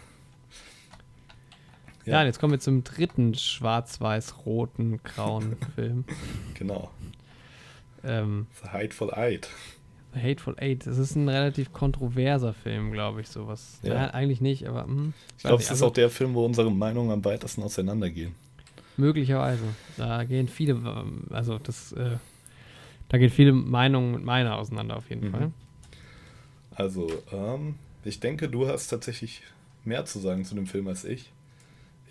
Ja, 2.13 2.21
und 2.21 2.25
jetzt 2.27 2.39
kommen 2.39 2.53
wir 2.53 2.59
zum 2.59 2.83
dritten 2.83 3.33
schwarz-weiß-roten, 3.35 4.99
grauen 5.03 5.55
Film. 5.75 6.05
Genau. 6.53 6.89
Ähm, 8.03 8.47
The 8.63 8.69
Hateful 8.69 9.13
Eight. 9.13 9.49
The 10.13 10.21
Hateful 10.21 10.55
Eight. 10.59 10.85
Das 10.87 10.97
ist 10.97 11.15
ein 11.15 11.27
relativ 11.29 11.73
kontroverser 11.73 12.53
Film, 12.53 12.91
glaube 12.91 13.21
ich, 13.21 13.27
sowas. 13.27 13.79
Ja. 13.83 13.93
Ja. 13.93 14.07
eigentlich 14.11 14.41
nicht, 14.41 14.67
aber 14.67 14.83
hm, 14.85 15.13
Ich 15.37 15.43
glaube, 15.43 15.57
es 15.57 15.65
ist 15.65 15.71
also 15.71 15.87
auch 15.87 15.93
der 15.93 16.09
Film, 16.09 16.33
wo 16.33 16.45
unsere 16.45 16.71
Meinungen 16.71 17.11
am 17.11 17.23
weitesten 17.25 17.61
auseinandergehen. 17.63 18.33
möglicherweise. 18.95 19.63
Da 19.97 20.23
gehen 20.23 20.47
viele, 20.47 20.73
ähm, 20.73 21.23
also 21.29 21.59
das, 21.59 21.91
äh, 21.91 22.17
da 23.09 23.17
gehen 23.17 23.29
viele 23.29 23.51
Meinungen 23.51 24.13
mit 24.13 24.23
meiner 24.23 24.57
auseinander 24.57 24.97
auf 24.97 25.09
jeden 25.09 25.27
Mhm. 25.27 25.31
Fall. 25.31 25.51
Also, 26.71 27.07
ähm, 27.31 27.75
ich 28.03 28.19
denke, 28.19 28.49
du 28.49 28.67
hast 28.67 28.87
tatsächlich 28.87 29.41
mehr 29.83 30.05
zu 30.05 30.19
sagen 30.19 30.45
zu 30.45 30.55
dem 30.55 30.65
Film 30.67 30.87
als 30.87 31.03
ich. 31.05 31.31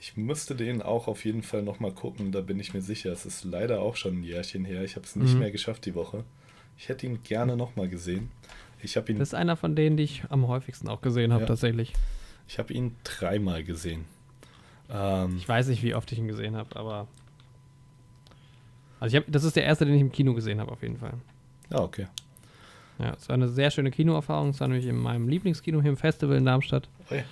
Ich 0.01 0.17
müsste 0.17 0.55
den 0.55 0.83
auch 0.83 1.09
auf 1.09 1.25
jeden 1.25 1.43
Fall 1.43 1.63
nochmal 1.63 1.93
gucken, 1.93 2.31
da 2.33 2.41
bin 2.43 2.61
ich 2.61 2.75
mir 2.75 2.83
sicher. 2.83 3.11
Es 3.13 3.25
ist 3.27 3.45
leider 3.45 3.81
auch 3.81 3.97
schon 3.97 4.21
ein 4.21 4.23
Jährchen 4.25 4.65
her. 4.65 4.83
Ich 4.85 4.97
habe 4.97 5.07
es 5.07 5.17
nicht 5.17 5.33
Mhm. 5.35 5.39
mehr 5.41 5.51
geschafft 5.51 5.87
die 5.87 5.95
Woche. 5.95 6.25
Ich 6.79 6.89
hätte 6.89 7.07
ihn 7.07 7.23
gerne 7.23 7.57
nochmal 7.57 7.89
gesehen. 7.89 8.31
Ich 8.83 8.97
habe 8.97 9.11
ihn, 9.11 9.19
Das 9.19 9.29
ist 9.29 9.35
einer 9.35 9.57
von 9.57 9.75
denen, 9.75 9.97
die 9.97 10.03
ich 10.03 10.25
am 10.29 10.47
häufigsten 10.49 10.89
auch 10.89 11.01
gesehen 11.01 11.33
habe, 11.33 11.43
Ja. 11.43 11.49
tatsächlich. 11.49 11.93
ich 12.49 12.59
hab 12.59 12.71
ihn 12.71 12.95
dreimal 13.05 13.65
gesehen. 13.65 14.05
Ähm, 14.91 15.37
Ich 15.39 15.49
weiß 15.49 15.67
nicht, 15.69 15.83
wie 15.83 15.95
oft 15.95 16.13
ich 16.13 16.19
ihn 16.19 16.29
gesehen 16.29 16.55
habe, 16.57 16.77
aber. 16.77 17.09
Also 19.01 19.17
ich 19.17 19.23
hab, 19.25 19.31
das 19.33 19.45
ist 19.45 19.57
der 19.57 19.65
erste, 19.65 19.85
den 19.85 19.95
ich 19.95 20.01
im 20.01 20.13
Kino 20.13 20.33
gesehen 20.35 20.61
habe, 20.61 20.71
auf 20.73 20.83
jeden 20.83 20.99
Fall. 20.99 21.15
ja, 21.71 21.81
okay. 21.81 22.07
Ja, 22.99 23.13
es 23.13 23.29
war 23.29 23.35
eine 23.35 23.49
sehr 23.49 23.71
schöne 23.71 23.91
Kinoerfahrung. 23.91 24.51
Es 24.51 24.61
war 24.61 24.69
nämlich 24.69 24.87
in 24.87 24.97
meinem 24.97 25.29
Lieblingskino 25.29 25.83
hier 25.83 25.91
im 25.91 25.99
Festival 25.99 26.37
in 26.37 26.47
Darmstadt. 26.47 26.89
Ui. 27.11 27.23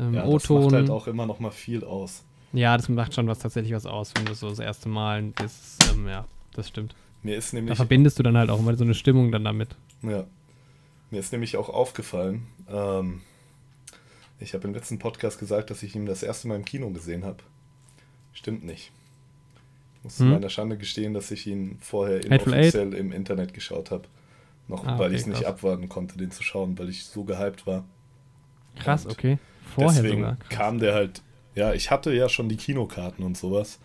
Ähm, 0.00 0.14
Ja, 0.14 0.22
das 0.22 0.32
macht 0.32 0.50
O-Ton. 0.50 0.72
halt 0.72 0.90
auch 0.90 1.06
immer 1.06 1.26
nochmal 1.26 1.52
viel 1.52 1.84
aus. 1.84 2.24
ja, 2.52 2.76
das 2.76 2.88
macht 2.88 3.14
schon 3.14 3.28
was 3.28 3.38
tatsächlich 3.38 3.74
was 3.74 3.86
aus, 3.86 4.12
wenn 4.16 4.24
du 4.24 4.34
so 4.34 4.48
das 4.48 4.58
erste 4.58 4.88
Mal 4.88 5.32
das, 5.36 5.78
ähm, 5.92 6.08
ja, 6.08 6.24
das 6.54 6.68
stimmt. 6.68 6.94
Mir 7.22 7.36
ist 7.36 7.52
Da 7.52 7.56
nämlich 7.58 7.76
verbindest 7.76 8.18
du 8.18 8.22
dann 8.22 8.36
halt 8.36 8.50
auch 8.50 8.58
immer 8.58 8.74
so 8.76 8.84
eine 8.84 8.94
Stimmung 8.94 9.30
dann 9.30 9.44
damit. 9.44 9.76
Ja. 10.02 10.24
Mir 11.10 11.20
ist 11.20 11.32
nämlich 11.32 11.56
auch 11.56 11.68
aufgefallen, 11.68 12.46
ähm, 12.68 13.20
ich 14.38 14.54
habe 14.54 14.66
im 14.66 14.74
letzten 14.74 14.98
Podcast 14.98 15.38
gesagt, 15.38 15.70
dass 15.70 15.82
ich 15.82 15.94
ihn 15.94 16.06
das 16.06 16.22
erste 16.22 16.48
Mal 16.48 16.56
im 16.56 16.64
Kino 16.64 16.88
gesehen 16.90 17.24
habe. 17.24 17.38
Stimmt 18.32 18.64
nicht. 18.64 18.90
Ich 19.96 20.04
muss 20.04 20.18
hm. 20.18 20.26
zu 20.26 20.32
meiner 20.32 20.48
Schande 20.48 20.78
gestehen, 20.78 21.12
dass 21.12 21.30
ich 21.30 21.46
ihn 21.46 21.76
vorher 21.80 22.24
inoffiziell 22.24 22.94
im 22.94 23.12
Internet 23.12 23.52
geschaut 23.52 23.90
habe. 23.90 24.04
Noch, 24.66 24.86
ah, 24.86 24.98
weil 24.98 25.08
okay, 25.08 25.16
ich 25.16 25.20
es 25.22 25.26
nicht 25.26 25.44
abwarten 25.44 25.88
konnte, 25.88 26.16
den 26.16 26.30
zu 26.30 26.42
schauen, 26.42 26.78
weil 26.78 26.88
ich 26.88 27.04
so 27.04 27.24
gehypt 27.24 27.66
war. 27.66 27.84
Krass, 28.78 29.04
und 29.04 29.12
okay. 29.12 29.38
Vorher 29.74 30.02
deswegen 30.02 30.22
sogar. 30.22 30.36
kam 30.48 30.78
der 30.78 30.94
halt, 30.94 31.22
ja, 31.54 31.72
ich 31.72 31.90
hatte 31.90 32.12
ja 32.12 32.28
schon 32.28 32.48
die 32.48 32.56
Kinokarten 32.56 33.24
und 33.24 33.36
sowas, 33.36 33.78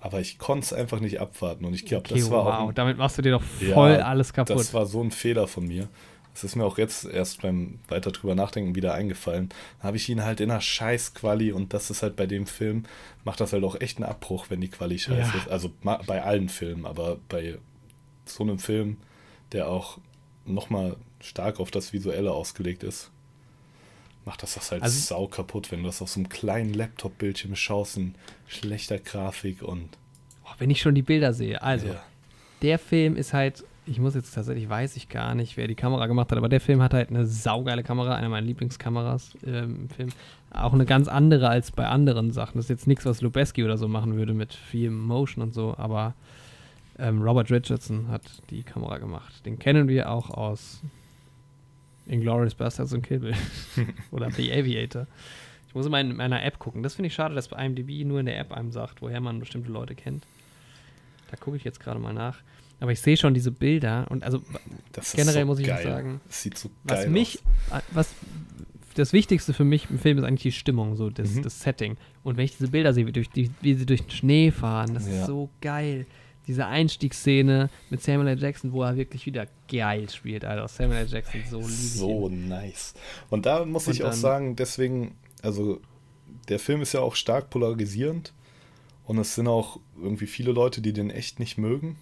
aber 0.00 0.20
ich 0.20 0.38
konnte 0.38 0.66
es 0.66 0.72
einfach 0.72 1.00
nicht 1.00 1.20
abwarten 1.20 1.64
und 1.64 1.74
ich 1.74 1.84
glaube, 1.84 2.04
okay, 2.06 2.20
das 2.20 2.30
war 2.30 2.44
wow. 2.44 2.54
auch. 2.54 2.68
Ein, 2.68 2.74
damit 2.74 2.98
machst 2.98 3.18
du 3.18 3.22
dir 3.22 3.32
doch 3.32 3.42
voll 3.42 3.92
ja, 3.92 4.06
alles 4.06 4.32
kaputt. 4.32 4.56
Das 4.56 4.74
war 4.74 4.86
so 4.86 5.02
ein 5.02 5.10
Fehler 5.10 5.46
von 5.46 5.66
mir. 5.66 5.88
Das 6.32 6.44
ist 6.44 6.54
mir 6.54 6.66
auch 6.66 6.76
jetzt 6.76 7.06
erst 7.06 7.40
beim 7.40 7.78
weiter 7.88 8.12
drüber 8.12 8.34
nachdenken 8.34 8.74
wieder 8.74 8.92
eingefallen. 8.92 9.48
Da 9.78 9.88
habe 9.88 9.96
ich 9.96 10.06
ihn 10.10 10.22
halt 10.22 10.40
in 10.40 10.50
einer 10.50 10.60
scheiß 10.60 11.14
Quali 11.14 11.50
und 11.50 11.72
das 11.72 11.90
ist 11.90 12.02
halt 12.02 12.14
bei 12.14 12.26
dem 12.26 12.46
Film, 12.46 12.84
macht 13.24 13.40
das 13.40 13.54
halt 13.54 13.64
auch 13.64 13.80
echt 13.80 13.96
einen 13.96 14.04
Abbruch, 14.04 14.46
wenn 14.50 14.60
die 14.60 14.68
Quali 14.68 14.98
scheiße 14.98 15.30
ja. 15.32 15.38
ist. 15.38 15.48
Also 15.48 15.72
bei 15.82 16.22
allen 16.22 16.50
Filmen, 16.50 16.84
aber 16.84 17.16
bei 17.30 17.56
so 18.26 18.44
einem 18.44 18.58
Film, 18.58 18.98
der 19.52 19.68
auch 19.68 19.96
nochmal 20.44 20.96
stark 21.20 21.58
auf 21.58 21.70
das 21.70 21.94
Visuelle 21.94 22.32
ausgelegt 22.32 22.82
ist, 22.82 23.10
macht 24.26 24.42
das 24.42 24.54
das 24.54 24.70
halt 24.70 24.82
also, 24.82 24.98
sau 24.98 25.26
kaputt, 25.26 25.72
wenn 25.72 25.80
du 25.80 25.86
das 25.86 26.02
auf 26.02 26.10
so 26.10 26.20
einem 26.20 26.28
kleinen 26.28 26.74
Laptop-Bildschirm 26.74 27.56
schaust 27.56 27.96
in 27.96 28.14
schlechter 28.46 28.98
Grafik 28.98 29.62
und. 29.62 29.88
Oh, 30.44 30.52
wenn 30.58 30.68
ich 30.68 30.80
schon 30.80 30.94
die 30.94 31.02
Bilder 31.02 31.32
sehe. 31.32 31.62
Also, 31.62 31.86
ja. 31.88 32.02
der 32.60 32.78
Film 32.78 33.16
ist 33.16 33.32
halt 33.32 33.64
ich 33.86 34.00
muss 34.00 34.14
jetzt 34.14 34.34
tatsächlich, 34.34 34.68
weiß 34.68 34.96
ich 34.96 35.08
gar 35.08 35.34
nicht, 35.34 35.56
wer 35.56 35.68
die 35.68 35.74
Kamera 35.74 36.06
gemacht 36.06 36.30
hat, 36.30 36.38
aber 36.38 36.48
der 36.48 36.60
Film 36.60 36.82
hat 36.82 36.92
halt 36.92 37.10
eine 37.10 37.24
saugeile 37.24 37.84
Kamera, 37.84 38.16
eine 38.16 38.28
meiner 38.28 38.46
Lieblingskameras 38.46 39.36
ähm, 39.46 39.82
im 39.82 39.88
Film. 39.88 40.08
Auch 40.50 40.72
eine 40.72 40.86
ganz 40.86 41.06
andere 41.06 41.48
als 41.48 41.70
bei 41.70 41.86
anderen 41.86 42.32
Sachen. 42.32 42.56
Das 42.56 42.66
ist 42.66 42.70
jetzt 42.70 42.86
nichts, 42.86 43.06
was 43.06 43.20
Lubeski 43.20 43.64
oder 43.64 43.78
so 43.78 43.86
machen 43.86 44.16
würde 44.16 44.34
mit 44.34 44.54
viel 44.54 44.90
Motion 44.90 45.42
und 45.42 45.54
so, 45.54 45.74
aber 45.76 46.14
ähm, 46.98 47.22
Robert 47.22 47.50
Richardson 47.50 48.08
hat 48.08 48.22
die 48.50 48.64
Kamera 48.64 48.98
gemacht. 48.98 49.46
Den 49.46 49.58
kennen 49.58 49.86
wir 49.86 50.10
auch 50.10 50.30
aus 50.30 50.82
Inglourious 52.06 52.54
Bastards 52.54 52.92
und 52.92 53.02
Kill 53.02 53.20
Bill 53.20 53.34
oder 54.10 54.30
The 54.30 54.52
Aviator. 54.52 55.06
Ich 55.68 55.74
muss 55.74 55.86
immer 55.86 56.00
in 56.00 56.16
meiner 56.16 56.42
App 56.44 56.58
gucken. 56.58 56.82
Das 56.82 56.94
finde 56.94 57.08
ich 57.08 57.14
schade, 57.14 57.34
dass 57.34 57.48
bei 57.48 57.64
IMDb 57.64 58.06
nur 58.06 58.20
in 58.20 58.26
der 58.26 58.38
App 58.38 58.52
einem 58.52 58.72
sagt, 58.72 59.02
woher 59.02 59.20
man 59.20 59.40
bestimmte 59.40 59.70
Leute 59.70 59.94
kennt. 59.94 60.26
Da 61.30 61.36
gucke 61.36 61.56
ich 61.56 61.64
jetzt 61.64 61.80
gerade 61.80 61.98
mal 61.98 62.12
nach. 62.12 62.38
Aber 62.80 62.92
ich 62.92 63.00
sehe 63.00 63.16
schon 63.16 63.34
diese 63.34 63.50
Bilder 63.50 64.06
und 64.10 64.22
also 64.22 64.42
das 64.92 65.12
generell 65.14 65.42
so 65.42 65.46
muss 65.46 65.58
ich 65.58 65.66
sagen, 65.66 66.20
das 66.26 66.42
sieht 66.42 66.58
so 66.58 66.70
geil 66.86 66.98
was 66.98 67.06
mich, 67.08 67.38
aus. 67.70 67.82
was 67.92 68.14
das 68.94 69.12
Wichtigste 69.12 69.54
für 69.54 69.64
mich 69.64 69.88
im 69.90 69.98
Film 69.98 70.18
ist 70.18 70.24
eigentlich 70.24 70.42
die 70.42 70.52
Stimmung, 70.52 70.96
so 70.96 71.10
das, 71.10 71.34
mhm. 71.34 71.42
das 71.42 71.60
Setting. 71.60 71.96
Und 72.22 72.36
wenn 72.36 72.44
ich 72.44 72.56
diese 72.56 72.68
Bilder 72.68 72.92
sehe, 72.92 73.06
wie, 73.06 73.12
durch 73.12 73.30
die, 73.30 73.50
wie 73.60 73.74
sie 73.74 73.86
durch 73.86 74.02
den 74.02 74.10
Schnee 74.10 74.50
fahren, 74.50 74.94
das 74.94 75.06
ja. 75.06 75.20
ist 75.20 75.26
so 75.26 75.50
geil. 75.60 76.06
Diese 76.46 76.66
Einstiegsszene 76.66 77.70
mit 77.90 78.02
Samuel 78.02 78.28
L. 78.28 78.38
Jackson, 78.40 78.72
wo 78.72 78.82
er 78.82 78.96
wirklich 78.96 79.26
wieder 79.26 79.46
geil 79.70 80.08
spielt, 80.08 80.44
Alter. 80.44 80.68
Samuel 80.68 80.98
L. 81.00 81.08
Jackson 81.08 81.42
so 81.50 81.58
lieb. 81.58 81.68
So 81.68 82.28
nice. 82.28 82.94
Und 83.30 83.46
da 83.46 83.64
muss 83.64 83.86
und 83.86 83.94
ich 83.94 84.04
auch 84.04 84.12
sagen, 84.12 84.54
deswegen, 84.56 85.16
also 85.42 85.80
der 86.48 86.58
Film 86.58 86.82
ist 86.82 86.92
ja 86.92 87.00
auch 87.00 87.16
stark 87.16 87.50
polarisierend 87.50 88.32
und 89.04 89.18
es 89.18 89.34
sind 89.34 89.48
auch 89.48 89.80
irgendwie 90.00 90.26
viele 90.26 90.52
Leute, 90.52 90.80
die 90.80 90.92
den 90.92 91.10
echt 91.10 91.40
nicht 91.40 91.58
mögen. 91.58 91.96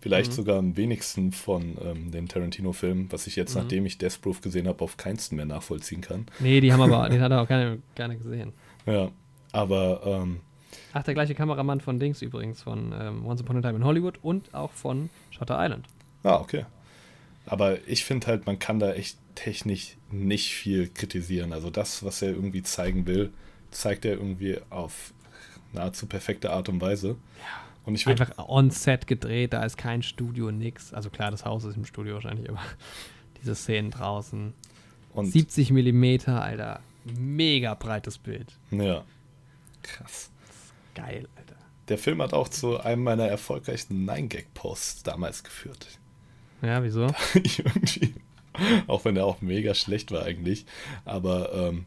Vielleicht 0.00 0.30
mhm. 0.30 0.36
sogar 0.36 0.58
am 0.58 0.76
wenigsten 0.76 1.32
von 1.32 1.76
ähm, 1.82 2.12
den 2.12 2.28
Tarantino-Filmen, 2.28 3.10
was 3.10 3.26
ich 3.26 3.36
jetzt, 3.36 3.54
mhm. 3.54 3.62
nachdem 3.62 3.86
ich 3.86 3.98
Death 3.98 4.20
Proof 4.20 4.40
gesehen 4.40 4.68
habe, 4.68 4.84
auf 4.84 4.96
keinsten 4.96 5.36
mehr 5.36 5.46
nachvollziehen 5.46 6.00
kann. 6.00 6.26
Nee, 6.38 6.60
die 6.60 6.72
haben 6.72 6.80
aber, 6.80 7.08
den 7.10 7.20
hat 7.20 7.32
er 7.32 7.42
auch 7.42 7.48
gerne, 7.48 7.82
gerne 7.94 8.16
gesehen. 8.16 8.52
Ja, 8.86 9.10
aber. 9.52 10.00
Ähm, 10.04 10.40
Ach, 10.92 11.02
der 11.02 11.14
gleiche 11.14 11.34
Kameramann 11.34 11.80
von 11.80 11.98
Dings 11.98 12.22
übrigens, 12.22 12.62
von 12.62 12.94
ähm, 12.98 13.26
Once 13.26 13.40
Upon 13.40 13.58
a 13.58 13.60
Time 13.60 13.76
in 13.76 13.84
Hollywood 13.84 14.18
und 14.22 14.54
auch 14.54 14.72
von 14.72 15.10
Shutter 15.30 15.56
Island. 15.58 15.86
Ah, 16.22 16.36
okay. 16.36 16.64
Aber 17.46 17.78
ich 17.86 18.04
finde 18.04 18.26
halt, 18.26 18.46
man 18.46 18.58
kann 18.58 18.80
da 18.80 18.92
echt 18.92 19.18
technisch 19.34 19.96
nicht 20.10 20.54
viel 20.54 20.88
kritisieren. 20.88 21.52
Also 21.52 21.70
das, 21.70 22.04
was 22.04 22.22
er 22.22 22.30
irgendwie 22.30 22.62
zeigen 22.62 23.06
will, 23.06 23.32
zeigt 23.70 24.04
er 24.04 24.14
irgendwie 24.14 24.58
auf 24.70 25.12
nahezu 25.72 26.06
perfekte 26.06 26.50
Art 26.50 26.68
und 26.68 26.80
Weise. 26.80 27.08
Ja. 27.08 27.66
Und 27.86 27.94
ich 27.94 28.06
Einfach 28.08 28.36
on-set 28.48 29.06
gedreht, 29.06 29.52
da 29.52 29.64
ist 29.64 29.76
kein 29.76 30.02
Studio, 30.02 30.50
nix. 30.50 30.92
Also 30.92 31.08
klar, 31.08 31.30
das 31.30 31.44
Haus 31.44 31.62
ist 31.64 31.76
im 31.76 31.84
Studio 31.84 32.14
wahrscheinlich, 32.14 32.48
aber 32.50 32.60
diese 33.40 33.54
Szenen 33.54 33.92
draußen. 33.92 34.52
Und 35.14 35.26
70 35.26 35.70
Millimeter, 35.70 36.42
Alter. 36.42 36.80
Mega 37.04 37.74
breites 37.74 38.18
Bild. 38.18 38.52
Ja. 38.72 39.04
Krass. 39.82 40.30
Geil, 40.96 41.28
Alter. 41.36 41.56
Der 41.88 41.98
Film 41.98 42.20
hat 42.20 42.32
auch 42.32 42.48
zu 42.48 42.80
einem 42.80 43.04
meiner 43.04 43.26
erfolgreichsten 43.26 44.04
Nine-Gag-Posts 44.04 45.04
damals 45.04 45.44
geführt. 45.44 45.86
Ja, 46.62 46.82
wieso? 46.82 47.06
irgendwie, 47.34 48.14
auch 48.88 49.04
wenn 49.04 49.16
er 49.16 49.26
auch 49.26 49.40
mega 49.40 49.74
schlecht 49.74 50.10
war 50.10 50.24
eigentlich, 50.24 50.66
aber 51.04 51.52
ähm, 51.52 51.84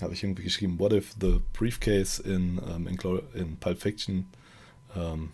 habe 0.00 0.14
ich 0.14 0.22
irgendwie 0.22 0.44
geschrieben, 0.44 0.78
what 0.78 0.92
if 0.92 1.14
the 1.20 1.40
briefcase 1.52 2.22
in, 2.22 2.58
um, 2.58 2.86
in, 2.86 2.98
in 3.34 3.56
Pulp 3.58 3.82
Fiction 3.82 4.26
ähm, 4.96 5.30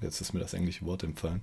jetzt 0.00 0.20
ist 0.20 0.32
mir 0.32 0.40
das 0.40 0.54
englische 0.54 0.84
Wort 0.86 1.02
empfallen. 1.02 1.42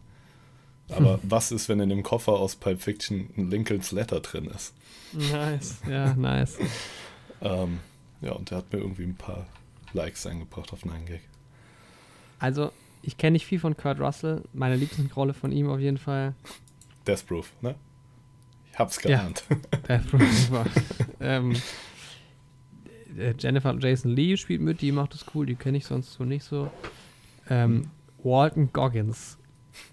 Aber 0.89 1.13
hm. 1.13 1.19
was 1.31 1.51
ist, 1.51 1.69
wenn 1.69 1.79
in 1.79 1.89
dem 1.89 2.03
Koffer 2.03 2.33
aus 2.33 2.55
Pulp 2.55 2.81
Fiction 2.81 3.29
ein 3.37 3.49
Lincolns 3.49 3.91
Letter 3.91 4.19
drin 4.19 4.45
ist? 4.45 4.73
Nice, 5.13 5.77
ja, 5.89 6.13
nice. 6.15 6.57
ähm, 7.41 7.79
ja, 8.21 8.31
und 8.33 8.49
der 8.49 8.59
hat 8.59 8.71
mir 8.71 8.79
irgendwie 8.79 9.03
ein 9.03 9.15
paar 9.15 9.47
Likes 9.93 10.25
eingebracht 10.25 10.73
auf 10.73 10.83
einen 10.83 11.05
Gag. 11.05 11.21
Also, 12.39 12.71
ich 13.01 13.17
kenne 13.17 13.33
nicht 13.33 13.45
viel 13.45 13.59
von 13.59 13.75
Kurt 13.77 13.99
Russell. 13.99 14.43
Meine 14.53 14.75
Lieblingsrolle 14.75 15.33
von 15.33 15.51
ihm 15.51 15.69
auf 15.69 15.79
jeden 15.79 15.97
Fall. 15.97 16.33
Death 17.05 17.25
Proof, 17.25 17.51
ne? 17.61 17.75
Ich 18.71 18.79
hab's 18.79 18.99
geahnt. 18.99 19.43
Ja, 19.49 19.55
Death 19.87 20.09
Proof 20.09 20.51
war. 20.51 20.65
ähm, 21.19 21.55
äh, 23.17 23.33
Jennifer 23.39 23.75
Jason 23.79 24.11
Lee 24.11 24.37
spielt 24.37 24.61
mit, 24.61 24.81
die 24.81 24.91
macht 24.91 25.13
das 25.13 25.25
cool, 25.33 25.45
die 25.45 25.55
kenne 25.55 25.77
ich 25.77 25.85
sonst 25.85 26.13
so 26.13 26.23
nicht 26.23 26.43
so. 26.43 26.69
Ähm, 27.49 27.89
Walton 28.23 28.71
Goggins. 28.73 29.37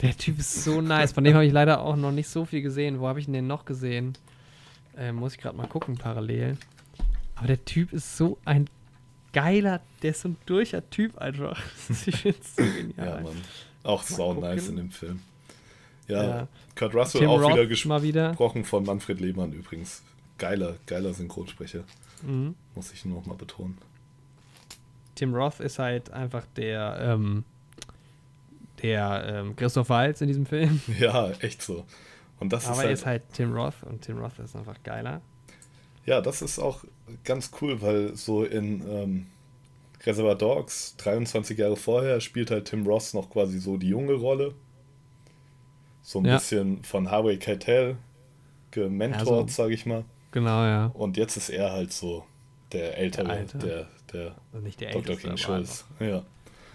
Der 0.01 0.17
Typ 0.17 0.39
ist 0.39 0.65
so 0.65 0.81
nice. 0.81 1.13
Von 1.13 1.25
dem 1.25 1.35
habe 1.35 1.47
ich 1.47 1.53
leider 1.53 1.81
auch 1.83 1.97
noch 1.97 2.13
nicht 2.13 2.29
so 2.29 2.45
viel 2.45 2.63
gesehen. 2.63 3.01
Wo 3.01 3.07
habe 3.07 3.21
ich 3.21 3.27
denn 3.27 3.47
noch 3.47 3.65
gesehen? 3.65 4.15
Ähm, 4.97 5.17
muss 5.17 5.35
ich 5.35 5.41
gerade 5.41 5.57
mal 5.57 5.67
gucken, 5.67 5.97
parallel. 5.97 6.57
Aber 7.37 7.47
der 7.47 7.65
Typ 7.65 7.93
ist 7.93 8.17
so 8.17 8.39
ein 8.45 8.69
geiler, 9.35 9.83
der 10.03 10.13
ist 10.13 10.23
so 10.23 10.31
ein 10.31 10.37
durcher 10.47 10.89
Typ 10.89 11.19
einfach. 11.19 11.61
ich 12.07 12.17
finde 12.17 12.39
es 12.41 12.57
so 12.57 12.63
genial. 12.79 13.07
Ja, 13.07 13.21
Mann. 13.21 13.37
Auch 13.83 14.03
sau 14.03 14.33
nice 14.33 14.69
in 14.69 14.77
dem 14.77 14.91
Film. 14.91 15.21
Ja, 16.09 16.23
ja. 16.23 16.49
Kurt 16.75 16.95
Russell 16.95 17.21
Tim 17.21 17.31
auch 17.31 17.41
Roth 17.41 17.53
wieder 17.53 17.67
gesprochen 17.67 18.03
wieder. 18.03 18.65
von 18.65 18.85
Manfred 18.85 19.21
Lehmann 19.21 19.53
übrigens. 19.53 20.03
Geiler, 20.39 20.77
geiler 20.87 21.13
Synchronsprecher. 21.13 21.85
Mhm. 22.23 22.55
Muss 22.75 22.93
ich 22.93 23.05
nur 23.05 23.19
noch 23.19 23.27
mal 23.27 23.37
betonen. 23.37 23.79
Tim 25.15 25.35
Roth 25.35 25.61
ist 25.61 25.79
halt 25.79 26.11
einfach 26.11 26.45
der, 26.57 26.97
ähm, 27.01 27.45
der 28.83 29.25
ähm, 29.27 29.57
Christoph 29.57 29.89
Waltz 29.89 30.21
in 30.21 30.29
diesem 30.29 30.47
Film. 30.47 30.81
Ja, 30.99 31.31
echt 31.41 31.63
so. 31.63 31.85
Und 32.41 32.53
das 32.53 32.67
Aber 32.67 32.73
ist 32.73 32.79
halt, 32.79 32.89
er 32.89 32.93
ist 32.93 33.07
halt 33.07 33.23
Tim 33.33 33.53
Roth 33.55 33.83
und 33.83 34.03
Tim 34.03 34.19
Roth 34.19 34.39
ist 34.39 34.57
einfach 34.57 34.83
geiler. 34.83 35.21
Ja, 36.07 36.21
das 36.21 36.43
ist 36.43 36.59
auch 36.59 36.85
ganz 37.25 37.51
cool, 37.61 37.81
weil 37.81 38.17
so 38.17 38.45
in 38.45 38.83
ähm, 38.89 39.27
Reservoir 40.05 40.35
Dogs, 40.35 40.97
23 40.99 41.59
Jahre 41.59 41.77
vorher, 41.77 42.21
spielt 42.21 42.51
halt 42.51 42.67
Tim 42.67 42.87
Roth 42.87 43.15
noch 43.15 43.31
quasi 43.31 43.59
so 43.59 43.77
die 43.77 43.89
junge 43.89 44.15
Rolle. 44.15 44.55
So 46.03 46.19
ein 46.19 46.27
ja. 46.27 46.35
bisschen 46.35 46.85
von 46.85 47.11
Harvey 47.11 47.39
Keitel 47.39 47.97
gementort, 48.71 49.49
ja, 49.49 49.55
so, 49.55 49.63
sag 49.63 49.71
ich 49.71 49.87
mal. 49.87 50.05
Genau, 50.33 50.65
ja. 50.65 50.87
Und 50.95 51.17
jetzt 51.17 51.37
ist 51.37 51.49
er 51.49 51.73
halt 51.73 51.93
so 51.93 52.27
der 52.73 52.99
Ältere, 52.99 53.47
der, 53.47 53.61
der, 53.61 53.89
der, 54.13 54.35
also 54.53 54.65
nicht 54.65 54.81
der 54.81 54.93
Dr. 54.93 55.17
King 55.17 55.37
Schulz. 55.37 55.87
Ja. 56.01 56.25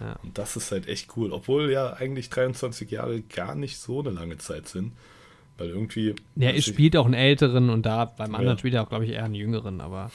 ja. 0.00 0.16
Und 0.22 0.36
das 0.38 0.56
ist 0.56 0.72
halt 0.72 0.88
echt 0.88 1.16
cool. 1.16 1.32
Obwohl 1.32 1.70
ja 1.70 1.92
eigentlich 1.92 2.30
23 2.30 2.90
Jahre 2.90 3.20
gar 3.20 3.54
nicht 3.54 3.78
so 3.78 4.00
eine 4.00 4.10
lange 4.10 4.38
Zeit 4.38 4.66
sind. 4.66 4.92
Weil 5.60 5.68
irgendwie. 5.68 6.14
Ja, 6.36 6.48
er 6.48 6.62
spielt 6.62 6.96
auch 6.96 7.04
einen 7.04 7.12
Älteren 7.12 7.68
und 7.68 7.84
da 7.84 8.06
beim 8.06 8.34
anderen 8.34 8.56
ja. 8.56 8.58
spielt 8.58 8.72
er 8.72 8.82
auch, 8.82 8.88
glaube 8.88 9.04
ich, 9.04 9.10
eher 9.10 9.24
einen 9.24 9.34
Jüngeren, 9.34 9.82
aber. 9.82 10.10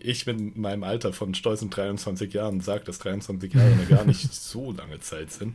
Ich 0.00 0.24
bin 0.24 0.52
in 0.54 0.60
meinem 0.60 0.84
Alter 0.84 1.12
von 1.12 1.34
stolzen 1.34 1.70
23 1.70 2.32
Jahren 2.32 2.60
sage, 2.60 2.84
dass 2.84 3.00
23 3.00 3.52
Jahre 3.52 3.84
gar 3.88 4.04
nicht 4.04 4.32
so 4.32 4.70
lange 4.70 5.00
Zeit 5.00 5.32
sind. 5.32 5.54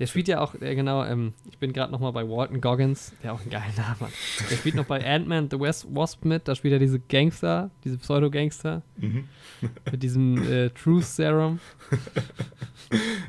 Der 0.00 0.08
spielt 0.08 0.26
ja 0.26 0.40
auch, 0.40 0.60
äh, 0.60 0.74
genau, 0.74 1.04
ähm, 1.04 1.34
ich 1.48 1.58
bin 1.58 1.72
gerade 1.72 1.92
nochmal 1.92 2.10
bei 2.10 2.28
Walton 2.28 2.60
Goggins, 2.60 3.12
der 3.22 3.34
auch 3.34 3.40
einen 3.40 3.50
geilen 3.50 3.76
Namen 3.76 4.00
hat. 4.00 4.10
Der 4.50 4.56
spielt 4.56 4.74
noch 4.74 4.86
bei 4.86 5.06
Ant-Man 5.14 5.48
The 5.48 5.60
West 5.60 5.86
Wasp 5.94 6.24
mit, 6.24 6.48
da 6.48 6.56
spielt 6.56 6.72
er 6.72 6.80
diese 6.80 6.98
Gangster, 6.98 7.70
diese 7.84 7.98
Pseudo-Gangster 7.98 8.82
Mhm. 8.96 9.28
mit 9.92 10.02
diesem 10.02 10.50
äh, 10.50 10.70
Truth 10.70 11.04
Serum, 11.04 11.60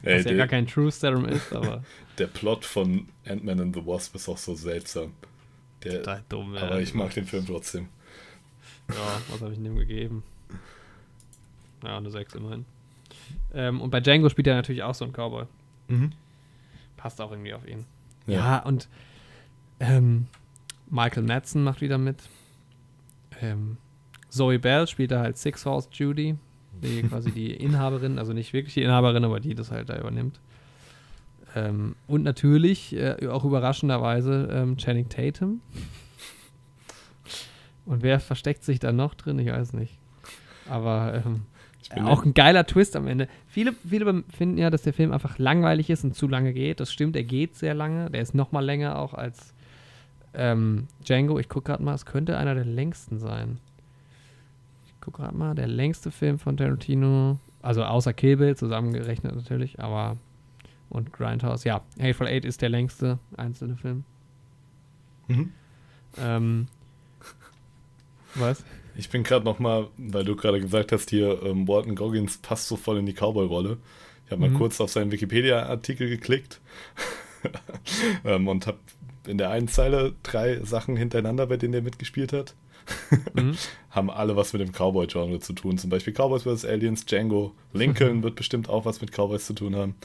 Ey, 0.02 0.18
was 0.20 0.26
ja 0.26 0.36
gar 0.36 0.48
kein 0.48 0.66
Truth 0.66 0.94
Serum 0.96 1.26
ist, 1.26 1.54
aber 1.54 1.84
der 2.18 2.28
Plot 2.28 2.66
von 2.66 3.08
Ant-Man 3.26 3.60
and 3.60 3.76
the 3.76 3.86
Wasp 3.86 4.16
ist 4.16 4.30
auch 4.30 4.38
so 4.38 4.56
seltsam. 4.56 5.14
Der, 5.84 6.00
total 6.00 6.24
dumm. 6.30 6.56
aber 6.56 6.80
ich 6.82 6.94
mag 6.94 7.14
den 7.14 7.26
Film 7.26 7.46
trotzdem. 7.46 7.88
Ja, 8.90 9.22
was 9.30 9.42
habe 9.42 9.54
ich 9.54 9.60
dem 9.62 9.76
gegeben? 9.76 10.24
Ja, 11.84 11.98
eine 11.98 12.10
6 12.10 12.36
immerhin. 12.36 12.66
Ähm, 13.54 13.82
und 13.82 13.90
bei 13.92 14.00
Django 14.00 14.30
spielt 14.30 14.48
er 14.48 14.56
natürlich 14.56 14.84
auch 14.84 14.96
so 14.96 15.06
einen 15.06 15.14
Cowboy. 15.14 15.46
Passt 16.98 17.22
auch 17.22 17.32
irgendwie 17.32 17.54
auf 17.54 17.68
ihn. 17.68 17.86
Ja. 18.28 18.34
Ja, 18.40 18.60
und 18.64 18.88
ähm, 19.80 20.28
Michael 20.90 21.24
Madsen 21.24 21.64
macht 21.64 21.82
wieder 21.82 21.98
mit. 21.98 22.24
Ähm, 23.42 23.78
Zoe 24.30 24.60
Bell 24.60 24.88
spielt 24.88 25.12
da 25.12 25.20
halt 25.20 25.38
Six 25.38 25.66
Horse 25.66 25.90
Judy, 25.92 26.36
die 26.82 27.04
quasi 27.04 27.32
die 27.32 27.54
Inhaberin, 27.56 28.18
also 28.18 28.34
nicht 28.34 28.54
wirklich 28.54 28.74
die 28.74 28.84
Inhaberin, 28.84 29.24
aber 29.24 29.40
die 29.40 29.56
das 29.56 29.72
halt 29.72 29.90
da 29.90 29.98
übernimmt. 30.00 30.40
Ähm, 31.56 31.96
und 32.08 32.24
natürlich, 32.24 32.96
äh, 32.96 33.28
auch 33.28 33.46
überraschenderweise, 33.46 34.50
ähm, 34.52 34.78
Channing 34.78 35.10
Tatum. 35.10 35.62
Und 37.86 38.04
wer 38.04 38.20
versteckt 38.20 38.64
sich 38.64 38.80
da 38.80 38.92
noch 38.92 39.14
drin? 39.14 39.40
Ich 39.40 39.48
weiß 39.48 39.74
nicht. 39.74 39.98
Aber 40.70 41.24
ähm, 41.26 41.44
auch 42.04 42.26
ein 42.26 42.34
geiler 42.34 42.66
Twist 42.66 42.96
am 42.96 43.08
Ende. 43.08 43.28
Viele, 43.48 43.74
viele 43.88 44.24
finden 44.36 44.58
ja, 44.58 44.70
dass 44.70 44.82
der 44.82 44.94
Film 44.94 45.12
einfach 45.12 45.38
langweilig 45.38 45.90
ist 45.90 46.04
und 46.04 46.16
zu 46.16 46.28
lange 46.28 46.52
geht. 46.52 46.80
Das 46.80 46.92
stimmt, 46.92 47.16
er 47.16 47.24
geht 47.24 47.56
sehr 47.56 47.74
lange. 47.74 48.10
Der 48.10 48.22
ist 48.22 48.34
noch 48.34 48.52
mal 48.52 48.66
länger 48.66 48.98
auch 49.00 49.14
als 49.14 49.54
ähm, 50.34 50.88
Django. 51.08 51.40
Ich 51.40 51.48
gucke 51.48 51.72
gerade 51.72 51.84
mal, 51.84 51.94
es 51.94 52.06
könnte 52.06 52.38
einer 52.38 52.56
der 52.56 52.66
längsten 52.66 53.20
sein. 53.20 53.60
Ich 54.88 55.00
gucke 55.00 55.22
gerade 55.22 55.38
mal, 55.38 55.54
der 55.54 55.68
längste 55.68 56.12
Film 56.12 56.40
von 56.40 56.58
Tarantino, 56.58 57.38
also 57.62 57.84
außer 57.84 58.14
Kill 58.14 58.38
Bill, 58.38 58.58
zusammengerechnet 58.58 59.36
natürlich, 59.36 59.80
aber 59.80 60.18
und 60.90 61.12
Grindhouse, 61.14 61.64
ja. 61.64 61.82
Hateful 62.00 62.28
Eight 62.28 62.46
ist 62.46 62.62
der 62.62 62.70
längste 62.70 63.20
einzelne 63.38 63.76
Film. 63.78 64.04
Mhm. 65.28 65.52
Ähm, 66.18 66.68
was? 68.36 68.64
Ich 68.96 69.10
bin 69.10 69.24
gerade 69.24 69.44
noch 69.46 69.60
mal, 69.60 69.88
weil 69.98 70.24
du 70.24 70.36
gerade 70.36 70.62
gesagt 70.62 70.92
hast, 70.92 71.10
hier 71.10 71.42
ähm, 71.44 71.68
Walton 71.68 71.96
Goggins 71.96 72.38
passt 72.38 72.68
so 72.68 72.76
voll 72.78 72.98
in 72.98 73.06
die 73.06 73.14
Cowboy-Rolle. 73.14 73.78
Ich 74.26 74.32
habe 74.32 74.42
mal 74.42 74.50
Mhm. 74.50 74.58
kurz 74.58 74.80
auf 74.82 74.90
seinen 74.92 75.12
Wikipedia-Artikel 75.12 76.10
geklickt 76.10 76.62
ähm, 78.26 78.48
und 78.48 78.68
habe 78.68 78.80
in 79.28 79.38
der 79.38 79.50
einen 79.50 79.68
Zeile 79.68 80.14
drei 80.24 80.60
Sachen 80.64 80.96
hintereinander, 80.98 81.48
bei 81.48 81.58
denen 81.58 81.74
er 81.74 81.82
mitgespielt 81.82 82.32
hat. 82.34 82.56
Mhm. 83.34 83.56
Haben 83.90 84.10
alle 84.12 84.36
was 84.36 84.54
mit 84.54 84.62
dem 84.62 84.72
Cowboy-Genre 84.72 85.40
zu 85.40 85.54
tun. 85.54 85.78
Zum 85.78 85.90
Beispiel 85.90 86.14
Cowboys 86.14 86.44
vs. 86.44 86.66
Aliens, 86.66 87.06
Django, 87.06 87.54
Lincoln 87.74 88.22
wird 88.24 88.36
bestimmt 88.36 88.70
auch 88.70 88.86
was 88.86 89.02
mit 89.02 89.12
Cowboys 89.12 89.46
zu 89.46 89.54
tun 89.54 89.76
haben. 89.76 89.96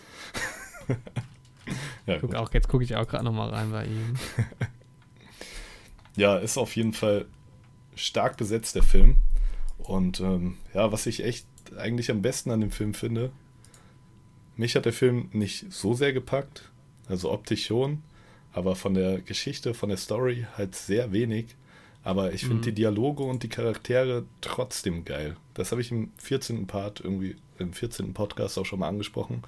ja, 2.07 2.19
Guck 2.19 2.35
auch, 2.35 2.53
jetzt 2.53 2.69
gucke 2.69 2.85
ich 2.85 2.97
auch 2.97 3.07
gerade 3.07 3.25
noch 3.25 3.33
mal 3.33 3.49
rein 3.51 3.71
bei 3.71 3.85
ihm. 3.87 4.15
ja, 6.17 6.37
ist 6.39 6.59
auf 6.59 6.75
jeden 6.77 6.93
Fall 6.93 7.27
stark 7.95 8.37
besetzt, 8.37 8.75
der 8.75 8.83
Film. 8.83 9.17
Und 9.79 10.21
ähm, 10.21 10.59
ja, 10.75 10.93
was 10.93 11.07
ich 11.07 11.25
echt 11.25 11.47
eigentlich 11.77 12.11
am 12.11 12.23
besten 12.23 12.51
an 12.51 12.61
dem 12.61 12.71
Film 12.71 12.95
finde, 12.95 13.31
mich 14.57 14.77
hat 14.77 14.85
der 14.85 14.93
Film 14.93 15.29
nicht 15.33 15.73
so 15.73 15.95
sehr 15.95 16.13
gepackt, 16.13 16.71
also 17.09 17.31
optisch 17.33 17.67
schon, 17.67 18.03
aber 18.53 18.77
von 18.77 18.95
der 18.95 19.21
Geschichte, 19.21 19.75
von 19.75 19.89
der 19.89 19.99
Story 19.99 20.47
halt 20.57 20.75
sehr 20.75 21.13
wenig. 21.13 21.57
Aber 22.03 22.33
ich 22.33 22.41
finde 22.43 22.57
Mhm. 22.57 22.63
die 22.63 22.73
Dialoge 22.73 23.23
und 23.23 23.43
die 23.43 23.49
Charaktere 23.51 24.25
trotzdem 24.41 25.05
geil. 25.05 25.37
Das 25.53 25.71
habe 25.71 25.83
ich 25.83 25.91
im 25.91 26.11
14. 26.17 26.67
Part 26.67 27.01
irgendwie, 27.01 27.37
im 27.59 27.75
14. 27.75 28.15
Podcast 28.15 28.59
auch 28.59 28.65
schon 28.65 28.79
mal 28.79 28.89
angesprochen, 28.89 29.43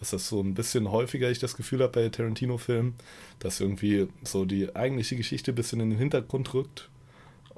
dass 0.00 0.10
das 0.10 0.28
so 0.28 0.40
ein 0.40 0.54
bisschen 0.54 0.90
häufiger 0.90 1.30
ich 1.30 1.38
das 1.38 1.56
Gefühl 1.56 1.82
habe 1.82 1.92
bei 1.92 2.08
Tarantino-Filmen, 2.08 2.94
dass 3.40 3.60
irgendwie 3.60 4.08
so 4.22 4.44
die 4.44 4.74
eigentliche 4.76 5.16
Geschichte 5.16 5.52
ein 5.52 5.54
bisschen 5.56 5.80
in 5.80 5.90
den 5.90 5.98
Hintergrund 5.98 6.54
rückt. 6.54 6.88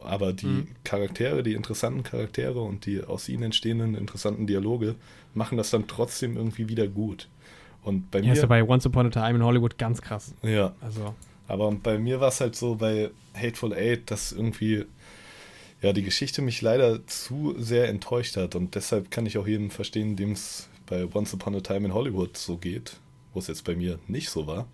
Aber 0.03 0.32
die 0.32 0.47
Mhm. 0.47 0.68
Charaktere, 0.84 1.43
die 1.43 1.53
interessanten 1.53 2.03
Charaktere 2.03 2.61
und 2.62 2.86
die 2.86 3.03
aus 3.05 3.28
ihnen 3.28 3.43
entstehenden 3.45 3.95
interessanten 3.95 4.47
Dialoge 4.47 4.95
machen 5.34 5.59
das 5.59 5.70
dann 5.70 5.86
trotzdem 5.88 6.36
irgendwie 6.36 6.68
wieder 6.68 6.88
gut. 6.88 7.28
Und 7.82 8.11
bei 8.11 8.20
Ja, 8.20 8.32
ist 8.32 8.38
ja 8.38 8.43
mir. 8.45 8.49
bei 8.49 8.62
Once 8.62 8.86
Upon 8.86 9.07
a 9.07 9.11
Time 9.11 9.36
in 9.38 9.45
Hollywood 9.45 9.76
ganz 9.76 10.01
krass. 10.01 10.34
Ja, 10.43 10.74
Also, 10.80 11.14
aber 11.49 11.70
bei 11.72 11.99
mir 11.99 12.20
war 12.20 12.28
es 12.28 12.41
halt 12.41 12.57
so 12.57 12.76
bei 12.76 13.11
Hateful 13.34 13.74
Eight, 13.74 14.11
dass 14.11 14.32
irgendwie 14.32 14.86
ja 15.82 15.93
die 15.93 16.03
Geschichte 16.03 16.41
mich 16.41 16.62
leider 16.62 17.07
zu 17.07 17.55
sehr 17.59 17.88
enttäuscht 17.88 18.36
hat 18.36 18.55
und 18.55 18.74
deshalb 18.74 19.11
kann 19.11 19.26
ich 19.26 19.36
auch 19.36 19.47
jeden 19.47 19.70
verstehen, 19.70 20.16
dem 20.16 20.32
es 20.32 20.68
bei 20.91 21.07
Once 21.14 21.32
Upon 21.32 21.55
a 21.55 21.61
Time 21.61 21.86
in 21.86 21.95
Hollywood 21.95 22.36
so 22.36 22.59
geht, 22.59 22.99
wo 23.32 23.38
es 23.38 23.47
jetzt 23.47 23.64
bei 23.64 23.74
mir 23.74 23.99
nicht 24.09 24.28
so 24.28 24.47
war. 24.47 24.66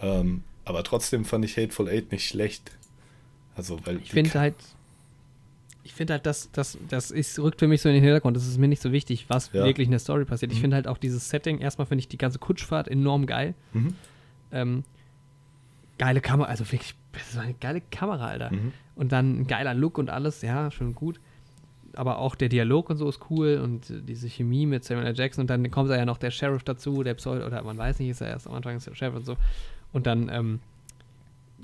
Ähm, 0.00 0.42
aber 0.64 0.82
trotzdem 0.82 1.24
fand 1.24 1.44
ich 1.44 1.56
Hateful 1.56 1.88
Eight 1.88 2.10
nicht 2.10 2.26
schlecht. 2.26 2.72
Also 3.54 3.78
weil 3.84 3.98
ich 3.98 4.10
finde 4.10 4.34
halt, 4.40 4.56
ich 5.84 5.92
finde 5.92 6.14
halt, 6.14 6.26
das, 6.26 6.50
das, 6.52 6.78
das 6.88 7.10
ist, 7.10 7.38
rückt 7.38 7.60
für 7.60 7.68
mich 7.68 7.82
so 7.82 7.88
in 7.90 7.94
den 7.94 8.02
Hintergrund. 8.02 8.36
Das 8.36 8.46
ist 8.48 8.58
mir 8.58 8.66
nicht 8.68 8.82
so 8.82 8.90
wichtig, 8.90 9.26
was 9.28 9.52
Ja. 9.52 9.64
wirklich 9.64 9.86
in 9.86 9.90
der 9.92 10.00
Story 10.00 10.24
passiert. 10.24 10.50
Ich 10.50 10.58
Mhm. 10.58 10.62
finde 10.62 10.76
halt 10.76 10.88
auch 10.88 10.98
dieses 10.98 11.28
Setting, 11.28 11.58
erstmal 11.58 11.86
finde 11.86 12.00
ich 12.00 12.08
die 12.08 12.18
ganze 12.18 12.38
Kutschfahrt 12.38 12.88
enorm 12.88 13.26
geil. 13.26 13.54
Mhm. 13.74 13.94
Ähm, 14.50 14.84
geile 15.98 16.20
Kamera, 16.20 16.48
also 16.48 16.64
wirklich, 16.72 16.94
das 17.12 17.36
war 17.36 17.42
eine 17.42 17.54
geile 17.54 17.80
Kamera, 17.82 18.26
Alter. 18.26 18.50
Mhm. 18.50 18.72
Und 18.96 19.12
dann 19.12 19.40
ein 19.40 19.46
geiler 19.46 19.74
Look 19.74 19.98
und 19.98 20.08
alles, 20.10 20.40
ja, 20.42 20.70
schon 20.70 20.94
gut. 20.94 21.20
Aber 21.96 22.18
auch 22.18 22.34
der 22.34 22.48
Dialog 22.48 22.90
und 22.90 22.96
so 22.96 23.08
ist 23.08 23.20
cool 23.30 23.60
und 23.62 23.92
diese 24.08 24.28
Chemie 24.28 24.66
mit 24.66 24.84
Samuel 24.84 25.06
L. 25.08 25.14
Jackson 25.16 25.42
und 25.42 25.50
dann 25.50 25.70
kommt 25.70 25.90
da 25.90 25.96
ja 25.96 26.04
noch 26.04 26.18
der 26.18 26.30
Sheriff 26.30 26.62
dazu, 26.64 27.02
der 27.02 27.14
Pseudo, 27.14 27.46
oder 27.46 27.62
man 27.62 27.78
weiß 27.78 27.98
nicht, 27.98 28.10
ist 28.10 28.20
er 28.20 28.28
erst 28.28 28.46
am 28.46 28.54
Anfang 28.54 28.76
ist 28.76 28.86
der 28.86 28.94
Sheriff 28.94 29.16
und 29.16 29.26
so. 29.26 29.36
Und 29.92 30.06
dann 30.06 30.28
ähm, 30.32 30.60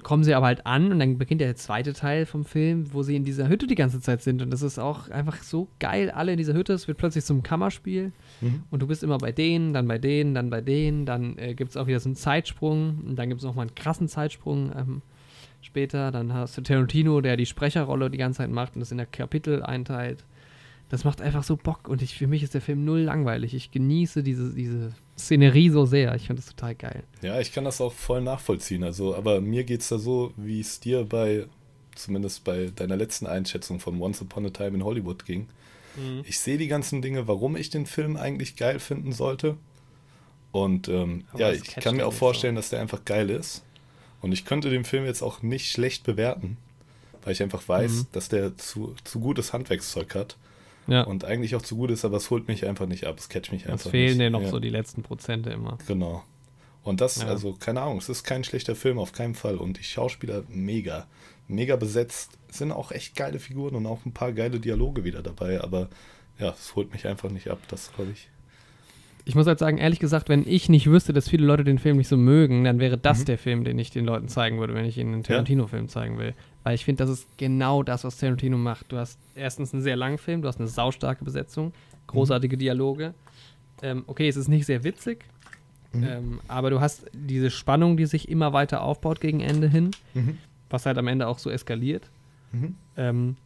kommen 0.03 0.25
sie 0.25 0.35
aber 0.35 0.47
halt 0.47 0.65
an 0.67 0.93
und 0.93 0.99
dann 0.99 1.19
beginnt 1.19 1.41
der 1.41 1.55
zweite 1.57 1.93
Teil 1.93 2.25
vom 2.25 2.45
Film, 2.45 2.93
wo 2.95 3.03
sie 3.03 3.17
in 3.17 3.25
dieser 3.25 3.49
Hütte 3.49 3.67
die 3.67 3.75
ganze 3.75 4.01
Zeit 4.01 4.23
sind. 4.23 4.41
Und 4.41 4.51
das 4.51 4.63
ist 4.63 4.79
auch 4.79 5.11
einfach 5.11 5.43
so 5.43 5.69
geil, 5.79 6.11
alle 6.11 6.33
in 6.33 6.39
dieser 6.39 6.55
Hütte. 6.55 6.73
Es 6.73 6.89
wird 6.89 6.97
plötzlich 6.97 7.25
zum 7.25 7.43
Kammerspiel 7.43 8.13
Mhm. 8.41 8.63
und 8.71 8.81
du 8.81 8.87
bist 8.87 9.03
immer 9.03 9.19
bei 9.19 9.33
denen, 9.33 9.75
dann 9.75 9.87
bei 9.87 9.99
denen, 9.99 10.35
dann 10.35 10.49
bei 10.49 10.63
denen. 10.63 11.05
Dann 11.05 11.37
äh, 11.37 11.55
gibt 11.55 11.71
es 11.71 11.77
auch 11.77 11.87
wieder 11.87 12.01
so 12.01 12.09
einen 12.09 12.17
Zeitsprung 12.17 13.01
und 13.07 13.17
dann 13.17 13.29
gibt 13.29 13.41
es 13.41 13.45
nochmal 13.45 13.67
einen 13.67 13.75
krassen 13.75 14.09
Zeitsprung 14.09 14.73
ähm, 14.75 15.03
später. 15.61 16.11
Dann 16.11 16.33
hast 16.33 16.57
du 16.57 16.63
Tarantino, 16.63 17.21
der 17.21 17.37
die 17.37 17.47
Sprecherrolle 17.47 18.11
die 18.11 18.19
ganze 18.19 18.39
Zeit 18.39 18.51
macht 18.51 18.75
und 18.75 18.81
das 18.81 18.93
in 18.93 18.99
der 18.99 19.07
Kapitel 19.07 19.63
einteilt. 19.63 20.25
Das 20.89 21.05
macht 21.05 21.21
einfach 21.21 21.45
so 21.45 21.57
Bock 21.57 21.89
und 21.89 22.03
ich, 22.03 22.17
für 22.17 22.27
mich 22.27 22.43
ist 22.43 22.55
der 22.55 22.61
Film 22.61 22.85
null 22.85 23.01
langweilig. 23.01 23.55
Ich 23.55 23.71
genieße 23.71 24.25
diese, 24.25 24.53
diese 24.53 24.93
Szenerie 25.17 25.71
so 25.71 25.87
sehr. 25.87 26.15
Ich 26.17 26.27
finde 26.27 26.43
das 26.43 26.51
total 26.53 26.75
geil. 26.75 27.05
Ja, 27.23 27.39
ich 27.39 27.53
kann 27.53 27.65
das 27.65 27.81
auch 27.81 27.93
voll 27.93 28.23
nachvollziehen. 28.23 28.83
Also, 28.83 29.15
aber 29.15 29.41
mir 29.41 29.63
geht 29.63 29.83
es 29.83 29.89
da 29.89 29.99
so, 29.99 30.33
wie 30.37 30.61
es 30.61 30.81
dir 30.81 31.05
bei, 31.05 31.47
zumindest 31.95 32.43
bei 32.43 32.73
deiner 32.75 32.97
letzten 32.97 33.27
Einschätzung 33.27 33.79
von 33.79 34.01
Once 34.01 34.21
Upon 34.21 34.47
a 34.47 34.51
Time 34.51 34.79
in 34.79 34.85
Hollywood 34.85 35.25
ging. 35.25 35.47
Ich 36.25 36.39
sehe 36.39 36.57
die 36.57 36.69
ganzen 36.69 37.03
Dinge, 37.03 37.27
warum 37.27 37.57
ich 37.57 37.69
den 37.69 37.85
Film 37.85 38.17
eigentlich 38.17 38.57
geil 38.57 38.79
finden 38.79 39.13
sollte. 39.13 39.57
Und 40.53 40.89
ähm, 40.89 41.25
ja, 41.37 41.53
ich 41.53 41.65
kann 41.77 41.97
mir 41.97 42.07
auch 42.07 42.13
vorstellen, 42.13 42.55
dass 42.55 42.71
der 42.71 42.81
einfach 42.81 43.05
geil 43.05 43.29
ist. 43.31 43.65
Und 44.21 44.33
ich 44.33 44.45
könnte 44.45 44.71
den 44.71 44.85
Film 44.85 45.05
jetzt 45.05 45.23
auch 45.23 45.43
nicht 45.43 45.71
schlecht 45.71 46.05
bewerten, 46.05 46.57
weil 47.23 47.33
ich 47.33 47.43
einfach 47.43 47.67
weiß, 47.69 47.93
Mhm. 47.93 48.07
dass 48.13 48.29
der 48.29 48.57
zu, 48.57 48.95
zu 49.05 49.21
gutes 49.21 49.53
Handwerkszeug 49.53 50.15
hat. 50.15 50.37
Ja, 50.87 51.03
Und 51.03 51.25
eigentlich 51.25 51.55
auch 51.55 51.63
zu 51.63 51.77
gut 51.77 51.91
ist, 51.91 52.05
aber 52.05 52.17
es 52.17 52.31
holt 52.31 52.49
mich 52.49 52.67
einfach 52.67 52.87
nicht 52.87 53.07
ab. 53.07 53.17
Es 53.19 53.29
catcht 53.29 53.53
mich 53.53 53.65
es 53.65 53.71
einfach 53.71 53.91
fehlen 53.91 54.19
nicht. 54.19 54.27
dir 54.27 54.31
noch 54.31 54.43
Ja. 54.43 54.49
so 54.49 54.59
die 54.59 54.71
letzten 54.71 55.03
Prozente 55.03 55.51
immer. 55.51 55.79
Genau. 55.87 56.25
Und 56.83 57.01
das, 57.01 57.17
Ja. 57.23 57.29
also 57.29 57.53
keine 57.53 57.83
Ahnung, 57.83 57.99
es 57.99 58.09
ist 58.09 58.25
kein 58.25 58.43
schlechter 58.43 58.75
Film, 58.75 58.99
auf 58.99 59.13
keinen 59.13 59.35
Fall. 59.35 59.57
Und 59.57 59.79
die 59.79 59.85
Schauspieler 59.85 60.43
mega, 60.49 61.07
mega 61.47 61.77
besetzt. 61.77 62.39
Es 62.49 62.59
sind 62.59 62.73
auch 62.73 62.91
echt 62.91 63.15
geile 63.15 63.39
Figuren 63.39 63.75
und 63.77 63.87
auch 63.87 64.05
ein 64.07 64.13
paar 64.13 64.33
geile 64.33 64.59
Dialoge 64.59 65.05
wieder 65.05 65.23
dabei. 65.23 65.61
Aber 65.63 65.89
ja, 66.39 66.49
es 66.59 66.75
holt 66.75 66.93
mich 66.93 67.07
einfach 67.07 67.31
nicht 67.31 67.49
ab, 67.49 67.59
das 67.69 67.93
glaube 67.95 68.13
ich. 68.13 68.29
Ich 69.31 69.37
muss 69.37 69.47
halt 69.47 69.61
sagen, 69.61 69.79
ehrlich 69.79 70.01
gesagt, 70.01 70.29
wenn 70.29 70.45
ich 70.45 70.69
nicht 70.69 70.91
wüsste, 70.91 71.13
dass 71.13 71.29
viele 71.29 71.47
Leute 71.47 71.63
den 71.63 71.79
Film 71.79 71.99
nicht 71.99 72.09
so 72.09 72.17
mögen, 72.17 72.65
dann 72.65 72.81
wäre 72.81 72.99
das 72.99 73.21
Mhm. 73.21 73.25
der 73.27 73.39
Film, 73.39 73.63
den 73.63 73.79
ich 73.79 73.91
den 73.93 74.05
Leuten 74.05 74.27
zeigen 74.27 74.59
würde, 74.59 74.75
wenn 74.75 74.85
ich 74.85 74.99
ihnen 74.99 75.15
einen 75.15 75.23
Tarantino-Film 75.23 75.89
zeigen 75.89 76.19
will. 76.19 76.35
Weil 76.65 76.75
ich 76.75 76.85
finde, 76.85 77.05
das 77.05 77.11
ist 77.11 77.29
genau 77.39 77.85
das, 77.85 78.03
was 78.03 78.17
Tarantino 78.19 78.59
macht. 78.59 78.91
Du 78.91 78.97
hast 78.97 79.21
erstens 79.37 79.73
einen 79.73 79.85
sehr 79.85 79.95
langen 79.95 80.19
Film, 80.19 80.43
du 80.43 80.49
hast 80.49 80.59
eine 80.59 80.67
saustarke 80.67 81.25
Besetzung, 81.25 81.73
großartige 82.09 82.57
Dialoge. 82.57 83.15
Ähm, 83.83 84.03
okay, 84.09 84.27
es 84.27 84.35
ist 84.37 84.49
nicht 84.49 84.67
sehr 84.67 84.83
witzig, 84.83 85.25
Mhm. 85.93 86.03
ähm, 86.05 86.41
aber 86.49 86.71
du 86.71 86.81
hast 86.81 87.05
diese 87.13 87.51
Spannung, 87.51 87.97
die 87.97 88.07
sich 88.07 88.29
immer 88.29 88.53
weiter 88.53 88.83
aufbaut 88.83 89.21
gegen 89.21 89.39
Ende 89.39 89.69
hin, 89.69 89.93
Mhm. 90.15 90.39
was 90.71 90.87
halt 90.87 90.99
am 90.99 91.07
Ende 91.07 91.29
auch 91.29 91.39
so 91.39 91.51
eskaliert. 91.51 92.11
Mhm. 92.51 92.75
Ähm, 92.97 93.37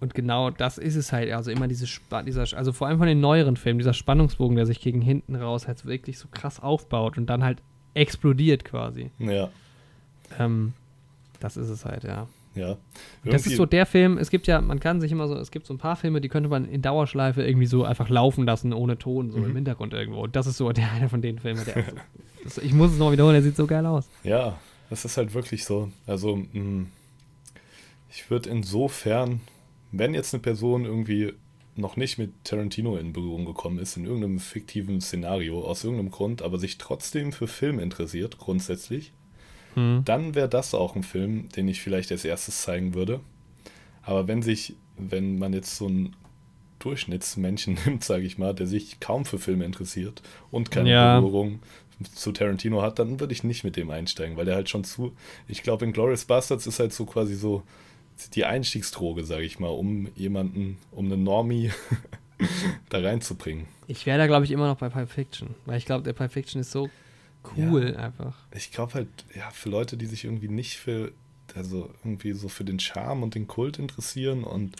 und 0.00 0.14
genau 0.14 0.50
das 0.50 0.78
ist 0.78 0.94
es 0.96 1.12
halt. 1.12 1.32
Also 1.32 1.50
immer 1.50 1.68
diese 1.68 1.86
Spa 1.86 2.22
dieser, 2.22 2.44
also 2.56 2.72
vor 2.72 2.86
allem 2.86 2.98
von 2.98 3.06
den 3.08 3.20
neueren 3.20 3.56
Filmen, 3.56 3.78
dieser 3.78 3.94
Spannungsbogen, 3.94 4.56
der 4.56 4.66
sich 4.66 4.80
gegen 4.80 5.00
hinten 5.00 5.34
raus 5.36 5.66
halt 5.66 5.84
wirklich 5.86 6.18
so 6.18 6.28
krass 6.30 6.60
aufbaut 6.60 7.18
und 7.18 7.26
dann 7.26 7.42
halt 7.42 7.58
explodiert 7.94 8.64
quasi. 8.64 9.10
Ja. 9.18 9.48
Ähm, 10.38 10.72
das 11.40 11.56
ist 11.56 11.68
es 11.68 11.84
halt, 11.84 12.04
ja. 12.04 12.26
Ja. 12.54 12.76
Das 13.24 13.46
ist 13.46 13.56
so 13.56 13.66
der 13.66 13.86
Film, 13.86 14.18
es 14.18 14.30
gibt 14.30 14.48
ja, 14.48 14.60
man 14.60 14.80
kann 14.80 15.00
sich 15.00 15.12
immer 15.12 15.28
so, 15.28 15.36
es 15.36 15.50
gibt 15.52 15.66
so 15.66 15.74
ein 15.74 15.78
paar 15.78 15.94
Filme, 15.94 16.20
die 16.20 16.28
könnte 16.28 16.48
man 16.48 16.68
in 16.68 16.82
Dauerschleife 16.82 17.42
irgendwie 17.44 17.66
so 17.66 17.84
einfach 17.84 18.08
laufen 18.08 18.44
lassen, 18.44 18.72
ohne 18.72 18.98
Ton, 18.98 19.30
so 19.30 19.38
Mhm. 19.38 19.44
im 19.44 19.54
Hintergrund 19.56 19.92
irgendwo. 19.92 20.22
Und 20.22 20.34
das 20.34 20.46
ist 20.48 20.56
so 20.56 20.72
der 20.72 20.90
einer 20.92 21.08
von 21.08 21.22
den 21.22 21.38
Filmen, 21.38 21.64
der. 21.64 21.84
das, 22.42 22.58
ich 22.58 22.72
muss 22.72 22.92
es 22.92 22.98
noch 22.98 23.12
wiederholen, 23.12 23.34
der 23.34 23.42
sieht 23.42 23.56
so 23.56 23.66
geil 23.66 23.86
aus. 23.86 24.08
Ja, 24.24 24.58
das 24.90 25.04
ist 25.04 25.16
halt 25.16 25.34
wirklich 25.34 25.64
so. 25.64 25.90
Also, 26.06 26.36
mh, 26.52 26.86
ich 28.10 28.28
würde 28.30 28.48
insofern, 28.50 29.40
wenn 29.92 30.14
jetzt 30.14 30.34
eine 30.34 30.42
Person 30.42 30.84
irgendwie 30.84 31.32
noch 31.76 31.96
nicht 31.96 32.18
mit 32.18 32.32
Tarantino 32.44 32.96
in 32.96 33.12
Berührung 33.12 33.44
gekommen 33.44 33.78
ist, 33.78 33.96
in 33.96 34.04
irgendeinem 34.04 34.40
fiktiven 34.40 35.00
Szenario, 35.00 35.62
aus 35.64 35.84
irgendeinem 35.84 36.10
Grund, 36.10 36.42
aber 36.42 36.58
sich 36.58 36.76
trotzdem 36.78 37.32
für 37.32 37.46
Film 37.46 37.78
interessiert, 37.78 38.38
grundsätzlich, 38.38 39.12
Hm. 39.74 40.02
dann 40.04 40.34
wäre 40.34 40.48
das 40.48 40.74
auch 40.74 40.96
ein 40.96 41.02
Film, 41.04 41.48
den 41.50 41.68
ich 41.68 41.80
vielleicht 41.80 42.10
als 42.10 42.24
erstes 42.24 42.62
zeigen 42.62 42.94
würde. 42.94 43.20
Aber 44.02 44.26
wenn 44.26 44.42
sich, 44.42 44.74
wenn 44.96 45.38
man 45.38 45.52
jetzt 45.52 45.76
so 45.76 45.86
einen 45.86 46.16
Durchschnittsmenschen 46.78 47.78
nimmt, 47.86 48.04
sage 48.04 48.24
ich 48.24 48.38
mal, 48.38 48.54
der 48.54 48.66
sich 48.66 49.00
kaum 49.00 49.24
für 49.24 49.38
Filme 49.38 49.64
interessiert 49.64 50.22
und 50.50 50.70
keine 50.70 50.90
Ja. 50.90 51.20
Berührung 51.20 51.60
zu 52.14 52.30
Tarantino 52.32 52.80
hat, 52.82 52.98
dann 53.00 53.18
würde 53.18 53.32
ich 53.32 53.42
nicht 53.42 53.64
mit 53.64 53.76
dem 53.76 53.90
einsteigen, 53.90 54.36
weil 54.36 54.44
der 54.44 54.54
halt 54.54 54.68
schon 54.68 54.84
zu, 54.84 55.12
ich 55.48 55.62
glaube, 55.62 55.84
in 55.84 55.92
Glorious 55.92 56.24
Bastards 56.26 56.66
ist 56.66 56.78
halt 56.78 56.92
so 56.92 57.04
quasi 57.06 57.34
so 57.34 57.62
die 58.34 58.44
Einstiegsdroge, 58.44 59.24
sage 59.24 59.44
ich 59.44 59.58
mal, 59.58 59.68
um 59.68 60.08
jemanden, 60.14 60.78
um 60.90 61.06
einen 61.06 61.22
Normie 61.22 61.70
da 62.88 62.98
reinzubringen. 62.98 63.66
Ich 63.86 64.06
wäre 64.06 64.18
da, 64.18 64.26
glaube 64.26 64.44
ich, 64.44 64.50
immer 64.50 64.66
noch 64.66 64.78
bei 64.78 64.88
Pulp 64.88 65.10
Fiction, 65.10 65.54
weil 65.66 65.78
ich 65.78 65.86
glaube, 65.86 66.04
der 66.04 66.12
Pulp 66.12 66.32
Fiction 66.32 66.60
ist 66.60 66.70
so 66.70 66.90
cool 67.56 67.96
einfach. 67.96 68.36
Ich 68.54 68.72
glaube 68.72 68.94
halt, 68.94 69.08
ja, 69.34 69.50
für 69.50 69.70
Leute, 69.70 69.96
die 69.96 70.06
sich 70.06 70.24
irgendwie 70.24 70.48
nicht 70.48 70.76
für, 70.76 71.12
also 71.54 71.90
irgendwie 72.04 72.32
so 72.32 72.48
für 72.48 72.64
den 72.64 72.80
Charme 72.80 73.22
und 73.22 73.34
den 73.34 73.46
Kult 73.46 73.78
interessieren 73.78 74.44
und 74.44 74.76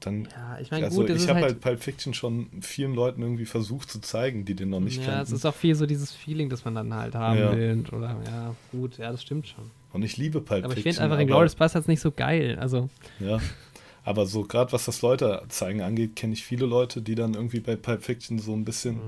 dann 0.00 0.28
Ja, 0.36 0.58
ich 0.60 0.70
meine, 0.70 0.86
also 0.86 1.00
gut, 1.00 1.10
es 1.10 1.22
ich 1.24 1.28
habe 1.28 1.40
halt, 1.40 1.52
halt 1.52 1.60
Pulp 1.60 1.82
Fiction 1.82 2.14
schon 2.14 2.48
vielen 2.60 2.94
Leuten 2.94 3.22
irgendwie 3.22 3.44
versucht 3.46 3.90
zu 3.90 4.00
zeigen, 4.00 4.44
die 4.44 4.54
den 4.54 4.70
noch 4.70 4.80
nicht 4.80 4.96
ja, 4.98 5.02
es 5.02 5.08
kannten. 5.14 5.34
ist 5.34 5.46
auch 5.46 5.54
viel 5.54 5.74
so 5.74 5.86
dieses 5.86 6.12
Feeling, 6.12 6.48
das 6.48 6.64
man 6.64 6.74
dann 6.74 6.92
halt 6.94 7.14
haben 7.14 7.38
Ja. 7.38 7.52
will. 7.56 7.84
Oder, 7.92 8.16
ja, 8.26 8.54
gut, 8.72 8.98
ja, 8.98 9.10
das 9.12 9.22
stimmt 9.22 9.48
schon. 9.48 9.70
Und 9.92 10.02
ich 10.02 10.16
liebe 10.16 10.40
Pulp 10.40 10.64
Aber 10.64 10.72
ich 10.76 10.82
Fiction. 10.82 10.92
finde 10.94 11.02
einfach 11.04 11.16
in 11.18 11.22
aber- 11.28 11.36
Glorious 11.36 11.54
Bastards 11.54 11.86
nicht 11.88 12.00
so 12.00 12.10
geil. 12.10 12.58
Also, 12.60 12.88
Ja. 13.20 13.38
Aber 14.06 14.26
so 14.26 14.42
gerade 14.42 14.70
was 14.72 14.84
das 14.84 15.00
Leute 15.00 15.42
zeigen 15.48 15.80
angeht, 15.80 16.14
kenne 16.14 16.34
ich 16.34 16.44
viele 16.44 16.66
Leute, 16.66 17.00
die 17.00 17.14
dann 17.14 17.32
irgendwie 17.32 17.60
bei 17.60 17.74
Pulp 17.74 18.04
Fiction 18.04 18.38
so 18.38 18.52
ein 18.52 18.64
bisschen 18.64 19.00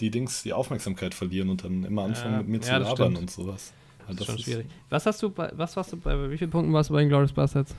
die 0.00 0.10
Dings, 0.10 0.42
die 0.42 0.54
Aufmerksamkeit 0.54 1.12
verlieren 1.14 1.50
und 1.50 1.64
dann 1.64 1.84
immer 1.84 2.04
anfangen 2.04 2.32
Ja, 2.32 2.38
mit 2.38 2.48
mir 2.48 2.60
zu 2.62 2.70
ja, 2.70 2.78
das 2.78 2.88
labern 2.88 3.12
stimmt. 3.12 3.18
und 3.18 3.30
sowas. 3.30 3.72
das 3.98 4.08
Also 4.08 4.20
ist 4.22 4.26
schon 4.30 4.38
schwierig. 4.38 4.66
Was 4.88 5.04
hast 5.06 5.22
du 5.22 5.28
bei, 5.30 5.52
was 5.54 5.76
warst 5.76 5.92
du 5.92 5.96
bei, 5.98 6.30
wie 6.30 6.38
vielen 6.38 6.50
Punkten 6.50 6.72
warst 6.72 6.88
du 6.88 6.94
bei 6.94 7.04
Glorious 7.04 7.32
Bastards? 7.32 7.74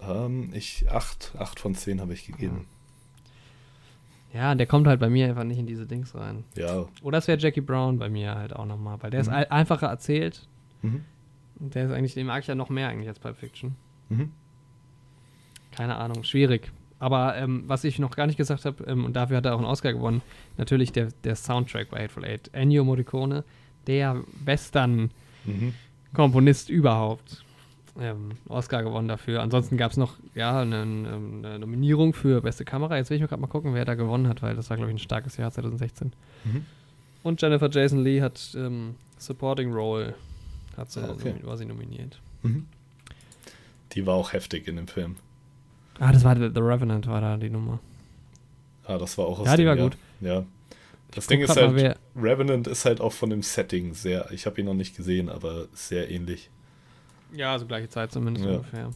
Ähm, 0.00 0.50
ich, 0.54 0.90
acht, 0.90 1.32
acht 1.38 1.58
von 1.60 1.74
zehn 1.74 2.00
habe 2.00 2.12
ich 2.12 2.26
gegeben. 2.26 2.66
Ja, 4.34 4.54
der 4.54 4.66
kommt 4.66 4.86
halt 4.86 5.00
bei 5.00 5.08
mir 5.08 5.26
einfach 5.28 5.44
nicht 5.44 5.58
in 5.58 5.66
diese 5.66 5.86
Dings 5.86 6.14
rein. 6.14 6.44
Ja. 6.56 6.86
Oder 7.02 7.18
es 7.18 7.28
wäre 7.28 7.38
Jackie 7.38 7.62
Brown 7.62 7.98
bei 7.98 8.10
mir 8.10 8.34
halt 8.34 8.54
auch 8.54 8.66
nochmal, 8.66 8.98
weil 9.02 9.10
der 9.10 9.20
ist 9.20 9.28
Mhm. 9.28 9.34
ein- 9.34 9.50
einfacher 9.50 9.86
erzählt. 9.86 10.46
Mhm. 10.82 11.04
Und 11.58 11.74
der 11.74 11.86
ist 11.86 11.92
eigentlich, 11.92 12.12
den 12.14 12.26
mag 12.26 12.42
ich 12.42 12.46
ja 12.46 12.54
noch 12.54 12.68
mehr 12.68 12.88
eigentlich 12.88 13.08
als 13.08 13.18
Pulp 13.18 13.36
Fiction. 13.38 13.74
Mhm. 14.10 14.30
Keine 15.72 15.96
Ahnung, 15.96 16.22
schwierig. 16.24 16.70
Aber 16.98 17.36
ähm, 17.36 17.64
was 17.66 17.84
ich 17.84 17.98
noch 17.98 18.14
gar 18.14 18.26
nicht 18.26 18.36
gesagt 18.36 18.64
habe, 18.66 18.84
ähm, 18.84 19.04
und 19.06 19.14
dafür 19.16 19.38
hat 19.38 19.46
er 19.46 19.54
auch 19.54 19.58
einen 19.58 19.66
Oscar 19.66 19.92
gewonnen, 19.94 20.20
natürlich 20.58 20.92
der, 20.92 21.08
der 21.24 21.36
Soundtrack 21.36 21.88
bei 21.90 22.02
Hateful 22.02 22.24
Eight. 22.24 22.50
Ennio 22.52 22.84
Morricone, 22.84 23.44
der 23.86 24.22
Western-Komponist 24.44 26.68
Mhm. 26.68 26.74
überhaupt. 26.74 27.44
Ähm, 27.98 28.32
Oscar 28.48 28.82
gewonnen 28.82 29.08
dafür. 29.08 29.42
Ansonsten 29.42 29.76
gab 29.76 29.90
es 29.90 29.96
noch 29.96 30.16
ja, 30.34 30.60
eine, 30.60 30.82
eine 30.82 31.58
Nominierung 31.58 32.12
für 32.12 32.42
beste 32.42 32.64
Kamera. 32.64 32.96
Jetzt 32.96 33.08
will 33.10 33.16
ich 33.16 33.22
mir 33.22 33.28
gerade 33.28 33.40
mal 33.40 33.46
gucken, 33.48 33.72
wer 33.74 33.84
da 33.84 33.94
gewonnen 33.94 34.28
hat, 34.28 34.42
weil 34.42 34.54
das 34.54 34.68
war, 34.70 34.76
glaube 34.76 34.90
ich, 34.90 34.96
ein 34.96 35.00
starkes 35.00 35.36
Jahr 35.38 35.50
2016. 35.50 36.12
Mhm. 36.44 36.66
Und 37.22 37.40
Jennifer 37.40 37.70
Jason 37.70 38.02
Lee 38.04 38.20
hat 38.20 38.54
ähm, 38.56 38.96
Supporting 39.18 39.72
Role 39.72 40.14
hat 40.76 40.90
sie, 40.90 41.00
Ah, 41.00 41.10
okay. 41.10 41.34
war 41.42 41.56
sie 41.56 41.64
nominiert. 41.64 42.20
Mhm. 42.42 42.66
Die 43.92 44.06
war 44.06 44.14
auch 44.14 44.32
heftig 44.32 44.68
in 44.68 44.76
dem 44.76 44.88
Film. 44.88 45.16
Ah, 45.98 46.12
das 46.12 46.22
war 46.24 46.36
The 46.36 46.50
The 46.54 46.60
Revenant, 46.60 47.06
war 47.06 47.20
da 47.22 47.36
die 47.38 47.48
Nummer. 47.48 47.78
Ah, 48.84 48.98
das 48.98 49.16
war 49.16 49.26
auch 49.26 49.38
aus 49.40 49.46
Ja, 49.46 49.56
die 49.56 49.62
dem 49.62 49.68
war 49.68 49.76
Jahr. 49.76 49.88
gut. 49.88 49.96
Ja. 50.20 50.44
Das 51.12 51.26
Ding 51.28 51.40
ist 51.40 51.54
grad 51.54 51.72
mal, 51.72 51.82
halt, 51.82 51.98
Revenant 52.14 52.66
ist 52.66 52.84
halt 52.84 53.00
auch 53.00 53.12
von 53.12 53.30
dem 53.30 53.42
Setting 53.42 53.94
sehr, 53.94 54.30
ich 54.32 54.44
habe 54.44 54.60
ihn 54.60 54.66
noch 54.66 54.74
nicht 54.74 54.94
gesehen, 54.96 55.30
aber 55.30 55.66
sehr 55.72 56.10
ähnlich. 56.10 56.50
Ja, 57.32 57.52
also 57.52 57.66
gleiche 57.66 57.88
Zeit 57.88 58.12
zumindest 58.12 58.46
Ja. 58.46 58.52
ungefähr. 58.52 58.90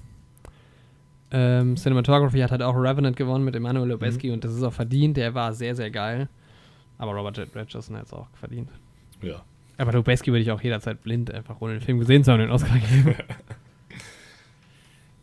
Ähm, 1.33 1.77
Cinematography 1.77 2.39
hat 2.41 2.51
halt 2.51 2.63
auch 2.63 2.75
Revenant 2.75 3.17
gewonnen 3.17 3.45
mit 3.45 3.55
Emmanuel 3.55 3.89
Lubezki 3.89 4.29
Mhm. 4.29 4.35
und 4.35 4.45
das 4.45 4.55
ist 4.55 4.63
auch 4.63 4.73
verdient. 4.73 5.17
Der 5.17 5.35
war 5.35 5.53
sehr, 5.53 5.77
sehr 5.77 5.91
geil. 5.91 6.29
Aber 6.99 7.13
Robert 7.13 7.39
Red 7.39 7.55
Richardson 7.55 7.97
hat 7.97 8.07
es 8.07 8.13
auch 8.13 8.27
verdient. 8.35 8.69
Ja. 9.23 9.43
Aber 9.79 9.93
Lubezki 9.93 10.31
würde 10.33 10.43
ich 10.43 10.51
auch 10.51 10.61
jederzeit 10.61 11.03
blind, 11.03 11.33
einfach 11.33 11.61
ohne 11.61 11.75
den 11.75 11.83
Film 11.83 11.99
gesehen 12.01 12.25
zu 12.25 12.33
haben, 12.33 12.41
den 12.41 12.51
Oscar 12.51 12.77
geben. 12.79 13.15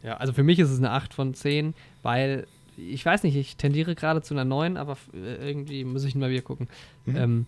ja, 0.04 0.18
also 0.18 0.34
für 0.34 0.44
mich 0.44 0.60
ist 0.60 0.70
es 0.70 0.78
eine 0.80 0.92
8 0.92 1.14
von 1.14 1.34
10, 1.34 1.74
weil 2.04 2.48
ich 2.78 3.06
weiß 3.06 3.24
nicht, 3.24 3.36
ich 3.36 3.58
tendiere 3.58 3.96
gerade 3.96 4.22
zu 4.22 4.34
einer 4.34 4.46
9, 4.46 4.78
aber 4.78 4.98
äh, 5.14 5.50
irgendwie 5.50 5.84
muss 5.84 6.04
ich 6.04 6.16
mal 6.16 6.30
wieder 6.30 6.42
gucken. 6.42 6.68
Mhm. 7.06 7.16
Ähm, 7.16 7.46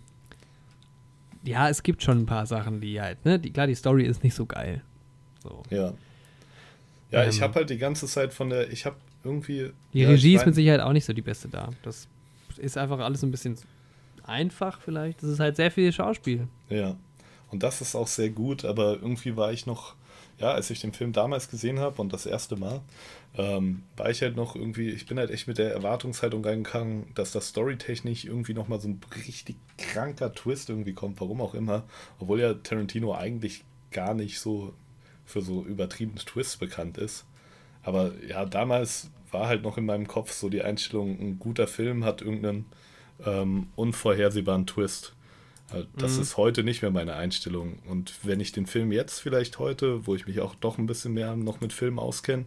ja, 1.44 1.68
es 1.68 1.82
gibt 1.82 2.02
schon 2.02 2.18
ein 2.18 2.26
paar 2.26 2.46
Sachen, 2.46 2.80
die 2.80 3.00
halt, 3.00 3.24
ne? 3.24 3.38
Die, 3.38 3.50
klar, 3.50 3.66
die 3.66 3.74
Story 3.74 4.04
ist 4.04 4.22
nicht 4.22 4.34
so 4.34 4.44
geil. 4.46 4.82
So. 5.42 5.62
Ja. 5.70 5.94
Ja, 7.10 7.26
ich 7.26 7.36
Ähm. 7.36 7.42
habe 7.42 7.54
halt 7.56 7.70
die 7.70 7.78
ganze 7.78 8.06
Zeit 8.06 8.32
von 8.32 8.50
der, 8.50 8.70
ich 8.70 8.86
habe 8.86 8.96
irgendwie. 9.24 9.70
Die 9.92 10.00
ja, 10.00 10.08
Regie 10.08 10.30
ich 10.30 10.36
ist 10.36 10.46
mit 10.46 10.54
Sicherheit 10.54 10.80
auch 10.80 10.92
nicht 10.92 11.04
so 11.04 11.12
die 11.12 11.22
beste 11.22 11.48
da. 11.48 11.70
Das 11.82 12.06
ist 12.56 12.78
einfach 12.78 13.00
alles 13.00 13.22
ein 13.22 13.30
bisschen 13.30 13.56
einfach 14.24 14.80
vielleicht. 14.80 15.22
Das 15.22 15.30
ist 15.30 15.40
halt 15.40 15.56
sehr 15.56 15.70
viel 15.70 15.92
Schauspiel. 15.92 16.48
Ja. 16.68 16.96
Und 17.50 17.62
das 17.62 17.80
ist 17.80 17.96
auch 17.96 18.06
sehr 18.06 18.30
gut, 18.30 18.64
aber 18.64 18.94
irgendwie 18.94 19.36
war 19.36 19.52
ich 19.52 19.66
noch, 19.66 19.96
ja, 20.38 20.52
als 20.52 20.70
ich 20.70 20.80
den 20.80 20.92
Film 20.92 21.12
damals 21.12 21.50
gesehen 21.50 21.80
habe 21.80 22.00
und 22.00 22.12
das 22.12 22.24
erste 22.26 22.56
Mal, 22.56 22.80
ähm, 23.36 23.82
war 23.96 24.08
ich 24.08 24.22
halt 24.22 24.36
noch 24.36 24.54
irgendwie, 24.54 24.90
ich 24.90 25.06
bin 25.06 25.18
halt 25.18 25.30
echt 25.30 25.48
mit 25.48 25.58
der 25.58 25.72
Erwartungshaltung 25.72 26.44
reingegangen, 26.44 27.06
dass 27.16 27.32
das 27.32 27.48
storytechnisch 27.48 28.24
irgendwie 28.24 28.54
nochmal 28.54 28.80
so 28.80 28.88
ein 28.88 29.00
richtig 29.26 29.56
kranker 29.78 30.32
Twist 30.32 30.70
irgendwie 30.70 30.92
kommt, 30.92 31.20
warum 31.20 31.40
auch 31.40 31.54
immer. 31.54 31.82
Obwohl 32.20 32.40
ja 32.40 32.54
Tarantino 32.54 33.14
eigentlich 33.14 33.64
gar 33.90 34.14
nicht 34.14 34.38
so 34.38 34.72
für 35.30 35.42
so 35.42 35.64
übertriebene 35.64 36.20
Twists 36.20 36.56
bekannt 36.56 36.98
ist. 36.98 37.24
Aber 37.82 38.12
ja, 38.26 38.44
damals 38.44 39.10
war 39.30 39.48
halt 39.48 39.62
noch 39.62 39.78
in 39.78 39.86
meinem 39.86 40.06
Kopf 40.08 40.32
so 40.32 40.48
die 40.48 40.62
Einstellung, 40.62 41.18
ein 41.20 41.38
guter 41.38 41.66
Film 41.66 42.04
hat 42.04 42.20
irgendeinen 42.22 42.66
ähm, 43.24 43.68
unvorhersehbaren 43.76 44.66
Twist. 44.66 45.14
Äh, 45.72 45.84
Das 45.98 46.16
Mhm. 46.16 46.22
ist 46.22 46.36
heute 46.36 46.64
nicht 46.64 46.82
mehr 46.82 46.90
meine 46.90 47.14
Einstellung. 47.14 47.78
Und 47.88 48.12
wenn 48.24 48.40
ich 48.40 48.52
den 48.52 48.66
Film 48.66 48.92
jetzt 48.92 49.20
vielleicht 49.20 49.58
heute, 49.58 50.06
wo 50.06 50.14
ich 50.14 50.26
mich 50.26 50.40
auch 50.40 50.54
doch 50.56 50.78
ein 50.78 50.86
bisschen 50.86 51.14
mehr 51.14 51.36
noch 51.36 51.60
mit 51.60 51.72
Filmen 51.72 51.98
auskenne, 51.98 52.46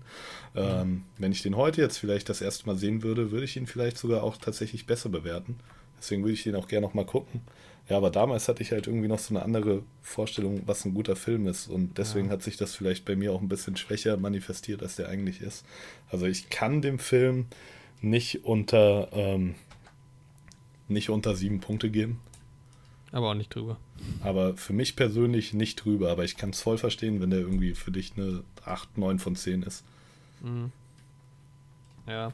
ähm, 0.55 1.03
wenn 1.17 1.31
ich 1.31 1.41
den 1.41 1.55
heute 1.55 1.81
jetzt 1.81 1.97
vielleicht 1.97 2.29
das 2.29 2.41
erste 2.41 2.65
Mal 2.67 2.77
sehen 2.77 3.03
würde, 3.03 3.31
würde 3.31 3.45
ich 3.45 3.57
ihn 3.57 3.67
vielleicht 3.67 3.97
sogar 3.97 4.23
auch 4.23 4.37
tatsächlich 4.37 4.85
besser 4.85 5.09
bewerten. 5.09 5.59
Deswegen 5.99 6.23
würde 6.23 6.33
ich 6.33 6.43
den 6.43 6.55
auch 6.55 6.67
gerne 6.67 6.85
noch 6.85 6.93
mal 6.93 7.05
gucken. 7.05 7.41
Ja, 7.89 7.97
aber 7.97 8.11
damals 8.11 8.47
hatte 8.47 8.63
ich 8.63 8.71
halt 8.71 8.87
irgendwie 8.87 9.09
noch 9.09 9.19
so 9.19 9.35
eine 9.35 9.43
andere 9.43 9.83
Vorstellung, 10.01 10.61
was 10.65 10.85
ein 10.85 10.93
guter 10.93 11.15
Film 11.17 11.47
ist. 11.47 11.67
Und 11.67 11.97
deswegen 11.97 12.27
Ja. 12.27 12.33
hat 12.33 12.41
sich 12.43 12.55
das 12.55 12.75
vielleicht 12.75 13.03
bei 13.03 13.15
mir 13.15 13.33
auch 13.33 13.41
ein 13.41 13.49
bisschen 13.49 13.75
schwächer 13.75 14.15
manifestiert, 14.17 14.81
als 14.81 14.95
der 14.95 15.09
eigentlich 15.09 15.41
ist. 15.41 15.65
Also 16.09 16.25
ich 16.25 16.49
kann 16.49 16.81
dem 16.81 16.97
Film 16.97 17.47
nicht 18.01 18.45
unter, 18.45 19.09
ähm, 19.11 19.55
nicht 20.87 21.09
unter 21.09 21.35
sieben 21.35 21.59
Punkte 21.59 21.89
geben. 21.89 22.19
Aber 23.11 23.29
auch 23.31 23.35
nicht 23.35 23.53
drüber. 23.53 23.77
Aber 24.21 24.55
für 24.57 24.73
mich 24.73 24.95
persönlich 24.95 25.53
nicht 25.53 25.83
drüber. 25.83 26.09
Aber 26.09 26.23
ich 26.23 26.35
kann 26.37 26.49
es 26.51 26.61
voll 26.61 26.77
verstehen, 26.77 27.21
wenn 27.21 27.29
der 27.29 27.39
irgendwie 27.39 27.75
für 27.75 27.91
dich 27.91 28.13
eine 28.17 28.43
8, 28.65 28.97
9 28.97 29.19
von 29.19 29.35
10 29.35 29.61
ist. 29.61 29.83
Mhm. 30.41 30.71
Ja. 32.07 32.31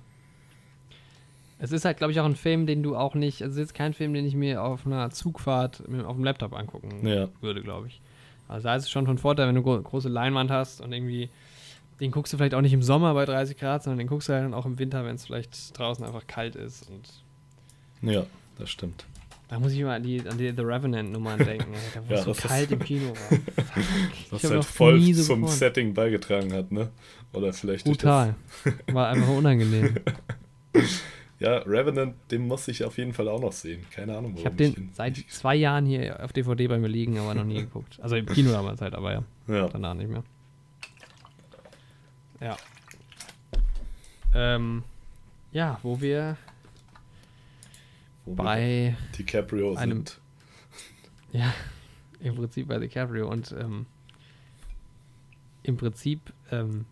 Es 1.61 1.72
ist 1.73 1.84
halt, 1.86 1.98
glaube 1.98 2.11
ich, 2.14 2.19
auch 2.19 2.26
ein 2.26 2.36
Film, 2.38 2.65
den 2.65 2.81
du 2.84 2.95
auch 2.95 3.15
nicht, 3.15 3.41
also 3.41 3.52
es 3.52 3.57
ist 3.57 3.60
jetzt 3.69 3.73
kein 3.73 3.94
Film, 3.94 4.14
den 4.14 4.26
ich 4.26 4.34
mir 4.34 4.64
auf 4.64 4.86
einer 4.86 5.10
Zugfahrt 5.11 5.81
auf 6.06 6.15
dem 6.15 6.23
Laptop 6.23 6.53
angucken 6.53 7.06
Ja. 7.06 7.27
würde, 7.41 7.61
glaube 7.61 7.88
ich. 7.88 8.02
Also 8.48 8.64
da 8.69 8.76
ist 8.76 8.84
es 8.84 8.90
schon 8.90 9.06
von 9.06 9.18
Vorteil, 9.18 9.48
wenn 9.48 9.56
du 9.56 9.61
gro 9.61 9.80
große 9.80 10.10
Leinwand 10.10 10.49
hast 10.52 10.80
und 10.81 10.91
irgendwie, 10.94 11.30
den 11.99 12.11
guckst 12.11 12.31
du 12.34 12.38
vielleicht 12.38 12.53
auch 12.56 12.61
nicht 12.61 12.73
im 12.73 12.81
Sommer 12.81 13.14
bei 13.14 13.26
30 13.26 13.57
Grad, 13.57 13.84
sondern 13.84 13.99
den 13.99 14.07
guckst 14.07 14.30
du 14.30 14.34
halt 14.34 14.45
dann 14.45 14.53
auch 14.53 14.65
im 14.65 14.80
Winter, 14.80 15.03
wenn 15.06 15.15
es 15.15 15.26
vielleicht 15.26 15.77
draußen 15.77 16.03
einfach 16.06 16.26
kalt 16.27 16.56
ist. 16.56 16.90
Und 16.90 18.10
Ja, 18.10 18.26
das 18.57 18.69
stimmt. 18.69 19.06
Da 19.49 19.60
muss 19.60 19.72
ich 19.73 19.81
mal 19.81 19.95
an 19.95 20.03
die, 20.03 20.22
an 20.27 20.38
die 20.38 20.52
The 20.56 20.61
Revenant-Nummern 20.61 21.40
denken, 21.40 21.73
da 21.94 22.02
wo 22.07 22.14
Ja, 22.14 22.19
es 22.19 22.23
so 22.26 22.34
kalt 22.48 22.72
im 22.72 22.80
Kino 22.80 23.10
war. 23.10 23.40
Was 24.31 24.44
halt 24.44 24.64
voll 24.64 25.02
so 25.14 25.23
zum 25.23 25.41
gefreut. 25.41 25.57
Setting 25.57 25.94
beigetragen 25.94 26.53
hat, 26.53 26.72
ne? 26.72 26.90
Oder 27.34 27.52
vielleicht 27.52 27.86
Brutal. 27.86 28.36
War 28.91 29.10
einfach 29.10 29.27
unangenehm. 29.38 29.95
Ja, 31.40 31.60
Revenant, 31.60 32.16
den 32.32 32.48
muss 32.48 32.68
ich 32.68 32.84
auf 32.84 32.98
jeden 32.98 33.14
Fall 33.14 33.30
auch 33.30 33.40
noch 33.40 33.53
sehen. 33.53 33.86
Keine 33.91 34.11
Ahnung, 34.18 34.32
warum 34.34 34.40
Ich 34.40 34.45
habe 34.45 34.56
den 34.57 34.74
ihn 34.76 34.90
seit 34.94 35.16
zwei 35.30 35.56
Jahren 35.56 35.86
hier 35.86 36.22
auf 36.24 36.34
DVD 36.34 36.68
bei 36.68 36.78
mir 36.78 36.90
liegen, 36.90 37.18
aber 37.18 37.34
noch 37.34 37.45
nie 37.45 37.61
geguckt. 37.61 37.98
Also 38.02 38.18
im 38.18 38.26
Kino 38.26 38.52
damals 38.52 38.82
halt, 38.82 38.94
aber 38.94 39.14
ja, 39.14 39.24
Ja. 39.48 39.70
danach 39.70 39.94
nicht 39.94 40.10
mehr. 40.10 40.24
Ja. 42.41 42.57
Ähm, 44.34 44.84
ja, 45.52 45.80
wo 45.82 45.99
wir 46.02 46.38
wo 48.26 48.34
wir 48.38 48.44
bei, 48.44 48.98
DiCaprio 49.18 49.76
einem- 49.76 49.98
sind. 50.06 50.20
ja, 51.32 51.53
im 52.20 52.36
Prinzip 52.36 52.68
bei 52.68 52.78
DiCaprio 52.80 53.30
und 53.30 53.53
ähm, 53.57 53.86
im 55.64 55.78
Prinzip, 55.78 56.34
ähm, 56.52 56.86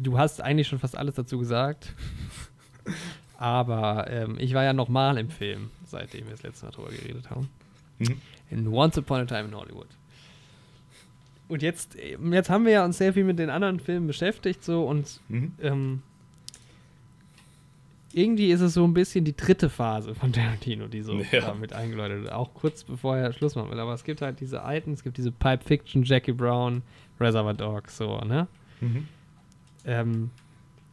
du 0.00 0.18
hast 0.18 0.40
eigentlich 0.40 0.66
schon 0.68 0.78
fast 0.78 0.96
alles 0.96 1.14
dazu 1.14 1.38
gesagt, 1.38 1.94
aber 3.38 4.10
ähm, 4.10 4.36
ich 4.38 4.54
war 4.54 4.64
ja 4.64 4.72
nochmal 4.72 5.18
im 5.18 5.30
Film, 5.30 5.70
seitdem 5.84 6.24
wir 6.24 6.32
das 6.32 6.42
letzte 6.42 6.66
Mal 6.66 6.72
drüber 6.72 6.90
geredet 6.90 7.30
haben. 7.30 7.48
Mhm. 7.98 8.20
In 8.50 8.68
Once 8.68 8.96
Upon 8.98 9.20
a 9.20 9.24
Time 9.24 9.44
in 9.48 9.54
Hollywood. 9.54 9.88
Und 11.48 11.62
jetzt, 11.62 11.96
ähm, 11.98 12.32
jetzt 12.32 12.50
haben 12.50 12.64
wir 12.64 12.72
ja 12.72 12.84
uns 12.84 12.98
sehr 12.98 13.12
viel 13.12 13.24
mit 13.24 13.38
den 13.38 13.50
anderen 13.50 13.78
Filmen 13.80 14.06
beschäftigt, 14.06 14.64
so 14.64 14.86
und 14.86 15.20
Mhm. 15.28 15.52
ähm, 15.62 16.02
irgendwie 18.12 18.50
ist 18.50 18.62
es 18.62 18.72
so 18.74 18.84
ein 18.86 18.94
bisschen 18.94 19.24
die 19.26 19.36
dritte 19.36 19.68
Phase 19.68 20.14
von 20.14 20.32
Tarantino, 20.32 20.86
die 20.88 21.02
so 21.02 21.20
Ja. 21.32 21.40
damit 21.42 21.72
eingeläutet 21.74 22.22
wird. 22.22 22.32
Auch 22.32 22.54
kurz 22.54 22.82
bevor 22.82 23.16
er 23.16 23.32
Schluss 23.34 23.54
machen 23.56 23.70
will. 23.70 23.78
Aber 23.78 23.92
es 23.92 24.04
gibt 24.04 24.22
halt 24.22 24.40
diese 24.40 24.62
alten, 24.62 24.92
es 24.94 25.02
gibt 25.02 25.18
diese 25.18 25.30
Pipe 25.30 25.62
Fiction, 25.64 26.02
Jackie 26.02 26.32
Brown, 26.32 26.82
Reservoir 27.20 27.52
Dogs, 27.54 27.96
so, 27.98 28.18
ne? 28.20 28.46
Mhm. 28.80 29.06
Ähm, 29.84 30.30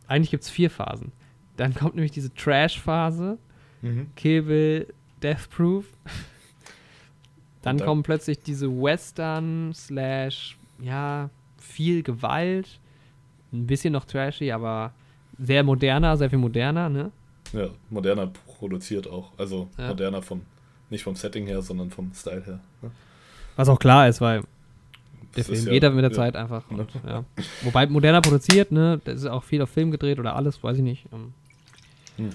eigentlich 0.07 0.31
gibt 0.31 0.43
es 0.43 0.49
vier 0.49 0.69
Phasen. 0.69 1.11
Dann 1.57 1.73
kommt 1.73 1.95
nämlich 1.95 2.11
diese 2.11 2.33
Trash-Phase, 2.33 3.37
Mhm. 3.81 4.07
Kill 4.15 4.41
Bill, 4.43 4.93
Death 5.21 5.49
Proof. 5.49 5.85
Dann 7.61 7.77
dann- 7.77 7.85
kommen 7.87 8.03
plötzlich 8.03 8.39
diese 8.41 8.69
Western 8.69 9.73
slash, 9.73 10.57
ja, 10.81 11.29
viel 11.57 12.03
Gewalt. 12.03 12.79
Ein 13.51 13.67
bisschen 13.67 13.93
noch 13.93 14.05
trashy, 14.05 14.51
aber 14.51 14.93
sehr 15.39 15.63
moderner, 15.63 16.17
sehr 16.17 16.29
viel 16.29 16.39
moderner, 16.39 16.89
ne? 16.89 17.11
Ja, 17.53 17.67
moderner 17.89 18.31
produziert 18.57 19.07
auch. 19.07 19.31
Also 19.37 19.69
Ja. 19.77 19.89
moderner 19.89 20.21
vom, 20.21 20.41
nicht 20.89 21.03
vom 21.03 21.15
Setting 21.15 21.45
her, 21.47 21.61
sondern 21.61 21.91
vom 21.91 22.11
Style 22.13 22.43
her. 22.45 22.59
ne? 22.81 22.91
Was 23.55 23.69
auch 23.69 23.77
klar 23.79 24.07
ist, 24.07 24.19
weil 24.21 24.41
der 25.35 25.43
Film 25.45 25.65
ja- 25.65 25.71
geht 25.71 25.83
aber 25.83 25.95
mit 25.95 26.03
der 26.03 26.11
ja. 26.11 26.15
Zeit 26.17 26.35
einfach. 26.35 26.63
Und, 26.71 26.87
ja. 27.07 27.23
Wobei 27.61 27.85
moderner 27.87 28.21
produziert, 28.21 28.71
ne? 28.71 28.99
Da 29.03 29.11
ist 29.11 29.25
auch 29.25 29.43
viel 29.43 29.61
auf 29.61 29.69
Film 29.69 29.91
gedreht 29.91 30.17
oder 30.19 30.35
alles, 30.35 30.63
weiß 30.63 30.77
ich 30.77 30.83
nicht. 30.83 31.05
Ähm, 32.17 32.29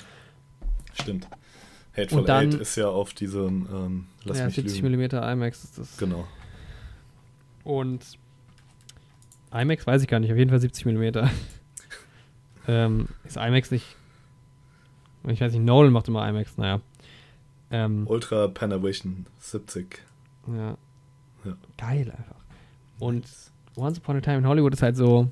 Stimmt. 0.93 1.29
Hateful 1.97 2.21
Und 2.21 2.29
dann- 2.29 2.47
Eight 2.53 2.55
ist 2.61 2.77
ja 2.77 2.89
auf 2.89 3.13
diesem, 3.15 3.67
ähm, 3.73 4.07
lass 4.25 4.39
ja, 4.39 4.47
mich 4.47 4.55
70 4.55 4.83
lügen. 4.83 4.97
mm 5.03 5.17
IMAX 5.17 5.65
ist 5.65 5.79
das. 5.79 5.97
Genau. 5.97 6.27
Und 7.65 8.05
IMAX 9.53 9.87
weiß 9.87 10.03
ich 10.03 10.09
gar 10.09 10.21
nicht, 10.21 10.31
auf 10.31 10.39
jeden 10.39 10.51
Fall 10.51 10.61
70 10.61 10.87
mm. 10.87 11.29
ähm, 12.69 13.09
ist 13.25 13.37
IMAX 13.37 13.71
nicht. 13.71 13.97
Ich 15.27 15.41
weiß 15.41 15.53
nicht, 15.53 15.65
Nolan 15.65 15.93
macht 15.93 16.09
immer 16.09 16.27
IMAX, 16.29 16.57
naja. 16.57 16.81
Ähm, 17.71 18.07
Ultra 18.07 18.49
Panavision 18.49 19.27
70. 19.41 20.01
ja. 20.49 20.77
Ja. 21.45 21.57
Geil 21.77 22.11
einfach. 22.11 22.37
Und 22.99 23.27
Once 23.77 23.99
Upon 23.99 24.17
a 24.17 24.21
Time 24.21 24.39
in 24.39 24.47
Hollywood 24.47 24.73
ist 24.75 24.83
halt 24.83 24.97
so 24.97 25.31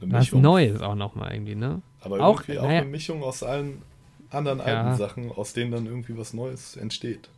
Eine 0.00 0.12
was 0.12 0.20
Mischung. 0.26 0.40
Neues 0.42 0.80
auch 0.80 0.94
nochmal 0.94 1.32
irgendwie, 1.34 1.54
ne? 1.54 1.82
Aber 2.00 2.20
Auch- 2.20 2.40
irgendwie 2.40 2.58
auch 2.58 2.64
naja. 2.68 2.80
eine 2.80 2.90
Mischung 2.90 3.22
aus 3.22 3.42
allen 3.42 3.82
anderen 4.30 4.58
Ja. 4.60 4.64
alten 4.64 4.96
Sachen, 4.96 5.30
aus 5.32 5.52
denen 5.52 5.72
dann 5.72 5.86
irgendwie 5.86 6.16
was 6.16 6.32
Neues 6.34 6.76
entsteht. 6.76 7.28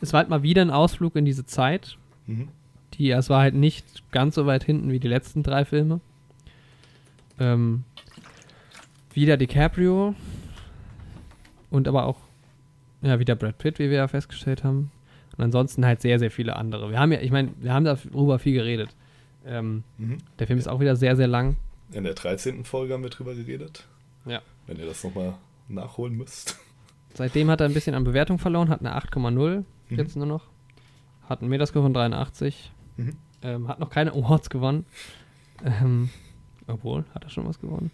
Es 0.00 0.12
war 0.12 0.18
halt 0.18 0.28
mal 0.30 0.42
wieder 0.42 0.62
ein 0.62 0.70
Ausflug 0.70 1.16
in 1.16 1.24
diese 1.24 1.46
Zeit. 1.46 1.96
Mhm. 2.26 2.48
Die, 2.94 3.10
es 3.10 3.28
war 3.28 3.40
halt 3.42 3.54
nicht 3.54 4.10
ganz 4.12 4.34
so 4.36 4.46
weit 4.46 4.64
hinten 4.64 4.90
wie 4.90 5.00
die 5.00 5.08
letzten 5.08 5.42
drei 5.42 5.64
Filme. 5.64 6.00
Ähm, 7.38 7.84
wieder 9.12 9.36
DiCaprio 9.36 10.14
und 11.70 11.88
aber 11.88 12.06
auch 12.06 12.18
ja 13.02 13.18
wieder 13.18 13.34
Brad 13.34 13.58
Pitt, 13.58 13.78
wie 13.78 13.90
wir 13.90 13.96
ja 13.98 14.08
festgestellt 14.08 14.64
haben. 14.64 14.90
Und 15.36 15.44
ansonsten 15.44 15.84
halt 15.84 16.00
sehr, 16.00 16.18
sehr 16.18 16.30
viele 16.30 16.56
andere. 16.56 16.90
Wir 16.90 16.98
haben 16.98 17.10
ja, 17.12 17.20
ich 17.20 17.30
meine, 17.32 17.50
wir 17.60 17.72
haben 17.74 17.84
darüber 17.84 18.38
viel 18.38 18.54
geredet. 18.54 18.90
Ähm, 19.46 19.82
Mhm. 19.98 20.18
der 20.38 20.46
Film 20.46 20.58
ist 20.58 20.68
auch 20.68 20.80
wieder 20.80 20.96
sehr, 20.96 21.16
sehr 21.16 21.26
lang. 21.26 21.56
In 21.94 22.04
der 22.04 22.14
13. 22.14 22.64
Folge 22.64 22.92
haben 22.94 23.02
wir 23.04 23.10
drüber 23.10 23.34
geredet. 23.34 23.86
Ja. 24.26 24.42
Wenn 24.66 24.78
ihr 24.78 24.86
das 24.86 25.04
nochmal 25.04 25.34
nachholen 25.68 26.16
müsst. 26.16 26.58
Seitdem 27.14 27.48
hat 27.50 27.60
er 27.60 27.68
ein 27.68 27.74
bisschen 27.74 27.94
an 27.94 28.02
Bewertung 28.04 28.38
verloren, 28.38 28.68
hat 28.68 28.80
eine 28.80 28.94
8,0 28.96 29.64
Mhm. 29.90 29.98
jetzt 29.98 30.16
nur 30.16 30.26
noch. 30.26 30.42
Hat 31.28 31.40
einen 31.40 31.50
Metascore 31.50 31.84
von 31.84 31.94
83. 31.94 32.72
Mhm. 32.96 33.16
Ähm, 33.42 33.68
hat 33.68 33.78
noch 33.78 33.90
keine 33.90 34.12
Awards 34.12 34.50
gewonnen. 34.50 34.86
Ähm, 35.64 36.10
obwohl, 36.66 37.04
hat 37.14 37.22
er 37.22 37.30
schon 37.30 37.46
was 37.46 37.60
gewonnen? 37.60 37.90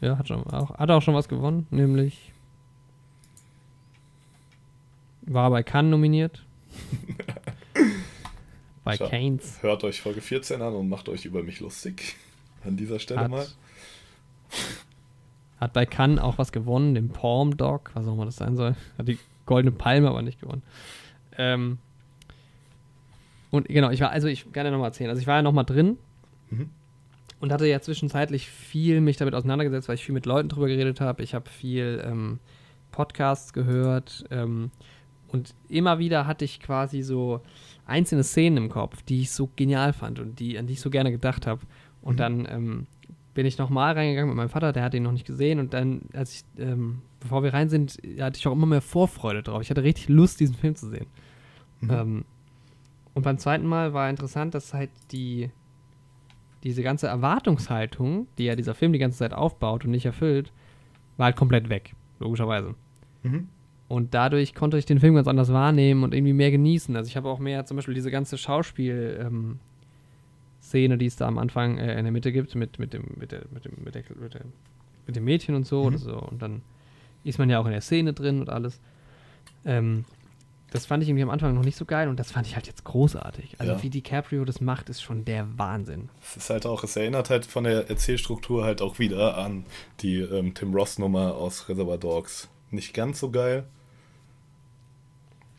Ja, 0.00 0.16
hat, 0.16 0.28
schon, 0.28 0.42
auch, 0.46 0.78
hat 0.78 0.88
er 0.88 0.96
auch 0.96 1.02
schon 1.02 1.14
was 1.14 1.28
gewonnen, 1.28 1.66
nämlich 1.70 2.32
war 5.22 5.50
bei 5.50 5.62
Cannes 5.62 5.90
nominiert. 5.90 6.42
bei 8.84 8.96
Schau. 8.96 9.08
Keynes. 9.08 9.62
Hört 9.62 9.84
euch 9.84 10.00
Folge 10.00 10.22
14 10.22 10.62
an 10.62 10.74
und 10.74 10.88
macht 10.88 11.08
euch 11.10 11.26
über 11.26 11.42
mich 11.42 11.60
lustig. 11.60 12.16
An 12.64 12.76
dieser 12.76 12.98
Stelle 12.98 13.28
mal. 13.28 13.40
Hat, 13.40 13.56
hat 15.60 15.72
bei 15.72 15.86
Cannes 15.86 16.20
auch 16.20 16.38
was 16.38 16.52
gewonnen, 16.52 16.94
den 16.94 17.08
Palm 17.10 17.56
Dog, 17.56 17.90
was 17.94 18.06
auch 18.06 18.14
immer 18.14 18.24
das 18.26 18.36
sein 18.36 18.56
soll. 18.56 18.74
Hat 18.98 19.08
die 19.08 19.18
goldene 19.46 19.72
Palme 19.72 20.08
aber 20.08 20.22
nicht 20.22 20.40
gewonnen. 20.40 20.62
Ähm, 21.36 21.78
und 23.50 23.66
genau, 23.68 23.90
ich 23.90 24.00
war, 24.00 24.10
also 24.10 24.28
ich 24.28 24.50
kann 24.52 24.64
ja 24.64 24.70
nochmal 24.70 24.88
erzählen. 24.88 25.10
Also 25.10 25.20
ich 25.20 25.26
war 25.26 25.36
ja 25.36 25.42
nochmal 25.42 25.64
drin 25.64 25.96
Mhm. 26.50 26.68
und 27.38 27.52
hatte 27.52 27.66
ja 27.66 27.80
zwischenzeitlich 27.80 28.48
viel 28.50 29.00
mich 29.00 29.16
damit 29.16 29.34
auseinandergesetzt, 29.34 29.88
weil 29.88 29.94
ich 29.94 30.04
viel 30.04 30.14
mit 30.14 30.26
Leuten 30.26 30.48
drüber 30.48 30.66
geredet 30.66 31.00
habe. 31.00 31.22
Ich 31.22 31.32
habe 31.34 31.48
viel 31.48 32.02
ähm, 32.04 32.40
Podcasts 32.90 33.52
gehört 33.52 34.24
ähm, 34.32 34.72
und 35.28 35.54
immer 35.68 36.00
wieder 36.00 36.26
hatte 36.26 36.44
ich 36.44 36.58
quasi 36.60 37.02
so 37.02 37.40
einzelne 37.86 38.24
Szenen 38.24 38.56
im 38.56 38.68
Kopf, 38.68 39.02
die 39.02 39.20
ich 39.22 39.30
so 39.30 39.48
genial 39.54 39.92
fand 39.92 40.18
und 40.18 40.40
die, 40.40 40.58
an 40.58 40.66
die 40.66 40.72
ich 40.72 40.80
so 40.80 40.90
gerne 40.90 41.12
gedacht 41.12 41.46
habe. 41.46 41.60
Und 42.02 42.14
Mhm. 42.14 42.18
dann 42.18 42.48
ähm, 42.50 42.86
bin 43.34 43.46
ich 43.46 43.58
nochmal 43.58 43.94
reingegangen 43.94 44.28
mit 44.30 44.36
meinem 44.36 44.48
Vater, 44.48 44.72
der 44.72 44.82
hat 44.82 44.94
ihn 44.94 45.02
noch 45.02 45.12
nicht 45.12 45.26
gesehen 45.26 45.58
und 45.60 45.72
dann, 45.72 46.02
als 46.12 46.34
ich, 46.34 46.62
ähm, 46.62 47.02
bevor 47.20 47.42
wir 47.42 47.54
rein 47.54 47.68
sind, 47.68 47.98
hatte 48.20 48.38
ich 48.38 48.46
auch 48.46 48.52
immer 48.52 48.66
mehr 48.66 48.80
Vorfreude 48.80 49.42
drauf. 49.42 49.62
Ich 49.62 49.70
hatte 49.70 49.82
richtig 49.84 50.08
Lust, 50.08 50.40
diesen 50.40 50.54
Film 50.56 50.74
zu 50.74 50.88
sehen. 50.88 51.06
Mhm. 51.80 51.90
Ähm, 51.90 52.24
und 53.14 53.22
beim 53.22 53.38
zweiten 53.38 53.66
Mal 53.66 53.92
war 53.92 54.08
interessant, 54.10 54.54
dass 54.54 54.74
halt 54.74 54.90
die 55.12 55.50
diese 56.62 56.82
ganze 56.82 57.06
Erwartungshaltung, 57.06 58.26
die 58.36 58.44
ja 58.44 58.54
dieser 58.54 58.74
Film 58.74 58.92
die 58.92 58.98
ganze 58.98 59.18
Zeit 59.18 59.32
aufbaut 59.32 59.84
und 59.84 59.92
nicht 59.92 60.04
erfüllt, 60.04 60.52
war 61.16 61.26
halt 61.26 61.36
komplett 61.36 61.70
weg, 61.70 61.94
logischerweise. 62.18 62.74
Mhm. 63.22 63.48
Und 63.88 64.12
dadurch 64.14 64.54
konnte 64.54 64.76
ich 64.76 64.84
den 64.86 65.00
Film 65.00 65.14
ganz 65.14 65.26
anders 65.26 65.52
wahrnehmen 65.52 66.04
und 66.04 66.14
irgendwie 66.14 66.34
mehr 66.34 66.50
genießen. 66.50 66.94
Also 66.96 67.08
ich 67.08 67.16
habe 67.16 67.28
auch 67.30 67.38
mehr 67.38 67.64
zum 67.64 67.76
Beispiel 67.76 67.94
diese 67.94 68.10
ganze 68.10 68.36
Schauspiel- 68.36 69.18
ähm, 69.26 69.58
Szene, 70.70 70.96
die 70.98 71.06
es 71.06 71.16
da 71.16 71.26
am 71.26 71.36
Anfang 71.38 71.78
äh, 71.78 71.98
in 71.98 72.04
der 72.04 72.12
Mitte 72.12 72.32
gibt, 72.32 72.54
mit, 72.54 72.78
mit, 72.78 72.92
dem, 72.94 73.04
mit, 73.16 73.32
der, 73.32 73.42
mit, 73.52 73.64
dem, 73.64 73.72
mit, 73.84 73.94
der, 73.94 74.04
mit, 74.18 74.34
der, 74.34 74.42
mit 75.06 75.16
dem 75.16 75.24
Mädchen 75.24 75.54
und 75.56 75.66
so 75.66 75.80
Mhm. 75.80 75.86
oder 75.86 75.98
so. 75.98 76.16
Und 76.18 76.40
dann 76.40 76.62
ist 77.24 77.38
man 77.38 77.50
ja 77.50 77.58
auch 77.58 77.66
in 77.66 77.72
der 77.72 77.80
Szene 77.80 78.12
drin 78.12 78.40
und 78.40 78.48
alles. 78.48 78.80
Ähm, 79.64 80.04
das 80.70 80.86
fand 80.86 81.02
ich 81.02 81.08
irgendwie 81.08 81.24
am 81.24 81.30
Anfang 81.30 81.52
noch 81.54 81.64
nicht 81.64 81.76
so 81.76 81.84
geil 81.84 82.08
und 82.08 82.20
das 82.20 82.30
fand 82.30 82.46
ich 82.46 82.54
halt 82.54 82.68
jetzt 82.68 82.84
großartig. 82.84 83.56
Also 83.58 83.72
Ja. 83.72 83.82
wie 83.82 83.90
DiCaprio 83.90 84.44
das 84.44 84.60
macht, 84.60 84.88
ist 84.88 85.02
schon 85.02 85.24
der 85.24 85.46
Wahnsinn. 85.58 86.08
Es 86.22 86.36
ist 86.36 86.48
halt 86.50 86.64
auch, 86.64 86.84
es 86.84 86.94
erinnert 86.94 87.28
halt 87.28 87.44
von 87.44 87.64
der 87.64 87.90
Erzählstruktur 87.90 88.64
halt 88.64 88.80
auch 88.80 89.00
wieder 89.00 89.36
an 89.36 89.66
die 90.00 90.18
ähm, 90.20 90.54
Tim 90.54 90.72
Ross-Nummer 90.72 91.34
aus 91.34 91.68
Reservoir 91.68 91.98
Dogs. 91.98 92.48
Nicht 92.70 92.94
ganz 92.94 93.18
so 93.18 93.30
geil. 93.32 93.64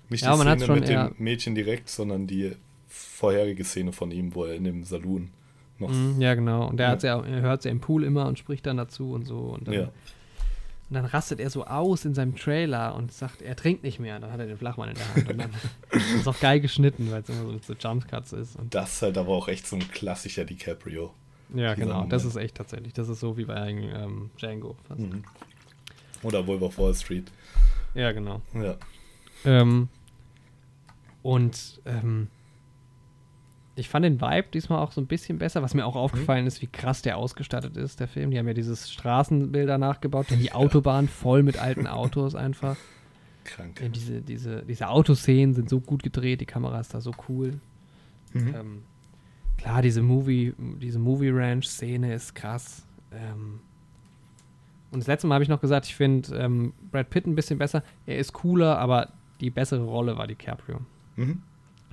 Nicht 0.10 0.24
Ja, 0.24 0.34
die 0.36 0.40
Szene 0.60 0.74
mit 0.80 0.88
dem 0.88 1.14
Mädchen 1.18 1.56
direkt, 1.56 1.90
sondern 1.90 2.26
die 2.28 2.56
vorherige 2.92 3.64
Szene 3.64 3.92
von 3.92 4.12
ihm, 4.12 4.36
wo 4.36 4.46
er 4.46 4.56
in 4.56 4.64
dem 4.66 4.84
Saloon 4.84 5.30
noch. 5.80 5.90
Mhm, 5.90 6.22
ja, 6.22 6.36
genau. 6.36 6.68
Und 6.68 6.78
der 6.78 6.98
Ja. 7.02 7.18
ja, 7.18 7.26
er 7.26 7.42
hört 7.42 7.66
ja 7.66 7.72
im 7.72 7.80
Pool 7.80 8.04
immer 8.04 8.26
und 8.28 8.38
spricht 8.38 8.66
dann 8.66 8.78
dazu 8.78 9.12
und 9.14 9.26
so. 9.26 9.38
Und 9.40 9.68
dann, 9.68 9.74
Ja. 9.74 9.82
und 9.84 9.92
dann 10.92 11.06
rastet 11.06 11.40
er 11.40 11.50
so 11.50 11.66
aus 11.66 12.06
in 12.06 12.14
seinem 12.14 12.36
Trailer 12.36 12.96
und 12.96 13.12
sagt, 13.12 13.42
er 13.42 13.56
trinkt 13.56 13.84
nicht 13.84 14.00
mehr. 14.00 14.20
Dann 14.20 14.32
hat 14.32 14.40
er 14.40 14.46
den 14.48 14.58
Flachmann 14.58 14.90
in 14.90 14.96
der 14.96 15.16
Hand. 15.16 15.30
Und 15.30 15.38
dann 15.40 15.52
das 15.92 16.12
ist 16.16 16.28
auch 16.28 16.40
geil 16.40 16.60
geschnitten, 16.60 17.10
weil 17.12 17.22
es 17.22 17.30
immer 17.30 17.44
so 17.54 17.58
so 17.62 17.74
Jumpcuts 17.74 18.34
ist. 18.34 18.56
Und 18.58 18.76
Das 18.76 18.94
ist 18.96 19.02
halt 19.02 19.18
aber 19.18 19.30
auch 19.32 19.48
echt 19.48 19.66
so 19.66 19.76
ein 19.78 19.88
klassischer 19.90 20.46
DiCaprio. 20.46 21.14
ja, 21.56 21.74
genau. 21.74 22.06
Das 22.10 22.24
Moment. 22.24 22.26
ist 22.26 22.36
echt 22.36 22.56
tatsächlich. 22.56 22.94
Das 22.94 23.10
ist 23.10 23.20
so 23.22 23.38
wie 23.38 23.46
bei 23.46 23.70
ähm, 23.70 24.30
Django 24.40 24.76
fast. 24.88 25.00
Mhm. 25.00 25.24
Oder 26.24 26.46
Wolf 26.46 26.62
of 26.62 26.78
Wall 26.78 26.94
Street. 26.94 27.32
Ja, 27.96 28.12
genau. 28.12 28.42
Ja. 28.54 28.76
Ähm, 29.46 29.90
und 31.24 31.82
ähm, 31.86 32.28
ich 33.76 33.88
fand 33.90 34.04
den 34.06 34.20
Vibe 34.22 34.48
diesmal 34.54 34.80
auch 34.80 34.92
so 34.92 35.00
ein 35.02 35.08
bisschen 35.08 35.38
besser. 35.38 35.62
Was 35.62 35.74
mir 35.74 35.86
auch 35.86 35.96
aufgefallen 35.96 36.46
ist, 36.46 36.62
wie 36.62 36.68
krass 36.68 37.02
der 37.02 37.18
ausgestattet 37.18 37.78
ist, 37.78 38.00
der 38.00 38.08
Film. 38.08 38.32
Die 38.32 38.38
haben 38.38 38.48
ja 38.48 38.54
dieses 38.54 38.92
Straßenbilder 38.92 39.78
nachgebaut, 39.78 40.28
die 40.30 40.46
Ja. 40.46 40.56
Autobahn 40.56 41.08
voll 41.08 41.42
mit 41.44 41.58
alten 41.58 41.88
Autos 41.88 42.36
einfach. 42.36 42.76
Krank. 43.44 43.80
Ja, 43.82 43.88
diese, 43.90 44.22
diese, 44.22 44.62
diese 44.64 44.88
Autoszenen 44.90 45.54
sind 45.54 45.70
so 45.70 45.80
gut 45.80 46.04
gedreht, 46.04 46.42
die 46.42 46.46
Kamera 46.46 46.80
ist 46.80 46.94
da 46.94 47.02
so 47.02 47.12
cool. 47.30 47.60
Mhm. 48.34 48.56
Ähm, 48.56 48.84
klar, 49.58 49.82
diese 49.82 50.02
Movie, 50.02 50.54
diese 50.80 51.00
Movie 51.00 51.30
Ranch 51.30 51.66
Szene 51.68 52.14
ist 52.14 52.36
krass. 52.36 52.86
Ähm, 53.12 53.62
und 54.92 55.00
das 55.00 55.08
letzte 55.08 55.26
Mal 55.28 55.36
habe 55.36 55.44
ich 55.44 55.50
noch 55.50 55.62
gesagt, 55.62 55.86
ich 55.88 55.96
finde 55.96 56.36
ähm, 56.36 56.74
Brad 56.92 57.10
Pitt 57.10 57.26
ein 57.26 57.36
bisschen 57.36 57.58
besser. 57.58 57.84
Er 58.06 58.18
ist 58.18 58.34
cooler, 58.34 58.78
aber 58.78 59.14
die 59.40 59.50
bessere 59.50 59.84
Rolle 59.86 60.18
war 60.18 60.28
DiCaprio, 60.28 60.82
Mhm. 61.16 61.42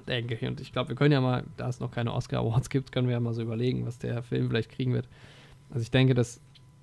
Denke 0.08 0.34
ich. 0.34 0.44
Und 0.44 0.60
ich 0.60 0.72
glaube, 0.72 0.90
wir 0.90 0.96
können 0.96 1.12
ja 1.12 1.20
mal, 1.20 1.44
da 1.56 1.68
es 1.68 1.80
noch 1.80 1.90
keine 1.90 2.12
Oscar 2.12 2.40
Awards 2.40 2.70
gibt, 2.70 2.92
können 2.92 3.08
wir 3.08 3.14
ja 3.14 3.20
mal 3.20 3.34
so 3.34 3.42
überlegen, 3.42 3.86
was 3.86 3.98
der 3.98 4.22
Film 4.22 4.48
vielleicht 4.48 4.70
kriegen 4.70 4.94
wird. 4.94 5.08
Also 5.70 5.82
ich 5.82 5.90
denke, 5.90 6.14
dass 6.14 6.40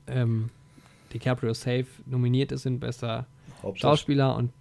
ähm, 0.07 0.49
DiCaprio 1.13 1.53
safe 1.53 1.87
nominiert 2.05 2.51
ist 2.51 2.65
in 2.65 2.79
bester 2.79 3.27
Hauptdarsteller. 3.61 3.91
Schauspieler 3.91 4.35
und 4.35 4.51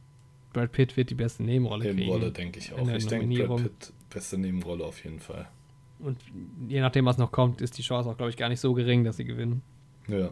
Brad 0.53 0.73
Pitt 0.73 0.97
wird 0.97 1.11
die 1.11 1.15
beste 1.15 1.43
Nebenrolle 1.43 1.85
kriegen. 1.85 1.97
Nebenrolle, 1.97 2.33
denke 2.33 2.59
ich 2.59 2.73
auch. 2.73 2.89
Ich 2.89 3.07
denke. 3.07 3.47
Brad 3.47 3.63
Pitt, 3.63 3.93
beste 4.11 4.39
Nebenrolle 4.39 4.85
auf 4.85 5.03
jeden 5.05 5.21
Fall. 5.21 5.49
Und 5.99 6.19
je 6.69 6.81
nachdem, 6.81 7.05
was 7.07 7.19
noch 7.19 7.33
kommt, 7.33 7.61
ist 7.61 7.79
die 7.79 7.83
Chance 7.83 8.11
auch, 8.11 8.17
glaube 8.17 8.31
ich, 8.31 8.37
gar 8.37 8.49
nicht 8.49 8.61
so 8.61 8.75
gering, 8.75 9.05
dass 9.05 9.17
sie 9.17 9.25
gewinnen. 9.25 9.63
Ja. 10.09 10.31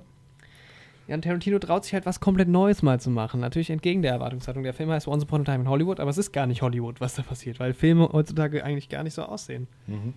Ja, 1.09 1.15
und 1.17 1.23
Tarantino 1.23 1.59
traut 1.59 1.85
sich 1.85 1.95
halt 1.95 2.07
was 2.07 2.21
komplett 2.21 2.49
Neues 2.49 2.83
mal 2.83 3.01
zu 3.01 3.11
machen. 3.11 3.41
Natürlich 3.41 3.71
entgegen 3.71 4.03
der 4.03 4.13
Erwartungshaltung. 4.13 4.63
Der 4.63 4.73
Film 4.73 4.91
heißt 4.91 5.09
Once 5.09 5.25
Upon 5.25 5.41
a 5.43 5.45
Time 5.45 5.61
in 5.65 5.69
Hollywood, 5.69 5.99
aber 6.01 6.11
es 6.11 6.19
ist 6.19 6.33
gar 6.33 6.47
nicht 6.47 6.63
Hollywood, 6.63 7.01
was 7.01 7.15
da 7.15 7.23
passiert, 7.23 7.59
weil 7.61 7.75
Filme 7.75 8.09
heutzutage 8.13 8.65
eigentlich 8.65 8.89
gar 8.89 9.03
nicht 9.03 9.15
so 9.15 9.23
aussehen. 9.23 9.67
Mhm. 9.89 10.15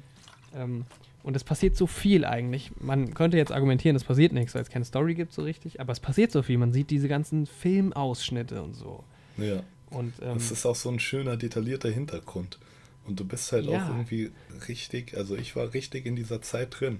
Ähm, 0.55 0.85
und 1.23 1.35
es 1.35 1.43
passiert 1.43 1.75
so 1.75 1.87
viel 1.87 2.23
eigentlich. 2.23 2.71
Man 2.79 3.15
könnte 3.15 3.35
jetzt 3.37 3.51
argumentieren, 3.51 3.95
es 3.95 4.03
passiert 4.03 4.31
nichts, 4.31 4.53
weil 4.53 4.61
es 4.61 4.69
keine 4.69 4.85
Story 4.85 5.15
gibt 5.15 5.33
so 5.33 5.41
richtig, 5.41 5.79
aber 5.81 5.91
es 5.91 5.99
passiert 5.99 6.31
so 6.31 6.43
viel. 6.43 6.59
Man 6.59 6.71
sieht 6.71 6.91
diese 6.91 7.07
ganzen 7.07 7.47
Filmausschnitte 7.47 8.61
und 8.61 8.75
so. 8.75 9.03
Ja. 9.37 9.63
Und 9.89 10.13
ähm, 10.21 10.37
Es 10.37 10.51
ist 10.51 10.65
auch 10.67 10.75
so 10.75 10.89
ein 10.89 10.99
schöner, 10.99 11.35
detaillierter 11.35 11.89
Hintergrund. 11.89 12.59
Und 13.07 13.19
du 13.19 13.25
bist 13.25 13.51
halt 13.51 13.65
Ja. 13.65 13.85
auch 13.85 13.89
irgendwie 13.89 14.31
richtig, 14.67 15.17
also 15.17 15.35
ich 15.35 15.55
war 15.55 15.73
richtig 15.73 16.05
in 16.05 16.15
dieser 16.15 16.41
Zeit 16.43 16.79
drin. 16.79 16.99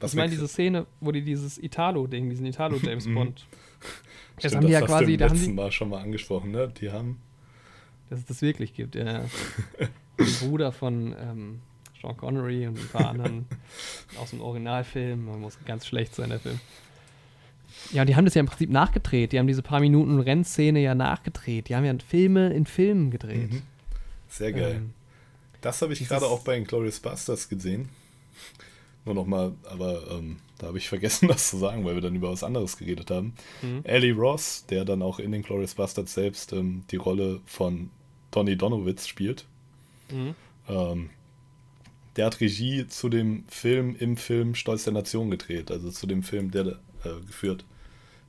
Was 0.00 0.12
ich 0.12 0.16
meine, 0.16 0.30
diese 0.30 0.48
Szene, 0.48 0.86
wo 1.00 1.12
die 1.12 1.22
dieses 1.22 1.56
Italo-Ding, 1.58 2.28
diesen 2.28 2.46
Italo-James 2.46 3.06
Mhm. 3.06 3.14
Bond. 3.14 3.46
Das 4.36 4.50
Stimmt, 4.50 4.54
haben 4.56 4.66
die 4.66 4.72
ja 4.72 4.80
du 4.80 4.86
quasi, 4.86 5.12
im 5.14 5.18
da 5.18 5.28
haben 5.28 5.40
die, 5.40 5.48
Mal 5.52 5.72
schon 5.72 5.88
mal 5.90 6.02
angesprochen, 6.02 6.50
ne? 6.50 6.68
Die 6.80 6.90
haben, 6.90 7.20
dass 8.10 8.18
es 8.20 8.26
das 8.26 8.42
wirklich 8.42 8.74
gibt, 8.74 8.94
ja. 8.96 9.04
Der 10.18 10.24
Bruder 10.40 10.72
von 10.72 11.14
ähm, 11.20 11.60
Sean 12.00 12.16
Connery 12.16 12.66
und 12.66 12.78
ein 12.78 12.88
paar 12.88 13.10
anderen 13.10 13.46
aus 14.20 14.30
dem 14.30 14.40
Originalfilm. 14.40 15.26
Man 15.26 15.40
muss 15.40 15.58
ganz 15.66 15.86
schlecht 15.86 16.14
sein, 16.14 16.30
der 16.30 16.38
Film. 16.40 16.60
Ja, 17.92 18.02
und 18.02 18.08
die 18.08 18.14
haben 18.16 18.24
das 18.24 18.34
ja 18.34 18.40
im 18.40 18.46
Prinzip 18.46 18.70
nachgedreht. 18.70 19.32
Die 19.32 19.38
haben 19.38 19.46
diese 19.48 19.62
paar 19.62 19.80
Minuten 19.80 20.20
Rennszene 20.20 20.80
ja 20.80 20.94
nachgedreht. 20.94 21.68
Die 21.68 21.74
haben 21.74 21.84
ja 21.84 21.94
Filme 22.06 22.52
in 22.52 22.66
Filmen 22.66 23.10
gedreht. 23.10 23.52
Mhm. 23.52 23.62
sehr 24.28 24.52
geil. 24.52 24.74
Ähm, 24.76 24.90
das 25.60 25.80
habe 25.82 25.92
ich 25.92 26.06
gerade 26.06 26.26
auch 26.26 26.44
bei 26.44 26.60
Glorious 26.60 27.00
Bastards 27.00 27.48
gesehen. 27.48 27.88
Nur 29.04 29.14
nochmal, 29.14 29.52
aber 29.70 30.10
ähm, 30.12 30.36
da 30.58 30.68
habe 30.68 30.78
ich 30.78 30.88
vergessen, 30.88 31.28
das 31.28 31.50
zu 31.50 31.58
sagen, 31.58 31.84
weil 31.84 31.94
wir 31.94 32.00
dann 32.02 32.14
über 32.14 32.30
was 32.32 32.42
anderes 32.44 32.76
geredet 32.76 33.10
haben. 33.10 33.34
mhm. 33.62 33.82
Ali 33.86 34.10
Ross, 34.12 34.64
der 34.70 34.84
dann 34.84 35.02
auch 35.02 35.18
in 35.18 35.32
den 35.32 35.42
Glorious 35.42 35.74
Bastards 35.74 36.14
selbst 36.14 36.52
ähm, 36.52 36.84
die 36.90 36.96
Rolle 36.96 37.40
von 37.46 37.90
Donny 38.30 38.56
Donowitz 38.56 39.06
spielt, 39.06 39.44
Mhm. 40.10 40.34
ähm, 40.68 41.10
der 42.16 42.26
hat 42.26 42.40
Regie 42.40 42.86
zu 42.86 43.08
dem 43.08 43.44
Film 43.48 43.96
im 43.98 44.16
Film 44.16 44.54
Stolz 44.54 44.84
der 44.84 44.92
Nation 44.92 45.30
gedreht, 45.30 45.70
also 45.70 45.90
zu 45.90 46.06
dem 46.06 46.22
Film, 46.22 46.50
der 46.50 46.66
äh, 46.66 47.20
geführt. 47.26 47.64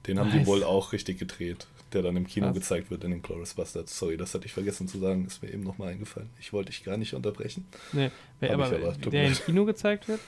Den 0.08 0.20
haben 0.20 0.32
die 0.32 0.38
Nice. 0.38 0.48
wohl 0.48 0.64
auch 0.64 0.94
richtig 0.94 1.20
gedreht, 1.20 1.68
der 1.94 2.02
dann 2.02 2.16
im 2.16 2.26
Kino 2.28 2.48
Krass. 2.48 2.56
gezeigt 2.56 2.92
wird 2.92 3.04
in 3.04 3.12
den 3.12 3.22
Glorious 3.22 3.54
Bastards. 3.56 3.98
Sorry, 3.98 4.18
das 4.18 4.34
hatte 4.34 4.46
ich 4.46 4.54
vergessen 4.54 4.88
zu 4.88 5.00
sagen, 5.00 5.26
ist 5.26 5.42
mir 5.44 5.52
eben 5.52 5.64
nochmal 5.64 5.90
eingefallen. 5.90 6.30
Ich 6.40 6.54
wollte 6.54 6.72
dich 6.72 6.84
gar 6.84 6.98
nicht 6.98 7.14
unterbrechen. 7.14 7.66
Nee, 7.92 8.10
wer, 8.40 8.54
aber, 8.54 8.66
aber, 8.68 8.92
der 8.94 9.28
im. 9.28 9.34
Kino 9.34 9.66
gezeigt 9.66 10.08
wird? 10.08 10.22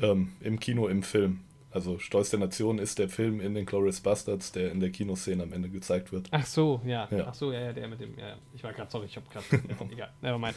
Ähm, 0.00 0.32
Im 0.40 0.58
Kino, 0.58 0.88
im 0.88 1.02
Film. 1.02 1.40
Also 1.70 1.98
Stolz 1.98 2.28
der 2.30 2.38
Nation 2.38 2.78
ist 2.78 2.98
der 2.98 3.08
Film 3.08 3.40
in 3.40 3.54
den 3.54 3.64
Glorious 3.64 4.00
Bastards, 4.00 4.52
der 4.52 4.72
in 4.72 4.80
der 4.80 4.90
Kinoszene 4.90 5.42
am 5.42 5.52
Ende 5.52 5.70
gezeigt 5.70 6.12
wird. 6.12 6.28
Ach 6.30 6.44
so, 6.44 6.82
ja. 6.84 7.08
Ja. 7.10 7.28
Ach 7.28 7.34
so, 7.34 7.50
ja, 7.50 7.60
ja, 7.60 7.72
der 7.72 7.88
mit 7.88 8.00
dem. 8.00 8.18
Ja. 8.18 8.36
Ich 8.54 8.62
war 8.62 8.72
gerade, 8.72 8.90
sorry, 8.90 9.06
ich 9.06 9.16
habe 9.16 9.26
gerade. 9.32 9.90
egal, 9.90 10.10
nevermind. 10.20 10.54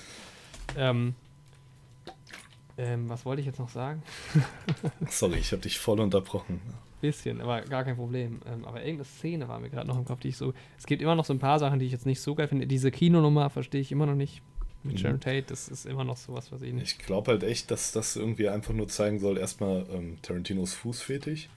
Ähm, 0.78 1.16
ähm, 2.78 3.07
was 3.07 3.26
wollte 3.26 3.40
ich 3.40 3.45
jetzt 3.45 3.60
noch 3.60 3.70
sagen? 3.70 4.03
Sorry, 5.10 5.38
ich 5.38 5.52
habe 5.53 5.62
dich 5.62 5.80
voll 5.80 5.99
unterbrochen. 6.02 6.60
Bisschen, 6.99 7.40
aber 7.40 7.62
gar 7.62 7.86
kein 7.86 7.95
Problem. 7.95 8.41
Ähm, 8.45 8.66
aber 8.66 8.80
irgendeine 8.80 9.06
Szene 9.06 9.48
war 9.48 9.60
mir 9.60 9.70
gerade 9.70 9.88
noch 9.88 9.98
im 9.98 10.03
Kopf, 10.03 10.20
die 10.20 10.30
ich 10.30 10.38
so. 10.38 10.53
Es 10.78 10.86
gibt 10.86 11.02
immer 11.02 11.16
noch 11.16 11.24
so 11.24 11.34
ein 11.34 11.40
paar 11.40 11.60
Sachen, 11.60 11.80
die 11.80 11.86
ich 11.86 11.94
jetzt 11.94 12.06
nicht 12.06 12.20
so 12.20 12.36
geil 12.36 12.48
finde. 12.48 12.68
Diese 12.68 12.91
Kinonummer 12.91 13.49
verstehe 13.49 13.80
ich 13.80 13.91
immer 13.94 14.06
noch 14.06 14.16
nicht. 14.16 14.41
Mit 14.86 14.94
Mhm. 14.95 14.99
Sharon 14.99 15.20
Tate, 15.20 15.45
das 15.48 15.68
ist 15.68 15.86
immer 15.86 16.03
noch 16.03 16.18
sowas, 16.18 16.52
was 16.52 16.62
ich 16.62 16.72
nicht. 16.72 16.99
Ich 16.99 17.06
glaube 17.06 17.32
halt 17.32 17.44
echt, 17.44 17.72
dass 17.72 17.91
das 17.91 18.16
irgendwie 18.16 18.48
einfach 18.49 18.74
nur 18.74 18.88
zeigen 18.88 19.20
soll, 19.20 19.38
erstmal 19.38 19.86
ähm, 19.91 20.18
Tarantinos 20.22 20.74
Fußfetisch, 20.76 21.49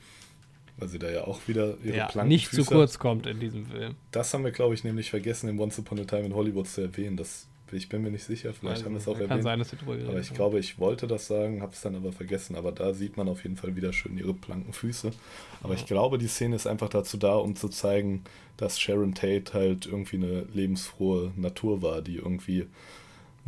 weil 0.79 0.89
sie 0.89 0.99
da 0.99 1.11
ja 1.11 1.25
auch 1.25 1.41
wieder 1.47 1.77
ihre 1.85 1.97
ja, 1.97 2.25
nicht 2.25 2.51
zu 2.51 2.65
kurz 2.65 2.99
kommt 2.99 3.27
in 3.27 3.39
diesem 3.41 3.67
Film. 3.67 3.95
Das 4.13 4.33
haben 4.33 4.45
wir, 4.45 4.53
glaube 4.53 4.75
ich, 4.75 4.83
nämlich 4.85 5.11
vergessen, 5.11 5.49
in 5.49 5.59
Once 5.61 5.79
Upon 5.79 6.01
a 6.01 6.05
Time 6.05 6.23
in 6.23 6.35
Hollywood 6.35 6.69
zu 6.69 6.81
erwähnen. 6.81 7.17
Das, 7.17 7.47
ich 7.73 7.89
bin 7.91 8.01
mir 8.03 8.11
nicht 8.11 8.25
sicher, 8.25 8.55
vielleicht 8.55 8.77
Also, 8.77 8.85
haben 8.87 8.93
wir 8.95 8.99
es 9.01 9.09
auch 9.09 9.19
kann 9.19 9.23
erwähnt. 9.29 9.43
sein, 9.43 9.59
dass 9.59 9.73
wir 9.73 9.79
drüber 9.79 9.93
aber 10.09 10.21
ich 10.21 10.29
haben. 10.29 10.37
glaube, 10.37 10.59
ich 10.61 10.79
wollte 10.79 11.07
das 11.07 11.27
sagen, 11.27 11.61
habe 11.61 11.73
es 11.75 11.81
dann 11.83 11.97
aber 11.97 12.13
vergessen. 12.13 12.57
Aber 12.57 12.73
da 12.73 12.95
sieht 12.95 13.17
man 13.19 13.29
auf 13.29 13.43
jeden 13.43 13.57
Fall 13.57 13.77
wieder 13.77 13.93
schön 13.93 14.17
ihre 14.17 14.33
blanken 14.33 14.73
Füße. 14.73 15.11
Aber 15.63 15.75
Ja. 15.75 15.81
ich 15.81 15.85
glaube, 15.87 16.17
die 16.17 16.29
Szene 16.29 16.57
ist 16.57 16.67
einfach 16.67 16.89
dazu 16.89 17.17
da, 17.19 17.35
um 17.35 17.57
zu 17.57 17.69
zeigen, 17.69 18.23
dass 18.57 18.81
Sharon 18.81 19.15
Tate 19.15 19.53
halt 19.53 19.85
irgendwie 19.87 20.17
eine 20.17 20.47
lebensfrohe 20.55 21.33
Natur 21.37 21.83
war, 21.83 22.01
die 22.03 22.17
irgendwie 22.17 22.67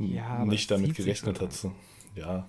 Ja, 0.01 0.45
nicht 0.45 0.71
damit 0.71 0.95
gerechnet 0.95 1.41
hat. 1.41 1.53
Ja, 2.17 2.47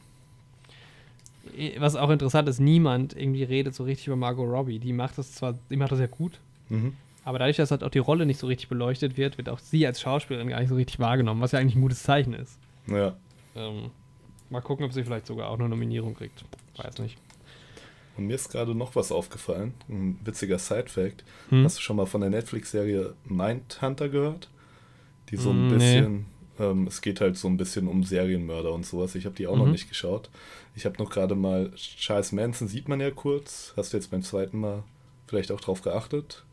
Was 1.77 1.95
auch 1.95 2.09
interessant 2.09 2.47
ist, 2.47 2.59
niemand 2.59 3.15
irgendwie 3.15 3.43
redet 3.43 3.75
so 3.75 3.83
richtig 3.83 4.07
über 4.07 4.15
Margot 4.15 4.49
Robbie. 4.49 4.79
Die 4.79 4.93
macht 4.93 5.17
das 5.17 5.33
zwar, 5.33 5.57
die 5.69 5.75
macht 5.75 5.91
das 5.91 5.99
ja 5.99 6.07
gut, 6.07 6.39
mhm. 6.69 6.93
aber 7.25 7.39
dadurch, 7.39 7.57
dass 7.57 7.71
halt 7.71 7.83
auch 7.83 7.89
die 7.89 7.99
Rolle 7.99 8.25
nicht 8.25 8.39
so 8.39 8.47
richtig 8.47 8.69
beleuchtet 8.69 9.17
wird, 9.17 9.37
wird 9.37 9.49
auch 9.49 9.59
sie 9.59 9.85
als 9.85 10.01
Schauspielerin 10.01 10.47
gar 10.47 10.59
nicht 10.59 10.69
so 10.69 10.75
richtig 10.75 10.99
wahrgenommen, 10.99 11.41
was 11.41 11.51
ja 11.51 11.59
eigentlich 11.59 11.75
ein 11.75 11.81
gutes 11.81 12.03
Zeichen 12.03 12.33
ist. 12.33 12.57
ja. 12.87 13.15
Ähm, 13.53 13.91
mal 14.49 14.61
gucken, 14.61 14.85
ob 14.85 14.93
sie 14.93 15.03
vielleicht 15.03 15.27
sogar 15.27 15.49
auch 15.49 15.59
eine 15.59 15.67
Nominierung 15.67 16.13
kriegt. 16.13 16.45
Weiß 16.77 16.99
nicht. 16.99 17.17
Und 18.17 18.27
mir 18.27 18.35
ist 18.35 18.49
gerade 18.49 18.75
noch 18.75 18.95
was 18.95 19.11
aufgefallen, 19.11 19.73
ein 19.89 20.19
witziger 20.23 20.59
Side-Fact. 20.59 21.23
Hm? 21.49 21.63
Hast 21.63 21.77
du 21.77 21.81
schon 21.81 21.97
mal 21.97 22.05
von 22.05 22.21
der 22.21 22.29
Netflix-Serie 22.29 23.13
Mindhunter 23.25 24.09
gehört? 24.09 24.49
Die 25.29 25.37
so 25.37 25.51
ein 25.51 25.67
Mm, 25.67 25.77
nee. 25.77 26.23
Ähm, 26.61 26.87
es 26.87 27.01
geht 27.01 27.19
halt 27.21 27.37
so 27.37 27.47
ein 27.47 27.57
bisschen 27.57 27.87
um 27.87 28.03
Serienmörder 28.03 28.71
und 28.73 28.85
sowas. 28.85 29.15
Ich 29.15 29.25
habe 29.25 29.35
die 29.35 29.47
auch 29.47 29.57
noch 29.57 29.65
Mhm. 29.65 29.71
nicht 29.71 29.89
geschaut. 29.89 30.29
Ich 30.75 30.85
habe 30.85 31.01
noch 31.03 31.09
gerade 31.09 31.35
mal, 31.35 31.71
Charles 31.75 32.31
Manson 32.31 32.67
sieht 32.67 32.87
man 32.87 32.99
ja 33.01 33.11
kurz. 33.11 33.73
Hast 33.75 33.93
du 33.93 33.97
jetzt 33.97 34.11
beim 34.11 34.21
zweiten 34.23 34.59
Mal 34.59 34.83
vielleicht 35.27 35.51
auch 35.51 35.59
drauf 35.61 35.81
geachtet? 35.81 36.43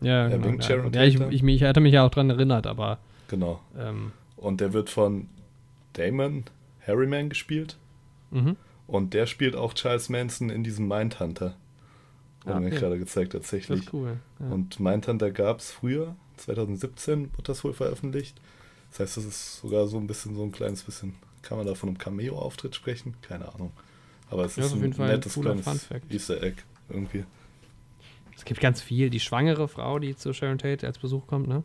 Ja, 0.00 0.28
genau. 0.28 0.48
Ja, 0.48 0.62
Sharon 0.62 0.92
ja 0.92 1.02
ich, 1.04 1.20
ich, 1.20 1.42
ich 1.42 1.62
hatte 1.64 1.80
mich 1.80 1.92
ja 1.92 2.04
auch 2.06 2.10
dran 2.10 2.30
erinnert, 2.30 2.66
aber 2.66 2.98
Genau. 3.28 3.60
ähm, 3.78 4.12
Und 4.36 4.60
der 4.60 4.72
wird 4.72 4.90
von 4.90 5.28
Damon 5.94 6.44
Harriman 6.86 7.28
gespielt. 7.28 7.76
mhm. 8.30 8.56
Und 8.86 9.12
der 9.12 9.26
spielt 9.26 9.54
auch 9.54 9.74
Charles 9.74 10.08
Manson 10.08 10.48
in 10.48 10.64
diesem 10.64 10.88
Mindhunter. 10.88 11.56
Wurde 12.44 12.56
Ah, 12.56 12.60
mir 12.60 12.68
okay. 12.68 12.78
gerade 12.78 12.98
gezeigt, 12.98 13.34
das 13.34 13.42
tatsächlich. 13.42 13.80
ist 13.84 13.92
cool. 13.92 14.16
Ja. 14.40 14.46
Und 14.46 14.80
Mindhunter 14.80 15.30
gab 15.30 15.58
es 15.58 15.70
früher, 15.70 16.16
2017 16.38 17.24
wurde 17.32 17.42
das 17.42 17.62
wohl 17.64 17.74
veröffentlicht. 17.74 18.40
Das 18.90 19.00
heißt, 19.00 19.16
das 19.18 19.24
ist 19.24 19.56
sogar 19.60 19.86
so 19.86 19.98
ein 19.98 20.06
bisschen, 20.06 20.34
so 20.34 20.42
ein 20.42 20.52
kleines 20.52 20.82
bisschen, 20.82 21.14
kann 21.42 21.58
man 21.58 21.66
da 21.66 21.74
von 21.74 21.88
einem 21.90 21.98
Cameo-Auftritt 21.98 22.74
sprechen? 22.74 23.14
Keine 23.22 23.52
Ahnung. 23.52 23.72
Aber 24.30 24.44
es 24.44 24.56
Ja, 24.56 24.64
ist 24.64 24.72
auf 24.72 24.78
ein 24.78 24.82
jeden 24.82 24.94
Fall 24.94 25.08
ein 25.10 25.16
nettes 25.16 25.34
cooler 25.34 25.54
kleines. 25.54 25.88
Easter 26.10 26.42
Egg 26.42 26.62
irgendwie. 26.88 27.24
Es 28.36 28.44
gibt 28.44 28.60
ganz 28.60 28.80
viel. 28.80 29.10
Die 29.10 29.20
schwangere 29.20 29.68
Frau, 29.68 29.98
die 29.98 30.14
zu 30.16 30.32
Sharon 30.32 30.58
Tate 30.58 30.86
als 30.86 30.98
Besuch 30.98 31.26
kommt, 31.26 31.48
ne? 31.48 31.62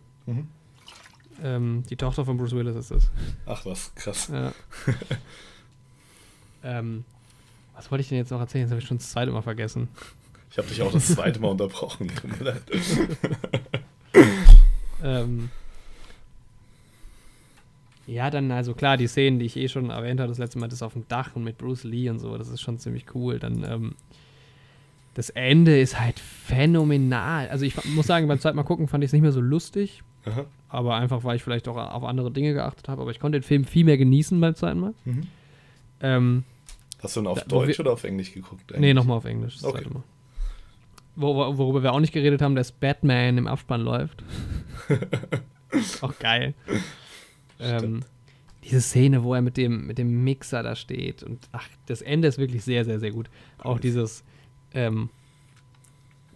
Ähm, 1.41 1.84
die 1.90 1.95
Tochter 1.95 2.26
von 2.26 2.38
Bruce 2.38 2.54
Willis 2.54 2.76
ist 2.76 2.91
es. 2.91 3.12
Ach 3.45 3.66
was, 3.66 3.94
krass. 3.95 4.30
Ja. 4.32 4.54
ähm, 6.64 7.04
was 7.76 7.90
wollte 7.91 8.02
ich 8.02 8.10
denn 8.10 8.18
jetzt 8.18 8.32
noch 8.32 8.40
erzählen? 8.40 8.64
Das 8.66 8.72
habe 8.72 8.82
ich 8.82 8.88
schon 8.88 8.98
das 8.98 9.10
zweite 9.12 9.32
Mal 9.32 9.41
vergessen. 9.41 9.88
Ich 10.52 10.58
habe 10.58 10.68
dich 10.68 10.82
auch 10.82 10.91
das 10.91 11.08
zweite 11.08 11.40
Mal 11.40 11.50
unterbrochen. 11.50 12.08
Tut 12.10 12.40
mir 12.40 12.45
leid. 12.45 12.62
Ähm, 15.06 15.50
ja, 18.08 18.30
dann, 18.30 18.52
also 18.52 18.74
klar, 18.74 18.98
die 18.98 19.08
Szenen, 19.08 19.40
die 19.40 19.46
ich 19.46 19.56
eh 19.58 19.68
schon 19.70 19.90
erwähnt 19.90 20.20
habe, 20.20 20.30
das 20.30 20.38
letzte 20.38 20.60
Mal, 20.60 20.68
das 20.68 20.82
auf 20.82 20.94
dem 20.94 21.08
Dach 21.08 21.36
und 21.36 21.44
mit 21.44 21.58
Bruce 21.58 21.84
Lee 21.86 22.10
und 22.10 22.20
so, 22.20 22.38
das 22.38 22.50
ist 22.50 22.62
schon 22.62 22.78
ziemlich 22.80 23.06
cool. 23.16 23.40
Dann, 23.40 23.64
ähm, 23.64 23.96
das 25.14 25.30
Ende 25.30 25.80
ist 25.80 26.00
halt 26.00 26.20
phänomenal. 26.20 27.48
Also 27.50 27.66
ich 27.66 27.76
muss 27.96 28.08
sagen, 28.08 28.28
beim 28.28 28.40
zweiten 28.40 28.56
Mal 28.58 28.64
gucken 28.64 28.88
fand 28.88 29.04
ich 29.04 29.10
es 29.10 29.14
nicht 29.14 29.22
mehr 29.22 29.32
so 29.32 29.42
lustig. 29.42 30.02
Aha. 30.26 30.46
Aber 30.70 30.96
einfach, 30.96 31.24
weil 31.24 31.36
ich 31.36 31.44
vielleicht 31.44 31.68
auch 31.68 31.78
auf 31.78 32.04
andere 32.04 32.32
Dinge 32.32 32.54
geachtet 32.54 32.88
habe. 32.90 33.02
Aber 33.04 33.12
ich 33.12 33.20
konnte 33.20 33.40
den 33.40 33.44
Film 33.44 33.64
viel 33.64 33.86
mehr 33.86 33.98
genießen 33.98 34.40
beim 34.42 34.56
zweiten 34.56 34.80
Mal. 34.80 34.94
Mhm. 35.06 35.28
Ähm, 36.02 36.44
Hast 37.02 37.16
du 37.16 37.20
ihn 37.22 37.28
auf 37.28 37.40
Da- 37.42 37.46
Deutsch 37.46 37.68
wir- 37.78 37.80
oder 37.82 37.94
auf 37.94 38.04
Englisch 38.06 38.34
geguckt? 38.34 38.64
nee, 38.72 38.78
eigentlich? 38.78 38.96
nochmal 38.96 39.18
auf 39.18 39.26
Englisch. 39.26 39.56
Das 39.56 39.66
Okay. 39.66 39.80
zweite 39.84 39.94
Mal. 39.94 40.04
Wo, 41.16 41.36
wo- 41.36 41.58
worüber 41.60 41.84
wir 41.84 41.94
auch 41.94 42.00
nicht 42.00 42.14
geredet 42.14 42.42
haben, 42.42 42.56
dass 42.56 42.72
Batman 42.72 43.38
im 43.38 43.46
Abspann 43.48 43.82
läuft. 43.82 44.24
auch 46.02 46.18
geil. 46.20 46.54
Ähm, 47.60 48.04
diese 48.64 48.82
Szene, 48.82 49.24
wo 49.24 49.34
er 49.34 49.42
mit 49.42 49.58
dem, 49.58 49.86
mit 49.88 49.98
dem 49.98 50.24
Mixer 50.24 50.64
da 50.64 50.76
steht 50.76 51.22
und 51.24 51.48
ach, 51.52 51.68
das 51.86 52.02
Ende 52.02 52.28
ist 52.28 52.38
wirklich 52.38 52.64
sehr, 52.64 52.86
sehr, 52.86 53.00
sehr 53.00 53.12
gut. 53.12 53.30
Auch 53.60 53.80
dieses 53.80 54.24
ähm, 54.74 55.10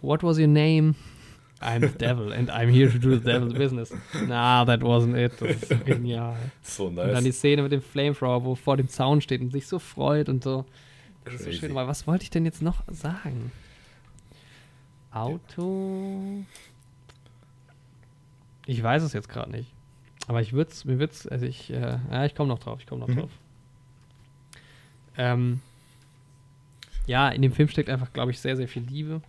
What 0.00 0.22
was 0.22 0.38
your 0.38 0.46
name? 0.46 0.94
I'm 1.60 1.80
the 1.80 1.98
devil 1.98 2.32
and 2.32 2.50
I'm 2.50 2.68
here 2.70 2.88
to 2.88 2.98
do 2.98 3.16
the 3.16 3.24
devil's 3.24 3.52
business. 3.52 3.92
Nah, 4.28 4.64
that 4.64 4.80
wasn't 4.80 5.16
it. 5.16 5.32
Das 5.40 5.70
ist 5.70 5.84
genial. 5.84 6.36
So 6.62 6.86
Und 6.86 6.96
dann 6.96 7.08
die 7.24 7.30
nice. 7.30 7.38
Szene 7.38 7.62
mit 7.62 7.72
dem 7.72 7.82
Flamethrower, 7.82 8.44
wo 8.44 8.54
vor 8.54 8.76
dem 8.76 8.88
Zaun 8.88 9.20
steht 9.20 9.40
und 9.40 9.50
sich 9.50 9.66
so 9.66 9.78
freut 9.80 10.28
und 10.28 10.44
so. 10.44 10.64
Das 11.24 11.34
ist 11.34 11.40
so 11.40 11.46
Crazy. 11.46 11.58
schön. 11.60 11.70
Aber 11.72 11.88
was 11.88 12.06
wollte 12.06 12.22
ich 12.22 12.30
denn 12.30 12.44
jetzt 12.44 12.62
noch 12.62 12.82
sagen? 12.92 13.50
Auto. 15.10 16.44
Ich 18.66 18.80
weiß 18.82 19.02
es 19.02 19.12
jetzt 19.12 19.28
gerade 19.28 19.50
nicht. 19.50 19.72
Aber 20.28 20.40
ich 20.42 20.52
würde 20.52 20.70
es, 20.70 20.84
mir 20.84 20.98
wird's, 21.00 21.26
also 21.26 21.44
ich, 21.46 21.70
äh, 21.70 21.98
ja, 22.10 22.24
ich 22.26 22.34
komme 22.36 22.48
noch 22.48 22.58
drauf, 22.60 22.78
ich 22.80 22.86
komme 22.86 23.00
noch 23.00 23.08
Mhm. 23.08 23.16
drauf. 23.20 23.30
Ähm, 25.16 25.60
ja, 27.06 27.30
in 27.30 27.42
dem 27.42 27.52
Film 27.52 27.68
steckt 27.68 27.88
einfach, 27.88 28.12
glaube 28.12 28.30
ich, 28.30 28.38
sehr, 28.40 28.56
sehr 28.56 28.68
viel 28.68 28.82
Liebe. 28.82 29.22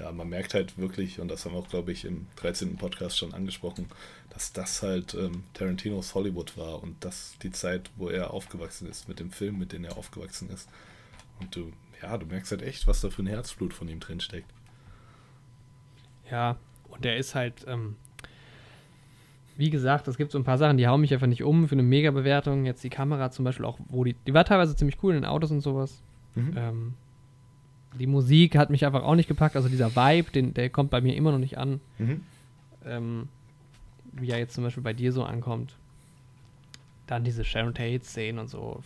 Ja, 0.00 0.10
man 0.12 0.28
merkt 0.28 0.54
halt 0.54 0.78
wirklich, 0.78 1.20
und 1.20 1.28
das 1.28 1.44
haben 1.44 1.52
wir 1.52 1.58
auch, 1.58 1.68
glaube 1.68 1.92
ich, 1.92 2.04
im 2.04 2.26
13. 2.36 2.76
Podcast 2.76 3.18
schon 3.18 3.34
angesprochen, 3.34 3.86
dass 4.30 4.52
das 4.52 4.82
halt 4.82 5.14
ähm, 5.14 5.42
Tarantinos 5.54 6.14
Hollywood 6.14 6.56
war 6.56 6.82
und 6.82 7.04
das 7.04 7.34
die 7.42 7.50
Zeit, 7.50 7.90
wo 7.96 8.08
er 8.08 8.32
aufgewachsen 8.32 8.88
ist, 8.88 9.08
mit 9.08 9.20
dem 9.20 9.30
Film, 9.30 9.58
mit 9.58 9.72
dem 9.72 9.84
er 9.84 9.96
aufgewachsen 9.96 10.50
ist. 10.50 10.68
Und 11.40 11.54
du, 11.54 11.72
ja, 12.02 12.16
du 12.16 12.26
merkst 12.26 12.52
halt 12.52 12.62
echt, 12.62 12.86
was 12.86 13.00
da 13.00 13.10
für 13.10 13.22
ein 13.22 13.26
Herzblut 13.26 13.74
von 13.74 13.88
ihm 13.88 14.00
drin 14.00 14.20
steckt. 14.20 14.50
Ja, 16.30 16.56
und 16.88 17.04
der 17.04 17.16
ist 17.16 17.34
halt, 17.34 17.64
ähm, 17.68 17.96
wie 19.56 19.70
gesagt, 19.70 20.08
es 20.08 20.16
gibt 20.16 20.32
so 20.32 20.38
ein 20.38 20.44
paar 20.44 20.58
Sachen, 20.58 20.76
die 20.78 20.86
hauen 20.88 21.00
mich 21.00 21.12
einfach 21.14 21.26
nicht 21.28 21.42
um 21.44 21.68
für 21.68 21.74
eine 21.74 21.82
Mega-Bewertung. 21.84 22.64
Jetzt 22.64 22.82
die 22.82 22.90
Kamera 22.90 23.30
zum 23.30 23.44
Beispiel 23.44 23.64
auch, 23.64 23.78
wo 23.88 24.02
die, 24.04 24.14
die 24.26 24.34
war 24.34 24.44
teilweise 24.44 24.74
ziemlich 24.74 24.98
cool 25.02 25.14
in 25.14 25.22
den 25.22 25.30
Autos 25.30 25.50
und 25.50 25.60
sowas. 25.60 26.02
Mhm. 26.34 26.54
Ähm, 26.56 26.94
die 27.98 28.08
Musik 28.08 28.56
hat 28.56 28.70
mich 28.70 28.84
einfach 28.84 29.04
auch 29.04 29.14
nicht 29.14 29.28
gepackt, 29.28 29.54
also 29.54 29.68
dieser 29.68 29.94
Vibe, 29.94 30.32
den, 30.32 30.54
der 30.54 30.68
kommt 30.70 30.90
bei 30.90 31.00
mir 31.00 31.14
immer 31.14 31.30
noch 31.30 31.38
nicht 31.38 31.58
an, 31.58 31.80
Mhm. 31.98 32.20
ähm, 32.84 33.28
wie 34.12 34.30
er 34.30 34.38
jetzt 34.38 34.54
zum 34.54 34.64
Beispiel 34.64 34.82
bei 34.82 34.92
dir 34.92 35.12
so 35.12 35.22
ankommt. 35.24 35.76
Dann 37.06 37.22
diese 37.22 37.44
Sharon 37.44 37.74
Tate-Szenen 37.74 38.38
und 38.40 38.48
so. 38.48 38.82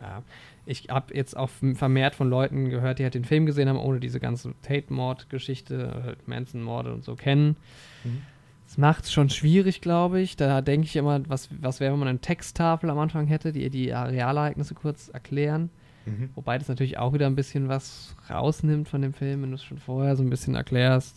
Ja. 0.00 0.22
Ich 0.66 0.88
habe 0.88 1.14
jetzt 1.14 1.36
auch 1.36 1.50
vermehrt 1.74 2.14
von 2.14 2.28
Leuten 2.28 2.70
gehört, 2.70 2.98
die 2.98 3.04
halt 3.04 3.14
den 3.14 3.24
Film 3.24 3.46
gesehen 3.46 3.68
haben, 3.68 3.78
ohne 3.78 4.00
diese 4.00 4.18
ganze 4.18 4.54
Tate-Mord-Geschichte, 4.62 6.00
halt 6.04 6.26
Manson-Morde 6.26 6.92
und 6.92 7.04
so 7.04 7.14
kennen. 7.16 7.56
Mhm. 8.02 8.22
Das 8.66 8.78
macht 8.78 9.04
es 9.04 9.12
schon 9.12 9.30
schwierig, 9.30 9.80
glaube 9.80 10.20
ich. 10.20 10.36
Da 10.36 10.60
denke 10.62 10.86
ich 10.86 10.96
immer, 10.96 11.20
was, 11.28 11.48
was 11.60 11.80
wäre, 11.80 11.92
wenn 11.92 11.98
man 11.98 12.08
eine 12.08 12.18
Texttafel 12.20 12.90
am 12.90 12.98
Anfang 12.98 13.26
hätte, 13.26 13.52
die 13.52 13.68
die 13.70 13.90
Realereignisse 13.90 14.74
kurz 14.74 15.08
erklären. 15.08 15.70
Mhm. 16.06 16.30
Wobei 16.34 16.58
das 16.58 16.68
natürlich 16.68 16.98
auch 16.98 17.12
wieder 17.12 17.26
ein 17.26 17.36
bisschen 17.36 17.68
was 17.68 18.14
rausnimmt 18.28 18.88
von 18.88 19.02
dem 19.02 19.12
Film, 19.14 19.42
wenn 19.42 19.50
du 19.50 19.56
es 19.56 19.64
schon 19.64 19.78
vorher 19.78 20.16
so 20.16 20.22
ein 20.22 20.30
bisschen 20.30 20.54
erklärst. 20.54 21.14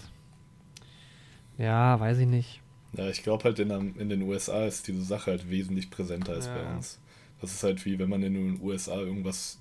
Ja, 1.58 2.00
weiß 2.00 2.20
ich 2.20 2.28
nicht. 2.28 2.62
Ja, 2.94 3.10
ich 3.10 3.24
glaube 3.24 3.44
halt 3.46 3.60
in, 3.60 3.70
in 3.98 4.10
den 4.10 4.22
USA 4.24 4.66
ist 4.66 4.88
diese 4.88 5.02
Sache 5.04 5.32
halt 5.32 5.50
wesentlich 5.50 5.90
präsenter 5.90 6.34
als 6.34 6.48
Ja. 6.48 6.56
bei 6.56 6.76
uns. 6.76 7.00
Das 7.42 7.52
ist 7.54 7.64
halt 7.64 7.86
wie 7.86 8.00
wenn 8.00 8.10
man 8.10 8.24
in 8.24 8.34
den 8.34 8.62
USA 8.62 8.96
irgendwas 8.98 9.60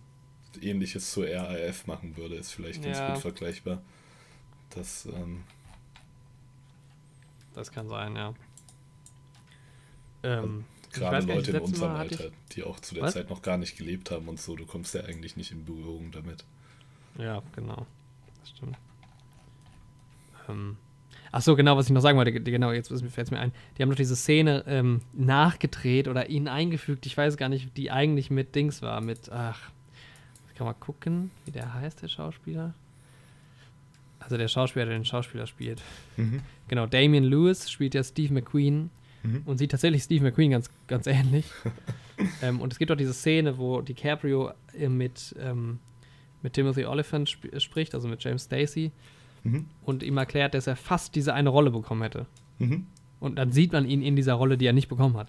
ähnliches 0.63 1.11
zur 1.11 1.27
RAF 1.29 1.87
machen 1.87 2.17
würde, 2.17 2.37
ist 2.37 2.53
vielleicht 2.53 2.83
ganz 2.83 2.99
Ja. 2.99 3.13
gut 3.13 3.19
vergleichbar. 3.19 3.83
Das, 4.71 5.07
ähm, 5.07 5.41
Das 7.57 7.73
kann 7.73 7.89
sein, 7.89 8.15
ja. 8.15 8.35
Ähm, 10.23 10.65
ich 10.89 10.95
gerade 11.01 11.17
weiß 11.17 11.27
gar 11.27 11.35
nicht, 11.37 11.47
Leute 11.47 11.59
in 11.59 11.65
unserem 11.65 11.93
Mal 11.93 11.99
Alter, 12.01 12.31
die 12.53 12.63
auch 12.63 12.79
zu 12.81 12.95
der 12.95 13.05
Was? 13.05 13.15
Zeit 13.15 13.31
noch 13.31 13.43
gar 13.43 13.57
nicht 13.59 13.77
gelebt 13.77 14.11
haben 14.11 14.29
und 14.29 14.39
so, 14.41 14.57
du 14.57 14.67
kommst 14.67 14.95
ja 14.95 15.03
eigentlich 15.05 15.37
nicht 15.37 15.51
in 15.53 15.65
Berührung 15.65 16.11
damit. 16.13 16.45
Ja, 17.19 17.43
genau. 17.55 17.87
Das 18.41 18.51
stimmt. 18.51 18.77
Ähm, 20.49 20.77
ach 21.33 21.41
so, 21.43 21.57
genau, 21.57 21.77
was 21.77 21.87
ich 21.87 21.93
noch 21.93 22.03
sagen 22.03 22.19
wollte, 22.19 22.33
ge- 22.33 22.43
genau, 22.43 22.73
jetzt 22.73 22.89
fällt 22.89 23.19
es 23.19 23.31
mir 23.31 23.41
ein. 23.41 23.53
Die 23.77 23.83
haben 23.83 23.89
doch 23.89 23.97
diese 23.97 24.17
Szene 24.17 24.65
ähm, 24.67 25.01
nachgedreht 25.15 26.09
oder 26.09 26.29
ihnen 26.29 26.49
eingefügt. 26.49 27.07
Ich 27.07 27.17
weiß 27.17 27.37
gar 27.37 27.49
nicht, 27.49 27.77
die 27.77 27.91
eigentlich 27.91 28.31
mit 28.31 28.55
Dings 28.55 28.83
war. 28.83 29.01
Mit, 29.01 29.31
ach, 29.33 29.71
ich 30.49 30.55
kann 30.55 30.67
mal 30.67 30.75
gucken, 30.75 31.31
wie 31.47 31.53
der 31.53 31.73
heißt, 31.73 32.03
der 32.03 32.09
Schauspieler. 32.09 32.75
Also 34.27 34.37
der 34.39 34.49
Schauspieler, 34.49 34.87
der 34.87 34.95
den 34.99 35.05
Schauspieler 35.05 35.47
spielt. 35.47 35.81
Mhm. 36.17 36.41
Genau, 36.67 36.87
Damien 36.87 37.23
Lewis 37.23 37.71
spielt 37.71 37.95
ja 37.95 38.03
Steve 38.03 38.35
McQueen 38.35 38.91
Mhm. 39.23 39.43
und 39.45 39.59
sieht 39.59 39.71
tatsächlich 39.71 40.03
Steve 40.03 40.25
McQueen 40.25 40.51
ganz, 40.51 40.69
ganz 40.89 41.07
ähnlich. 41.07 41.45
ähm, 42.43 42.61
und 42.61 42.73
es 42.73 42.79
gibt 42.81 42.91
auch 42.91 42.97
diese 42.97 43.13
Szene, 43.15 43.57
wo 43.57 43.81
DiCaprio 43.83 44.51
äh, 44.77 44.89
mit, 44.89 45.33
ähm, 45.41 45.79
mit 46.43 46.55
Timothy 46.55 46.85
Oliphant 46.87 47.29
sp 47.31 47.55
spricht, 47.61 47.95
also 47.95 48.09
mit 48.09 48.23
James 48.25 48.43
Stacy, 48.45 48.91
Mhm. 49.45 49.67
und 49.85 50.03
ihm 50.03 50.17
erklärt, 50.17 50.55
dass 50.55 50.67
er 50.67 50.75
fast 50.75 51.15
diese 51.15 51.33
eine 51.33 51.51
Rolle 51.51 51.71
bekommen 51.71 52.03
hätte. 52.03 52.27
Mhm. 52.59 52.87
Und 53.21 53.37
dann 53.37 53.53
sieht 53.53 53.73
man 53.73 53.89
ihn 53.89 54.03
in 54.03 54.17
dieser 54.17 54.35
Rolle, 54.35 54.59
die 54.59 54.67
er 54.67 54.73
nicht 54.73 54.89
bekommen 54.89 55.17
hat. 55.17 55.29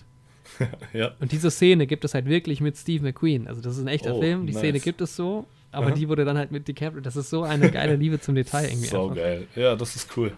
ja, 0.93 1.11
Und 1.19 1.31
diese 1.33 1.51
Szene 1.51 1.85
gibt 1.85 2.03
es 2.03 2.15
halt 2.15 2.25
wirklich 2.25 2.59
mit 2.61 2.77
Steve 2.77 3.03
McQueen. 3.03 3.47
Also 3.47 3.61
das 3.61 3.77
ist 3.77 3.83
ein 3.83 3.87
echter 3.89 4.15
Oh, 4.15 4.19
Film, 4.21 4.47
die 4.47 4.53
nice. 4.53 4.61
Szene 4.61 4.79
gibt 4.79 5.01
es 5.01 5.15
so, 5.15 5.45
aber 5.71 5.87
Aha. 5.87 5.93
die 5.95 6.07
wurde 6.09 6.25
dann 6.25 6.37
halt 6.37 6.51
mit 6.51 6.67
DiCaprio. 6.67 7.01
Das 7.01 7.15
ist 7.15 7.29
so 7.29 7.43
eine 7.43 7.69
geile 7.71 7.95
Liebe 7.97 8.19
zum 8.19 8.35
Detail 8.35 8.65
irgendwie. 8.65 8.87
einfach. 8.89 9.15
geil. 9.15 9.47
Ja, 9.55 9.75
das 9.75 9.95
ist 9.95 10.15
cool. 10.17 10.31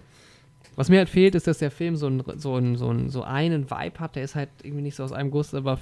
Was 0.76 0.90
mir 0.90 0.98
halt 1.00 1.10
fehlt, 1.10 1.36
ist, 1.36 1.46
dass 1.48 1.58
der 1.58 1.72
Film 1.72 1.96
so, 1.98 2.08
ein, 2.08 2.24
so, 2.38 2.56
ein, 2.56 2.76
so, 2.78 2.90
ein, 2.92 3.10
so 3.10 3.24
einen 3.24 3.70
Vibe 3.70 4.00
hat, 4.00 4.16
der 4.16 4.24
ist 4.24 4.36
halt 4.36 4.50
irgendwie 4.64 4.84
nicht 4.84 4.96
so 4.96 5.04
aus 5.04 5.12
einem 5.12 5.30
Guss, 5.32 5.54
aber 5.54 5.80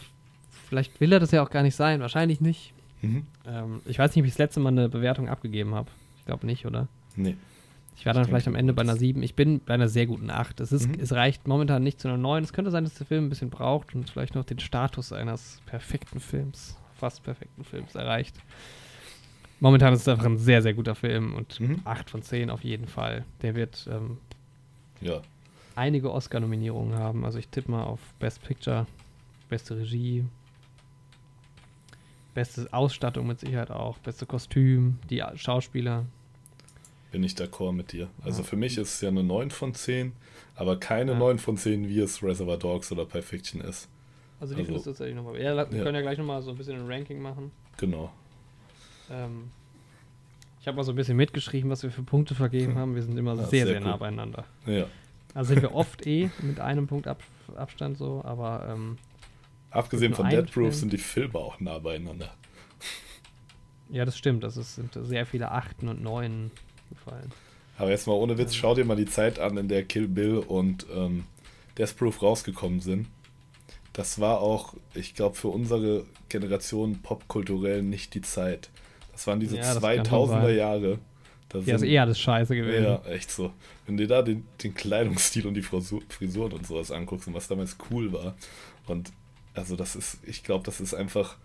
vielleicht 0.70 1.00
will 1.00 1.14
er 1.14 1.20
das 1.20 1.32
ja 1.32 1.44
auch 1.44 1.50
gar 1.52 1.62
nicht 1.64 1.76
sein, 1.76 2.00
wahrscheinlich 2.02 2.42
nicht. 2.42 2.74
Mhm. 3.02 3.28
Ähm, 3.46 3.82
ich 3.86 4.00
weiß 4.00 4.16
nicht, 4.16 4.24
ob 4.24 4.26
ich 4.26 4.32
das 4.34 4.40
letzte 4.40 4.60
Mal 4.60 4.70
eine 4.70 4.90
Bewertung 4.90 5.30
abgegeben 5.30 5.76
habe. 5.76 5.90
Ich 6.20 6.26
glaube 6.26 6.46
nicht, 6.48 6.66
oder? 6.66 6.88
Nee. 7.16 7.36
Ich 7.96 8.06
war 8.06 8.14
dann 8.14 8.24
Ich 8.24 8.28
vielleicht 8.30 8.48
am 8.48 8.56
Ende 8.56 8.74
bei 8.74 8.82
einer 8.82 8.94
wolltest- 8.94 9.02
7. 9.02 9.24
Ich 9.24 9.36
bin 9.36 9.60
bei 9.64 9.74
einer 9.76 9.88
sehr 9.88 10.06
guten 10.08 10.30
8. 10.32 10.60
Es, 10.62 10.72
ist, 10.72 10.88
Mhm. 10.88 11.00
es 11.00 11.14
reicht 11.14 11.48
momentan 11.48 11.84
nicht 11.84 12.00
zu 12.02 12.08
einer 12.08 12.18
9. 12.18 12.44
Es 12.44 12.54
könnte 12.54 12.72
sein, 12.72 12.84
dass 12.84 12.94
der 12.96 13.06
Film 13.08 13.26
ein 13.26 13.30
bisschen 13.30 13.50
braucht 13.50 13.94
und 13.96 14.10
vielleicht 14.10 14.36
noch 14.36 14.46
den 14.46 14.60
Status 14.60 15.12
eines 15.14 15.62
perfekten 15.68 16.20
Films, 16.20 16.76
fast 16.96 17.24
perfekten 17.24 17.64
Films 17.64 17.94
erreicht. 17.96 18.36
Momentan 19.60 19.94
ist 19.94 20.02
es 20.02 20.08
einfach 20.08 20.26
ein 20.26 20.38
sehr, 20.38 20.62
sehr 20.62 20.74
guter 20.74 20.94
Film 20.96 21.34
und 21.34 21.60
Mhm. 21.60 21.82
8 21.84 22.10
von 22.10 22.22
10 22.22 22.50
auf 22.50 22.64
jeden 22.64 22.88
Fall. 22.88 23.26
Der 23.42 23.56
wird 23.56 23.88
ähm, 23.92 24.18
Ja. 25.02 25.22
einige 25.76 26.12
Oscar-Nominierungen 26.12 26.96
haben. 26.98 27.26
Also 27.26 27.40
ich 27.40 27.48
tippe 27.48 27.72
mal 27.72 27.84
auf 27.84 28.00
Best 28.20 28.44
Picture, 28.44 28.86
beste 29.50 29.76
Regie, 29.78 30.26
beste 32.34 32.68
Ausstattung 32.72 33.26
mit 33.28 33.40
Sicherheit 33.40 33.72
auch, 33.72 33.98
beste 34.00 34.26
Kostüm, 34.26 35.00
die 35.10 35.24
Schauspieler. 35.36 36.06
Bin 37.12 37.24
ich 37.24 37.34
d'accord 37.34 37.72
mit 37.72 37.94
dir. 37.94 38.10
Also 38.24 38.42
Ja. 38.42 38.48
für 38.48 38.58
mich 38.58 38.78
ist 38.78 38.94
es 38.96 39.02
ja 39.02 39.10
eine 39.10 39.24
9 39.24 39.50
von 39.50 39.74
10, 39.74 40.12
aber 40.56 40.78
keine 40.80 41.14
Ja. 41.14 41.18
9 41.18 41.40
von 41.40 41.58
10, 41.58 41.88
wie 41.90 42.00
es 42.00 42.22
Reservoir 42.22 42.58
Dogs 42.58 42.92
oder 42.92 43.06
Pulp 43.06 43.24
Fiction 43.24 43.62
ist. 43.62 43.90
Also 44.40 44.54
die 44.54 44.60
Also- 44.60 44.66
findest 44.68 44.86
du 44.86 44.90
tatsächlich 44.92 45.16
nochmal. 45.16 45.42
Ja, 45.42 45.56
wir 45.56 45.78
Ja. 45.78 45.84
können 45.84 45.96
ja 45.96 46.02
gleich 46.02 46.18
nochmal 46.20 46.44
so 46.44 46.52
ein 46.52 46.58
bisschen 46.58 46.80
ein 46.80 46.86
Ranking 46.86 47.20
machen. 47.22 47.52
Genau. 47.78 48.12
Ähm, 49.12 49.52
ich 50.60 50.68
habe 50.68 50.78
mal 50.78 50.84
so 50.84 50.92
ein 50.92 50.96
bisschen 50.96 51.18
mitgeschrieben, 51.18 51.70
was 51.70 51.84
wir 51.84 51.92
für 51.92 52.04
Punkte 52.04 52.36
vergeben 52.36 52.76
haben. 52.76 52.96
Wir 52.96 53.02
sind 53.02 53.18
immer 53.18 53.36
Ja, 53.36 53.46
sehr, 53.46 53.66
sehr 53.66 53.68
sehr, 53.68 53.80
nah 53.80 53.96
beieinander. 53.98 54.46
Ja. 54.66 54.86
Also 55.34 55.54
sind 55.54 55.62
wir 55.62 55.74
oft 55.74 56.06
eh 56.06 56.30
mit 56.42 56.60
einem 56.60 56.88
Punkt 56.88 57.08
Ab 57.08 57.22
Abstand 57.56 57.98
so, 57.98 58.22
aber 58.26 58.68
ähm, 58.70 58.98
Abgesehen 59.72 60.14
von 60.14 60.30
Dead 60.30 60.52
Proof 60.52 60.74
sind 60.74 60.92
die 60.92 60.98
Filme 60.98 61.36
auch 61.36 61.60
nah 61.60 61.80
beieinander. 61.80 62.34
ja, 63.90 64.06
das 64.06 64.18
stimmt. 64.18 64.44
Das 64.44 64.58
ist, 64.58 64.76
sind 64.76 64.98
sehr 65.00 65.26
viele 65.26 65.52
Achten 65.52 65.88
und 65.88 66.02
Neunen 66.02 66.52
gefallen. 66.90 67.32
Aber 67.78 67.90
jetzt 67.90 68.08
mal 68.08 68.14
ohne 68.14 68.38
Witz, 68.38 68.56
schau 68.56 68.74
dir 68.76 68.86
mal 68.86 68.96
die 68.96 69.06
Zeit 69.06 69.40
an, 69.40 69.58
in 69.58 69.68
der 69.68 69.84
Kill 69.84 70.08
Bill 70.08 70.38
und 70.38 70.86
ähm, 70.94 71.26
Death 71.78 71.96
Proof 71.96 72.22
rausgekommen 72.22 72.82
sind. 72.82 73.08
Das 73.94 74.20
war 74.20 74.42
auch, 74.42 74.74
ich 74.94 75.16
glaube, 75.16 75.36
für 75.36 75.50
unsere 75.50 76.06
Generation 76.30 77.02
popkulturell 77.02 77.84
nicht 77.84 78.14
die 78.14 78.22
Zeit. 78.22 78.70
Das 79.18 79.26
waren 79.26 79.40
diese 79.40 79.58
Ja, 79.58 79.74
das 79.74 79.82
kann 79.82 80.06
schon 80.06 80.06
2000er 80.06 80.28
sein. 80.44 80.56
Jahre. 80.56 81.00
Da 81.50 81.58
Ja, 81.60 81.76
ist 81.76 81.82
eher 81.82 82.04
alles 82.04 82.20
scheiße 82.20 82.56
gewesen. 82.56 82.84
Ja, 82.84 83.02
echt 83.06 83.32
so. 83.32 83.52
Wenn 83.88 83.98
du 83.98 84.04
dir 84.04 84.10
da 84.10 84.22
den, 84.22 84.46
den 84.62 84.76
Kleidungsstil 84.76 85.48
und 85.48 85.56
die 85.56 85.64
Frisur, 85.64 86.04
Frisuren 86.08 86.52
und 86.54 86.68
sowas 86.68 86.92
anguckst 86.92 87.28
und 87.28 87.34
was 87.34 87.48
damals 87.48 87.78
cool 87.90 88.14
war. 88.14 88.36
Und 88.86 89.12
also 89.56 89.76
das 89.76 89.96
ist, 89.96 90.20
ich 90.24 90.44
glaube, 90.44 90.64
das 90.66 90.80
ist 90.80 90.94
einfach 90.94 91.36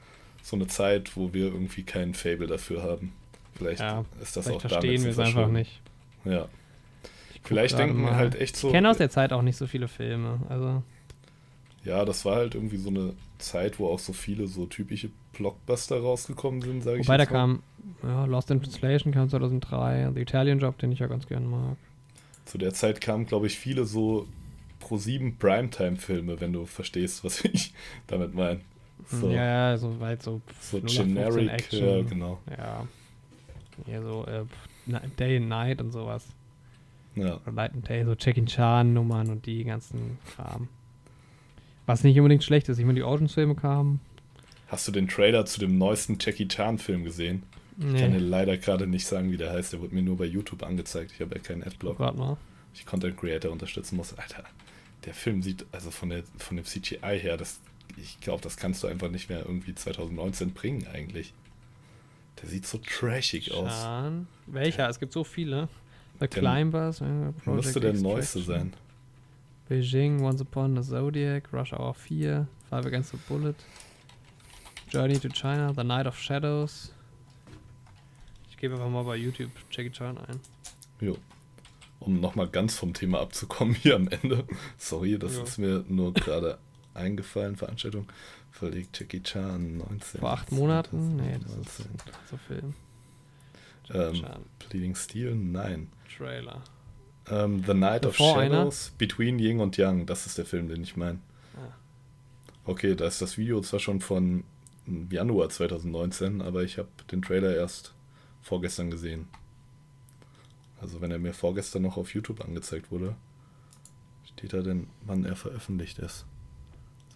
so 0.42 0.54
eine 0.54 0.66
Zeit, 0.66 1.16
wo 1.16 1.32
wir 1.32 1.46
irgendwie 1.46 1.82
keinen 1.82 2.12
Fable 2.12 2.46
dafür 2.46 2.82
haben. 2.82 3.14
Vielleicht 3.54 3.80
Ja, 3.80 4.04
ist 4.20 4.36
das 4.36 4.44
Vielleicht 4.44 4.66
auch 4.66 4.68
verstehen 4.68 5.02
wir 5.02 5.10
es 5.12 5.18
einfach 5.18 5.48
nicht. 5.48 5.80
Ja. 6.26 6.46
Vielleicht 7.42 7.78
denken 7.78 8.02
wir 8.02 8.14
halt 8.14 8.34
echt 8.34 8.56
so. 8.56 8.68
Ich 8.68 8.74
kenne 8.74 8.90
aus 8.90 8.98
der 8.98 9.08
Zeit 9.08 9.32
auch 9.32 9.42
nicht 9.42 9.56
so 9.56 9.66
viele 9.66 9.88
Filme. 9.88 10.40
Also, 10.50 10.82
Ja, 11.84 12.04
das 12.04 12.26
war 12.26 12.36
halt 12.36 12.54
irgendwie 12.54 12.76
so 12.76 12.90
eine 12.90 13.14
Zeit, 13.38 13.78
wo 13.78 13.88
auch 13.88 13.98
so 13.98 14.12
viele 14.12 14.46
so 14.46 14.66
typische 14.66 15.10
Blockbuster 15.32 16.00
rausgekommen 16.00 16.60
sind, 16.62 16.82
sage 16.82 17.00
ich 17.00 17.06
wobei 17.06 17.16
da 17.16 17.26
kam 17.26 17.62
ja, 18.02 18.24
Lost 18.26 18.50
in 18.50 18.60
Translation 18.62 19.12
kam 19.12 19.28
2003, 19.28 20.10
The 20.14 20.20
Italian 20.20 20.58
Job, 20.58 20.78
den 20.78 20.92
ich 20.92 20.98
ja 21.00 21.06
ganz 21.06 21.26
gerne 21.26 21.46
mag. 21.46 21.76
Zu 22.44 22.58
der 22.58 22.74
Zeit 22.74 23.00
kamen, 23.00 23.26
glaube 23.26 23.46
ich, 23.46 23.58
viele 23.58 23.84
so 23.84 24.26
Pro7 24.82 25.38
Primetime-Filme, 25.38 26.40
wenn 26.40 26.52
du 26.52 26.66
verstehst, 26.66 27.24
was 27.24 27.44
ich 27.44 27.72
damit 28.06 28.34
meine. 28.34 28.60
So, 29.06 29.30
Ja, 29.30 29.76
so 29.78 29.98
weit 30.00 30.22
so. 30.22 30.40
so 30.60 30.78
0815 30.78 31.14
generic, 31.14 31.72
ja, 31.72 32.02
genau. 32.02 32.38
Ja. 32.56 32.86
Ja, 33.86 34.02
so 34.02 34.26
äh, 34.26 34.44
Day 35.18 35.38
and 35.38 35.48
Night 35.48 35.80
und 35.80 35.90
sowas. 35.92 36.24
Ja. 37.14 37.36
Oder 37.36 37.52
Light 37.52 37.74
and 37.74 37.88
Day, 37.88 38.04
so 38.04 38.14
Jackie 38.18 38.44
Chan-Nummern 38.44 39.28
und 39.28 39.46
die 39.46 39.64
ganzen 39.64 40.18
Kram. 40.34 40.68
Was 41.86 42.04
nicht 42.04 42.16
unbedingt 42.18 42.44
schlecht 42.44 42.68
ist. 42.68 42.78
Ich 42.78 42.84
meine, 42.84 42.96
die 42.96 43.02
Oceans-Filme 43.04 43.54
kamen. 43.54 44.00
Hast 44.72 44.88
du 44.88 44.92
den 44.92 45.06
Trailer 45.06 45.44
zu 45.44 45.60
dem 45.60 45.76
neuesten 45.76 46.16
Jackie 46.18 46.48
Chan-Film 46.48 47.04
gesehen? 47.04 47.42
Ich 47.78 47.84
kann 47.84 47.94
dir 47.94 48.08
Nee, 48.08 48.18
leider 48.18 48.56
gerade 48.56 48.86
nicht 48.86 49.06
sagen, 49.06 49.30
wie 49.30 49.36
der 49.36 49.52
heißt. 49.52 49.74
Der 49.74 49.80
wurde 49.82 49.94
mir 49.94 50.02
nur 50.02 50.16
bei 50.16 50.24
YouTube 50.24 50.62
angezeigt. 50.62 51.12
Ich 51.14 51.20
habe 51.20 51.34
ja 51.34 51.40
keinen 51.42 51.62
Adblock. 51.62 51.98
warte 51.98 52.16
mal. 52.18 52.36
ich 52.74 52.86
Content 52.86 53.16
Creator 53.18 53.50
unterstützen 53.52 53.96
muss. 53.96 54.14
Alter, 54.14 54.44
der 55.04 55.12
Film 55.12 55.42
sieht, 55.42 55.66
also 55.72 55.90
von, 55.90 56.08
der, 56.08 56.22
von 56.38 56.56
dem 56.56 56.64
CGI 56.64 57.18
her, 57.20 57.36
das, 57.36 57.60
ich 57.98 58.18
glaube, 58.20 58.40
das 58.42 58.56
kannst 58.56 58.82
du 58.82 58.86
einfach 58.86 59.10
nicht 59.10 59.28
mehr 59.28 59.40
irgendwie 59.40 59.74
2019 59.74 60.52
bringen 60.52 60.86
eigentlich. 60.90 61.34
Der 62.42 62.48
sieht 62.48 62.66
so 62.66 62.78
trashig 62.78 63.52
aus. 63.52 63.70
Chan. 63.82 64.26
Welcher? 64.46 64.88
Es 64.88 64.98
gibt 64.98 65.12
so 65.12 65.22
viele. 65.22 65.68
The 66.14 66.28
Der- 66.28 66.28
Climbers. 66.28 67.02
äh, 67.02 67.04
Müsste 67.04 67.40
Project 67.42 67.82
der 67.84 67.92
neueste 67.94 68.38
Extraction, 68.38 68.70
sein. 68.70 68.72
Beijing, 69.68 70.20
Once 70.22 70.40
Upon 70.40 70.78
a 70.78 70.82
Zodiac, 70.82 71.52
Rush 71.52 71.72
Hour 71.74 71.94
4, 71.94 72.46
Five 72.70 72.86
Against 72.86 73.10
the 73.12 73.18
Bullet, 73.28 73.54
Journey 74.92 75.18
to 75.18 75.28
China, 75.28 75.72
The 75.74 75.84
Night 75.84 76.06
of 76.06 76.18
Shadows. 76.18 76.92
Ich 78.50 78.58
gebe 78.58 78.74
einfach 78.74 78.90
mal 78.90 79.04
bei 79.04 79.16
YouTube 79.16 79.50
Jackie 79.70 79.90
Chan 79.90 80.18
ein. 80.18 80.38
Jo. 81.00 81.16
Um 82.00 82.20
nochmal 82.20 82.48
ganz 82.48 82.76
vom 82.76 82.92
Thema 82.92 83.20
abzukommen 83.20 83.74
hier 83.74 83.94
am 83.96 84.08
Ende. 84.08 84.44
Sorry, 84.76 85.18
das 85.18 85.36
Ja. 85.36 85.42
ist 85.44 85.58
mir 85.58 85.84
nur 85.88 86.12
gerade 86.12 86.58
eingefallen, 86.94 87.56
Veranstaltung. 87.56 88.06
Verlegt 88.50 88.98
Jackie 89.00 89.22
Chan 89.22 89.78
19. 89.78 90.20
Vor 90.20 90.30
acht 90.32 90.52
Monaten? 90.52 91.16
Nee, 91.16 91.38
das 91.42 91.56
19. 91.56 91.64
ist 91.64 92.28
so 92.30 92.36
Film. 92.36 92.74
Ähm. 93.94 94.24
Bleeding 94.68 94.94
Steel? 94.94 95.34
Nein. 95.34 95.90
Trailer. 96.14 96.62
Ähm, 97.30 97.62
The 97.66 97.72
Night 97.74 98.04
of 98.04 98.12
Bevor 98.12 98.38
einer? 98.38 98.56
Shadows, 98.56 98.92
Between 98.98 99.38
Yin 99.38 99.60
und 99.60 99.76
Yang, 99.78 100.06
das 100.06 100.26
ist 100.26 100.36
der 100.38 100.44
Film, 100.44 100.68
den 100.68 100.82
ich 100.82 100.96
meine. 100.96 101.18
Ah. 101.56 101.72
Okay, 102.64 102.94
da 102.94 103.06
ist 103.06 103.22
das 103.22 103.38
Video 103.38 103.60
zwar 103.62 103.80
schon 103.80 104.00
von 104.00 104.44
Januar 105.10 105.48
2019, 105.48 106.42
aber 106.42 106.62
ich 106.64 106.78
habe 106.78 106.88
den 107.10 107.22
Trailer 107.22 107.54
erst 107.54 107.94
vorgestern 108.40 108.90
gesehen. 108.90 109.28
Also 110.80 111.00
wenn 111.00 111.10
er 111.12 111.18
mir 111.18 111.32
vorgestern 111.32 111.82
noch 111.82 111.96
auf 111.96 112.12
YouTube 112.14 112.44
angezeigt 112.44 112.90
wurde, 112.90 113.14
steht 114.24 114.52
da 114.52 114.62
denn, 114.62 114.88
wann 115.04 115.24
er 115.24 115.36
veröffentlicht 115.36 115.98
ist. 116.00 116.26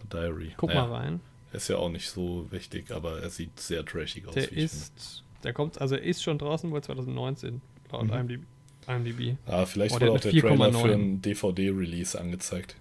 The 0.01 0.07
Diary. 0.09 0.53
Guck 0.57 0.69
Naja, 0.69 0.87
mal 0.87 0.95
rein. 0.97 1.19
Ist 1.51 1.67
ja 1.67 1.77
auch 1.77 1.89
nicht 1.89 2.09
so 2.09 2.47
wichtig, 2.51 2.91
aber 2.91 3.21
er 3.21 3.29
sieht 3.29 3.59
sehr 3.59 3.83
trashig 3.85 4.27
aus. 4.27 4.35
Der 4.35 4.51
ist, 4.51 5.23
der 5.43 5.53
kommt, 5.53 5.81
also 5.81 5.95
er 5.95 6.03
ist 6.03 6.23
schon 6.23 6.37
draußen 6.37 6.71
wohl 6.71 6.81
2019, 6.83 7.61
laut 7.91 8.05
Mhm. 8.07 8.45
IMDb. 8.87 9.35
Ah, 9.45 9.65
vielleicht 9.65 9.95
Oh, 9.95 9.99
wurde 9.99 10.11
auch 10.13 10.19
der 10.19 10.31
Trailer 10.31 10.55
4,9. 10.55 10.81
für 10.81 10.93
einen 10.93 11.21
DVD-Release 11.21 12.19
angezeigt. 12.19 12.77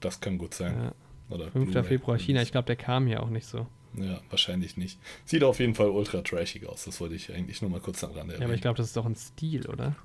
Das 0.00 0.20
kann 0.20 0.36
gut 0.36 0.52
sein. 0.52 0.74
Ja, 0.78 0.92
Oder 1.34 1.50
5. 1.50 1.70
Blu-ray 1.70 1.84
Februar 1.88 2.18
China. 2.18 2.42
Ich 2.42 2.52
glaube, 2.52 2.66
der 2.66 2.76
kam 2.76 3.06
hier 3.06 3.22
auch 3.22 3.30
nicht 3.30 3.46
so. 3.46 3.66
Ja, 3.94 4.20
wahrscheinlich 4.30 4.76
nicht. 4.76 4.98
Sieht 5.24 5.42
auf 5.42 5.58
jeden 5.60 5.74
Fall 5.74 5.88
ultra 5.88 6.20
trashig 6.22 6.66
aus. 6.66 6.84
Das 6.84 7.00
wollte 7.00 7.14
ich 7.14 7.32
eigentlich 7.32 7.62
nur 7.62 7.70
mal 7.70 7.80
kurz 7.80 8.04
am 8.04 8.10
Rande 8.12 8.32
Ja, 8.34 8.36
aber 8.36 8.42
erwähnen. 8.44 8.54
ich 8.56 8.60
glaube, 8.62 8.76
das 8.76 8.86
ist 8.88 8.96
doch 8.96 9.06
ein 9.06 9.16
Stil, 9.16 9.66
oder? 9.68 9.96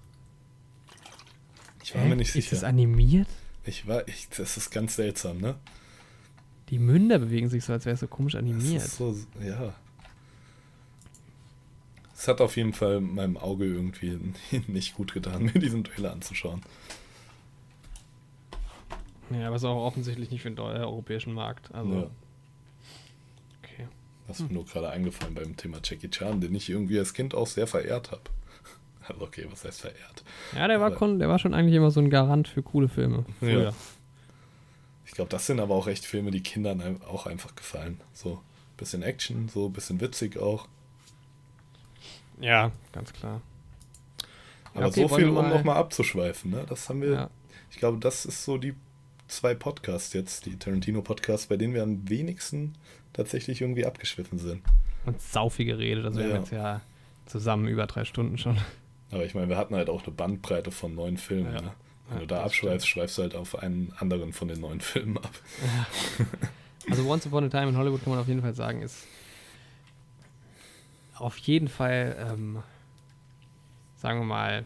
ich 1.84 1.94
war 1.96 2.06
mir 2.06 2.16
nicht 2.16 2.34
Ist 2.36 2.52
das 2.52 2.60
sicher. 2.62 2.70
animiert? 2.70 3.28
Ich 3.66 3.86
war, 3.88 4.08
ich, 4.08 4.30
das 4.30 4.56
ist 4.58 4.72
ganz 4.72 4.96
seltsam, 4.96 5.40
ne? 5.40 5.56
Die 6.70 6.80
Münder 6.80 7.20
bewegen 7.20 7.50
sich 7.50 7.64
so, 7.66 7.74
als 7.74 7.86
wäre 7.86 7.94
es 7.96 8.00
so 8.00 8.08
komisch 8.08 8.34
Das 8.34 8.40
animiert. 8.40 8.84
ist 8.84 8.96
so, 8.98 9.16
ja. 9.42 9.74
Es 12.16 12.28
hat 12.30 12.40
auf 12.40 12.56
jeden 12.56 12.72
Fall 12.74 13.02
meinem 13.02 13.36
Auge 13.38 13.66
irgendwie 13.66 14.18
nicht 14.68 14.96
gut 14.96 15.14
getan, 15.14 15.44
mir 15.44 15.60
diesen 15.60 15.84
Trailer 15.84 16.14
anzuschauen. 16.14 16.62
Ja, 19.30 19.48
aber 19.48 19.56
ist 19.58 19.64
auch 19.66 19.84
offensichtlich 19.86 20.32
nicht 20.32 20.42
für 20.42 20.52
den 20.52 20.58
äh, 20.58 20.62
europäischen 20.80 21.34
Markt. 21.34 21.74
Also, 21.74 21.94
Ja. 21.94 22.10
Das 24.28 24.40
ist 24.40 24.48
mir 24.48 24.54
nur 24.54 24.66
gerade 24.66 24.90
eingefallen 24.90 25.36
beim 25.36 25.58
Thema 25.58 25.80
Jackie 25.84 26.10
Chan, 26.10 26.40
den 26.42 26.56
ich 26.56 26.70
irgendwie 26.70 26.98
als 27.00 27.14
Kind 27.14 27.36
auch 27.36 27.48
sehr 27.48 27.68
verehrt 27.68 28.12
habe. 28.12 28.22
Also 29.06 29.20
okay, 29.22 29.46
was 29.52 29.66
heißt 29.66 29.82
verehrt? 29.82 30.24
Ja, 30.56 30.66
der 30.70 30.80
war, 30.80 30.92
kon, 30.92 31.20
der 31.20 31.28
war 31.28 31.38
schon 31.38 31.54
eigentlich 31.54 31.76
immer 31.76 31.92
so 31.92 32.00
ein 32.00 32.10
Garant 32.10 32.48
für 32.48 32.64
coole 32.64 32.88
Filme. 32.88 33.26
Früher. 33.40 33.64
Ja. 33.66 33.74
Ich 35.06 35.12
glaube, 35.12 35.30
das 35.30 35.46
sind 35.46 35.60
aber 35.60 35.76
auch 35.76 35.88
echt 35.88 36.06
Filme, 36.06 36.32
die 36.32 36.42
Kindern 36.42 36.80
ein- 36.80 37.02
auch 37.04 37.26
einfach 37.26 37.54
gefallen. 37.54 38.00
So 38.14 38.42
bisschen 38.78 39.04
Action, 39.04 39.50
so 39.50 39.68
bisschen 39.68 40.00
witzig 40.00 40.38
auch. 40.38 40.70
Ja, 42.40 42.72
ganz 42.94 43.12
klar. 43.12 43.42
Aber 44.74 44.88
okay, 44.88 45.02
so 45.08 45.16
viel, 45.16 45.28
um 45.28 45.36
mal- 45.36 45.50
nochmal 45.50 45.76
abzuschweifen. 45.78 46.52
Ne? 46.52 46.66
Das 46.70 46.88
haben 46.88 47.02
wir, 47.02 47.12
Ja. 47.12 47.30
ich 47.72 47.78
glaube, 47.78 48.00
das 48.00 48.26
ist 48.26 48.44
so 48.46 48.58
die 48.58 48.74
zwei 49.28 49.54
Podcasts 49.54 50.14
jetzt, 50.14 50.46
die 50.46 50.58
Tarantino-Podcasts, 50.58 51.48
bei 51.48 51.58
denen 51.58 51.74
wir 51.74 51.84
am 51.84 52.08
wenigsten 52.10 52.74
tatsächlich 53.14 53.62
irgendwie 53.62 53.86
abgeschwiffen 53.86 54.38
sind. 54.40 54.62
Und 55.06 55.22
sau 55.22 55.50
viel 55.50 55.66
geredet. 55.66 56.06
Also 56.06 56.20
wir 56.20 56.28
Ja. 56.30 56.36
jetzt 56.38 56.52
ja 56.52 56.82
zusammen 57.26 57.68
über 57.68 57.88
drei 57.88 58.06
Stunden 58.06 58.38
schon. 58.38 58.58
Aber 59.12 59.26
ich 59.26 59.36
meine, 59.36 59.48
wir 59.50 59.58
hatten 59.58 59.76
halt 59.76 59.90
auch 59.90 60.04
eine 60.06 60.14
Bandbreite 60.14 60.72
von 60.72 60.96
neun 60.96 61.18
Filmen. 61.18 61.54
Ja. 61.54 61.62
Ne? 61.62 61.72
Wenn 62.10 62.16
Ja, 62.16 62.20
du 62.22 62.28
da 62.28 62.36
das 62.38 62.46
abschweifst, 62.46 62.88
schweifst 62.88 63.18
du 63.18 63.22
halt 63.22 63.36
auf 63.36 63.58
einen 63.60 63.94
anderen 63.98 64.34
von 64.34 64.48
den 64.48 64.60
neun 64.60 64.82
Filmen 64.82 65.18
ab. 65.18 65.32
Also 66.90 67.08
Once 67.10 67.26
Upon 67.28 67.46
a 67.46 67.50
Time 67.50 67.70
in 67.70 67.78
Hollywood 67.78 68.04
kann 68.04 68.12
man 68.12 68.20
auf 68.20 68.28
jeden 68.28 68.42
Fall 68.42 68.54
sagen, 68.54 68.82
ist 68.82 69.08
auf 71.16 71.38
jeden 71.38 71.68
Fall, 71.68 72.16
ähm, 72.34 72.62
sagen 73.98 74.20
wir 74.20 74.26
mal, 74.26 74.66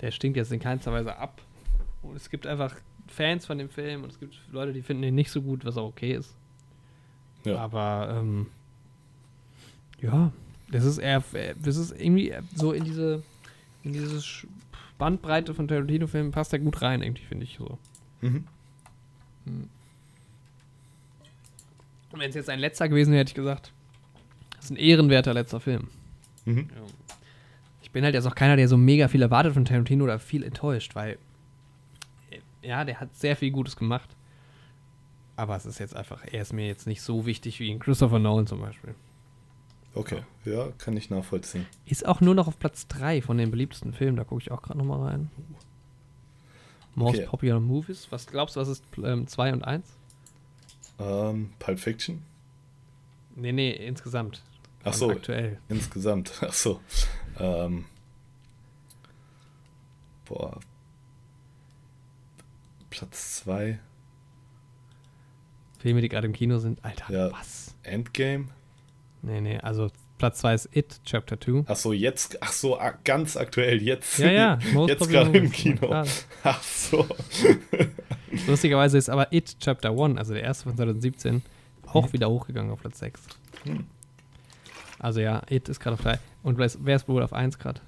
der 0.00 0.10
stinkt 0.10 0.36
jetzt 0.36 0.50
in 0.52 0.58
keinster 0.60 0.92
Weise 0.92 1.16
ab. 1.16 1.40
Und 2.02 2.16
es 2.16 2.30
gibt 2.30 2.46
einfach 2.46 2.74
Fans 3.06 3.46
von 3.46 3.58
dem 3.58 3.68
Film 3.68 4.02
und 4.02 4.10
es 4.10 4.18
gibt 4.18 4.34
Leute, 4.50 4.72
die 4.72 4.82
finden 4.82 5.04
ihn 5.04 5.14
nicht 5.14 5.30
so 5.30 5.40
gut, 5.42 5.64
was 5.64 5.76
auch 5.76 5.86
okay 5.88 6.14
ist. 6.14 6.34
Ja. 7.44 7.58
Aber 7.58 8.16
ähm, 8.18 8.46
ja, 10.00 10.32
das 10.70 10.84
ist 10.84 10.98
eher, 10.98 11.22
das 11.62 11.76
ist 11.76 11.92
irgendwie 11.92 12.34
so 12.54 12.72
in 12.72 12.84
diese, 12.84 13.22
in 13.82 13.92
diese 13.92 14.22
Bandbreite 14.98 15.54
von 15.54 15.68
Tarantino-Filmen 15.68 16.32
passt 16.32 16.52
er 16.52 16.58
gut 16.58 16.80
rein, 16.82 17.02
irgendwie, 17.02 17.24
finde 17.24 17.44
ich 17.44 17.56
so. 17.58 17.78
Mhm. 18.20 18.44
Und 19.44 22.20
wenn 22.20 22.28
es 22.28 22.34
jetzt 22.34 22.48
ein 22.48 22.60
letzter 22.60 22.88
gewesen 22.88 23.10
wäre, 23.10 23.20
hätte 23.20 23.30
ich 23.30 23.34
gesagt, 23.34 23.72
das 24.56 24.66
ist 24.66 24.70
ein 24.70 24.76
ehrenwerter 24.76 25.34
letzter 25.34 25.60
Film. 25.60 25.88
Mhm. 26.44 26.68
Ich 27.82 27.90
bin 27.90 28.04
halt 28.04 28.14
jetzt 28.14 28.26
auch 28.26 28.34
keiner, 28.34 28.56
der 28.56 28.68
so 28.68 28.76
mega 28.76 29.08
viel 29.08 29.22
erwartet 29.22 29.54
von 29.54 29.64
Tarantino 29.64 30.04
oder 30.04 30.18
viel 30.18 30.42
enttäuscht, 30.42 30.94
weil 30.94 31.18
äh, 32.30 32.66
ja, 32.66 32.84
der 32.84 33.00
hat 33.00 33.14
sehr 33.16 33.36
viel 33.36 33.50
Gutes 33.50 33.76
gemacht. 33.76 34.16
Aber 35.36 35.56
es 35.56 35.66
ist 35.66 35.78
jetzt 35.80 35.96
einfach, 35.96 36.24
er 36.30 36.42
ist 36.42 36.52
mir 36.52 36.66
jetzt 36.66 36.86
nicht 36.86 37.02
so 37.02 37.26
wichtig 37.26 37.58
wie 37.60 37.70
in 37.70 37.78
Christopher 37.80 38.18
Nolan 38.18 38.46
zum 38.46 38.60
Beispiel. 38.60 38.94
Okay, 39.94 40.22
ja, 40.44 40.68
kann 40.78 40.96
ich 40.96 41.10
nachvollziehen. 41.10 41.66
Ist 41.86 42.06
auch 42.06 42.20
nur 42.20 42.34
noch 42.34 42.48
auf 42.48 42.58
Platz 42.58 42.86
3 42.88 43.22
von 43.22 43.38
den 43.38 43.50
beliebtesten 43.50 43.92
Filmen, 43.92 44.16
da 44.16 44.24
gucke 44.24 44.42
ich 44.42 44.50
auch 44.50 44.62
gerade 44.62 44.78
nochmal 44.78 45.08
rein. 45.08 45.30
Most 46.94 47.16
Okay. 47.18 47.26
Popular 47.26 47.60
Movies. 47.60 48.06
Was 48.10 48.26
glaubst 48.26 48.56
du, 48.56 48.60
was 48.60 48.68
ist 48.68 48.84
2 48.92 49.52
und 49.52 49.62
1? 49.64 49.86
Ähm, 51.00 51.50
Pulp 51.58 51.78
Fiction? 51.80 52.22
Nee, 53.36 53.52
nee, 53.52 53.70
insgesamt. 53.72 54.42
Ach 54.84 54.92
so, 54.92 55.10
Aktuell. 55.10 55.58
insgesamt. 55.68 56.32
Ach 56.40 56.52
so. 56.52 56.80
Ähm, 57.38 57.84
boah. 60.24 60.60
Platz 62.90 63.36
2. 63.44 63.78
Filme, 65.84 66.00
die 66.00 66.08
gerade 66.08 66.26
im 66.26 66.32
Kino 66.32 66.56
sind. 66.60 66.82
Alter, 66.82 67.12
Ja. 67.12 67.30
was? 67.30 67.74
Endgame? 67.82 68.46
Nee, 69.20 69.42
nee, 69.42 69.58
also 69.58 69.90
Platz 70.16 70.38
2 70.38 70.54
ist 70.54 70.68
It, 70.74 70.98
Chapter 71.04 71.38
2. 71.38 71.64
Ach 71.66 71.76
so, 71.76 71.92
jetzt, 71.92 72.42
ach 72.42 72.52
so, 72.52 72.78
ganz 73.04 73.36
aktuell, 73.36 73.82
jetzt. 73.82 74.16
Ja, 74.18 74.30
ja, 74.30 74.58
Most 74.72 74.88
jetzt 74.88 75.10
gerade 75.10 75.36
im 75.36 75.52
Kino. 75.52 75.76
klar. 75.86 76.06
Ach 76.42 76.62
so. 76.62 77.06
Lustigerweise 78.46 78.96
ist 78.96 79.10
aber 79.10 79.30
It 79.30 79.58
Chapter 79.60 79.90
1, 79.90 80.16
also 80.16 80.32
der 80.32 80.42
erste 80.42 80.64
von 80.64 80.76
2017, 80.76 81.42
auch 81.88 82.06
Mhm. 82.08 82.12
wieder 82.14 82.30
hochgegangen 82.30 82.70
auf 82.72 82.80
Platz 82.80 82.98
6. 83.00 83.20
Hm. 83.64 83.84
Also 84.98 85.20
ja, 85.20 85.42
It 85.50 85.68
ist 85.68 85.80
gerade 85.80 85.94
auf 85.96 86.00
3. 86.00 86.18
Und 86.42 86.56
wer 86.56 86.64
ist, 86.96 87.08
wohl 87.08 87.22
auf 87.22 87.34
1 87.34 87.58
gerade? 87.58 87.82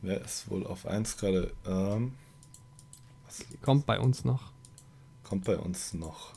Wer 0.00 0.20
ist 0.20 0.48
wohl 0.48 0.64
auf 0.64 0.86
1 0.86 1.16
gerade? 1.16 1.50
Ähm, 1.66 2.12
Kommt 3.62 3.84
bei 3.84 3.98
uns 3.98 4.24
noch. 4.24 4.52
kommt 5.24 5.44
bei 5.46 5.56
uns 5.56 5.92
noch? 5.92 6.34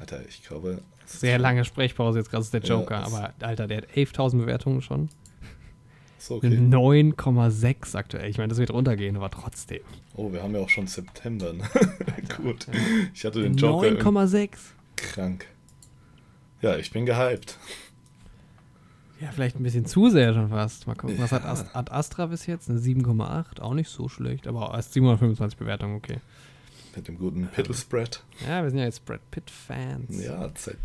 Alter, 0.00 0.20
ich 0.28 0.42
glaube. 0.42 0.80
ist- 1.06 1.20
Sehr 1.20 1.38
lange 1.38 1.64
Sprechpause 1.64 2.18
jetzt 2.18 2.30
gerade 2.30 2.42
ist 2.42 2.52
der 2.54 2.62
Ja, 2.62 2.68
Joker, 2.76 3.00
das- 3.00 3.12
aber 3.14 3.34
Alter, 3.40 3.66
der 3.68 3.76
hat 3.78 3.96
11.000 3.96 4.40
Bewertungen 4.40 4.80
schon. 4.82 5.08
So, 6.18 6.40
Eine 6.40 6.54
okay. 6.56 6.60
9,6 7.14 7.94
aktuell. 7.96 8.28
Ich 8.28 8.36
meine, 8.36 8.48
das 8.48 8.58
wird 8.58 8.70
runtergehen, 8.72 9.16
aber 9.16 9.30
trotzdem. 9.30 9.80
Oh, 10.14 10.30
wir 10.32 10.42
haben 10.42 10.54
ja 10.54 10.60
auch 10.60 10.68
schon 10.68 10.86
September. 10.86 11.52
Ne? 11.54 11.64
Gut. 12.36 12.66
Ja. 12.66 12.72
Ich 13.14 13.24
hatte 13.24 13.42
den 13.42 13.56
Joker 13.56 13.86
irgendwie 13.86 14.02
9,6. 14.04 14.58
krank. 14.96 15.46
Ja, 16.60 16.76
ich 16.76 16.90
bin 16.90 17.06
gehypt. 17.06 17.56
Ja, 19.20 19.30
vielleicht 19.32 19.58
ein 19.58 19.62
bisschen 19.62 19.86
zu 19.86 20.10
sehr 20.10 20.32
schon 20.34 20.48
fast. 20.50 20.86
Mal 20.86 20.94
gucken, 20.94 21.18
was 21.18 21.32
hat 21.32 21.44
Ja. 21.44 21.50
Ast 21.52 21.74
Ad 21.74 21.90
Astra 21.92 22.26
bis 22.26 22.46
jetzt? 22.46 22.68
Eine 22.68 22.78
7,8. 22.80 23.60
Auch 23.60 23.74
nicht 23.74 23.88
so 23.88 24.08
schlecht, 24.08 24.46
aber 24.46 24.72
erst 24.74 24.92
725 24.92 25.58
Bewertungen, 25.58 25.96
okay. 25.96 26.18
Mit 26.96 27.06
dem 27.08 27.18
guten 27.18 27.46
Piddle-Spread. 27.48 28.22
Ja, 28.46 28.62
wir 28.62 28.70
sind 28.70 28.78
ja 28.78 28.84
jetzt 28.84 29.04
Brad 29.04 29.20
Pitt-Fans. 29.30 30.24
Ja, 30.24 30.50
seit 30.56 30.76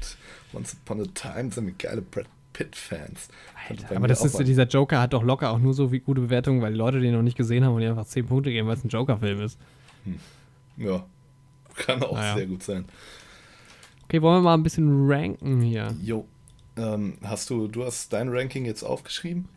Once 0.54 0.76
Upon 0.76 1.02
a 1.02 1.06
Time 1.14 1.52
sind 1.52 1.66
wir 1.66 1.74
geile 1.74 2.02
Brad 2.02 2.28
Pitt-Fans. 2.54 3.28
Aber 3.94 4.08
das 4.08 4.24
ist, 4.24 4.38
dieser 4.40 4.66
Joker 4.68 5.02
hat 5.02 5.14
doch 5.14 5.24
locker 5.24 5.50
auch 5.52 5.60
nur 5.60 5.74
so 5.74 5.92
wie 5.92 6.00
gute 6.00 6.22
Bewertungen, 6.22 6.62
weil 6.62 6.72
die 6.74 6.78
Leute 6.78 7.00
den 7.00 7.14
noch 7.14 7.22
nicht 7.22 7.38
gesehen 7.38 7.66
haben 7.66 7.74
und 7.74 7.82
die 7.82 7.88
einfach 7.88 8.06
10 8.06 8.28
Punkte 8.28 8.52
geben, 8.52 8.68
weil 8.68 8.78
es 8.78 8.84
ein 8.84 8.90
Joker-Film 8.90 9.42
ist. 9.42 9.60
Ja, 10.78 11.06
kann 11.76 12.02
auch 12.04 12.14
Naja. 12.14 12.36
sehr 12.36 12.46
gut 12.48 12.64
sein. 12.64 12.86
Okay, 14.06 14.22
wollen 14.22 14.38
wir 14.38 14.42
mal 14.42 14.54
ein 14.54 14.64
bisschen 14.64 15.08
ranken 15.12 15.62
hier? 15.62 15.96
Jo. 16.02 16.26
Ähm, 16.78 17.18
hast 17.24 17.50
du, 17.50 17.68
du 17.68 17.84
hast 17.84 18.14
dein 18.14 18.30
Ranking 18.30 18.66
jetzt 18.66 18.84
aufgeschrieben? 18.84 19.48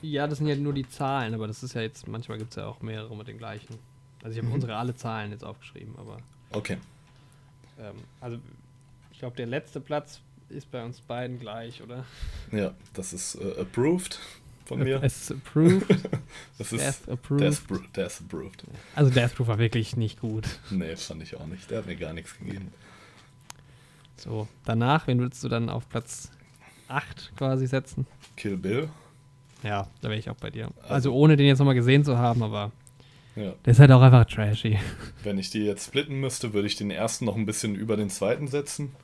Ja, 0.00 0.26
das 0.26 0.38
sind 0.38 0.46
ja 0.46 0.56
nur 0.56 0.72
die 0.72 0.88
Zahlen, 0.88 1.34
aber 1.34 1.46
das 1.48 1.62
ist 1.62 1.74
ja 1.74 1.82
jetzt, 1.82 2.06
manchmal 2.08 2.38
gibt 2.38 2.50
es 2.50 2.56
ja 2.56 2.66
auch 2.66 2.80
mehrere 2.82 3.14
mit 3.16 3.28
den 3.28 3.36
gleichen. 3.36 3.76
Also 4.22 4.32
ich 4.32 4.38
habe 4.38 4.48
Mhm. 4.48 4.54
unsere 4.54 4.76
alle 4.76 4.94
Zahlen 4.96 5.30
jetzt 5.32 5.44
aufgeschrieben, 5.44 5.94
aber 5.98 6.18
Okay. 6.52 6.78
ähm, 7.78 7.94
also 8.20 8.38
ich 9.12 9.18
glaube, 9.18 9.36
der 9.36 9.46
letzte 9.46 9.80
Platz 9.80 10.20
ist 10.48 10.70
bei 10.70 10.84
uns 10.84 11.00
beiden 11.00 11.38
gleich, 11.38 11.82
oder? 11.82 12.04
Ja, 12.52 12.72
das 12.94 13.12
ist 13.12 13.34
äh, 13.36 13.60
approved 13.60 14.18
von 14.64 14.80
mir. 14.82 15.02
Es 15.02 15.22
ist 15.22 15.30
approved. 15.32 15.86
Das 16.58 16.72
ist 16.72 16.82
Death 17.06 17.08
approved. 17.12 17.40
Death, 17.42 17.96
Death 17.96 18.20
approved. 18.20 18.64
Also 18.96 19.10
Death 19.10 19.34
Proof 19.36 19.46
war 19.48 19.58
wirklich 19.58 19.96
nicht 19.96 20.20
gut. 20.20 20.44
Nee, 20.70 20.96
fand 20.96 21.22
ich 21.22 21.36
auch 21.36 21.46
nicht. 21.46 21.70
Der 21.70 21.78
hat 21.78 21.86
mir 21.86 21.96
gar 21.96 22.12
nichts 22.12 22.36
gegeben. 22.38 22.72
So, 24.16 24.48
danach, 24.64 25.06
wen 25.06 25.20
würdest 25.20 25.44
du 25.44 25.48
dann 25.48 25.68
auf 25.70 25.88
Platz 25.88 26.30
8 26.88 27.32
quasi 27.36 27.66
setzen? 27.66 28.06
Kill 28.36 28.56
Bill. 28.56 28.88
Ja, 29.62 29.88
da 30.00 30.08
wäre 30.08 30.18
ich 30.18 30.28
auch 30.30 30.36
bei 30.36 30.50
dir. 30.50 30.66
Also, 30.82 30.88
Also- 30.94 31.12
ohne 31.14 31.36
den 31.36 31.46
jetzt 31.46 31.58
nochmal 31.58 31.74
gesehen 31.74 32.04
zu 32.04 32.18
haben, 32.18 32.42
aber 32.42 32.72
Ja. 33.38 33.54
der 33.64 33.70
ist 33.72 33.78
halt 33.80 33.90
auch 33.92 34.02
einfach 34.02 34.24
trashy. 34.24 34.78
Wenn 35.22 35.38
ich 35.38 35.50
die 35.50 35.60
jetzt 35.64 35.86
splitten 35.86 36.18
müsste, 36.20 36.52
würde 36.52 36.66
ich 36.66 36.76
den 36.76 36.90
ersten 36.90 37.24
noch 37.24 37.36
ein 37.36 37.46
bisschen 37.46 37.74
über 37.74 37.96
den 37.96 38.10
zweiten 38.10 38.48
setzen. 38.48 38.94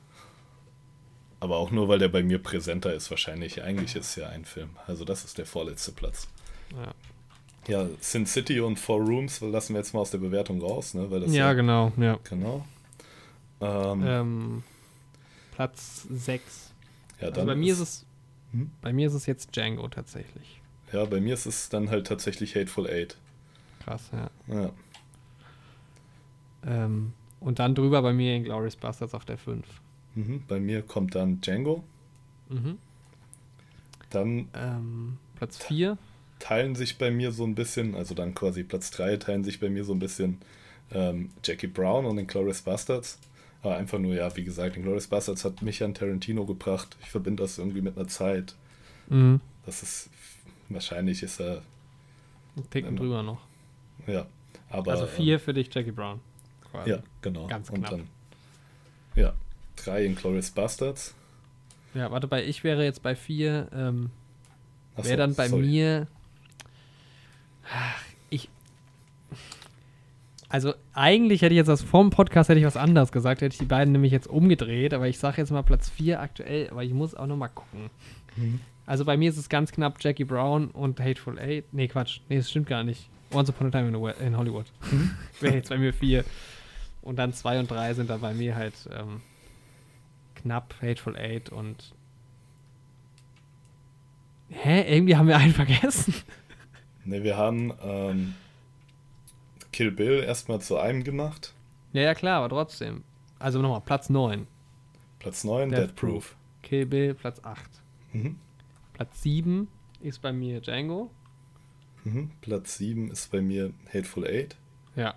Aber 1.39 1.57
auch 1.57 1.69
nur, 1.71 1.87
weil 1.87 1.99
der 1.99 2.07
bei 2.07 2.23
mir 2.23 2.39
präsenter 2.39 2.93
ist 2.93 3.09
wahrscheinlich. 3.11 3.61
Eigentlich 3.61 3.95
ist 3.95 4.09
es 4.09 4.15
ja 4.15 4.29
ein 4.29 4.45
Film. 4.45 4.69
Also 4.87 5.05
das 5.05 5.23
ist 5.25 5.37
der 5.37 5.45
vorletzte 5.45 5.91
Platz. 5.91 6.27
Ja, 7.67 7.83
Ja, 7.83 7.89
Sin 7.99 8.25
City 8.25 8.59
und 8.61 8.79
Four 8.79 9.01
Rooms 9.01 9.41
lassen 9.41 9.73
wir 9.73 9.79
jetzt 9.79 9.93
mal 9.93 9.99
aus 10.01 10.11
der 10.11 10.17
Bewertung 10.19 10.61
raus, 10.61 10.93
ne? 10.93 11.09
Weil 11.11 11.19
das 11.21 11.33
ja 11.33 11.53
genau, 11.53 11.91
ja. 11.97 12.17
genau. 12.27 12.65
Ähm, 13.61 14.03
Ähm, 14.05 14.63
Platz 15.53 16.07
6. 16.09 16.71
ja, 17.21 17.27
Also 17.29 17.45
bei 17.45 17.55
mir 17.55 17.73
ist 17.73 17.79
es 17.79 18.05
Hm? 18.51 18.71
bei 18.81 18.91
mir 18.93 19.07
ist 19.07 19.13
es 19.13 19.25
jetzt 19.25 19.55
Django 19.55 19.87
tatsächlich. 19.87 20.61
Ja, 20.91 21.05
bei 21.05 21.19
mir 21.19 21.33
ist 21.33 21.45
es 21.45 21.69
dann 21.69 21.89
halt 21.89 22.07
tatsächlich 22.07 22.55
Hateful 22.55 22.87
Eight. 22.87 23.17
Krass, 23.85 24.09
ja. 24.11 24.29
Ja. 24.53 24.71
Ähm, 26.65 27.13
und 27.39 27.59
dann 27.59 27.75
drüber 27.75 28.01
bei 28.01 28.13
mir 28.13 28.35
Inglourious 28.35 28.75
Bastards 28.75 29.13
auf 29.13 29.25
der 29.25 29.37
5. 29.37 29.65
Mhm. 30.15 30.43
Bei 30.47 30.59
mir 30.59 30.81
kommt 30.81 31.15
dann 31.15 31.39
Django. 31.41 31.83
Mhm. 32.49 32.77
Dann 34.09 34.47
Ähm, 34.53 35.17
Platz 35.35 35.57
4. 35.57 35.97
teilen 36.39 36.75
sich 36.75 36.97
bei 36.97 37.11
mir 37.11 37.31
so 37.31 37.43
ein 37.43 37.55
bisschen, 37.55 37.95
also 37.95 38.15
dann 38.15 38.33
quasi 38.33 38.63
Platz 38.63 38.91
3 38.91 39.17
teilen 39.17 39.43
sich 39.43 39.59
bei 39.59 39.69
mir 39.69 39.83
so 39.83 39.93
ein 39.93 39.99
bisschen 39.99 40.39
ähm, 40.91 41.29
Jackie 41.43 41.67
Brown 41.67 42.05
und 42.05 42.17
Inglourious 42.17 42.61
Bastards. 42.61 43.19
Aber 43.61 43.77
einfach 43.77 43.97
nur, 43.99 44.13
ja, 44.15 44.35
wie 44.35 44.43
gesagt, 44.43 44.77
Inglourious 44.77 45.07
Bastards 45.07 45.43
hat 45.45 45.61
mich 45.61 45.83
an 45.83 45.93
Tarantino 45.93 46.45
gebracht. 46.45 46.95
Ich 47.01 47.09
verbinde 47.09 47.43
das 47.43 47.57
irgendwie 47.57 47.81
mit 47.81 47.97
einer 47.97 48.07
Zeit. 48.07 48.55
Mhm. 49.09 49.41
Das 49.65 49.83
ist, 49.83 50.09
wahrscheinlich 50.69 51.21
ist 51.23 51.39
er, 51.39 51.61
Ein 52.55 52.69
Ticken 52.69 52.93
Ja. 52.93 52.99
drüber 52.99 53.23
noch. 53.23 53.41
Ja. 54.07 54.25
Aber, 54.69 54.91
also 54.91 55.05
4 55.07 55.39
für 55.39 55.53
dich, 55.53 55.73
Jackie 55.73 55.91
Brown. 55.91 56.15
Ähm, 56.15 56.69
Quasi. 56.71 56.89
ja, 56.89 56.99
genau. 57.21 57.47
Ganz 57.47 57.69
und 57.69 57.79
knapp. 57.79 57.91
dann, 57.91 58.07
ja, 59.15 59.33
3 59.77 60.05
Inglourious 60.05 60.51
Bastards. 60.51 61.15
Ja, 61.93 62.11
warte, 62.11 62.27
bei 62.27 62.43
ich 62.43 62.63
wäre 62.63 62.83
jetzt 62.83 63.01
bei 63.01 63.15
4. 63.15 63.69
Ähm, 63.73 64.09
wäre 64.97 65.17
dann 65.17 65.35
bei 65.35 65.47
sorry. 65.47 65.65
mir. 65.65 66.07
Ach, 67.71 68.01
Ich. 68.29 68.49
Also 70.49 70.73
eigentlich 70.93 71.41
hätte 71.41 71.53
ich 71.53 71.57
jetzt 71.57 71.67
das 71.67 71.81
vom 71.81 72.09
Podcast 72.11 72.49
hätte 72.49 72.59
ich 72.59 72.65
was 72.65 72.77
anderes 72.77 73.11
gesagt, 73.11 73.41
hätte 73.41 73.53
ich 73.53 73.59
die 73.59 73.65
beiden 73.65 73.91
nämlich 73.91 74.11
jetzt 74.11 74.27
umgedreht, 74.27 74.93
aber 74.93 75.07
ich 75.07 75.17
sage 75.17 75.37
jetzt 75.41 75.51
mal 75.51 75.63
Platz 75.63 75.89
4 75.89 76.21
aktuell, 76.21 76.69
aber 76.69 76.83
ich 76.83 76.93
muss 76.93 77.15
auch 77.15 77.27
noch 77.27 77.35
mal 77.35 77.47
gucken. 77.47 77.89
Mhm. 78.35 78.59
Also 78.85 79.03
bei 79.03 79.17
mir 79.17 79.29
ist 79.29 79.37
es 79.37 79.49
ganz 79.49 79.71
knapp 79.71 79.97
Jackie 80.01 80.23
Brown 80.25 80.69
und 80.69 80.99
Hateful 80.99 81.39
Eight. 81.39 81.65
Nee, 81.73 81.87
Quatsch. 81.87 82.19
Nee, 82.29 82.37
das 82.37 82.49
stimmt 82.49 82.67
gar 82.67 82.83
nicht. 82.83 83.09
Once 83.35 83.49
Upon 83.49 83.67
a 83.67 83.71
Time 83.71 83.87
in, 83.89 84.25
in 84.25 84.37
Hollywood. 84.37 84.65
Wäre 85.39 85.55
jetzt 85.55 85.69
bei 85.69 85.77
mir 85.77 85.93
4. 85.93 86.23
Und 87.01 87.17
dann 87.17 87.33
2 87.33 87.59
und 87.59 87.69
3 87.69 87.93
sind 87.93 88.09
da 88.09 88.17
bei 88.17 88.33
mir 88.33 88.55
halt 88.55 88.73
ähm, 88.91 89.21
knapp 90.35 90.75
Hateful 90.81 91.15
Eight 91.15 91.49
und 91.49 91.93
Hä? 94.49 94.95
Irgendwie 94.95 95.15
haben 95.15 95.27
wir 95.27 95.37
einen 95.37 95.53
vergessen. 95.53 96.13
Ne, 97.03 97.23
wir 97.23 97.37
haben 97.37 97.73
ähm, 97.83 98.35
Kill 99.71 99.91
Bill 99.91 100.23
erstmal 100.23 100.61
zu 100.61 100.77
einem 100.77 101.03
gemacht. 101.03 101.53
Ja, 101.93 102.01
ja, 102.01 102.15
klar, 102.15 102.39
aber 102.39 102.49
trotzdem. 102.49 103.03
Also 103.39 103.61
nochmal, 103.61 103.81
Platz 103.81 104.09
9. 104.09 104.47
Platz 105.19 105.43
9, 105.43 105.69
Death 105.69 105.79
Death 105.79 105.95
Proof. 105.95 106.35
Kill 106.61 106.85
Bill, 106.85 107.13
Platz 107.13 107.39
8. 107.43 107.59
Mhm. 108.13 108.37
Platz 108.93 109.21
7 109.21 109.67
ist 110.01 110.21
bei 110.21 110.31
mir 110.31 110.61
Django. 110.61 111.11
Mhm. 112.05 112.31
Platz 112.41 112.77
7 112.77 113.11
ist 113.11 113.29
bei 113.31 113.41
mir 113.41 113.73
Hateful 113.93 114.25
Eight. 114.25 114.55
Ja. 114.95 115.15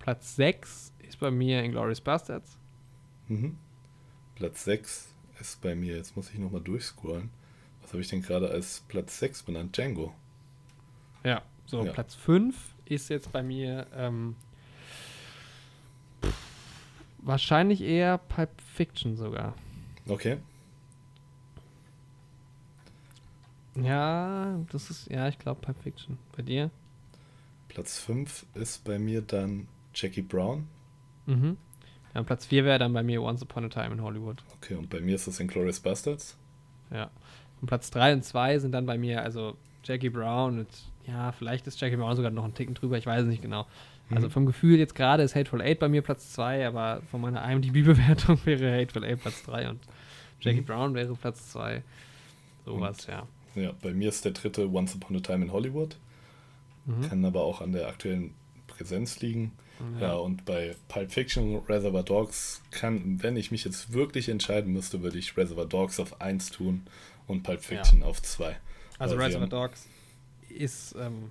Platz 0.00 0.34
6 0.36 0.92
ist 1.06 1.20
bei 1.20 1.30
mir 1.30 1.62
Inglourious 1.62 2.00
Bastards. 2.00 2.56
Mhm. 3.28 3.56
Platz 4.34 4.64
6 4.64 5.08
ist 5.40 5.60
bei 5.60 5.74
mir, 5.74 5.96
jetzt 5.96 6.16
muss 6.16 6.30
ich 6.30 6.38
nochmal 6.38 6.62
durchscrollen. 6.62 7.30
Was 7.82 7.92
habe 7.92 8.00
ich 8.02 8.08
denn 8.08 8.22
gerade 8.22 8.50
als 8.50 8.82
Platz 8.88 9.18
6 9.18 9.42
benannt? 9.44 9.76
Django. 9.76 10.12
Ja. 11.24 11.42
So, 11.66 11.84
Ja. 11.84 11.92
Platz 11.92 12.14
5 12.14 12.56
ist 12.86 13.08
jetzt 13.10 13.30
bei 13.30 13.42
mir 13.42 13.86
ähm, 13.94 14.34
wahrscheinlich 17.18 17.80
eher 17.82 18.18
Pulp 18.18 18.50
Fiction 18.74 19.16
sogar. 19.16 19.54
Okay. 20.08 20.38
Ja, 23.76 24.58
das 24.72 24.90
ist, 24.90 25.10
ja, 25.10 25.28
ich 25.28 25.38
glaube 25.38 25.60
Pulp 25.60 25.80
Fiction. 25.82 26.18
Bei 26.36 26.42
dir? 26.42 26.70
Platz 27.68 27.98
5 27.98 28.46
ist 28.54 28.84
bei 28.84 28.98
mir 28.98 29.22
dann 29.22 29.68
Jackie 29.94 30.22
Brown. 30.22 30.66
Mhm. 31.26 31.56
Ja, 32.14 32.22
Platz 32.24 32.46
4 32.46 32.64
wäre 32.64 32.78
dann 32.80 32.92
bei 32.92 33.02
mir 33.04 33.22
Once 33.22 33.42
Upon 33.42 33.64
a 33.64 33.68
Time 33.68 33.92
in 33.94 34.02
Hollywood. 34.02 34.42
Okay, 34.56 34.74
und 34.74 34.90
bei 34.90 35.00
mir 35.00 35.14
ist 35.14 35.26
das 35.28 35.38
Inglourious 35.38 35.78
Bastards. 35.78 36.36
Ja. 36.90 37.10
Und 37.60 37.68
Platz 37.68 37.90
3 37.92 38.14
und 38.14 38.24
2 38.24 38.58
sind 38.58 38.72
dann 38.72 38.86
bei 38.86 38.98
mir, 38.98 39.22
also 39.22 39.56
Jackie 39.84 40.10
Brown 40.10 40.58
und 40.60 40.68
ja, 41.06 41.30
vielleicht 41.32 41.66
ist 41.66 41.80
Jackie 41.80 41.96
Brown 41.96 42.16
sogar 42.16 42.30
noch 42.32 42.44
einen 42.44 42.54
Ticken 42.54 42.74
drüber, 42.74 42.98
ich 42.98 43.06
weiß 43.06 43.22
es 43.22 43.28
nicht 43.28 43.42
genau. 43.42 43.66
Also 44.10 44.26
Mhm. 44.26 44.32
vom 44.32 44.46
Gefühl 44.46 44.76
jetzt 44.78 44.96
gerade 44.96 45.22
ist 45.22 45.36
Hateful 45.36 45.62
Eight 45.62 45.78
bei 45.78 45.88
mir 45.88 46.02
Platz 46.02 46.32
2, 46.32 46.66
aber 46.66 47.00
von 47.10 47.20
meiner 47.20 47.48
IMDb-Bewertung 47.48 48.40
wäre 48.44 48.80
Hateful 48.80 49.04
Eight 49.04 49.20
Platz 49.20 49.44
3 49.44 49.70
und 49.70 49.80
Jackie 50.40 50.62
Mhm. 50.62 50.66
Brown 50.66 50.94
wäre 50.94 51.14
Platz 51.14 51.50
2. 51.52 51.84
Sowas, 52.64 53.06
ja. 53.06 53.26
Ja, 53.54 53.72
bei 53.82 53.92
mir 53.92 54.08
ist 54.08 54.24
der 54.24 54.32
dritte 54.32 54.70
Once 54.70 54.94
Upon 54.94 55.16
a 55.16 55.20
Time 55.20 55.44
in 55.44 55.52
Hollywood. 55.52 55.96
Mhm. 56.86 57.02
Kann 57.08 57.24
aber 57.24 57.42
auch 57.42 57.60
an 57.60 57.72
der 57.72 57.88
aktuellen 57.88 58.34
Präsenz 58.66 59.20
liegen. 59.20 59.52
Ja, 59.98 60.14
und 60.14 60.44
bei 60.44 60.76
Pulp 60.88 61.10
Fiction 61.10 61.56
Reservoir 61.66 62.02
Dogs 62.02 62.60
kann, 62.70 63.22
wenn 63.22 63.36
ich 63.36 63.50
mich 63.50 63.64
jetzt 63.64 63.94
wirklich 63.94 64.28
entscheiden 64.28 64.74
müsste, 64.74 65.02
würde 65.02 65.16
ich 65.16 65.36
Reservoir 65.38 65.64
Dogs 65.64 65.98
auf 65.98 66.20
1 66.20 66.50
tun 66.50 66.82
und 67.26 67.44
Pulp 67.44 67.62
Fiction 67.62 68.02
auf 68.02 68.20
2. 68.20 68.56
Also 68.98 69.16
Weil 69.16 69.24
Reservoir 69.24 69.48
Dogs 69.48 69.86
ist, 70.50 70.94
ähm, 70.98 71.30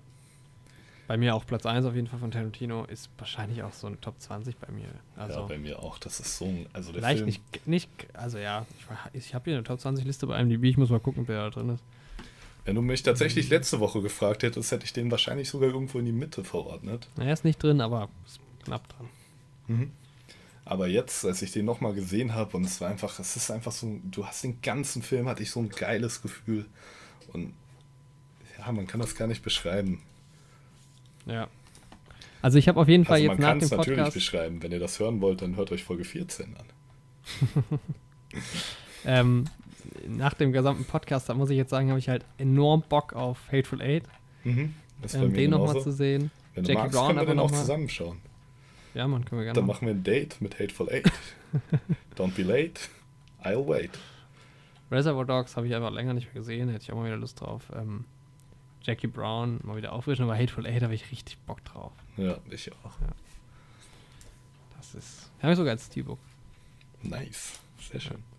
Bei 1.08 1.18
mir 1.18 1.36
auch 1.36 1.46
Platz 1.46 1.68
1 1.68 1.86
auf 1.86 1.94
jeden 1.94 2.08
Fall 2.08 2.18
von 2.18 2.32
Tarantino 2.32 2.86
ist 2.86 3.10
wahrscheinlich 3.20 3.62
auch 3.62 3.74
so 3.74 3.86
ein 3.86 4.02
Top 4.02 4.20
20 4.20 4.58
bei 4.58 4.72
mir. 4.72 4.88
Also 5.16 5.41
ja, 5.41 5.46
bei 5.46 5.60
mir 5.60 5.80
auch. 5.80 6.00
Das 6.00 6.20
ist 6.20 6.38
so 6.38 6.46
ein. 6.46 6.66
Also 6.74 6.91
der 6.91 7.02
vielleicht 7.02 7.20
Film, 7.20 7.26
nicht, 7.28 7.68
nicht, 7.68 7.90
also 8.14 8.40
ja, 8.40 8.66
ich, 9.14 9.26
ich 9.26 9.36
habe 9.36 9.46
hier 9.46 9.56
eine 9.56 9.64
Top 9.64 9.80
20 9.80 10.06
Liste 10.06 10.26
bei 10.26 10.40
IMDb, 10.40 10.64
ich 10.64 10.78
muss 10.78 10.90
mal 10.90 11.00
gucken, 11.00 11.28
wer 11.28 11.44
da 11.44 11.50
drin 11.52 11.70
ist. 11.70 11.84
Wenn 12.70 12.76
du 12.76 12.84
mich 12.84 13.02
tatsächlich 13.02 13.50
letzte 13.50 13.80
Woche 13.80 14.00
gefragt 14.00 14.44
hättest, 14.44 14.72
hätte 14.72 14.86
ich 14.86 14.94
den 14.94 15.10
wahrscheinlich 15.10 15.50
sogar 15.50 15.72
irgendwo 15.72 15.98
in 15.98 16.06
die 16.06 16.12
Mitte 16.12 16.44
verordnet. 16.44 17.08
Na, 17.16 17.26
er 17.26 17.34
ist 17.34 17.44
nicht 17.44 17.64
drin, 17.64 17.82
aber 17.82 18.10
ist 18.28 18.40
knapp 18.64 18.88
dran. 18.90 19.10
Mhm. 19.66 19.91
Aber 20.66 20.88
jetzt, 20.88 21.26
als 21.26 21.41
ich 21.41 21.52
den 21.52 21.66
nochmal 21.66 21.96
gesehen 21.96 22.36
habe, 22.36 22.56
und 22.56 22.66
es 22.66 22.80
war 22.80 22.88
einfach, 22.88 23.18
es 23.18 23.36
ist 23.36 23.50
einfach 23.50 23.72
so, 23.72 24.00
du 24.04 24.24
hast 24.24 24.44
den 24.44 24.62
ganzen 24.62 25.02
Film, 25.02 25.28
hatte 25.28 25.41
ich 25.41 25.50
so 25.50 25.60
ein 25.62 25.70
geiles 25.70 26.22
Gefühl. 26.22 26.68
Und 27.34 27.54
ja, 28.60 28.72
man 28.72 28.86
kann 28.86 29.00
das 29.00 29.16
gar 29.16 29.28
nicht 29.28 29.41
beschreiben. 29.41 30.04
Ja. 31.26 31.48
Also 32.44 32.60
ich 32.60 32.68
habe 32.68 32.80
auf 32.80 32.88
jeden 32.88 33.04
Fall 33.04 33.16
Also 33.16 33.32
jetzt 33.32 33.32
man 33.32 33.41
nach 33.41 33.48
kann 33.50 33.60
dem 33.62 33.66
es 33.66 33.72
natürlich 33.72 33.98
Podcast. 33.98 34.14
beschreiben. 34.14 34.62
Wenn 34.62 34.72
ihr 34.72 34.80
das 34.80 35.00
hören 35.00 35.22
wollt, 35.22 35.41
dann 35.41 35.56
hört 35.56 35.72
euch 35.72 35.84
Folge 35.84 36.04
14 36.04 36.56
an. 36.56 37.80
Ähm, 39.06 39.46
nach 40.07 40.34
dem 40.34 40.52
gesamten 40.52 40.86
Podcast, 40.86 41.30
da 41.30 41.34
muss 41.34 41.49
ich 41.49 41.57
jetzt 41.57 41.70
sagen, 41.70 41.90
habe 41.90 41.99
ich 41.99 42.10
halt 42.10 42.26
enorm 42.38 42.84
Bock 42.88 43.14
auf 43.14 43.52
Hateful 43.52 43.82
Eight, 43.82 44.03
Mhm. 44.44 44.74
Das 45.02 45.14
ist 45.14 45.20
bei 45.20 45.26
ähm, 45.28 45.34
den 45.34 45.52
nochmal 45.52 45.82
zu 45.82 45.91
sehen. 45.91 46.32
Wenn 46.56 46.64
du 46.64 46.70
Jackie 46.72 46.82
magst, 46.84 46.95
Brown 46.98 47.07
können 47.07 47.18
wir 47.18 47.22
aber 47.24 47.32
den 47.34 47.40
auch 47.40 47.44
noch 47.45 47.52
mal- 47.52 47.57
zusammenschauen. 47.60 48.18
Ja, 48.94 49.07
man, 49.07 49.24
können 49.26 49.40
wir 49.41 49.45
gerne 49.45 49.56
Dann 49.60 49.68
machen. 49.68 49.86
wir 49.88 49.94
ein 49.94 50.03
Date 50.03 50.40
mit 50.41 50.60
Hateful 50.60 50.90
Eight. 50.90 51.11
Don't 52.18 52.34
be 52.36 52.41
late. 52.44 52.82
I'll 53.44 53.66
wait. 53.68 53.91
Reservoir 54.91 55.26
Dogs 55.26 55.56
habe 55.56 55.68
ich 55.68 55.76
einfach 55.76 55.91
länger 55.91 56.14
nicht 56.14 56.26
mehr 56.28 56.34
gesehen, 56.36 56.70
hätte 56.70 56.84
ich 56.84 56.91
auch 56.91 56.95
mal 56.95 57.06
wieder 57.06 57.18
Lust 57.18 57.40
drauf. 57.41 57.64
Ähm, 57.76 58.06
Jackie 58.84 59.07
Brown 59.07 59.60
mal 59.64 59.76
wieder 59.78 59.94
auffrischen, 59.94 60.24
aber 60.24 60.38
Hateful 60.38 60.66
Eight 60.66 60.82
habe 60.84 60.95
ich 60.95 61.11
richtig 61.11 61.38
Bock 61.45 61.64
drauf. 61.66 61.91
Ja, 62.18 62.38
ich 62.49 62.72
auch. 62.72 62.91
Das 64.78 64.95
ist. 64.95 65.30
Habe 65.41 65.52
ich 65.53 65.57
sogar 65.57 65.72
als 65.74 65.86
Steelbook. 65.86 66.20
Nice. 67.03 67.60
Sehr 67.91 67.99
schön. 67.99 68.18
Ja, 68.18 68.39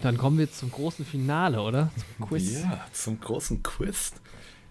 dann 0.00 0.16
kommen 0.18 0.38
wir 0.38 0.50
zum 0.50 0.70
großen 0.70 1.04
Finale, 1.04 1.60
oder? 1.60 1.90
Zum 2.16 2.28
Quiz. 2.28 2.62
Ja, 2.62 2.84
zum 2.92 3.20
großen 3.20 3.62
Quiz. 3.62 4.12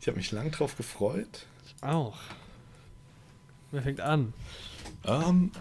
Ich 0.01 0.07
habe 0.07 0.17
mich 0.17 0.31
lang 0.31 0.51
drauf 0.51 0.75
gefreut. 0.77 1.45
Ich 1.65 1.83
auch. 1.83 2.17
Wer 3.71 3.81
fängt 3.81 3.99
an? 4.01 4.33
Ähm, 5.03 5.51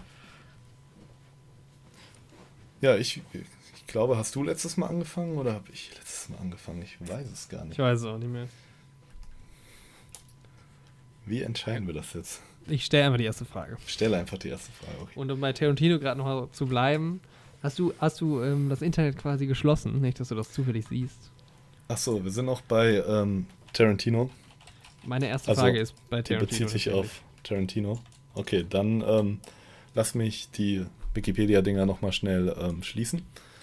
ja, 2.81 2.95
ich, 2.95 3.21
ich 3.33 3.87
glaube, 3.87 4.17
hast 4.17 4.35
du 4.35 4.43
letztes 4.43 4.77
Mal 4.77 4.87
angefangen 4.87 5.37
oder 5.37 5.53
habe 5.53 5.65
ich 5.71 5.91
letztes 5.95 6.29
Mal 6.29 6.37
angefangen? 6.39 6.81
Ich 6.81 6.97
weiß 7.01 7.27
es 7.31 7.49
gar 7.49 7.63
Ich 7.63 7.69
nicht. 7.69 7.79
weiß 7.79 7.99
es 7.99 8.05
auch 8.05 8.17
nicht 8.17 8.29
mehr. 8.31 8.47
Wie 11.25 11.41
entscheiden 11.41 11.87
wir 11.87 11.93
das 11.93 12.13
jetzt? 12.13 12.41
Ich 12.67 12.85
stelle 12.85 13.05
einfach 13.05 13.17
die 13.17 13.25
erste 13.25 13.45
Frage. 13.45 13.77
Stelle 13.85 14.17
einfach 14.17 14.37
die 14.37 14.49
erste 14.49 14.71
Frage. 14.71 14.97
Okay. 15.01 15.11
Und 15.19 15.31
um 15.31 15.39
bei 15.41 15.53
Tarantino 15.53 15.99
gerade 15.99 16.17
noch 16.17 16.25
mal 16.25 16.49
zu 16.51 16.65
bleiben, 16.65 17.21
hast 17.63 17.79
du, 17.79 17.93
hast 17.99 18.21
du 18.21 18.41
ähm, 18.41 18.69
das 18.69 18.81
Internet 18.81 19.17
quasi 19.17 19.47
geschlossen? 19.47 20.01
Nicht, 20.01 20.19
dass 20.19 20.29
du 20.29 20.35
das 20.35 20.51
zufällig 20.51 20.87
siehst. 20.87 21.31
Achso, 21.87 22.23
wir 22.23 22.31
sind 22.31 22.45
noch 22.45 22.61
bei 22.61 23.03
ähm, 23.07 23.45
Tarantino. 23.73 24.29
Meine 25.05 25.27
erste 25.27 25.49
Also, 25.49 25.61
Frage 25.61 25.79
ist 25.79 25.93
bei 26.09 26.21
Die 26.21 26.33
Tarantino. 26.33 26.49
bezieht 26.49 26.69
sich 26.69 26.91
auf 26.91 27.21
Tarantino. 27.43 27.99
Okay, 28.33 28.65
dann 28.69 29.01
ähm, 29.07 29.39
lass 29.95 30.13
mich 30.15 30.49
die 30.51 30.85
Wikipedia-Dinger 31.13 31.85
nochmal 31.85 32.11
schnell 32.11 32.55
ähm, 32.59 32.83
schließen. 32.83 33.21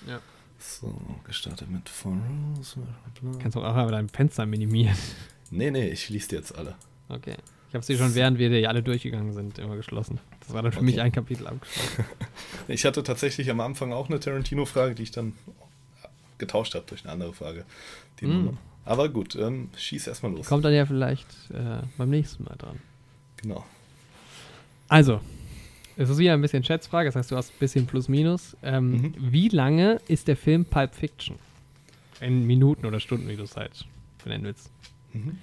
Ja. 0.09 0.21
So, 0.59 0.95
gestartet 1.25 1.69
mit. 1.71 1.91
Kannst 3.41 3.55
du 3.57 3.61
auch 3.61 3.75
einfach 3.77 3.91
dein 3.91 4.09
Fenster 4.09 4.47
minimieren. 4.47 4.97
Nee, 5.51 5.71
nee, 5.71 5.89
ich 5.91 6.05
schließe 6.05 6.29
die 6.31 6.35
jetzt 6.37 6.57
alle. 6.57 6.75
Okay. 7.09 7.37
Ich 7.75 7.77
habe 7.77 7.85
sie 7.87 7.97
schon, 7.99 8.15
während 8.15 8.39
wir 8.39 8.51
die 8.51 8.69
alle 8.69 8.85
durchgegangen 8.85 9.33
sind, 9.33 9.59
immer 9.59 9.75
geschlossen. 9.75 10.21
Das 10.39 10.53
war 10.55 10.63
dann 10.63 10.71
für 10.71 10.79
Okay. 10.79 10.87
mich 10.87 11.01
ein 11.01 11.11
Kapitel 11.11 11.49
abgeschlossen. 11.49 12.05
Ich 12.69 12.85
hatte 12.85 13.03
tatsächlich 13.03 13.51
am 13.51 13.59
Anfang 13.59 13.93
auch 13.93 14.09
eine 14.09 14.21
Tarantino-Frage, 14.21 14.95
die 14.95 15.03
ich 15.03 15.11
dann 15.11 15.33
getauscht 16.39 16.77
habe 16.77 16.85
durch 16.87 17.03
eine 17.03 17.13
andere 17.13 17.33
Frage. 17.35 17.65
Mm. 18.21 18.51
Aber 18.85 19.09
gut, 19.09 19.35
ähm, 19.35 19.71
schieß 19.77 20.07
erstmal 20.07 20.31
los. 20.31 20.47
Kommt 20.47 20.65
dann 20.65 20.73
ja 20.73 20.87
vielleicht 20.87 21.27
äh, 21.53 21.83
beim 21.99 22.11
nächsten 22.11 22.45
Mal 22.45 22.55
dran. 22.57 22.79
Genau. 23.43 23.65
Also, 24.87 25.21
es 25.97 26.09
ist 26.09 26.19
wieder 26.19 26.35
ein 26.35 26.43
bisschen 26.43 26.63
Schätzfrage, 26.63 27.09
das 27.09 27.17
heißt, 27.17 27.33
du 27.33 27.37
hast 27.37 27.51
ein 27.51 27.59
bisschen 27.59 27.87
Plus-Minus. 27.87 28.57
Ähm, 28.63 28.91
Mhm. 28.93 29.15
Wie 29.19 29.49
lange 29.49 30.01
ist 30.07 30.29
der 30.29 30.37
Film 30.37 30.65
Pulp 30.65 30.95
Fiction? 30.95 31.41
In 32.21 32.47
Minuten 32.47 32.87
oder 32.87 33.01
Stunden, 33.01 33.29
wie 33.29 33.35
du 33.37 33.43
es 33.43 33.57
halt 33.57 33.85
benennen 34.23 34.45
willst. 34.47 34.71
Mhm. 35.13 35.39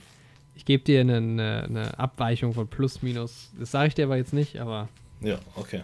Ich 0.55 0.65
gebe 0.65 0.83
dir 0.83 1.01
eine, 1.01 1.17
eine, 1.17 1.63
eine 1.63 1.99
Abweichung 1.99 2.53
von 2.53 2.67
Plus, 2.67 3.01
Minus. 3.01 3.51
Das 3.57 3.71
sage 3.71 3.87
ich 3.87 3.95
dir 3.95 4.05
aber 4.05 4.17
jetzt 4.17 4.33
nicht, 4.33 4.57
aber 4.57 4.89
Ja, 5.21 5.39
okay. 5.55 5.83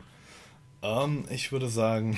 Ähm, 0.81 1.25
ich 1.29 1.51
würde 1.51 1.69
sagen, 1.69 2.17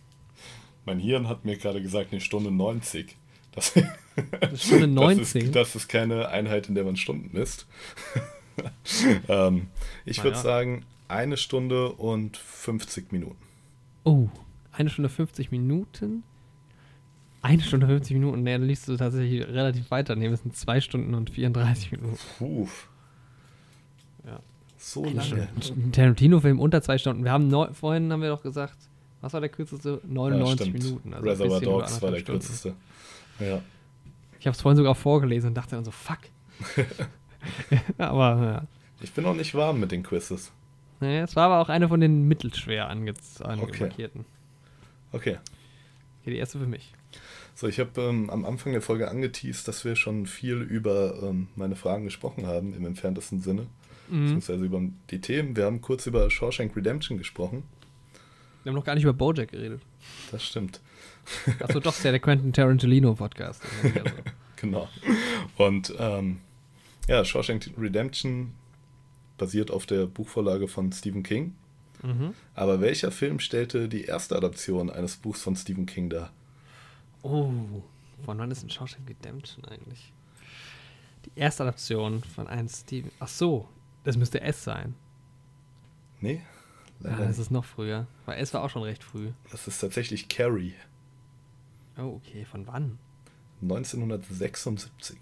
mein 0.86 0.98
Hirn 0.98 1.28
hat 1.28 1.44
mir 1.44 1.56
gerade 1.56 1.82
gesagt, 1.82 2.12
eine 2.12 2.20
Stunde 2.20 2.50
90. 2.50 3.16
Das, 3.52 3.74
eine 3.76 4.56
Stunde 4.56 4.86
19. 4.86 5.16
Das 5.20 5.34
ist, 5.34 5.54
das 5.54 5.76
ist 5.76 5.88
keine 5.88 6.28
Einheit, 6.28 6.68
in 6.68 6.74
der 6.74 6.84
man 6.84 6.96
Stunden 6.96 7.30
misst. 7.36 7.66
ähm, 9.28 9.68
ich 10.04 10.22
würde 10.24 10.38
sagen, 10.38 10.84
eine 11.08 11.36
Stunde 11.36 11.92
und 11.92 12.36
50 12.36 13.12
Minuten. 13.12 13.36
oh, 14.04 14.28
eine 14.72 14.90
Stunde 14.90 15.08
50 15.08 15.50
Minuten? 15.50 16.22
Eine 17.42 17.62
Stunde 17.62 17.86
50 17.86 18.14
Minuten? 18.14 18.42
Nee, 18.42 18.52
dann 18.52 18.64
liest 18.66 18.88
du 18.88 18.96
tatsächlich 18.96 19.46
relativ 19.46 19.90
weiter. 19.90 20.16
Nee, 20.16 20.28
das 20.28 20.42
sind 20.42 20.56
zwei 20.56 20.80
Stunden 20.80 21.14
und 21.14 21.30
34 21.30 21.92
Minuten. 21.92 22.18
Puh. 22.38 22.66
Ja. 24.26 24.40
So 24.78 25.04
Eine 25.04 25.14
lange. 25.14 25.48
Ein 25.76 25.92
Tarantino-Film 25.92 26.58
unter 26.60 26.82
zwei 26.82 26.98
Stunden. 26.98 27.24
Wir 27.24 27.32
haben 27.32 27.48
neu, 27.48 27.72
vorhin 27.72 28.12
haben 28.12 28.22
wir 28.22 28.30
doch 28.30 28.42
gesagt, 28.42 28.76
was 29.20 29.32
war 29.32 29.40
der 29.40 29.50
kürzeste? 29.50 30.00
99 30.06 30.60
stimmt. 30.68 30.82
Minuten. 30.82 31.14
Also 31.14 31.28
Reservoir 31.28 31.60
Dogs 31.60 32.02
war 32.02 32.10
der 32.10 32.18
Stunden. 32.18 32.40
kürzeste. 32.40 32.74
Ja. 33.38 33.60
Ich 34.40 34.46
habe 34.46 34.54
es 34.54 34.60
vorhin 34.60 34.76
sogar 34.76 34.94
vorgelesen 34.94 35.48
und 35.48 35.54
dachte 35.54 35.76
dann 35.76 35.84
so, 35.84 35.90
fuck. 35.90 36.18
aber 37.98 38.44
ja. 38.44 38.62
Ich 39.00 39.12
bin 39.12 39.24
noch 39.24 39.34
nicht 39.34 39.54
warm 39.54 39.80
mit 39.80 39.92
den 39.92 40.02
Quizzes. 40.02 40.52
Nee, 41.00 41.20
es 41.20 41.36
war 41.36 41.44
aber 41.46 41.60
auch 41.60 41.68
eine 41.68 41.88
von 41.88 42.00
den 42.00 42.26
mittelschwer 42.26 42.88
ange 42.88 43.12
Okay. 43.40 43.44
angemarkierten. 43.44 44.24
Okay. 45.12 45.38
Okay, 46.22 46.30
die 46.30 46.36
erste 46.36 46.58
für 46.58 46.66
mich. 46.66 46.92
So, 47.56 47.66
ich 47.66 47.80
habe 47.80 48.02
ähm, 48.02 48.28
am 48.28 48.44
Anfang 48.44 48.72
der 48.72 48.82
Folge 48.82 49.10
angeteased, 49.10 49.66
dass 49.66 49.86
wir 49.86 49.96
schon 49.96 50.26
viel 50.26 50.60
über 50.60 51.22
ähm, 51.22 51.48
meine 51.56 51.74
Fragen 51.74 52.04
gesprochen 52.04 52.46
haben, 52.46 52.74
im 52.74 52.84
entferntesten 52.84 53.40
Sinne. 53.40 53.66
Mhm. 54.10 54.24
Beziehungsweise 54.24 54.64
über 54.66 54.82
die 55.10 55.22
Themen. 55.22 55.56
Wir 55.56 55.64
haben 55.64 55.80
kurz 55.80 56.06
über 56.06 56.30
Shawshank 56.30 56.76
Redemption 56.76 57.16
gesprochen. 57.16 57.62
Wir 58.62 58.70
haben 58.70 58.76
noch 58.76 58.84
gar 58.84 58.94
nicht 58.94 59.04
über 59.04 59.14
Bojack 59.14 59.52
geredet. 59.52 59.80
Das 60.30 60.44
stimmt. 60.44 60.82
Achso, 61.60 61.80
doch, 61.80 61.96
ist 61.96 62.04
ja 62.04 62.10
der 62.10 62.20
Quentin 62.20 62.52
Tarantino 62.52 63.14
Podcast. 63.14 63.62
Also, 63.82 64.10
Genau. 64.56 64.88
Und 65.56 65.94
ähm, 65.98 66.40
ja, 67.08 67.24
Shawshank 67.24 67.70
Redemption 67.78 68.52
basiert 69.38 69.70
auf 69.70 69.86
der 69.86 70.06
Buchvorlage 70.06 70.68
von 70.68 70.92
Stephen 70.92 71.22
King. 71.22 71.54
mhm. 72.02 72.34
Aber 72.54 72.82
welcher 72.82 73.10
Film 73.10 73.38
stellte 73.38 73.88
die 73.88 74.04
erste 74.04 74.36
Adaption 74.36 74.90
eines 74.90 75.16
Buchs 75.16 75.40
von 75.40 75.56
Stephen 75.56 75.86
King 75.86 76.10
dar? 76.10 76.32
Oh, 77.28 77.82
von 78.24 78.38
wann 78.38 78.50
ist 78.50 78.62
ein 78.62 78.70
Shawshank 78.70 79.08
Redemption 79.08 79.64
eigentlich? 79.66 80.12
Die 81.24 81.32
erste 81.34 81.64
Adaption 81.64 82.22
von 82.22 82.46
einem 82.46 82.68
Steven. 82.68 83.10
Ach 83.18 83.28
so, 83.28 83.68
das 84.04 84.16
müsste 84.16 84.40
S 84.40 84.62
sein. 84.62 84.94
Nee? 86.20 86.42
Ja, 87.00 87.10
Leider 87.10 87.16
das 87.26 87.28
nicht. 87.30 87.38
ist 87.40 87.50
noch 87.50 87.64
früher. 87.64 88.06
Weil 88.26 88.38
S 88.38 88.54
war 88.54 88.62
auch 88.62 88.70
schon 88.70 88.82
recht 88.84 89.02
früh. 89.02 89.30
Das 89.50 89.66
ist 89.66 89.80
tatsächlich 89.80 90.28
Carrie. 90.28 90.74
Oh, 91.98 92.20
okay, 92.24 92.44
von 92.44 92.66
wann? 92.66 92.98
1976. 93.62 95.18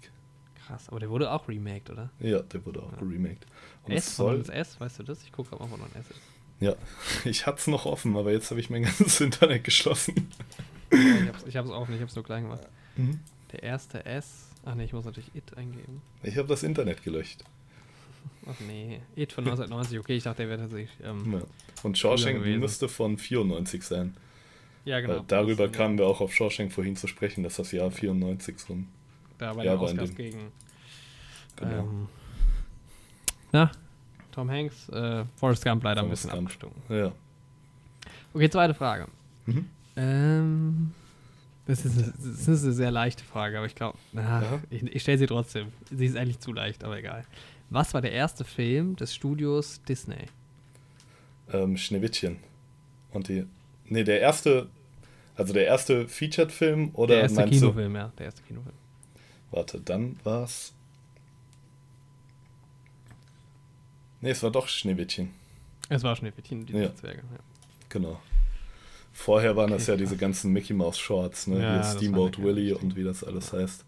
Krass, 0.67 0.89
aber 0.89 0.99
der 0.99 1.09
wurde 1.09 1.31
auch 1.31 1.47
remaked, 1.47 1.89
oder? 1.89 2.09
Ja, 2.19 2.39
der 2.41 2.65
wurde 2.65 2.81
auch 2.83 2.91
Ja. 2.93 2.99
geremaked. 2.99 3.45
Und 3.83 3.91
S, 3.93 4.13
von 4.15 4.25
soll, 4.27 4.41
ist 4.41 4.49
S, 4.49 4.79
weißt 4.79 4.99
du 4.99 5.03
das? 5.03 5.23
Ich 5.23 5.31
gucke 5.31 5.49
gerade 5.49 5.63
mal, 5.63 5.69
von 5.69 5.81
wann 5.81 6.01
S 6.01 6.09
ist. 6.11 6.21
ja, 6.59 6.73
ich 7.25 7.45
hatte 7.45 7.59
es 7.59 7.67
noch 7.67 7.85
offen, 7.85 8.15
aber 8.15 8.31
jetzt 8.31 8.49
habe 8.51 8.59
ich 8.59 8.69
mein 8.69 8.83
ganzes 8.83 9.21
Internet 9.21 9.63
geschlossen. 9.63 10.29
Ich 11.21 11.27
hab's, 11.27 11.43
ich 11.47 11.57
hab's 11.57 11.69
offen, 11.69 11.95
ich 11.95 12.01
hab's 12.01 12.15
nur 12.15 12.23
klein 12.23 12.43
gemacht. 12.43 12.67
Mhm. 12.95 13.19
Der 13.51 13.63
erste 13.63 14.05
S. 14.05 14.49
Ach 14.65 14.73
nee, 14.75 14.85
ich 14.85 14.93
muss 14.93 15.05
natürlich 15.05 15.33
It 15.35 15.55
eingeben. 15.57 16.01
Ich 16.23 16.37
habe 16.37 16.47
das 16.47 16.63
Internet 16.63 17.03
gelöscht. 17.03 17.43
Ach 18.47 18.59
nee, 18.67 18.99
It 19.15 19.31
von 19.33 19.43
1990. 19.43 19.99
Okay, 19.99 20.15
ich 20.17 20.23
dachte, 20.23 20.37
der 20.43 20.49
wäre 20.49 20.61
tatsächlich. 20.61 20.91
Ähm, 21.03 21.33
Ja. 21.33 21.41
Und 21.83 21.97
Shawshank 21.97 22.43
müsste 22.43 22.89
von 22.89 23.17
94 23.17 23.83
sein. 23.83 24.15
ja, 24.85 24.99
genau. 24.99 25.17
Weil 25.17 25.23
darüber 25.27 25.65
äh, 25.65 25.69
kamen 25.69 25.97
wir 25.99 26.07
auch 26.07 26.21
auf 26.21 26.33
Shawshank 26.33 26.71
vorhin 26.71 26.95
zu 26.95 27.07
sprechen, 27.07 27.43
dass 27.43 27.57
das 27.57 27.71
Jahr 27.71 27.91
94 27.91 28.57
so 28.59 28.73
ein 28.73 28.87
Da 29.37 29.55
war 29.55 29.63
in 29.63 29.69
Oscars 29.71 30.09
dem- 30.09 30.15
gegen. 30.15 30.51
Genau. 31.57 31.79
Ähm, 31.79 32.07
na, 33.51 33.71
Tom 34.31 34.49
Hanks, 34.49 34.89
äh, 34.89 35.23
Forrest 35.37 35.63
Gump 35.63 35.83
leider 35.83 36.01
ein 36.01 36.07
Forrest 36.07 36.23
bisschen 36.23 36.31
Gump. 36.35 36.47
abgestunken. 36.49 36.81
Ja. 36.95 37.11
Okay, 38.33 38.49
zweite 38.49 38.73
Frage. 38.73 39.07
Mhm. 39.45 39.69
Ähm, 39.95 40.91
Das 41.65 41.83
ist, 41.85 41.97
das 41.97 42.47
ist 42.47 42.63
eine 42.63 42.73
sehr 42.73 42.91
leichte 42.91 43.23
Frage, 43.23 43.57
aber 43.57 43.65
ich 43.65 43.75
glaube, 43.75 43.97
Ja. 44.13 44.61
ich, 44.69 44.83
ich 44.83 45.01
stelle 45.01 45.17
sie 45.17 45.25
trotzdem. 45.25 45.67
Sie 45.89 46.05
ist 46.05 46.15
eigentlich 46.15 46.39
zu 46.39 46.53
leicht, 46.53 46.83
aber 46.83 46.97
egal. 46.99 47.25
Was 47.71 47.93
war 47.95 48.01
der 48.01 48.11
erste 48.11 48.43
Film 48.43 48.95
des 48.97 49.15
Studios 49.15 49.81
Disney? 49.87 50.27
Ähm, 51.51 51.77
Schneewittchen. 51.77 52.37
Und 53.11 53.27
die. 53.29 53.45
Nee, 53.85 54.03
der 54.03 54.19
erste. 54.21 54.67
Also 55.37 55.53
der 55.53 55.65
erste 55.65 56.07
Featured-Film 56.07 56.91
oder 56.93 57.15
der 57.15 57.23
erste 57.23 57.45
Kinofilm, 57.45 57.95
ja, 57.95 58.11
der 58.17 58.25
erste 58.27 58.41
Kinofilm. 58.43 58.75
du. 59.51 59.57
Warte, 59.57 59.81
dann 59.81 60.17
war's. 60.23 60.73
Nee, 64.21 64.29
es 64.31 64.41
war 64.43 64.51
doch 64.51 64.67
Schneewittchen. 64.67 65.29
Es 65.89 66.03
war 66.03 66.15
Schneewittchen 66.15 66.65
die 66.65 66.73
Ja. 66.73 66.93
Zwerge. 66.95 67.19
Ja. 67.19 67.39
Genau. 67.89 68.19
Vorher 69.17 69.55
waren 69.55 69.71
das 69.71 69.83
Okay, 69.83 69.91
ja 69.91 69.97
diese 69.97 70.09
krass. 70.11 70.19
ganzen 70.19 70.51
Mickey 70.51 70.73
Mouse 70.73 70.99
Shorts, 70.99 71.47
ne? 71.47 71.61
Ja, 71.61 71.77
das 71.77 71.93
Steamboat 71.93 72.37
Willie 72.43 72.77
und 72.77 72.97
wie 72.97 73.03
das 73.05 73.23
alles 73.23 73.53
heißt. 73.53 73.85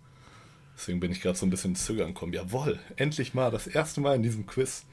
Deswegen 0.78 0.99
bin 1.02 1.12
ich 1.12 1.22
gerade 1.22 1.38
so 1.38 1.45
ein 1.45 1.49
bisschen 1.49 1.76
zögern 1.76 2.14
gekommen. 2.14 2.32
Jawohl, 2.34 2.80
endlich 2.95 3.34
mal, 3.34 3.52
das 3.52 3.68
erste 3.68 3.99
Mal 3.99 4.16
in 4.16 4.24
diesem 4.24 4.45
Quiz. 4.45 4.86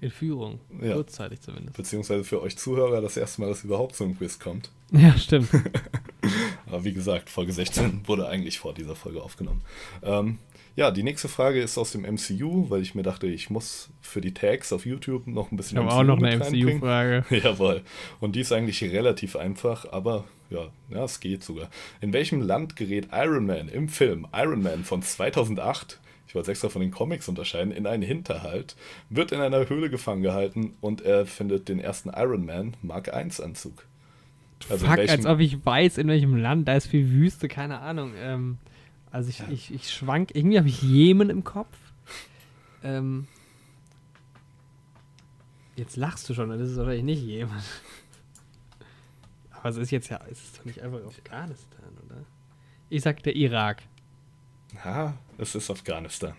In 0.00 0.10
Führung, 0.10 0.60
Ja. 0.80 0.94
kurzzeitig 0.94 1.40
zumindest. 1.42 1.76
Beziehungsweise 1.76 2.24
für 2.24 2.40
euch 2.40 2.56
Zuhörer 2.56 3.00
das 3.02 3.16
erste 3.16 3.40
Mal, 3.42 3.48
dass 3.48 3.62
überhaupt 3.64 3.94
so 3.94 4.04
ein 4.04 4.16
Quiz 4.16 4.38
kommt. 4.38 4.70
Ja, 4.90 5.16
stimmt. 5.18 5.50
Aber 6.66 6.82
wie 6.84 6.94
gesagt, 6.94 7.28
Folge 7.28 7.52
16 7.52 8.06
wurde 8.08 8.26
eigentlich 8.26 8.58
vor 8.58 8.72
dieser 8.72 8.96
Folge 8.96 9.22
aufgenommen. 9.22 9.60
Ähm, 10.02 10.38
ja, 10.78 10.92
die 10.92 11.02
nächste 11.02 11.26
Frage 11.26 11.60
ist 11.60 11.76
aus 11.76 11.90
dem 11.90 12.02
MCU, 12.02 12.70
weil 12.70 12.82
ich 12.82 12.94
mir 12.94 13.02
dachte, 13.02 13.26
ich 13.26 13.50
muss 13.50 13.90
für 14.00 14.20
die 14.20 14.32
Tags 14.32 14.72
auf 14.72 14.86
YouTube 14.86 15.26
noch 15.26 15.50
ein 15.50 15.54
Ich 15.54 15.56
bisschen 15.56 15.78
habe 15.78 15.90
auch 15.90 16.04
noch 16.04 16.22
eine. 16.22 16.36
MCU-Frage. 16.38 17.24
Jawohl. 17.42 17.82
Und 18.20 18.36
die 18.36 18.40
ist 18.42 18.52
eigentlich 18.52 18.80
relativ 18.84 19.34
einfach, 19.34 19.90
aber 19.90 20.24
ja, 20.50 20.68
ja, 20.88 21.02
es 21.02 21.18
geht 21.18 21.42
sogar. 21.42 21.68
In 22.00 22.12
welchem 22.12 22.40
Land 22.40 22.76
gerät 22.76 23.08
Iron 23.12 23.44
Man 23.46 23.68
im 23.68 23.88
Film 23.88 24.28
Iron 24.32 24.62
Man 24.62 24.84
von 24.84 25.02
2008, 25.02 25.98
ich 26.28 26.36
wollte 26.36 26.44
es 26.52 26.54
extra 26.54 26.68
von 26.68 26.80
den 26.80 26.92
Comics 26.92 27.28
unterscheiden, 27.28 27.72
in 27.72 27.84
einen 27.88 28.04
Hinterhalt, 28.04 28.76
wird 29.10 29.32
in 29.32 29.40
einer 29.40 29.68
Höhle 29.68 29.90
gefangen 29.90 30.22
gehalten 30.22 30.74
und 30.80 31.00
er 31.00 31.26
findet 31.26 31.68
den 31.68 31.80
ersten 31.80 32.10
Iron 32.10 32.46
Man 32.46 32.76
Mark 32.82 33.08
I 33.08 33.42
Anzug. 33.42 33.84
Also 34.70 34.86
Fuck, 34.86 34.96
welchem- 34.98 35.10
als 35.10 35.26
ob 35.26 35.40
ich 35.40 35.66
weiß, 35.66 35.98
in 35.98 36.06
welchem 36.06 36.36
Land, 36.36 36.68
da 36.68 36.76
ist 36.76 36.86
viel 36.86 37.10
Wüste, 37.10 37.48
keine 37.48 37.80
Ahnung. 37.80 38.12
Ähm, 38.16 38.58
also 39.10 39.28
ich, 39.30 39.38
Ja. 39.40 39.48
ich, 39.50 39.72
ich 39.72 39.90
schwank, 39.92 40.30
irgendwie 40.34 40.58
habe 40.58 40.68
ich 40.68 40.82
Jemen 40.82 41.30
im 41.30 41.44
Kopf. 41.44 41.76
Ähm, 42.82 43.26
jetzt 45.76 45.96
lachst 45.96 46.28
du 46.28 46.34
schon, 46.34 46.50
das 46.50 46.60
ist 46.70 46.76
wahrscheinlich 46.76 47.04
nicht 47.04 47.22
Jemen. 47.22 47.52
Aber 49.50 49.68
es 49.70 49.76
ist 49.76 49.90
jetzt 49.90 50.08
ja, 50.08 50.20
es 50.30 50.42
ist 50.42 50.58
doch 50.58 50.64
nicht 50.64 50.80
einfach 50.80 51.04
Afghanistan, 51.04 51.84
oder? 52.06 52.24
Ich 52.90 53.02
sag 53.02 53.22
der 53.24 53.34
Irak. 53.34 53.82
Ha, 54.84 55.14
es 55.38 55.54
ist 55.54 55.70
Afghanistan. 55.70 56.34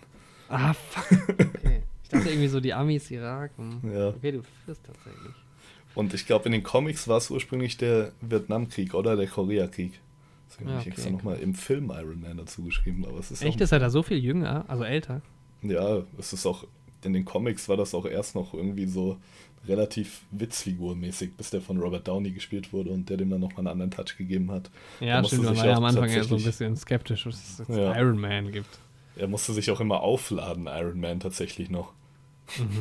Ah, 0.48 0.74
fuck. 0.74 1.12
Okay. 1.40 1.84
Ich 2.04 2.10
dachte 2.10 2.30
irgendwie 2.30 2.48
so 2.48 2.60
die 2.60 2.74
Amis, 2.74 3.12
Irak. 3.12 3.52
Hm. 3.58 3.82
Ja. 3.94 4.10
Okay, 4.10 4.32
du 4.32 4.41
führst 4.66 4.84
tatsächlich. 4.84 5.34
Und 5.96 6.14
ich 6.14 6.26
glaube, 6.26 6.46
in 6.46 6.54
den 6.54 6.64
Comics 6.64 7.08
war 7.08 7.18
es 7.18 7.30
ursprünglich 7.30 7.78
der 7.78 8.14
Vietnamkrieg 8.22 8.94
oder 8.94 9.16
der 9.16 9.28
Koreakrieg. 9.28 10.00
Deswegen 10.50 10.70
Ja, 10.70 10.76
habe 10.78 10.82
ich 10.82 10.94
okay, 10.94 11.02
extra 11.02 11.12
nochmal 11.12 11.38
im 11.40 11.54
Film 11.54 11.92
Iron 11.96 12.22
Man 12.22 12.38
dazu 12.38 12.64
geschrieben. 12.64 13.06
Aber 13.06 13.20
es 13.20 13.32
ist 13.32 13.42
Echt, 13.44 13.62
ist 13.62 13.72
er 13.72 13.80
da 13.80 13.90
so 13.90 14.04
viel 14.04 14.18
jünger, 14.18 14.66
also 14.68 14.84
älter? 14.84 15.22
Ja, 15.62 16.02
es 16.18 16.34
ist 16.34 16.46
auch, 16.46 16.66
in 17.04 17.14
den 17.14 17.26
Comics 17.26 17.70
war 17.70 17.78
das 17.78 17.94
auch 17.94 18.06
erst 18.06 18.36
noch 18.36 18.54
irgendwie 18.54 18.86
so 18.88 19.18
relativ 19.68 20.22
witzfigurmäßig, 20.32 21.34
bis 21.36 21.50
der 21.50 21.62
von 21.62 21.80
Robert 21.80 22.08
Downey 22.08 22.32
gespielt 22.32 22.72
wurde 22.74 22.90
und 22.92 23.10
der 23.10 23.18
dem 23.18 23.30
dann 23.30 23.42
nochmal 23.42 23.60
einen 23.60 23.68
anderen 23.68 23.92
Touch 23.92 24.18
gegeben 24.18 24.52
hat. 24.52 24.72
Ja, 25.00 25.24
stimmt, 25.24 25.44
man 25.44 25.58
war 25.58 25.66
ja 25.68 25.76
am 25.76 25.84
Anfang 25.84 26.10
ja 26.10 26.24
so 26.24 26.36
ein 26.36 26.44
bisschen 26.44 26.76
skeptisch, 26.78 27.26
dass 27.26 27.36
es 27.36 27.58
jetzt 27.60 27.70
Ja. 27.70 27.96
Iron 27.98 28.18
Man 28.20 28.52
gibt. 28.52 28.80
Er 29.16 29.28
musste 29.28 29.54
sich 29.54 29.70
auch 29.70 29.82
immer 29.82 30.00
aufladen, 30.02 30.68
Iron 30.68 31.00
Man 31.00 31.20
tatsächlich 31.20 31.70
noch. 31.70 31.94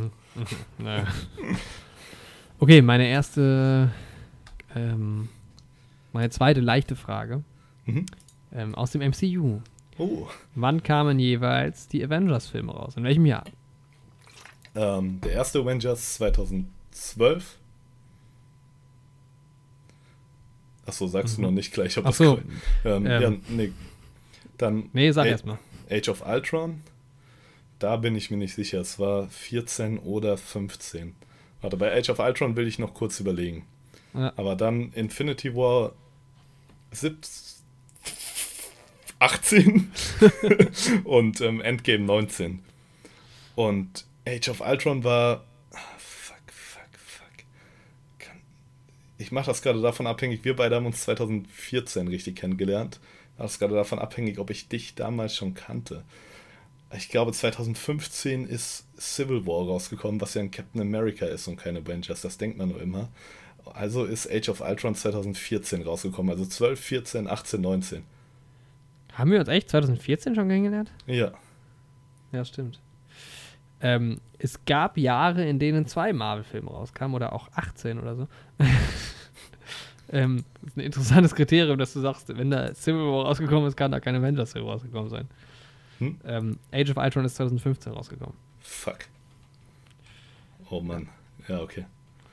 Naja. 0.78 1.06
Okay, 2.60 2.80
meine 2.80 3.08
erste, 3.08 3.90
ähm, 4.74 5.28
meine 6.12 6.30
zweite 6.30 6.60
leichte 6.60 6.94
Frage 6.94 7.42
Mhm. 7.88 8.06
ähm, 8.52 8.74
aus 8.74 8.92
dem 8.92 9.00
MCU. 9.02 9.60
Oh, 9.98 10.28
Wann 10.54 10.82
kamen 10.82 11.18
jeweils 11.18 11.88
die 11.88 12.04
Avengers-Filme 12.04 12.70
raus? 12.72 12.96
In 12.96 13.04
welchem 13.04 13.26
Jahr? 13.26 13.44
ähm, 14.74 15.20
der 15.22 15.32
erste 15.32 15.58
Avengers 15.60 16.14
2012. 16.14 17.56
Achso, 20.86 21.06
sagst 21.06 21.36
du 21.36 21.40
Mhm. 21.40 21.46
noch 21.48 21.52
nicht 21.52 21.72
gleich, 21.72 21.98
ob 21.98 22.06
Ach 22.06 22.14
so, 22.14 22.40
Ähm, 22.84 23.06
Ähm. 23.06 23.22
ja, 23.22 23.32
nee. 23.48 23.72
Dann 24.56 24.88
nee, 24.92 25.10
sag 25.12 25.26
erstmal. 25.26 25.58
Age 25.90 26.08
of 26.08 26.24
Ultron. 26.26 26.80
Da 27.78 27.96
bin 27.96 28.16
ich 28.16 28.30
mir 28.30 28.36
nicht 28.38 28.54
sicher. 28.54 28.80
Es 28.80 28.98
war 28.98 29.28
14 29.28 29.98
oder 29.98 30.36
15. 30.36 31.14
Warte, 31.60 31.76
bei 31.76 31.92
Age 31.96 32.10
of 32.10 32.18
Ultron 32.18 32.56
will 32.56 32.66
ich 32.66 32.78
noch 32.78 32.94
kurz 32.94 33.20
überlegen. 33.20 33.66
Ja. 34.14 34.32
Aber 34.36 34.56
dann 34.56 34.92
Infinity 34.92 35.54
War 35.54 35.92
17, 36.92 37.57
18 39.18 39.92
und 41.04 41.40
ähm, 41.40 41.60
Endgame 41.60 42.04
19. 42.04 42.60
Und 43.56 44.04
Age 44.26 44.48
of 44.50 44.60
Ultron 44.60 45.04
war. 45.04 45.44
Ah, 45.72 45.78
fuck, 45.98 46.36
fuck, 46.46 46.88
fuck. 46.94 48.34
Ich 49.18 49.32
mache 49.32 49.46
das 49.46 49.62
gerade 49.62 49.80
davon 49.82 50.06
abhängig. 50.06 50.44
Wir 50.44 50.54
beide 50.54 50.76
haben 50.76 50.86
uns 50.86 51.02
2014 51.02 52.08
richtig 52.08 52.36
kennengelernt. 52.36 53.00
Das 53.36 53.58
gerade 53.58 53.74
davon 53.74 53.98
abhängig, 53.98 54.38
ob 54.38 54.50
ich 54.50 54.68
dich 54.68 54.94
damals 54.94 55.34
schon 55.36 55.54
kannte. 55.54 56.04
Ich 56.96 57.08
glaube, 57.08 57.32
2015 57.32 58.46
ist 58.46 58.86
Civil 58.98 59.46
War 59.46 59.66
rausgekommen, 59.66 60.20
was 60.20 60.34
ja 60.34 60.40
ein 60.40 60.50
Captain 60.50 60.80
America 60.80 61.26
ist 61.26 61.46
und 61.46 61.56
keine 61.56 61.80
Avengers. 61.80 62.22
Das 62.22 62.38
denkt 62.38 62.58
man 62.58 62.70
nur 62.70 62.80
immer. 62.80 63.08
Also 63.64 64.04
ist 64.04 64.30
Age 64.30 64.48
of 64.48 64.60
Ultron 64.60 64.94
2014 64.94 65.82
rausgekommen. 65.82 66.30
Also 66.30 66.46
12, 66.46 66.80
14, 66.80 67.28
18, 67.28 67.60
19. 67.60 68.04
Haben 69.18 69.32
wir 69.32 69.40
uns 69.40 69.48
echt 69.48 69.68
2014 69.70 70.34
schon 70.36 70.48
kennengelernt? 70.48 70.92
Ja. 71.06 71.32
Ja, 72.30 72.44
stimmt. 72.44 72.80
Ähm, 73.80 74.20
es 74.38 74.64
gab 74.64 74.96
Jahre, 74.96 75.44
in 75.44 75.58
denen 75.58 75.86
zwei 75.86 76.12
Marvel-Filme 76.12 76.70
rauskamen 76.70 77.14
oder 77.14 77.32
auch 77.32 77.48
18 77.54 77.98
oder 77.98 78.14
so. 78.14 78.28
ähm, 80.12 80.44
das 80.62 80.70
ist 80.70 80.76
ein 80.76 80.80
interessantes 80.80 81.34
Kriterium, 81.34 81.78
dass 81.78 81.92
du 81.94 82.00
sagst, 82.00 82.36
wenn 82.36 82.50
da 82.50 82.72
Civil 82.74 83.00
War 83.02 83.24
rausgekommen 83.26 83.66
ist, 83.66 83.76
kann 83.76 83.90
da 83.90 83.98
kein 83.98 84.14
Avengers-Film 84.14 84.66
rausgekommen 84.66 85.10
sein. 85.10 85.28
Hm? 85.98 86.20
Ähm, 86.24 86.58
Age 86.72 86.90
of 86.90 86.96
Ultron 86.96 87.24
ist 87.24 87.36
2015 87.36 87.92
rausgekommen. 87.92 88.36
Fuck. 88.60 88.98
Oh 90.70 90.80
Mann. 90.80 91.08
Ja, 91.48 91.60
okay. 91.60 91.86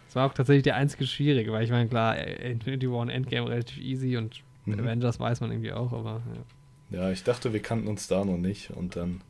Das 0.08 0.16
war 0.16 0.28
auch 0.28 0.34
tatsächlich 0.34 0.64
der 0.64 0.76
einzige 0.76 1.08
schwierige, 1.08 1.52
weil 1.52 1.64
ich 1.64 1.72
meine, 1.72 1.90
klar, 1.90 2.18
Infinity 2.18 2.92
War 2.92 3.00
und 3.00 3.10
Endgame 3.10 3.50
relativ 3.50 3.80
easy 3.80 4.18
und 4.18 4.44
Mhm. 4.66 4.80
Avengers 4.80 5.20
weiß 5.20 5.42
man 5.42 5.52
irgendwie 5.52 5.72
auch, 5.72 5.94
aber 5.94 6.22
ja. 6.34 6.42
Ja, 6.90 7.12
ich 7.12 7.24
dachte, 7.24 7.54
wir 7.54 7.62
kannten 7.62 7.88
uns 7.88 8.08
da 8.08 8.24
noch 8.24 8.38
nicht 8.38 8.72
und 8.72 8.96
dann. 8.96 9.22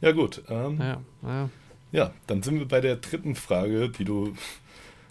Ja, 0.00 0.12
gut. 0.12 0.42
Ähm, 0.48 0.76
Naja, 0.76 1.00
naja. 1.22 1.50
Ja, 1.90 2.12
dann 2.26 2.42
sind 2.42 2.58
wir 2.58 2.68
bei 2.68 2.80
der 2.80 2.96
dritten 2.96 3.34
Frage, 3.34 3.88
die 3.88 4.04
du 4.04 4.34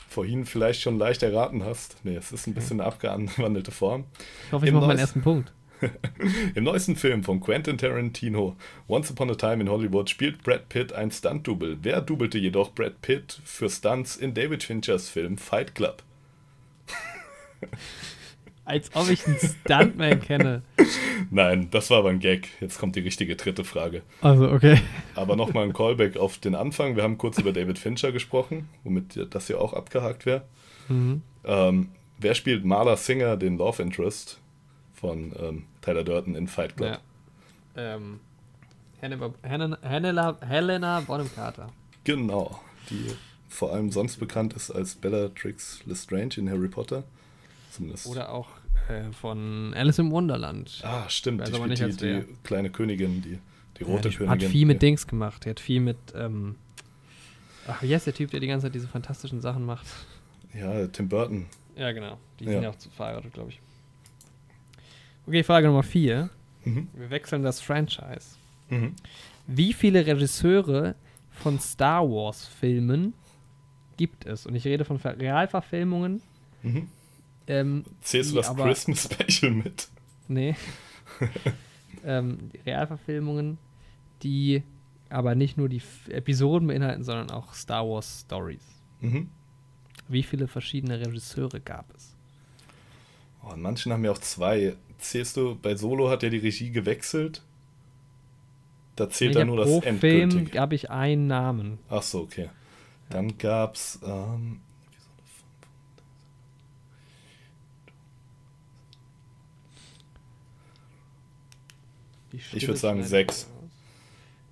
vorhin 0.09 0.45
vielleicht 0.45 0.81
schon 0.81 0.97
leicht 0.97 1.23
erraten 1.23 1.63
hast. 1.63 1.97
Nee, 2.03 2.15
es 2.15 2.31
ist 2.31 2.47
ein 2.47 2.53
bisschen 2.53 2.79
eine 2.79 2.87
abgewandelte 2.87 3.71
Form. 3.71 4.05
Ich 4.47 4.51
hoffe, 4.51 4.65
ich 4.65 4.71
mache 4.71 4.87
meinen 4.87 4.99
ersten 4.99 5.21
Punkt. 5.21 5.51
Im 6.55 6.63
neuesten 6.63 6.95
Film 6.95 7.23
von 7.23 7.39
Quentin 7.39 7.77
Tarantino, 7.77 8.55
Once 8.87 9.11
Upon 9.11 9.29
a 9.29 9.35
Time 9.35 9.61
in 9.61 9.69
Hollywood, 9.69 10.09
spielt 10.09 10.41
Brad 10.43 10.69
Pitt 10.69 10.91
ein 10.93 11.11
Stunt-Double. 11.11 11.77
Wer 11.83 12.01
dubbelte 12.01 12.39
jedoch 12.39 12.71
Brad 12.73 13.01
Pitt 13.01 13.39
für 13.43 13.69
Stunts 13.69 14.15
in 14.15 14.33
David 14.33 14.63
Finchers 14.63 15.09
Film 15.09 15.37
Fight 15.37 15.75
Club? 15.75 16.01
Als 18.67 18.93
ob 18.95 19.09
ich 19.09 19.25
einen 19.25 19.37
Stuntman 19.37 20.19
kenne. 20.19 20.61
Nein, 21.31 21.69
das 21.71 21.89
war 21.89 21.99
aber 21.99 22.09
ein 22.09 22.19
Gag. 22.19 22.49
Jetzt 22.59 22.79
kommt 22.79 22.97
die 22.97 22.99
richtige 22.99 23.37
dritte 23.37 23.63
Frage. 23.63 24.01
Also, 24.19 24.51
okay. 24.51 24.81
Aber 25.15 25.37
nochmal 25.37 25.63
ein 25.63 25.71
Callback 25.71 26.17
auf 26.17 26.37
den 26.37 26.53
Anfang. 26.53 26.97
Wir 26.97 27.03
haben 27.03 27.17
kurz 27.17 27.37
über 27.37 27.53
David 27.53 27.79
Fincher 27.79 28.11
gesprochen, 28.11 28.67
womit 28.83 29.33
das 29.33 29.47
hier 29.47 29.61
auch 29.61 29.71
abgehakt 29.71 30.25
wäre. 30.25 30.41
Mhm. 30.89 31.21
Ähm, 31.45 31.89
wer 32.17 32.35
spielt 32.35 32.65
Marla 32.65 32.97
Singer, 32.97 33.37
den 33.37 33.57
Love 33.57 33.81
Interest 33.81 34.37
von 34.93 35.33
ähm, 35.39 35.63
Tyler 35.81 36.03
Durden 36.03 36.35
in 36.35 36.47
Fight 36.47 36.75
Club? 36.75 36.99
Ja. 37.77 37.95
Ähm, 37.95 38.19
Hannibal, 39.01 39.33
Helena, 39.43 39.77
Helena, 39.81 40.37
Helena 40.45 40.99
Bonham 40.99 41.29
Carter. 41.33 41.67
Genau, 42.03 42.59
die 42.89 43.11
vor 43.47 43.71
allem 43.71 43.91
sonst 43.91 44.17
bekannt 44.17 44.53
ist 44.53 44.71
als 44.71 44.95
Bellatrix 44.95 45.85
Lestrange 45.85 46.35
in 46.35 46.49
Harry 46.49 46.67
Potter. 46.67 47.05
Zumindest. 47.77 48.07
Oder 48.07 48.31
auch 48.31 48.49
äh, 48.89 49.11
von 49.11 49.73
Alice 49.75 49.99
im 49.99 50.11
Wunderland. 50.11 50.81
ah, 50.83 51.07
stimmt, 51.09 51.41
Weiß 51.41 51.51
die 51.51 51.85
die, 51.97 51.97
die 51.97 52.25
kleine 52.43 52.69
Königin, 52.69 53.21
die, 53.21 53.39
die 53.77 53.83
rote 53.83 54.09
ja, 54.09 54.11
die 54.11 54.17
Königin. 54.17 54.29
Hat 54.45 54.51
viel 54.51 54.65
mit. 54.65 54.81
Dings 54.81 55.07
gemacht. 55.07 55.45
Die 55.45 55.49
hat 55.49 55.59
viel 55.59 55.79
mit. 55.79 55.97
Ähm, 56.15 56.55
ach, 57.67 57.81
wie 57.81 57.93
heißt 57.93 58.07
der 58.07 58.13
Typ, 58.13 58.31
der 58.31 58.39
die 58.39 58.47
ganze 58.47 58.65
Zeit 58.67 58.75
diese 58.75 58.87
fantastischen 58.87 59.41
Sachen 59.41 59.65
macht? 59.65 59.85
Ja, 60.53 60.87
Tim 60.87 61.07
Burton. 61.09 61.45
Ja, 61.75 61.91
genau. 61.91 62.17
Die 62.39 62.45
Ja. 62.45 62.51
sind 62.53 62.63
ja 62.63 62.69
auch 62.71 62.75
verheiratet, 62.95 63.33
glaube 63.33 63.49
ich. 63.51 63.59
Okay, 65.27 65.43
Frage 65.43 65.67
Nummer 65.67 65.83
4. 65.83 66.29
Mhm. 66.63 66.87
Wir 66.95 67.09
wechseln 67.09 67.43
das 67.43 67.61
Franchise. 67.61 68.37
Mhm. 68.69 68.95
Wie 69.45 69.73
viele 69.73 70.05
Regisseure 70.05 70.95
von 71.31 71.59
Star 71.59 72.03
Wars-Filmen 72.09 73.13
gibt 73.97 74.25
es? 74.25 74.45
Und 74.45 74.55
ich 74.55 74.65
rede 74.65 74.85
von 74.85 74.99
Ver 74.99 75.19
Realverfilmungen. 75.19 76.21
Mhm. 76.63 76.87
Ähm, 77.47 77.85
Zählst 78.01 78.31
du 78.31 78.35
das 78.35 78.49
aber- 78.49 78.65
Christmas 78.65 79.09
Special 79.11 79.51
mit? 79.51 79.87
Nee. 80.27 80.55
ähm, 82.03 82.51
Realverfilmungen, 82.65 83.57
die 84.23 84.63
aber 85.09 85.35
nicht 85.35 85.57
nur 85.57 85.69
die 85.69 85.81
Episoden 86.09 86.67
beinhalten, 86.67 87.03
sondern 87.03 87.31
auch 87.31 87.53
Star 87.53 87.87
Wars 87.87 88.21
Stories. 88.25 88.61
Mhm. 88.99 89.29
Wie 90.09 90.23
viele 90.23 90.47
verschiedene 90.47 90.99
Regisseure 90.99 91.59
gab 91.61 91.85
es? 91.95 92.15
Oh, 93.43 93.53
und 93.53 93.61
manchen 93.61 93.91
haben 93.93 94.03
ja 94.03 94.11
auch 94.11 94.17
zwei. 94.17 94.75
Zählst 94.97 95.37
du, 95.37 95.55
bei 95.55 95.75
Solo 95.75 96.09
hat 96.09 96.23
ja 96.23 96.29
die 96.29 96.37
Regie 96.37 96.71
gewechselt. 96.71 97.43
Da 98.95 99.09
zählt 99.09 99.35
dann 99.35 99.47
nur 99.47 99.63
pro 99.63 99.79
das 99.79 99.99
Film 99.99 100.49
habe 100.55 100.75
ich 100.75 100.89
einen 100.89 101.27
Namen. 101.27 101.77
Ach 101.87 102.01
so, 102.01 102.21
okay. 102.21 102.49
Dann 103.09 103.37
gab's. 103.37 103.99
Ähm, 104.03 104.59
Ich 112.31 112.45
Stille 112.47 112.67
würd 112.67 112.77
sagen 112.77 112.97
schneide 112.99 113.09
sechs. 113.09 113.41
ich 113.43 113.47
raus. 113.63 113.71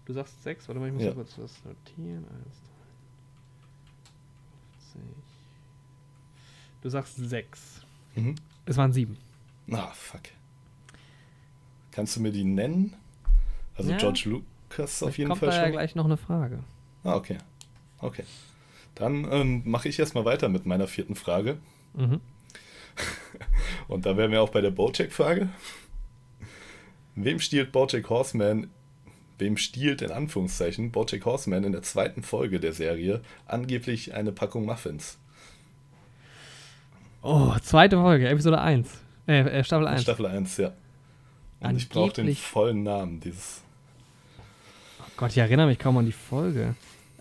Du 0.05 0.13
sagst 0.13 0.43
sechs? 0.43 0.67
Warte 0.67 0.79
mal, 0.79 0.87
ich 0.87 0.93
muss 0.93 1.01
Ja. 1.03 1.09
ja. 1.09 1.13
kurz 1.15 1.37
was 1.37 1.53
notieren. 1.65 2.25
Eins, 2.25 2.57
drei, 4.93 4.99
50. 5.01 5.01
Du 6.81 6.89
sagst 6.89 7.15
sechs. 7.17 7.81
mhm. 8.15 8.35
Es 8.65 8.77
waren 8.77 8.93
sieben. 8.93 9.17
Ah, 9.71 9.91
fuck. 9.93 10.21
Kannst 11.91 12.15
du 12.15 12.19
mir 12.21 12.31
die 12.31 12.43
nennen? 12.43 12.93
Also 13.75 13.91
Ja. 13.91 13.97
George 13.97 14.23
Lucas 14.25 14.43
auf 15.03 15.13
Vielleicht 15.13 15.17
jeden 15.19 15.29
kommt 15.29 15.39
Fall 15.39 15.49
da 15.49 15.55
ja 15.57 15.63
schon. 15.63 15.71
gleich 15.73 15.95
noch 15.95 16.05
eine 16.05 16.17
Frage. 16.17 16.59
Ah, 17.03 17.15
okay. 17.15 17.37
Okay. 17.99 18.23
Dann 18.95 19.29
ähm, 19.31 19.61
mache 19.65 19.89
ich 19.89 19.99
erstmal 19.99 20.25
weiter 20.25 20.49
mit 20.49 20.65
meiner 20.65 20.87
vierten 20.87 21.15
Frage. 21.15 21.57
Mhm. 21.93 22.21
Und 23.87 24.05
da 24.05 24.15
wären 24.17 24.31
wir 24.31 24.41
auch 24.41 24.49
bei 24.49 24.61
der 24.61 24.71
Bojack-Frage. 24.71 25.49
Wem 27.15 27.39
stiehlt 27.39 27.71
Bojack 27.71 28.09
Horseman, 28.09 28.69
wem 29.37 29.57
stiehlt 29.57 30.01
in 30.01 30.11
Anführungszeichen 30.11 30.91
Bojack 30.91 31.25
Horseman 31.25 31.63
in 31.63 31.71
der 31.71 31.81
zweiten 31.81 32.23
Folge 32.23 32.59
der 32.59 32.73
Serie 32.73 33.21
angeblich 33.47 34.13
eine 34.13 34.31
Packung 34.31 34.65
Muffins? 34.65 35.17
Oh, 37.21 37.53
zweite 37.61 37.97
Folge, 37.97 38.27
Episode 38.29 38.61
1. 38.61 38.89
Äh, 39.27 39.39
äh 39.41 39.63
Staffel 39.63 39.87
1. 39.87 40.01
Staffel 40.03 40.25
1, 40.27 40.57
ja. 40.57 40.73
Und 41.61 41.77
ich 41.77 41.89
brauche 41.89 42.13
den 42.13 42.25
Angeblich- 42.25 42.41
vollen 42.41 42.83
Namen 42.83 43.19
dieses. 43.19 43.61
Oh 44.99 45.09
Gott, 45.17 45.31
ich 45.31 45.37
erinnere 45.37 45.67
mich 45.67 45.79
kaum 45.79 45.97
an 45.97 46.05
die 46.05 46.11
Folge. 46.11 46.75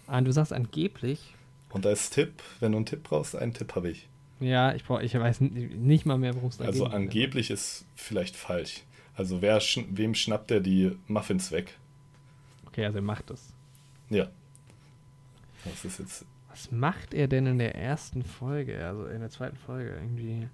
Ah, 0.06 0.20
du 0.20 0.30
sagst 0.32 0.52
angeblich. 0.52 1.34
Und 1.70 1.86
als 1.86 2.10
Tipp, 2.10 2.42
wenn 2.60 2.72
du 2.72 2.78
einen 2.78 2.86
Tipp 2.86 3.04
brauchst, 3.04 3.34
einen 3.34 3.54
Tipp 3.54 3.74
habe 3.74 3.90
ich. 3.90 4.08
Ja, 4.40 4.74
ich, 4.74 4.84
brauch, 4.84 5.00
ich 5.00 5.14
weiß 5.14 5.40
nicht 5.40 6.04
mal 6.04 6.18
mehr, 6.18 6.34
worum 6.34 6.50
es 6.50 6.58
da 6.58 6.64
Also 6.64 6.84
geht. 6.84 6.92
angeblich 6.92 7.50
ist 7.50 7.86
vielleicht 7.96 8.36
falsch. 8.36 8.82
Also 9.16 9.40
wer, 9.42 9.60
wem 9.90 10.14
schnappt 10.14 10.50
er 10.50 10.60
die 10.60 10.96
Muffins 11.06 11.50
weg? 11.52 11.76
Okay, 12.66 12.84
also 12.84 12.98
er 12.98 13.02
macht 13.02 13.30
es. 13.30 13.52
Ja. 14.10 14.28
Das 15.64 15.84
ist 15.84 15.98
jetzt. 15.98 16.24
Was 16.50 16.70
macht 16.70 17.14
er 17.14 17.26
denn 17.28 17.46
in 17.46 17.58
der 17.58 17.74
ersten 17.74 18.22
Folge? 18.24 18.84
Also 18.84 19.06
in 19.06 19.20
der 19.20 19.30
zweiten 19.30 19.56
Folge 19.56 19.90
irgendwie. 19.94 20.48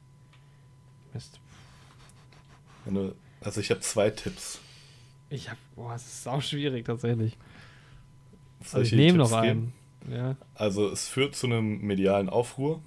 Mist. 1.13 1.41
Du, 2.87 3.15
also 3.41 3.61
ich 3.61 3.71
habe 3.71 3.81
zwei 3.81 4.11
Tipps. 4.11 4.61
Ich 5.31 5.51
hab. 5.51 5.57
Boah, 5.77 5.95
es 5.95 6.03
ist 6.07 6.23
sau 6.23 6.41
schwierig 6.41 6.85
tatsächlich. 6.87 7.37
Soll 8.65 8.81
Also 8.81 8.95
ich 8.95 9.01
nehme 9.01 9.19
noch 9.19 9.31
geben? 9.43 9.73
einen. 10.07 10.13
Ja. 10.15 10.37
Also 10.55 10.89
es 10.91 11.09
führt 11.09 11.35
zu 11.35 11.47
einem 11.47 11.81
medialen 11.81 12.29
Aufruhr. 12.29 12.81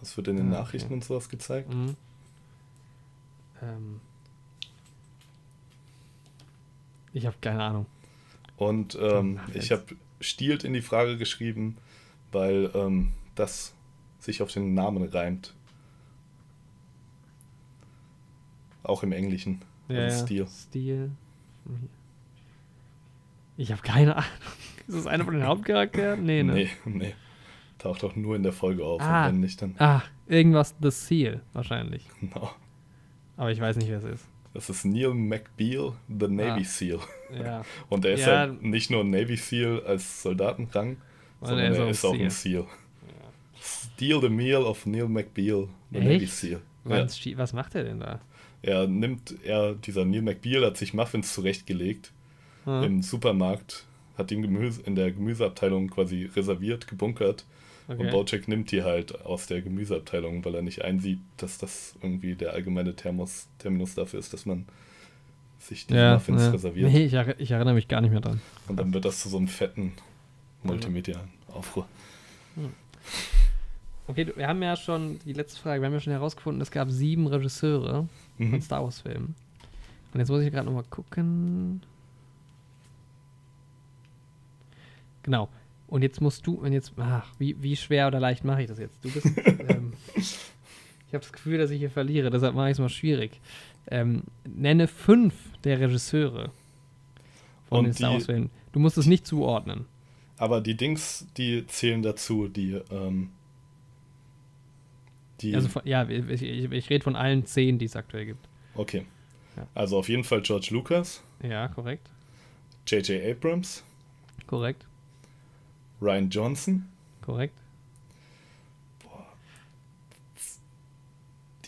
Das 0.00 0.16
wird 0.16 0.28
in 0.28 0.36
den 0.36 0.46
Ah, 0.46 0.50
okay. 0.52 0.58
Nachrichten 0.62 0.92
und 0.94 1.04
sowas 1.04 1.28
gezeigt. 1.28 1.72
Mhm. 1.72 1.96
Ähm. 3.62 4.00
Ich 7.18 7.26
habe 7.26 7.36
keine 7.40 7.60
Ahnung. 7.64 7.86
Und 8.56 8.96
ähm, 9.00 9.34
Muffins. 9.34 9.64
ich 9.64 9.72
habe 9.72 9.82
stiehlt 10.20 10.62
in 10.62 10.72
die 10.72 10.82
Frage 10.82 11.18
geschrieben, 11.18 11.76
weil 12.30 12.70
ähm, 12.74 13.10
das 13.34 13.74
sich 14.20 14.40
auf 14.40 14.52
den 14.52 14.72
Namen 14.74 15.02
reimt. 15.02 15.52
Auch 18.84 19.02
im 19.02 19.10
Englischen. 19.10 19.62
Ja, 19.88 20.02
Also. 20.04 20.26
Stil. 20.26 20.46
Stil. 20.46 21.10
Ich 23.56 23.72
habe 23.72 23.82
keine 23.82 24.14
Ahnung. 24.14 24.30
Ist 24.86 24.96
das 24.96 25.06
einer 25.08 25.24
von 25.24 25.34
den 25.34 25.44
Hauptcharakteren? 25.44 26.24
Nee, 26.24 26.44
ne? 26.44 26.52
Nee, 26.54 26.70
nee. 26.84 27.14
Taucht 27.78 28.04
auch 28.04 28.14
nur 28.14 28.36
in 28.36 28.44
der 28.44 28.52
Folge 28.52 28.84
auf. 28.84 29.02
Ah. 29.02 29.26
Und 29.26 29.32
wenn 29.34 29.40
nicht, 29.40 29.60
dann. 29.60 29.74
Ah, 29.78 30.02
irgendwas 30.28 30.76
The 30.80 30.92
Seal 30.92 31.42
wahrscheinlich. 31.52 32.06
Genau. 32.20 32.52
Aber 33.36 33.50
ich 33.50 33.60
weiß 33.60 33.76
nicht, 33.76 33.88
wer 33.88 33.98
es 33.98 34.04
ist. 34.04 34.28
Das 34.58 34.68
ist 34.70 34.84
Neil 34.84 35.14
McBeal, 35.14 35.92
the 36.08 36.26
Navy 36.26 36.62
Ah. 36.62 36.64
SEAL. 36.64 36.98
Ja. 37.32 37.64
Und 37.88 38.04
er 38.04 38.14
ist 38.14 38.26
Ja. 38.26 38.38
halt 38.38 38.60
nicht 38.60 38.90
nur 38.90 39.04
ein 39.04 39.10
Navy 39.10 39.36
SEAL 39.36 39.84
als 39.86 40.22
Soldatenrang, 40.24 40.96
sondern 41.40 41.72
er 41.74 41.88
ist 41.88 42.04
auch 42.04 42.12
ein 42.12 42.28
SEAL. 42.28 42.64
Steal 43.60 44.20
the 44.20 44.28
meal 44.28 44.62
of 44.64 44.84
Neil 44.84 45.08
McBeal, 45.08 45.68
the 45.92 46.00
Navy 46.00 46.24
Echt? 46.24 46.32
SEAL. 46.32 46.60
Ja. 46.84 47.04
Was, 47.04 47.16
schi- 47.16 47.36
was 47.36 47.52
macht 47.52 47.76
er 47.76 47.84
denn 47.84 48.00
da? 48.00 48.20
Er 48.62 48.88
nimmt, 48.88 49.36
er, 49.44 49.74
dieser 49.74 50.04
Neil 50.04 50.22
McBeal 50.22 50.64
hat 50.66 50.76
sich 50.76 50.92
Muffins 50.92 51.32
zurechtgelegt 51.34 52.10
Hm? 52.64 52.82
im 52.82 53.02
Supermarkt, 53.02 53.86
hat 54.16 54.32
ihn 54.32 54.42
Gemüse, 54.42 54.82
in 54.82 54.96
der 54.96 55.12
Gemüseabteilung 55.12 55.88
quasi 55.88 56.28
reserviert, 56.34 56.88
gebunkert. 56.88 57.44
Und 57.88 57.98
Okay. 58.00 58.10
Bojack 58.10 58.46
nimmt 58.48 58.70
die 58.70 58.82
halt 58.84 59.22
aus 59.24 59.46
der 59.46 59.62
Gemüseabteilung, 59.62 60.44
weil 60.44 60.54
er 60.54 60.62
nicht 60.62 60.82
einsieht, 60.84 61.20
dass 61.38 61.58
das 61.58 61.96
irgendwie 62.02 62.34
der 62.34 62.52
allgemeine 62.52 62.94
Termus, 62.94 63.48
Terminus 63.58 63.94
dafür 63.94 64.20
ist, 64.20 64.32
dass 64.32 64.44
man 64.46 64.66
sich 65.58 65.86
die 65.86 65.94
Ja, 65.94 66.14
Muffins 66.14 66.42
ja. 66.42 66.50
reserviert. 66.50 66.92
Nee, 66.92 67.06
ich, 67.06 67.14
erri- 67.14 67.34
ich 67.38 67.50
erinnere 67.50 67.74
mich 67.74 67.88
gar 67.88 68.00
nicht 68.02 68.10
mehr 68.12 68.20
dran. 68.20 68.40
Und 68.68 68.78
dann 68.78 68.92
wird 68.94 69.04
das 69.06 69.20
zu 69.20 69.28
so 69.30 69.38
einem 69.38 69.48
fetten 69.48 69.92
multimedialen 70.62 71.30
Aufruhr. 71.48 71.86
Okay, 74.06 74.30
wir 74.36 74.46
haben 74.48 74.62
ja 74.62 74.76
schon, 74.76 75.18
die 75.24 75.32
letzte 75.32 75.60
Frage, 75.60 75.80
wir 75.82 75.86
haben 75.86 75.94
ja 75.94 76.00
schon 76.00 76.12
herausgefunden, 76.12 76.60
es 76.62 76.70
gab 76.70 76.90
sieben 76.90 77.26
Regisseure 77.26 78.06
von 78.36 78.50
Mhm. 78.50 78.60
Star 78.60 78.84
Wars 78.84 79.00
Filmen. 79.00 79.34
Und 80.12 80.20
jetzt 80.20 80.28
muss 80.28 80.42
ich 80.42 80.50
gerade 80.52 80.66
nochmal 80.66 80.84
gucken. 80.90 81.82
Genau. 85.22 85.48
Und 85.88 86.02
jetzt 86.02 86.20
musst 86.20 86.46
du, 86.46 86.54
und 86.54 86.72
jetzt, 86.72 86.92
ach, 86.98 87.32
wie, 87.38 87.60
wie 87.62 87.74
schwer 87.74 88.06
oder 88.08 88.20
leicht 88.20 88.44
mache 88.44 88.62
ich 88.62 88.68
das 88.68 88.78
jetzt? 88.78 89.02
Du 89.04 89.10
bist, 89.10 89.26
ähm, 89.68 89.94
ich 90.16 91.14
habe 91.14 91.20
das 91.24 91.32
Gefühl, 91.32 91.56
dass 91.58 91.70
ich 91.70 91.78
hier 91.78 91.90
verliere, 91.90 92.30
deshalb 92.30 92.54
mache 92.54 92.66
ich 92.68 92.72
es 92.72 92.78
mal 92.78 92.88
schwierig. 92.90 93.40
Ähm, 93.90 94.22
nenne 94.46 94.86
fünf 94.86 95.34
der 95.64 95.80
Regisseure 95.80 96.50
von 97.68 97.78
Und 97.78 97.84
den 97.86 97.94
Star 97.94 98.10
die- 98.10 98.14
Wars 98.16 98.26
Filmen. 98.26 98.50
Du 98.72 98.80
musst 98.80 98.98
es 98.98 99.06
nicht 99.06 99.26
zuordnen. 99.26 99.86
Aber 100.36 100.60
die 100.60 100.76
Dings, 100.76 101.26
die 101.38 101.66
zählen 101.66 102.02
dazu, 102.02 102.48
die, 102.48 102.74
ähm, 102.92 103.30
die, 105.40 105.54
Also, 105.54 105.68
von, 105.68 105.82
ja, 105.84 106.06
ich, 106.08 106.42
ich, 106.42 106.70
ich 106.70 106.90
rede 106.90 107.02
von 107.04 107.16
allen 107.16 107.46
zehn, 107.46 107.78
die 107.78 107.86
es 107.86 107.96
aktuell 107.96 108.26
gibt. 108.26 108.46
okay. 108.74 109.04
Ja. 109.56 109.66
Also 109.74 109.98
auf 109.98 110.08
jeden 110.08 110.22
Fall 110.22 110.42
George 110.42 110.68
Lucas, 110.70 111.24
Ja, 111.42 111.66
korrekt. 111.66 112.08
J.J. 112.86 113.20
Abrams, 113.32 113.82
Korrekt. 114.46 114.86
Ryan 116.00 116.30
Johnson, 116.30 116.88
Korrekt. 117.22 117.54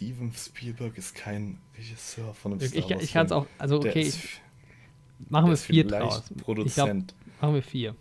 Steven 0.00 0.32
Spielberg 0.32 0.96
ist 0.96 1.14
kein 1.14 1.58
Regisseur 1.76 2.32
von 2.32 2.52
einem 2.52 2.62
Ich, 2.62 2.68
Star 2.70 2.78
ich, 2.78 2.90
Wars 2.90 3.02
ich 3.02 3.12
kann 3.12 3.26
es 3.26 3.32
auch, 3.32 3.46
also 3.58 3.76
okay, 3.76 4.00
ich, 4.00 4.40
machen 5.28 5.48
wir 5.48 5.52
ist 5.52 5.64
vier 5.66 5.86
draus. 5.86 6.22
Produzent. 6.42 7.14
machen 7.38 7.54
wir 7.54 7.62
vier. 7.62 7.94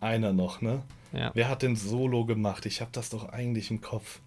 Einer 0.00 0.32
noch, 0.32 0.62
ne? 0.62 0.82
Ja. 1.12 1.30
Wer 1.34 1.50
hat 1.50 1.60
denn 1.60 1.76
Solo 1.76 2.24
gemacht? 2.24 2.64
Ich 2.64 2.80
habe 2.80 2.90
das 2.94 3.10
doch 3.10 3.28
eigentlich 3.28 3.70
im 3.70 3.82
Kopf. 3.82 4.20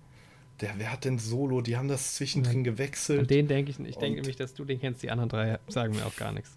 Der, 0.62 0.76
wer 0.78 0.92
hat 0.92 1.04
denn 1.04 1.18
Solo? 1.18 1.62
Die 1.62 1.76
haben 1.78 1.88
das 1.88 2.14
zwischendrin 2.14 2.58
An 2.58 2.64
gewechselt. 2.64 3.30
den 3.32 3.48
denke 3.48 3.72
ich, 3.72 3.80
ich 3.80 3.98
denke 3.98 4.22
nämlich, 4.22 4.36
dass 4.36 4.54
du 4.54 4.64
den 4.64 4.80
kennst, 4.80 5.02
die 5.02 5.10
anderen 5.10 5.30
drei 5.30 5.58
sagen 5.68 5.96
mir 5.96 6.06
auch 6.06 6.16
gar 6.16 6.32
nichts. 6.32 6.56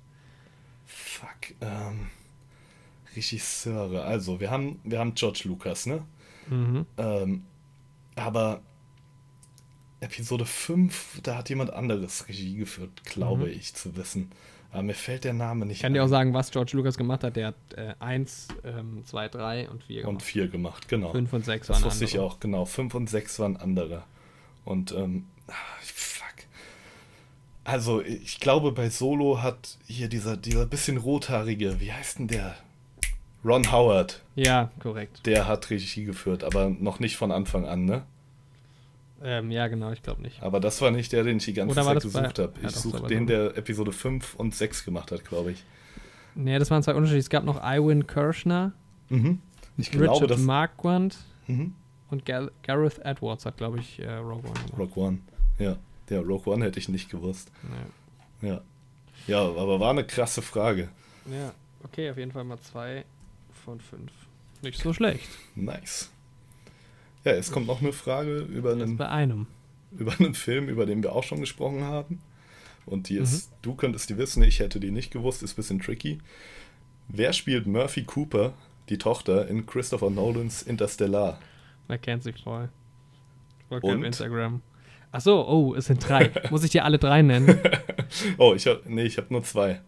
Fuck. 0.84 1.54
Ähm, 1.62 2.08
Regisseure. 3.18 4.02
Also, 4.04 4.40
wir 4.40 4.50
haben, 4.50 4.80
wir 4.84 4.98
haben 4.98 5.14
George 5.14 5.42
Lucas, 5.44 5.86
ne? 5.86 6.02
Mhm. 6.48 6.86
Ähm, 6.96 7.42
aber 8.16 8.60
Episode 10.00 10.44
5, 10.46 11.20
da 11.22 11.36
hat 11.38 11.48
jemand 11.48 11.72
anderes 11.72 12.28
Regie 12.28 12.56
geführt, 12.56 13.04
glaube 13.04 13.46
Mhm. 13.46 13.52
ich 13.52 13.74
zu 13.74 13.96
wissen. 13.96 14.30
Aber 14.70 14.82
mir 14.82 14.94
fällt 14.94 15.24
der 15.24 15.32
Name 15.32 15.64
nicht 15.66 15.76
Ich 15.78 15.82
kann 15.82 15.94
dir 15.94 16.02
auch 16.02 16.06
ein. 16.06 16.10
sagen, 16.10 16.34
was 16.34 16.50
George 16.50 16.72
Lucas 16.76 16.96
gemacht 16.98 17.24
hat. 17.24 17.36
Der 17.36 17.48
hat 17.48 17.54
äh, 17.74 17.94
1, 18.00 18.48
2, 19.04 19.28
3 19.28 19.68
und 19.70 19.82
4 19.84 20.02
Und 20.06 20.18
gemacht. 20.18 20.22
4 20.24 20.48
gemacht, 20.48 20.88
genau. 20.88 21.12
5 21.12 21.32
und 21.32 21.44
6 21.44 21.66
Das 21.66 21.76
waren 21.82 21.84
wusste 21.86 22.04
ich 22.04 22.12
andere. 22.14 22.26
auch, 22.26 22.40
genau. 22.40 22.64
5 22.64 22.94
und 22.94 23.08
6 23.10 23.38
waren 23.40 23.56
andere. 23.56 24.04
Und, 24.64 24.92
ähm, 24.92 25.24
ah, 25.48 25.52
fuck. 25.82 26.26
Also, 27.64 28.02
ich 28.02 28.40
glaube, 28.40 28.72
bei 28.72 28.90
Solo 28.90 29.42
hat 29.42 29.78
hier 29.86 30.08
dieser, 30.08 30.36
dieser 30.36 30.66
bisschen 30.66 30.98
rothaarige, 30.98 31.80
wie 31.80 31.92
heißt 31.92 32.18
denn 32.18 32.28
der? 32.28 32.54
Ron 33.44 33.70
Howard. 33.72 34.22
Ja, 34.34 34.70
korrekt. 34.80 35.24
Der 35.26 35.46
hat 35.46 35.70
Regie 35.70 36.04
geführt, 36.04 36.42
aber 36.44 36.68
noch 36.70 36.98
nicht 37.00 37.16
von 37.16 37.30
Anfang 37.32 37.66
an, 37.66 37.84
ne? 37.84 38.02
Ähm, 39.22 39.50
ja, 39.50 39.66
genau, 39.68 39.90
ich 39.90 40.02
glaube 40.02 40.22
nicht. 40.22 40.42
Aber 40.42 40.60
das 40.60 40.80
war 40.80 40.90
nicht 40.90 41.12
der, 41.12 41.24
den 41.24 41.38
ich 41.38 41.44
die 41.44 41.52
ganze 41.52 41.72
Oder 41.72 41.82
Zeit 41.84 41.96
das 41.96 42.02
gesucht 42.04 42.38
habe. 42.38 42.52
Ich 42.62 42.70
suche 42.70 43.06
den, 43.08 43.26
der 43.26 43.56
Episode 43.56 43.92
5 43.92 44.34
und 44.34 44.54
6 44.54 44.84
gemacht 44.84 45.10
hat, 45.10 45.24
glaube 45.24 45.52
ich. 45.52 45.64
Nee, 46.36 46.58
das 46.58 46.70
waren 46.70 46.82
zwei 46.84 46.94
Unterschiede. 46.94 47.18
Es 47.18 47.30
gab 47.30 47.44
noch 47.44 47.60
Iwin 47.64 48.06
Kirschner, 48.06 48.72
Mhm. 49.10 49.40
Ich 49.78 49.90
glaube, 49.90 50.12
Richard 50.12 50.30
dass. 50.32 50.40
Marquand 50.40 51.16
Mhm. 51.46 51.72
und 52.10 52.26
Gar 52.26 52.50
Gareth 52.62 52.98
Edwards 52.98 53.46
hat, 53.46 53.56
glaube 53.56 53.78
ich, 53.78 53.98
äh, 54.00 54.12
Rogue 54.16 54.42
One 54.44 54.52
gemacht. 54.52 54.72
Rogue 54.78 55.02
One. 55.02 55.18
Ja. 55.58 55.76
Ja, 56.10 56.20
Rogue 56.20 56.52
One 56.52 56.64
hätte 56.64 56.78
ich 56.78 56.88
nicht 56.90 57.10
gewusst. 57.10 57.50
Nee. 58.42 58.48
Ja. 58.48 58.60
Ja, 59.26 59.40
aber 59.40 59.80
war 59.80 59.90
eine 59.90 60.04
krasse 60.04 60.42
Frage. 60.42 60.90
Ja, 61.26 61.52
okay, 61.84 62.10
auf 62.10 62.18
jeden 62.18 62.32
Fall 62.32 62.44
mal 62.44 62.58
zwei 62.60 63.04
von 63.68 63.80
fünf. 63.80 64.10
Nicht 64.62 64.80
so 64.80 64.94
schlecht. 64.94 65.28
Nice. 65.54 66.10
Ja, 67.24 67.34
jetzt 67.34 67.52
kommt 67.52 67.66
noch 67.66 67.82
eine 67.82 67.92
Frage 67.92 68.38
über 68.38 68.72
Jetzt 68.72 68.82
einen, 68.82 68.96
bei 68.96 69.08
einem. 69.08 69.46
über 69.98 70.14
einen 70.18 70.32
Film, 70.34 70.68
über 70.70 70.86
den 70.86 71.02
wir 71.02 71.12
auch 71.14 71.22
schon 71.24 71.40
gesprochen 71.40 71.84
haben. 71.84 72.20
Und 72.86 73.10
die 73.10 73.16
Mhm. 73.16 73.22
ist, 73.24 73.52
du 73.60 73.74
könntest 73.74 74.08
die 74.08 74.16
wissen, 74.16 74.42
ich 74.42 74.60
hätte 74.60 74.80
die 74.80 74.90
nicht 74.90 75.10
gewusst, 75.12 75.42
ist 75.42 75.52
ein 75.52 75.56
bisschen 75.56 75.80
tricky. 75.80 76.18
Wer 77.08 77.34
spielt 77.34 77.66
Murphy 77.66 78.04
Cooper, 78.04 78.54
die 78.88 78.96
Tochter, 78.96 79.46
in 79.48 79.66
Christopher 79.66 80.08
Nolans 80.08 80.62
Interstellar? 80.62 81.38
Wer 81.88 81.98
kennt 81.98 82.22
sie 82.22 82.32
voll? 82.32 82.70
Folgt 83.68 83.84
auf? 83.84 84.02
Instagram. 84.02 84.62
Ach 85.12 85.20
so, 85.20 85.46
oh, 85.46 85.74
es 85.74 85.86
sind 85.86 86.06
drei. 86.08 86.32
Muss 86.50 86.64
ich 86.64 86.70
dir 86.70 86.84
alle 86.84 86.98
drei 86.98 87.20
nennen? 87.20 87.58
Oh, 88.38 88.54
ich 88.54 88.66
habe 88.66 88.80
nee, 88.86 89.02
ich 89.04 89.18
habe 89.18 89.26
nur 89.30 89.42
zwei. 89.42 89.82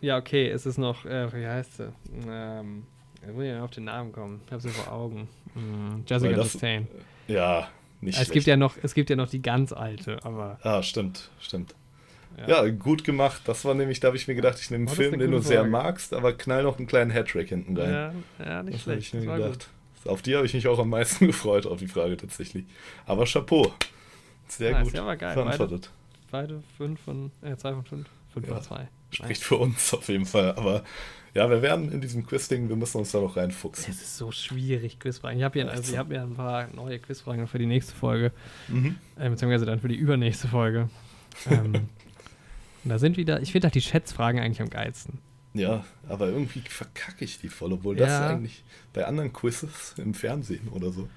Ja, 0.00 0.16
okay, 0.16 0.48
es 0.48 0.66
ist 0.66 0.78
noch, 0.78 1.04
äh, 1.04 1.32
wie 1.32 1.46
heißt 1.46 1.76
sie? 1.76 1.92
Ähm, 2.28 2.84
ich 3.26 3.32
muss 3.34 3.44
ja 3.44 3.62
auf 3.64 3.70
den 3.70 3.84
Namen 3.84 4.12
kommen. 4.12 4.40
Ich 4.46 4.52
habe 4.52 4.62
sie 4.62 4.68
vor 4.70 4.92
Augen. 4.92 5.28
Hm, 5.54 6.04
Jessica 6.06 6.32
das- 6.34 6.52
Chastain. 6.52 6.88
Ja, 7.28 7.68
nicht 8.00 8.14
Es 8.14 8.16
schlecht. 8.24 8.32
gibt 8.32 8.46
ja 8.46 8.56
noch, 8.56 8.74
es 8.82 8.94
gibt 8.94 9.10
ja 9.10 9.16
noch 9.16 9.28
die 9.28 9.42
ganz 9.42 9.72
alte, 9.72 10.18
aber 10.24 10.58
Ah, 10.62 10.82
stimmt, 10.82 11.30
stimmt. 11.40 11.74
ja. 12.38 12.64
Ja, 12.64 12.70
gut 12.70 13.04
gemacht. 13.04 13.42
Das 13.44 13.64
war 13.64 13.74
nämlich, 13.74 14.00
da 14.00 14.08
habe 14.08 14.16
ich 14.16 14.26
mir 14.26 14.34
gedacht, 14.34 14.58
ich 14.60 14.70
nehme 14.70 14.82
einen 14.82 14.92
Oh, 14.92 14.94
Film, 14.96 15.12
den 15.18 15.30
du 15.30 15.36
gute 15.36 15.48
sehr 15.48 15.58
Frage. 15.60 15.70
magst, 15.70 16.14
aber 16.14 16.32
knall 16.32 16.62
noch 16.64 16.78
einen 16.78 16.86
kleinen 16.86 17.10
Hattrick 17.10 17.48
hinten 17.50 17.76
rein. 17.76 17.92
ja, 18.38 18.44
ja, 18.44 18.62
nicht 18.62 18.74
das 18.76 18.82
schlecht. 18.82 19.14
ich 19.14 19.20
mir 19.20 19.36
gedacht. 19.36 19.68
gut. 20.04 20.10
Auf 20.10 20.22
die 20.22 20.34
habe 20.34 20.46
ich 20.46 20.54
mich 20.54 20.66
auch 20.66 20.78
am 20.78 20.88
meisten 20.88 21.26
gefreut, 21.26 21.66
auf 21.66 21.78
die 21.78 21.88
Frage 21.88 22.16
tatsächlich. 22.16 22.64
Aber 23.06 23.26
Chapeau. 23.26 23.70
Sehr 24.48 24.72
Nice, 24.72 24.84
gut 24.84 24.94
ja, 24.94 25.14
geil. 25.14 25.34
beantwortet. 25.34 25.90
Beide 26.30 26.62
fünf 26.78 27.00
von, 27.00 27.30
äh, 27.42 27.54
zwei 27.56 27.72
von 27.74 27.84
fünf. 27.84 28.08
Fünf 28.32 28.46
Ja. 28.48 28.54
von 28.54 28.62
zwei. 28.62 28.88
Spricht 29.10 29.42
für 29.42 29.56
uns 29.56 29.92
auf 29.92 30.08
jeden 30.08 30.24
Fall. 30.26 30.54
Aber 30.56 30.82
ja, 31.34 31.48
wir 31.48 31.62
werden 31.62 31.92
in 31.92 32.00
diesem 32.00 32.26
Quiz-Ding, 32.26 32.68
wir 32.68 32.76
müssen 32.76 32.98
uns 32.98 33.12
da 33.12 33.20
noch 33.20 33.30
Es 33.30 33.36
reinfuchsen. 33.36 33.90
ist 33.92 34.16
so 34.16 34.32
schwierig, 34.32 34.98
Quizfragen. 34.98 35.38
Ich 35.38 35.44
habe 35.44 35.60
Echt 35.60 35.70
also, 35.70 35.92
ich 35.92 35.98
hab 35.98 36.10
ein 36.10 36.34
paar 36.34 36.68
neue 36.74 36.98
Quizfragen 36.98 37.46
für 37.46 37.58
die 37.58 37.66
nächste 37.66 37.94
Folge. 37.94 38.32
Mhm. 38.68 38.96
Äh, 39.16 39.30
beziehungsweise 39.30 39.64
dann 39.66 39.80
für 39.80 39.88
die 39.88 39.94
übernächste 39.96 40.48
Folge. 40.48 40.88
ähm, 41.48 41.74
und 41.74 41.88
da 42.90 42.98
sind 42.98 43.16
wieder, 43.16 43.40
ich 43.40 43.52
finde 43.52 43.66
halt 43.66 43.74
die 43.74 43.80
Schätzfragen 43.82 44.40
eigentlich 44.40 44.60
am 44.60 44.70
geilsten. 44.70 45.18
Ja, 45.54 45.84
aber 46.08 46.28
irgendwie 46.28 46.60
verkacke 46.60 47.24
ich 47.24 47.40
die 47.40 47.48
voll, 47.48 47.72
obwohl 47.72 47.96
das 47.96 48.08
Ja. 48.08 48.28
eigentlich 48.28 48.62
bei 48.92 49.04
anderen 49.04 49.32
Quizzes 49.32 49.94
im 49.98 50.14
Fernsehen 50.14 50.68
oder 50.68 50.90
so, 50.92 51.08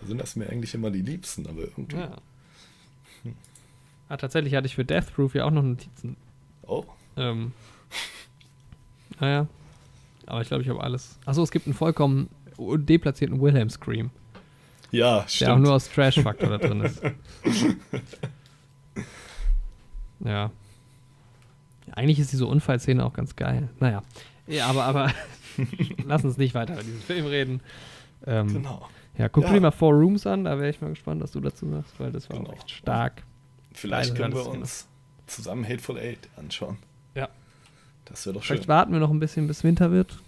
da 0.00 0.06
sind 0.06 0.18
das 0.18 0.34
mir 0.36 0.48
eigentlich 0.48 0.74
immer 0.74 0.90
die 0.90 1.02
Liebsten, 1.02 1.46
aber 1.46 1.62
irgendwie. 1.62 1.96
Ja. 1.96 2.16
Ah, 4.08 4.16
tatsächlich 4.16 4.54
hatte 4.54 4.66
ich 4.66 4.74
für 4.74 4.84
Death 4.84 5.14
Proof 5.14 5.34
ja 5.34 5.44
auch 5.44 5.50
noch 5.50 5.62
Notizen. 5.62 6.16
Oh, 6.62 6.84
Ähm, 7.16 7.52
naja. 9.20 9.46
Aber 10.26 10.40
ich 10.42 10.48
glaube, 10.48 10.62
ich 10.62 10.68
habe 10.68 10.82
alles. 10.82 11.18
Achso, 11.26 11.42
es 11.42 11.50
gibt 11.50 11.66
einen 11.66 11.74
vollkommen 11.74 12.28
deplatzierten 12.58 13.40
Wilhelm 13.40 13.70
Scream, 13.70 14.10
ja, 14.90 15.14
der 15.16 15.22
auch 15.24 15.28
stimmt. 15.28 15.62
nur 15.62 15.72
aus 15.74 15.90
Trash-Faktor 15.90 16.50
da 16.50 16.58
drin 16.58 16.80
ist. 16.82 17.00
Ja. 20.24 20.50
Eigentlich 21.92 22.20
ist 22.20 22.32
diese 22.32 22.46
Unfallszene 22.46 23.04
auch 23.04 23.12
ganz 23.12 23.34
geil. 23.36 23.68
Naja. 23.80 24.02
Ja, 24.46 24.66
aber, 24.68 24.84
aber 24.84 25.12
lass 26.06 26.24
uns 26.24 26.36
nicht 26.38 26.54
weiter 26.54 26.74
über 26.74 26.82
diesen 26.82 27.00
Film 27.00 27.26
reden. 27.26 27.60
Ähm, 28.26 28.46
Genau. 28.52 28.88
Ja, 29.18 29.28
guck 29.28 29.44
Ja. 29.44 29.52
dir 29.52 29.60
mal 29.60 29.72
Four 29.72 29.92
Rooms 29.94 30.26
an, 30.26 30.44
da 30.44 30.56
wäre 30.58 30.70
ich 30.70 30.80
mal 30.80 30.90
gespannt, 30.90 31.20
was 31.22 31.32
du 31.32 31.40
dazu 31.40 31.68
sagst, 31.68 31.98
weil 31.98 32.12
das 32.12 32.30
war 32.30 32.36
Genau. 32.38 32.50
auch 32.50 32.54
echt 32.54 32.70
stark. 32.70 33.24
Vielleicht 33.74 34.14
können 34.14 34.32
wir 34.34 34.46
uns 34.46 34.86
zusammen 35.26 35.68
Hateful 35.68 35.98
Eight 35.98 36.28
anschauen. 36.36 36.78
Das 38.12 38.26
wäre 38.26 38.34
doch 38.34 38.42
schön. 38.42 38.56
Vielleicht 38.56 38.68
warten 38.68 38.92
wir 38.92 39.00
noch 39.00 39.10
ein 39.10 39.18
bisschen, 39.20 39.46
bis 39.48 39.64
Winter 39.64 39.90
wird. 39.90 40.18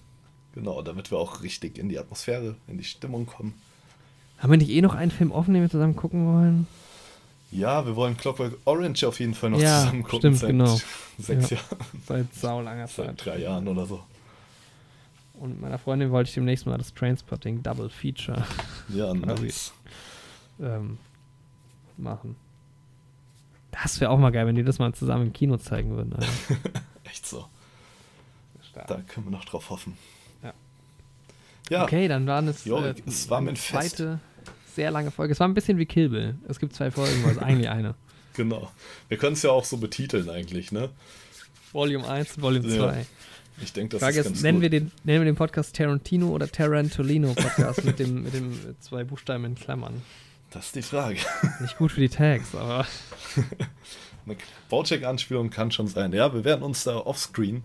Genau, 0.54 0.80
damit 0.82 1.10
wir 1.10 1.18
auch 1.18 1.42
richtig 1.42 1.76
in 1.78 1.88
die 1.90 1.98
Atmosphäre, 1.98 2.54
in 2.66 2.78
die 2.78 2.84
Stimmung 2.84 3.26
kommen. 3.26 3.52
Haben 4.38 4.52
wir 4.52 4.56
nicht 4.56 4.70
eh 4.70 4.80
noch 4.80 4.94
einen 4.94 5.10
Film 5.10 5.30
offen, 5.32 5.52
den 5.52 5.62
wir 5.62 5.70
zusammen 5.70 5.94
gucken 5.94 6.26
wollen? 6.26 6.66
Ja, 7.50 7.84
wir 7.86 7.94
wollen 7.94 8.16
Clockwork 8.16 8.56
Orange 8.64 9.04
auf 9.06 9.20
jeden 9.20 9.34
Fall 9.34 9.50
noch 9.50 9.60
Ja, 9.60 9.80
zusammen 9.80 10.02
gucken. 10.02 10.18
stimmt, 10.18 10.38
seit 10.38 10.50
genau. 10.50 10.80
sechs 11.18 11.50
Ja. 11.50 11.56
Jahren, 11.58 11.76
Seit 12.06 12.34
saulanger 12.34 12.86
seit 12.88 13.06
Zeit. 13.06 13.24
drei 13.26 13.38
Jahren 13.40 13.68
oder 13.68 13.84
so. 13.86 14.02
Und 15.34 15.50
mit 15.50 15.60
meiner 15.60 15.78
Freundin 15.78 16.10
wollte 16.10 16.28
ich 16.28 16.34
demnächst 16.34 16.64
mal 16.66 16.78
das 16.78 16.94
Trainspotting 16.94 17.62
Double 17.62 17.90
Feature 17.90 18.46
Ja, 18.88 19.12
nice. 19.14 19.72
ähm, 20.60 20.96
machen. 21.98 22.36
Das 23.72 24.00
wäre 24.00 24.10
auch 24.10 24.18
mal 24.18 24.30
geil, 24.30 24.46
wenn 24.46 24.54
die 24.54 24.62
das 24.64 24.78
mal 24.78 24.94
zusammen 24.94 25.26
im 25.26 25.32
Kino 25.32 25.56
zeigen 25.58 25.90
würden. 25.96 26.14
Echt 27.04 27.26
so. 27.26 27.44
Stark. 28.74 28.86
Da 28.88 29.00
können 29.12 29.26
wir 29.26 29.30
noch 29.30 29.44
drauf 29.44 29.70
hoffen. 29.70 29.96
Ja. 30.42 30.52
Ja, 31.70 31.84
Okay, 31.84 32.08
dann 32.08 32.26
waren 32.26 32.48
es, 32.48 32.64
Jo, 32.64 32.80
äh, 32.82 32.94
es 33.06 33.30
war 33.30 33.38
eine 33.38 33.54
zweite, 33.54 34.20
sehr 34.74 34.90
lange 34.90 35.10
Folge. 35.10 35.32
Es 35.32 35.40
war 35.40 35.48
ein 35.48 35.54
bisschen 35.54 35.78
wie 35.78 35.86
Kill 35.86 36.08
Bill. 36.10 36.34
Es 36.48 36.58
gibt 36.58 36.74
zwei 36.74 36.90
Folgen, 36.90 37.22
aber 37.22 37.30
es 37.32 37.36
ist 37.38 37.42
eigentlich 37.42 37.68
eine. 37.68 37.94
genau. 38.34 38.70
Wir 39.08 39.16
können 39.18 39.34
es 39.34 39.42
ja 39.42 39.50
auch 39.50 39.64
so 39.64 39.76
betiteln 39.78 40.28
eigentlich, 40.28 40.72
ne? 40.72 40.90
Volume 41.72 42.06
1 42.08 42.36
und 42.36 42.42
Volume 42.42 42.68
Ja, 42.68 42.90
2. 42.90 43.06
Ich 43.62 43.72
denke, 43.72 43.92
das 43.92 44.00
Frage 44.00 44.18
ist 44.20 44.26
ist, 44.26 44.32
ganz 44.32 44.42
nennen, 44.42 44.56
gut. 44.58 44.62
wir 44.62 44.70
den, 44.70 44.90
nennen 45.04 45.20
wir 45.20 45.24
den 45.26 45.36
Podcast 45.36 45.76
Tarantino 45.76 46.28
oder 46.28 46.50
Tarantolino 46.50 47.34
Podcast 47.34 47.84
mit 47.84 48.00
dem, 48.00 48.24
mit 48.24 48.34
dem 48.34 48.52
äh, 48.52 48.78
zwei 48.80 49.04
Buchstaben 49.04 49.44
in 49.44 49.54
Klammern. 49.54 50.02
Das 50.50 50.66
ist 50.66 50.74
die 50.76 50.82
Frage. 50.82 51.18
Nicht 51.60 51.78
gut 51.78 51.92
für 51.92 52.00
die 52.00 52.08
Tags, 52.08 52.54
aber 52.54 52.86
Eine 54.26 54.36
Baucheck-Anspielung 54.70 55.50
kann 55.50 55.70
schon 55.70 55.86
sein. 55.86 56.12
Ja, 56.12 56.32
wir 56.32 56.44
werden 56.44 56.62
uns 56.62 56.84
da 56.84 56.96
offscreen. 56.96 57.62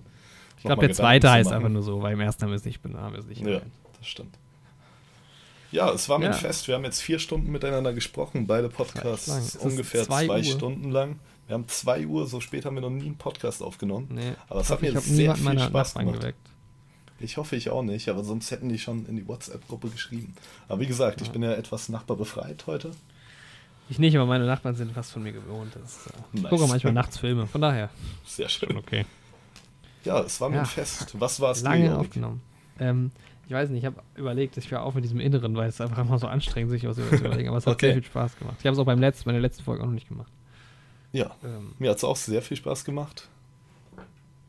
Ich 0.60 0.64
glaube, 0.66 0.86
der 0.86 0.96
zweite 0.96 1.30
heißt 1.32 1.52
einfach 1.52 1.70
nur 1.70 1.82
so, 1.82 2.02
weil 2.02 2.14
im 2.14 2.20
ersten 2.22 2.44
haben 2.44 2.52
wir 2.52 2.56
es 2.58 2.66
nicht 2.66 2.82
benannt. 2.82 3.04
haben 3.04 3.14
wir 3.14 3.20
es 3.20 3.26
nicht 3.26 3.42
Ja, 3.42 3.60
das 3.98 4.08
stimmt. 4.08 4.38
Ja, 5.72 5.92
es 5.92 6.10
war 6.10 6.18
mir 6.18 6.26
Ja. 6.26 6.32
ein 6.32 6.38
Fest. 6.38 6.68
Wir 6.68 6.76
haben 6.76 6.84
jetzt 6.84 7.02
vier 7.02 7.20
Stunden 7.20 7.52
miteinander 7.52 7.94
gesprochen, 7.94 8.48
beide. 8.48 8.70
Podcasts 8.70 9.56
ungefähr 9.58 10.04
zwei 10.04 10.26
zwei. 10.26 10.44
Stunden 10.44 10.90
lang. 10.92 11.20
Wir 11.48 11.54
haben 11.56 11.68
zwei 11.68 12.06
Uhr, 12.06 12.28
so 12.28 12.40
spät 12.42 12.66
haben 12.66 12.76
wir 12.76 12.82
noch 12.82 12.90
nie 12.90 13.06
einen 13.06 13.18
Podcast 13.18 13.62
aufgenommen. 13.64 14.08
Nee, 14.12 14.34
Aber 14.50 14.62
es 14.62 14.68
ich 14.68 14.72
hat 14.72 14.82
mir 14.82 14.94
ich 14.94 15.00
sehr 15.00 15.36
viel 15.36 15.60
Spaß 15.60 15.94
gemacht. 15.96 16.20
geweckt. 16.22 16.40
Ich 17.20 17.38
hoffe, 17.38 17.56
ich 17.56 17.70
auch 17.70 17.84
nicht, 17.84 18.08
aber 18.10 18.24
sonst 18.24 18.50
hätten 18.52 18.70
die 18.70 18.80
schon 18.80 19.06
in 19.08 19.18
die 19.18 19.28
WhatsApp-Gruppe 19.28 19.90
geschrieben. 19.90 20.34
Aber 20.68 20.80
wie 20.80 20.86
gesagt, 20.88 21.22
ich 21.22 21.28
Ja. 21.28 21.34
bin 21.34 21.44
ja 21.44 21.52
etwas 21.54 21.90
nachbarbefreit 21.90 22.66
heute. 22.66 22.92
Ich 23.90 23.98
nicht, 24.00 24.16
aber 24.16 24.26
meine 24.28 24.46
Nachbarn 24.46 24.76
sind 24.76 24.92
fast 24.94 25.12
von 25.12 25.24
mir 25.24 25.32
gewohnt. 25.34 25.74
Das, 25.76 26.08
äh, 26.08 26.12
Ich 26.34 26.42
Nice. 26.42 26.50
gucke 26.52 26.64
auch 26.64 26.68
manchmal 26.70 26.94
nachts 26.94 27.18
Filme, 27.18 27.46
von 27.48 27.62
daher. 27.62 27.90
Sehr 28.26 28.48
schön. 28.50 28.78
okay. 28.78 29.06
Ja, 30.06 30.22
es 30.22 30.40
war 30.42 30.50
mir 30.50 30.56
Ja. 30.58 30.62
ein 30.62 30.68
Fest. 30.68 31.16
Was 31.20 31.40
war 31.40 31.52
es 31.52 31.62
Lange 31.62 31.98
aufgenommen. 31.98 32.42
Ähm, 32.80 33.12
ich 33.48 33.54
weiß 33.54 33.70
nicht, 33.70 33.80
ich 33.80 33.86
habe 33.86 34.02
überlegt, 34.16 34.56
ich 34.58 34.70
höre 34.72 34.84
auf 34.84 34.94
mit 34.96 35.04
diesem 35.04 35.20
Inneren, 35.20 35.56
weil 35.56 35.68
es 35.70 35.82
einfach 35.82 35.98
immer 35.98 36.20
so 36.20 36.28
anstrengend 36.28 36.72
sich 36.72 36.86
was 36.88 36.96
zu 36.98 37.02
überlegen. 37.16 37.50
Aber 37.50 37.58
es 37.58 37.66
hat 37.68 37.74
Okay. 37.74 37.88
sehr 37.88 37.94
viel 37.96 38.04
Spaß 38.06 38.38
gemacht. 38.38 38.56
Ich 38.60 38.66
habe 38.66 38.74
es 38.74 38.80
auch 38.80 38.86
beim 38.86 39.00
letzten, 39.00 39.28
meiner 39.28 39.40
letzten 39.40 39.64
Folge 39.64 39.82
auch 39.82 39.88
noch 39.88 39.94
nicht 39.94 40.08
gemacht. 40.08 40.32
Ja, 41.12 41.32
Ähm, 41.44 41.74
mir 41.80 41.90
hat 41.90 41.98
es 41.98 42.04
auch 42.04 42.16
sehr 42.16 42.42
viel 42.42 42.56
Spaß 42.58 42.86
gemacht. 42.86 43.28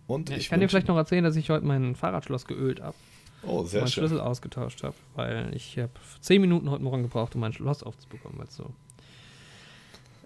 Und 0.07 0.29
ja, 0.29 0.37
ich, 0.37 0.43
ich 0.43 0.49
kann 0.51 0.61
dir 0.61 0.69
vielleicht 0.69 0.89
noch 0.89 0.97
erzählen, 0.97 1.25
dass 1.25 1.37
ich 1.37 1.49
heute 1.51 1.65
mein 1.65 1.95
Fahrradschloss 1.97 2.45
geölt 2.45 2.81
habe. 2.83 2.95
Oh, 3.43 3.65
sehr 3.65 3.81
meinen 3.81 3.89
schön. 3.91 4.03
Schlüssel 4.03 4.21
ausgetauscht 4.21 4.83
habe, 4.83 4.95
weil 5.15 5.51
ich 5.55 5.79
habe 5.79 5.91
zehn 6.21 6.41
Minuten 6.43 6.69
heute 6.71 6.83
Morgen 6.85 7.03
gebraucht, 7.03 7.35
um 7.35 7.41
mein 7.41 7.55
Schloss 7.55 7.83
aufzubekommen. 7.83 8.39
weil 8.39 8.51
so. 8.51 8.71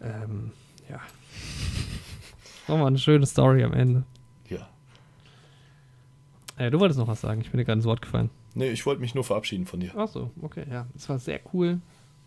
Ähm, 0.02 0.50
ja. 0.90 1.00
Nochmal 2.68 2.88
eine 2.88 2.98
schöne 2.98 3.26
Story 3.26 3.62
am 3.62 3.72
Ende. 3.72 4.02
Ja. 6.58 6.66
Äh, 6.66 6.70
du 6.70 6.80
wolltest 6.80 6.98
noch 6.98 7.08
was 7.08 7.20
sagen, 7.20 7.40
ich 7.40 7.50
bin 7.50 7.58
dir 7.58 7.64
gerade 7.64 7.78
ins 7.78 7.86
Wort 7.86 8.02
gefallen. 8.02 8.30
Nee, 8.54 8.70
ich 8.70 8.84
wollte 8.86 9.00
mich 9.00 9.14
nur 9.14 9.24
verabschieden 9.24 9.66
von 9.66 9.80
dir. 9.80 9.92
Ach 9.96 10.08
so, 10.08 10.30
okay, 10.42 10.64
ja. 10.70 10.86
Es 10.94 11.08
war 11.08 11.18
sehr 11.18 11.40
cool. 11.52 11.80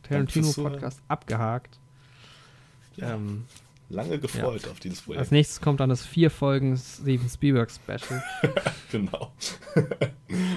Tarantino-Podcast 0.04 1.02
abgehakt. 1.08 1.80
Ja, 2.98 3.14
Ähm, 3.16 3.45
lange 3.90 4.20
gefreut 4.20 4.68
auf 4.68 4.80
dieses 4.80 4.99
als 4.99 5.06
Projekt. 5.06 5.32
nächstes 5.32 5.62
kommt 5.62 5.80
dann 5.80 5.90
das 5.90 6.06
vier 6.06 6.30
Folgen 6.32 6.76
Steven 6.78 7.30
Spielberg 7.30 7.72
Special. 7.72 8.24
Genau. 8.91 9.34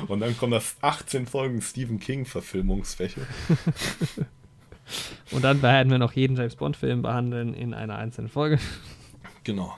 Und 0.07 0.21
dann 0.21 0.37
kommt 0.39 0.53
das 0.53 0.77
18 0.83 1.27
Folgen 1.27 1.61
Stephen 1.63 1.99
King 1.99 2.25
Verfilmungsfläche. 2.25 3.21
Und 5.33 5.43
dann 5.43 5.63
werden 5.63 5.91
wir 5.91 5.99
noch 5.99 6.13
jeden 6.13 6.37
James 6.37 6.55
Bond-Film 6.55 7.03
behandeln 7.03 7.55
in 7.55 7.75
einer 7.75 7.97
einzelnen 7.97 8.29
Folge. 8.29 8.61
Genau. 9.43 9.77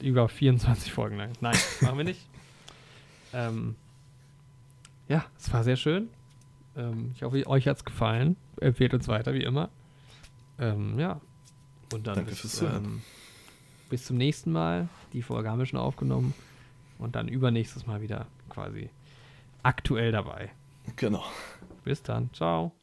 über 0.00 0.28
24 0.28 0.92
Folgen 0.92 1.16
lang. 1.16 1.32
Nein, 1.40 1.56
machen 1.80 1.96
wir 1.98 2.04
nicht. 2.04 2.27
Ähm, 3.32 3.76
ja, 5.08 5.24
es 5.38 5.52
war 5.52 5.64
sehr 5.64 5.76
schön. 5.76 6.08
Ähm, 6.76 7.12
ich 7.14 7.22
hoffe, 7.22 7.46
euch 7.46 7.66
hat 7.66 7.78
es 7.78 7.84
gefallen. 7.84 8.36
Empfehlt 8.60 8.94
uns 8.94 9.08
weiter, 9.08 9.34
wie 9.34 9.42
immer. 9.42 9.70
Ähm, 10.58 10.98
ja. 10.98 11.20
Und 11.92 12.06
dann 12.06 12.16
Danke 12.16 12.30
bis, 12.30 12.62
ähm, 12.62 13.02
bis 13.88 14.04
zum 14.04 14.16
nächsten 14.16 14.52
Mal. 14.52 14.88
Die 15.12 15.22
Folge 15.22 15.50
haben 15.50 15.58
wir 15.58 15.66
schon 15.66 15.80
aufgenommen. 15.80 16.34
Und 16.98 17.16
dann 17.16 17.28
übernächstes 17.28 17.86
Mal 17.86 18.02
wieder 18.02 18.26
quasi 18.48 18.90
aktuell 19.62 20.12
dabei. 20.12 20.50
Genau. 20.96 21.24
Bis 21.84 22.02
dann. 22.02 22.32
Ciao. 22.32 22.77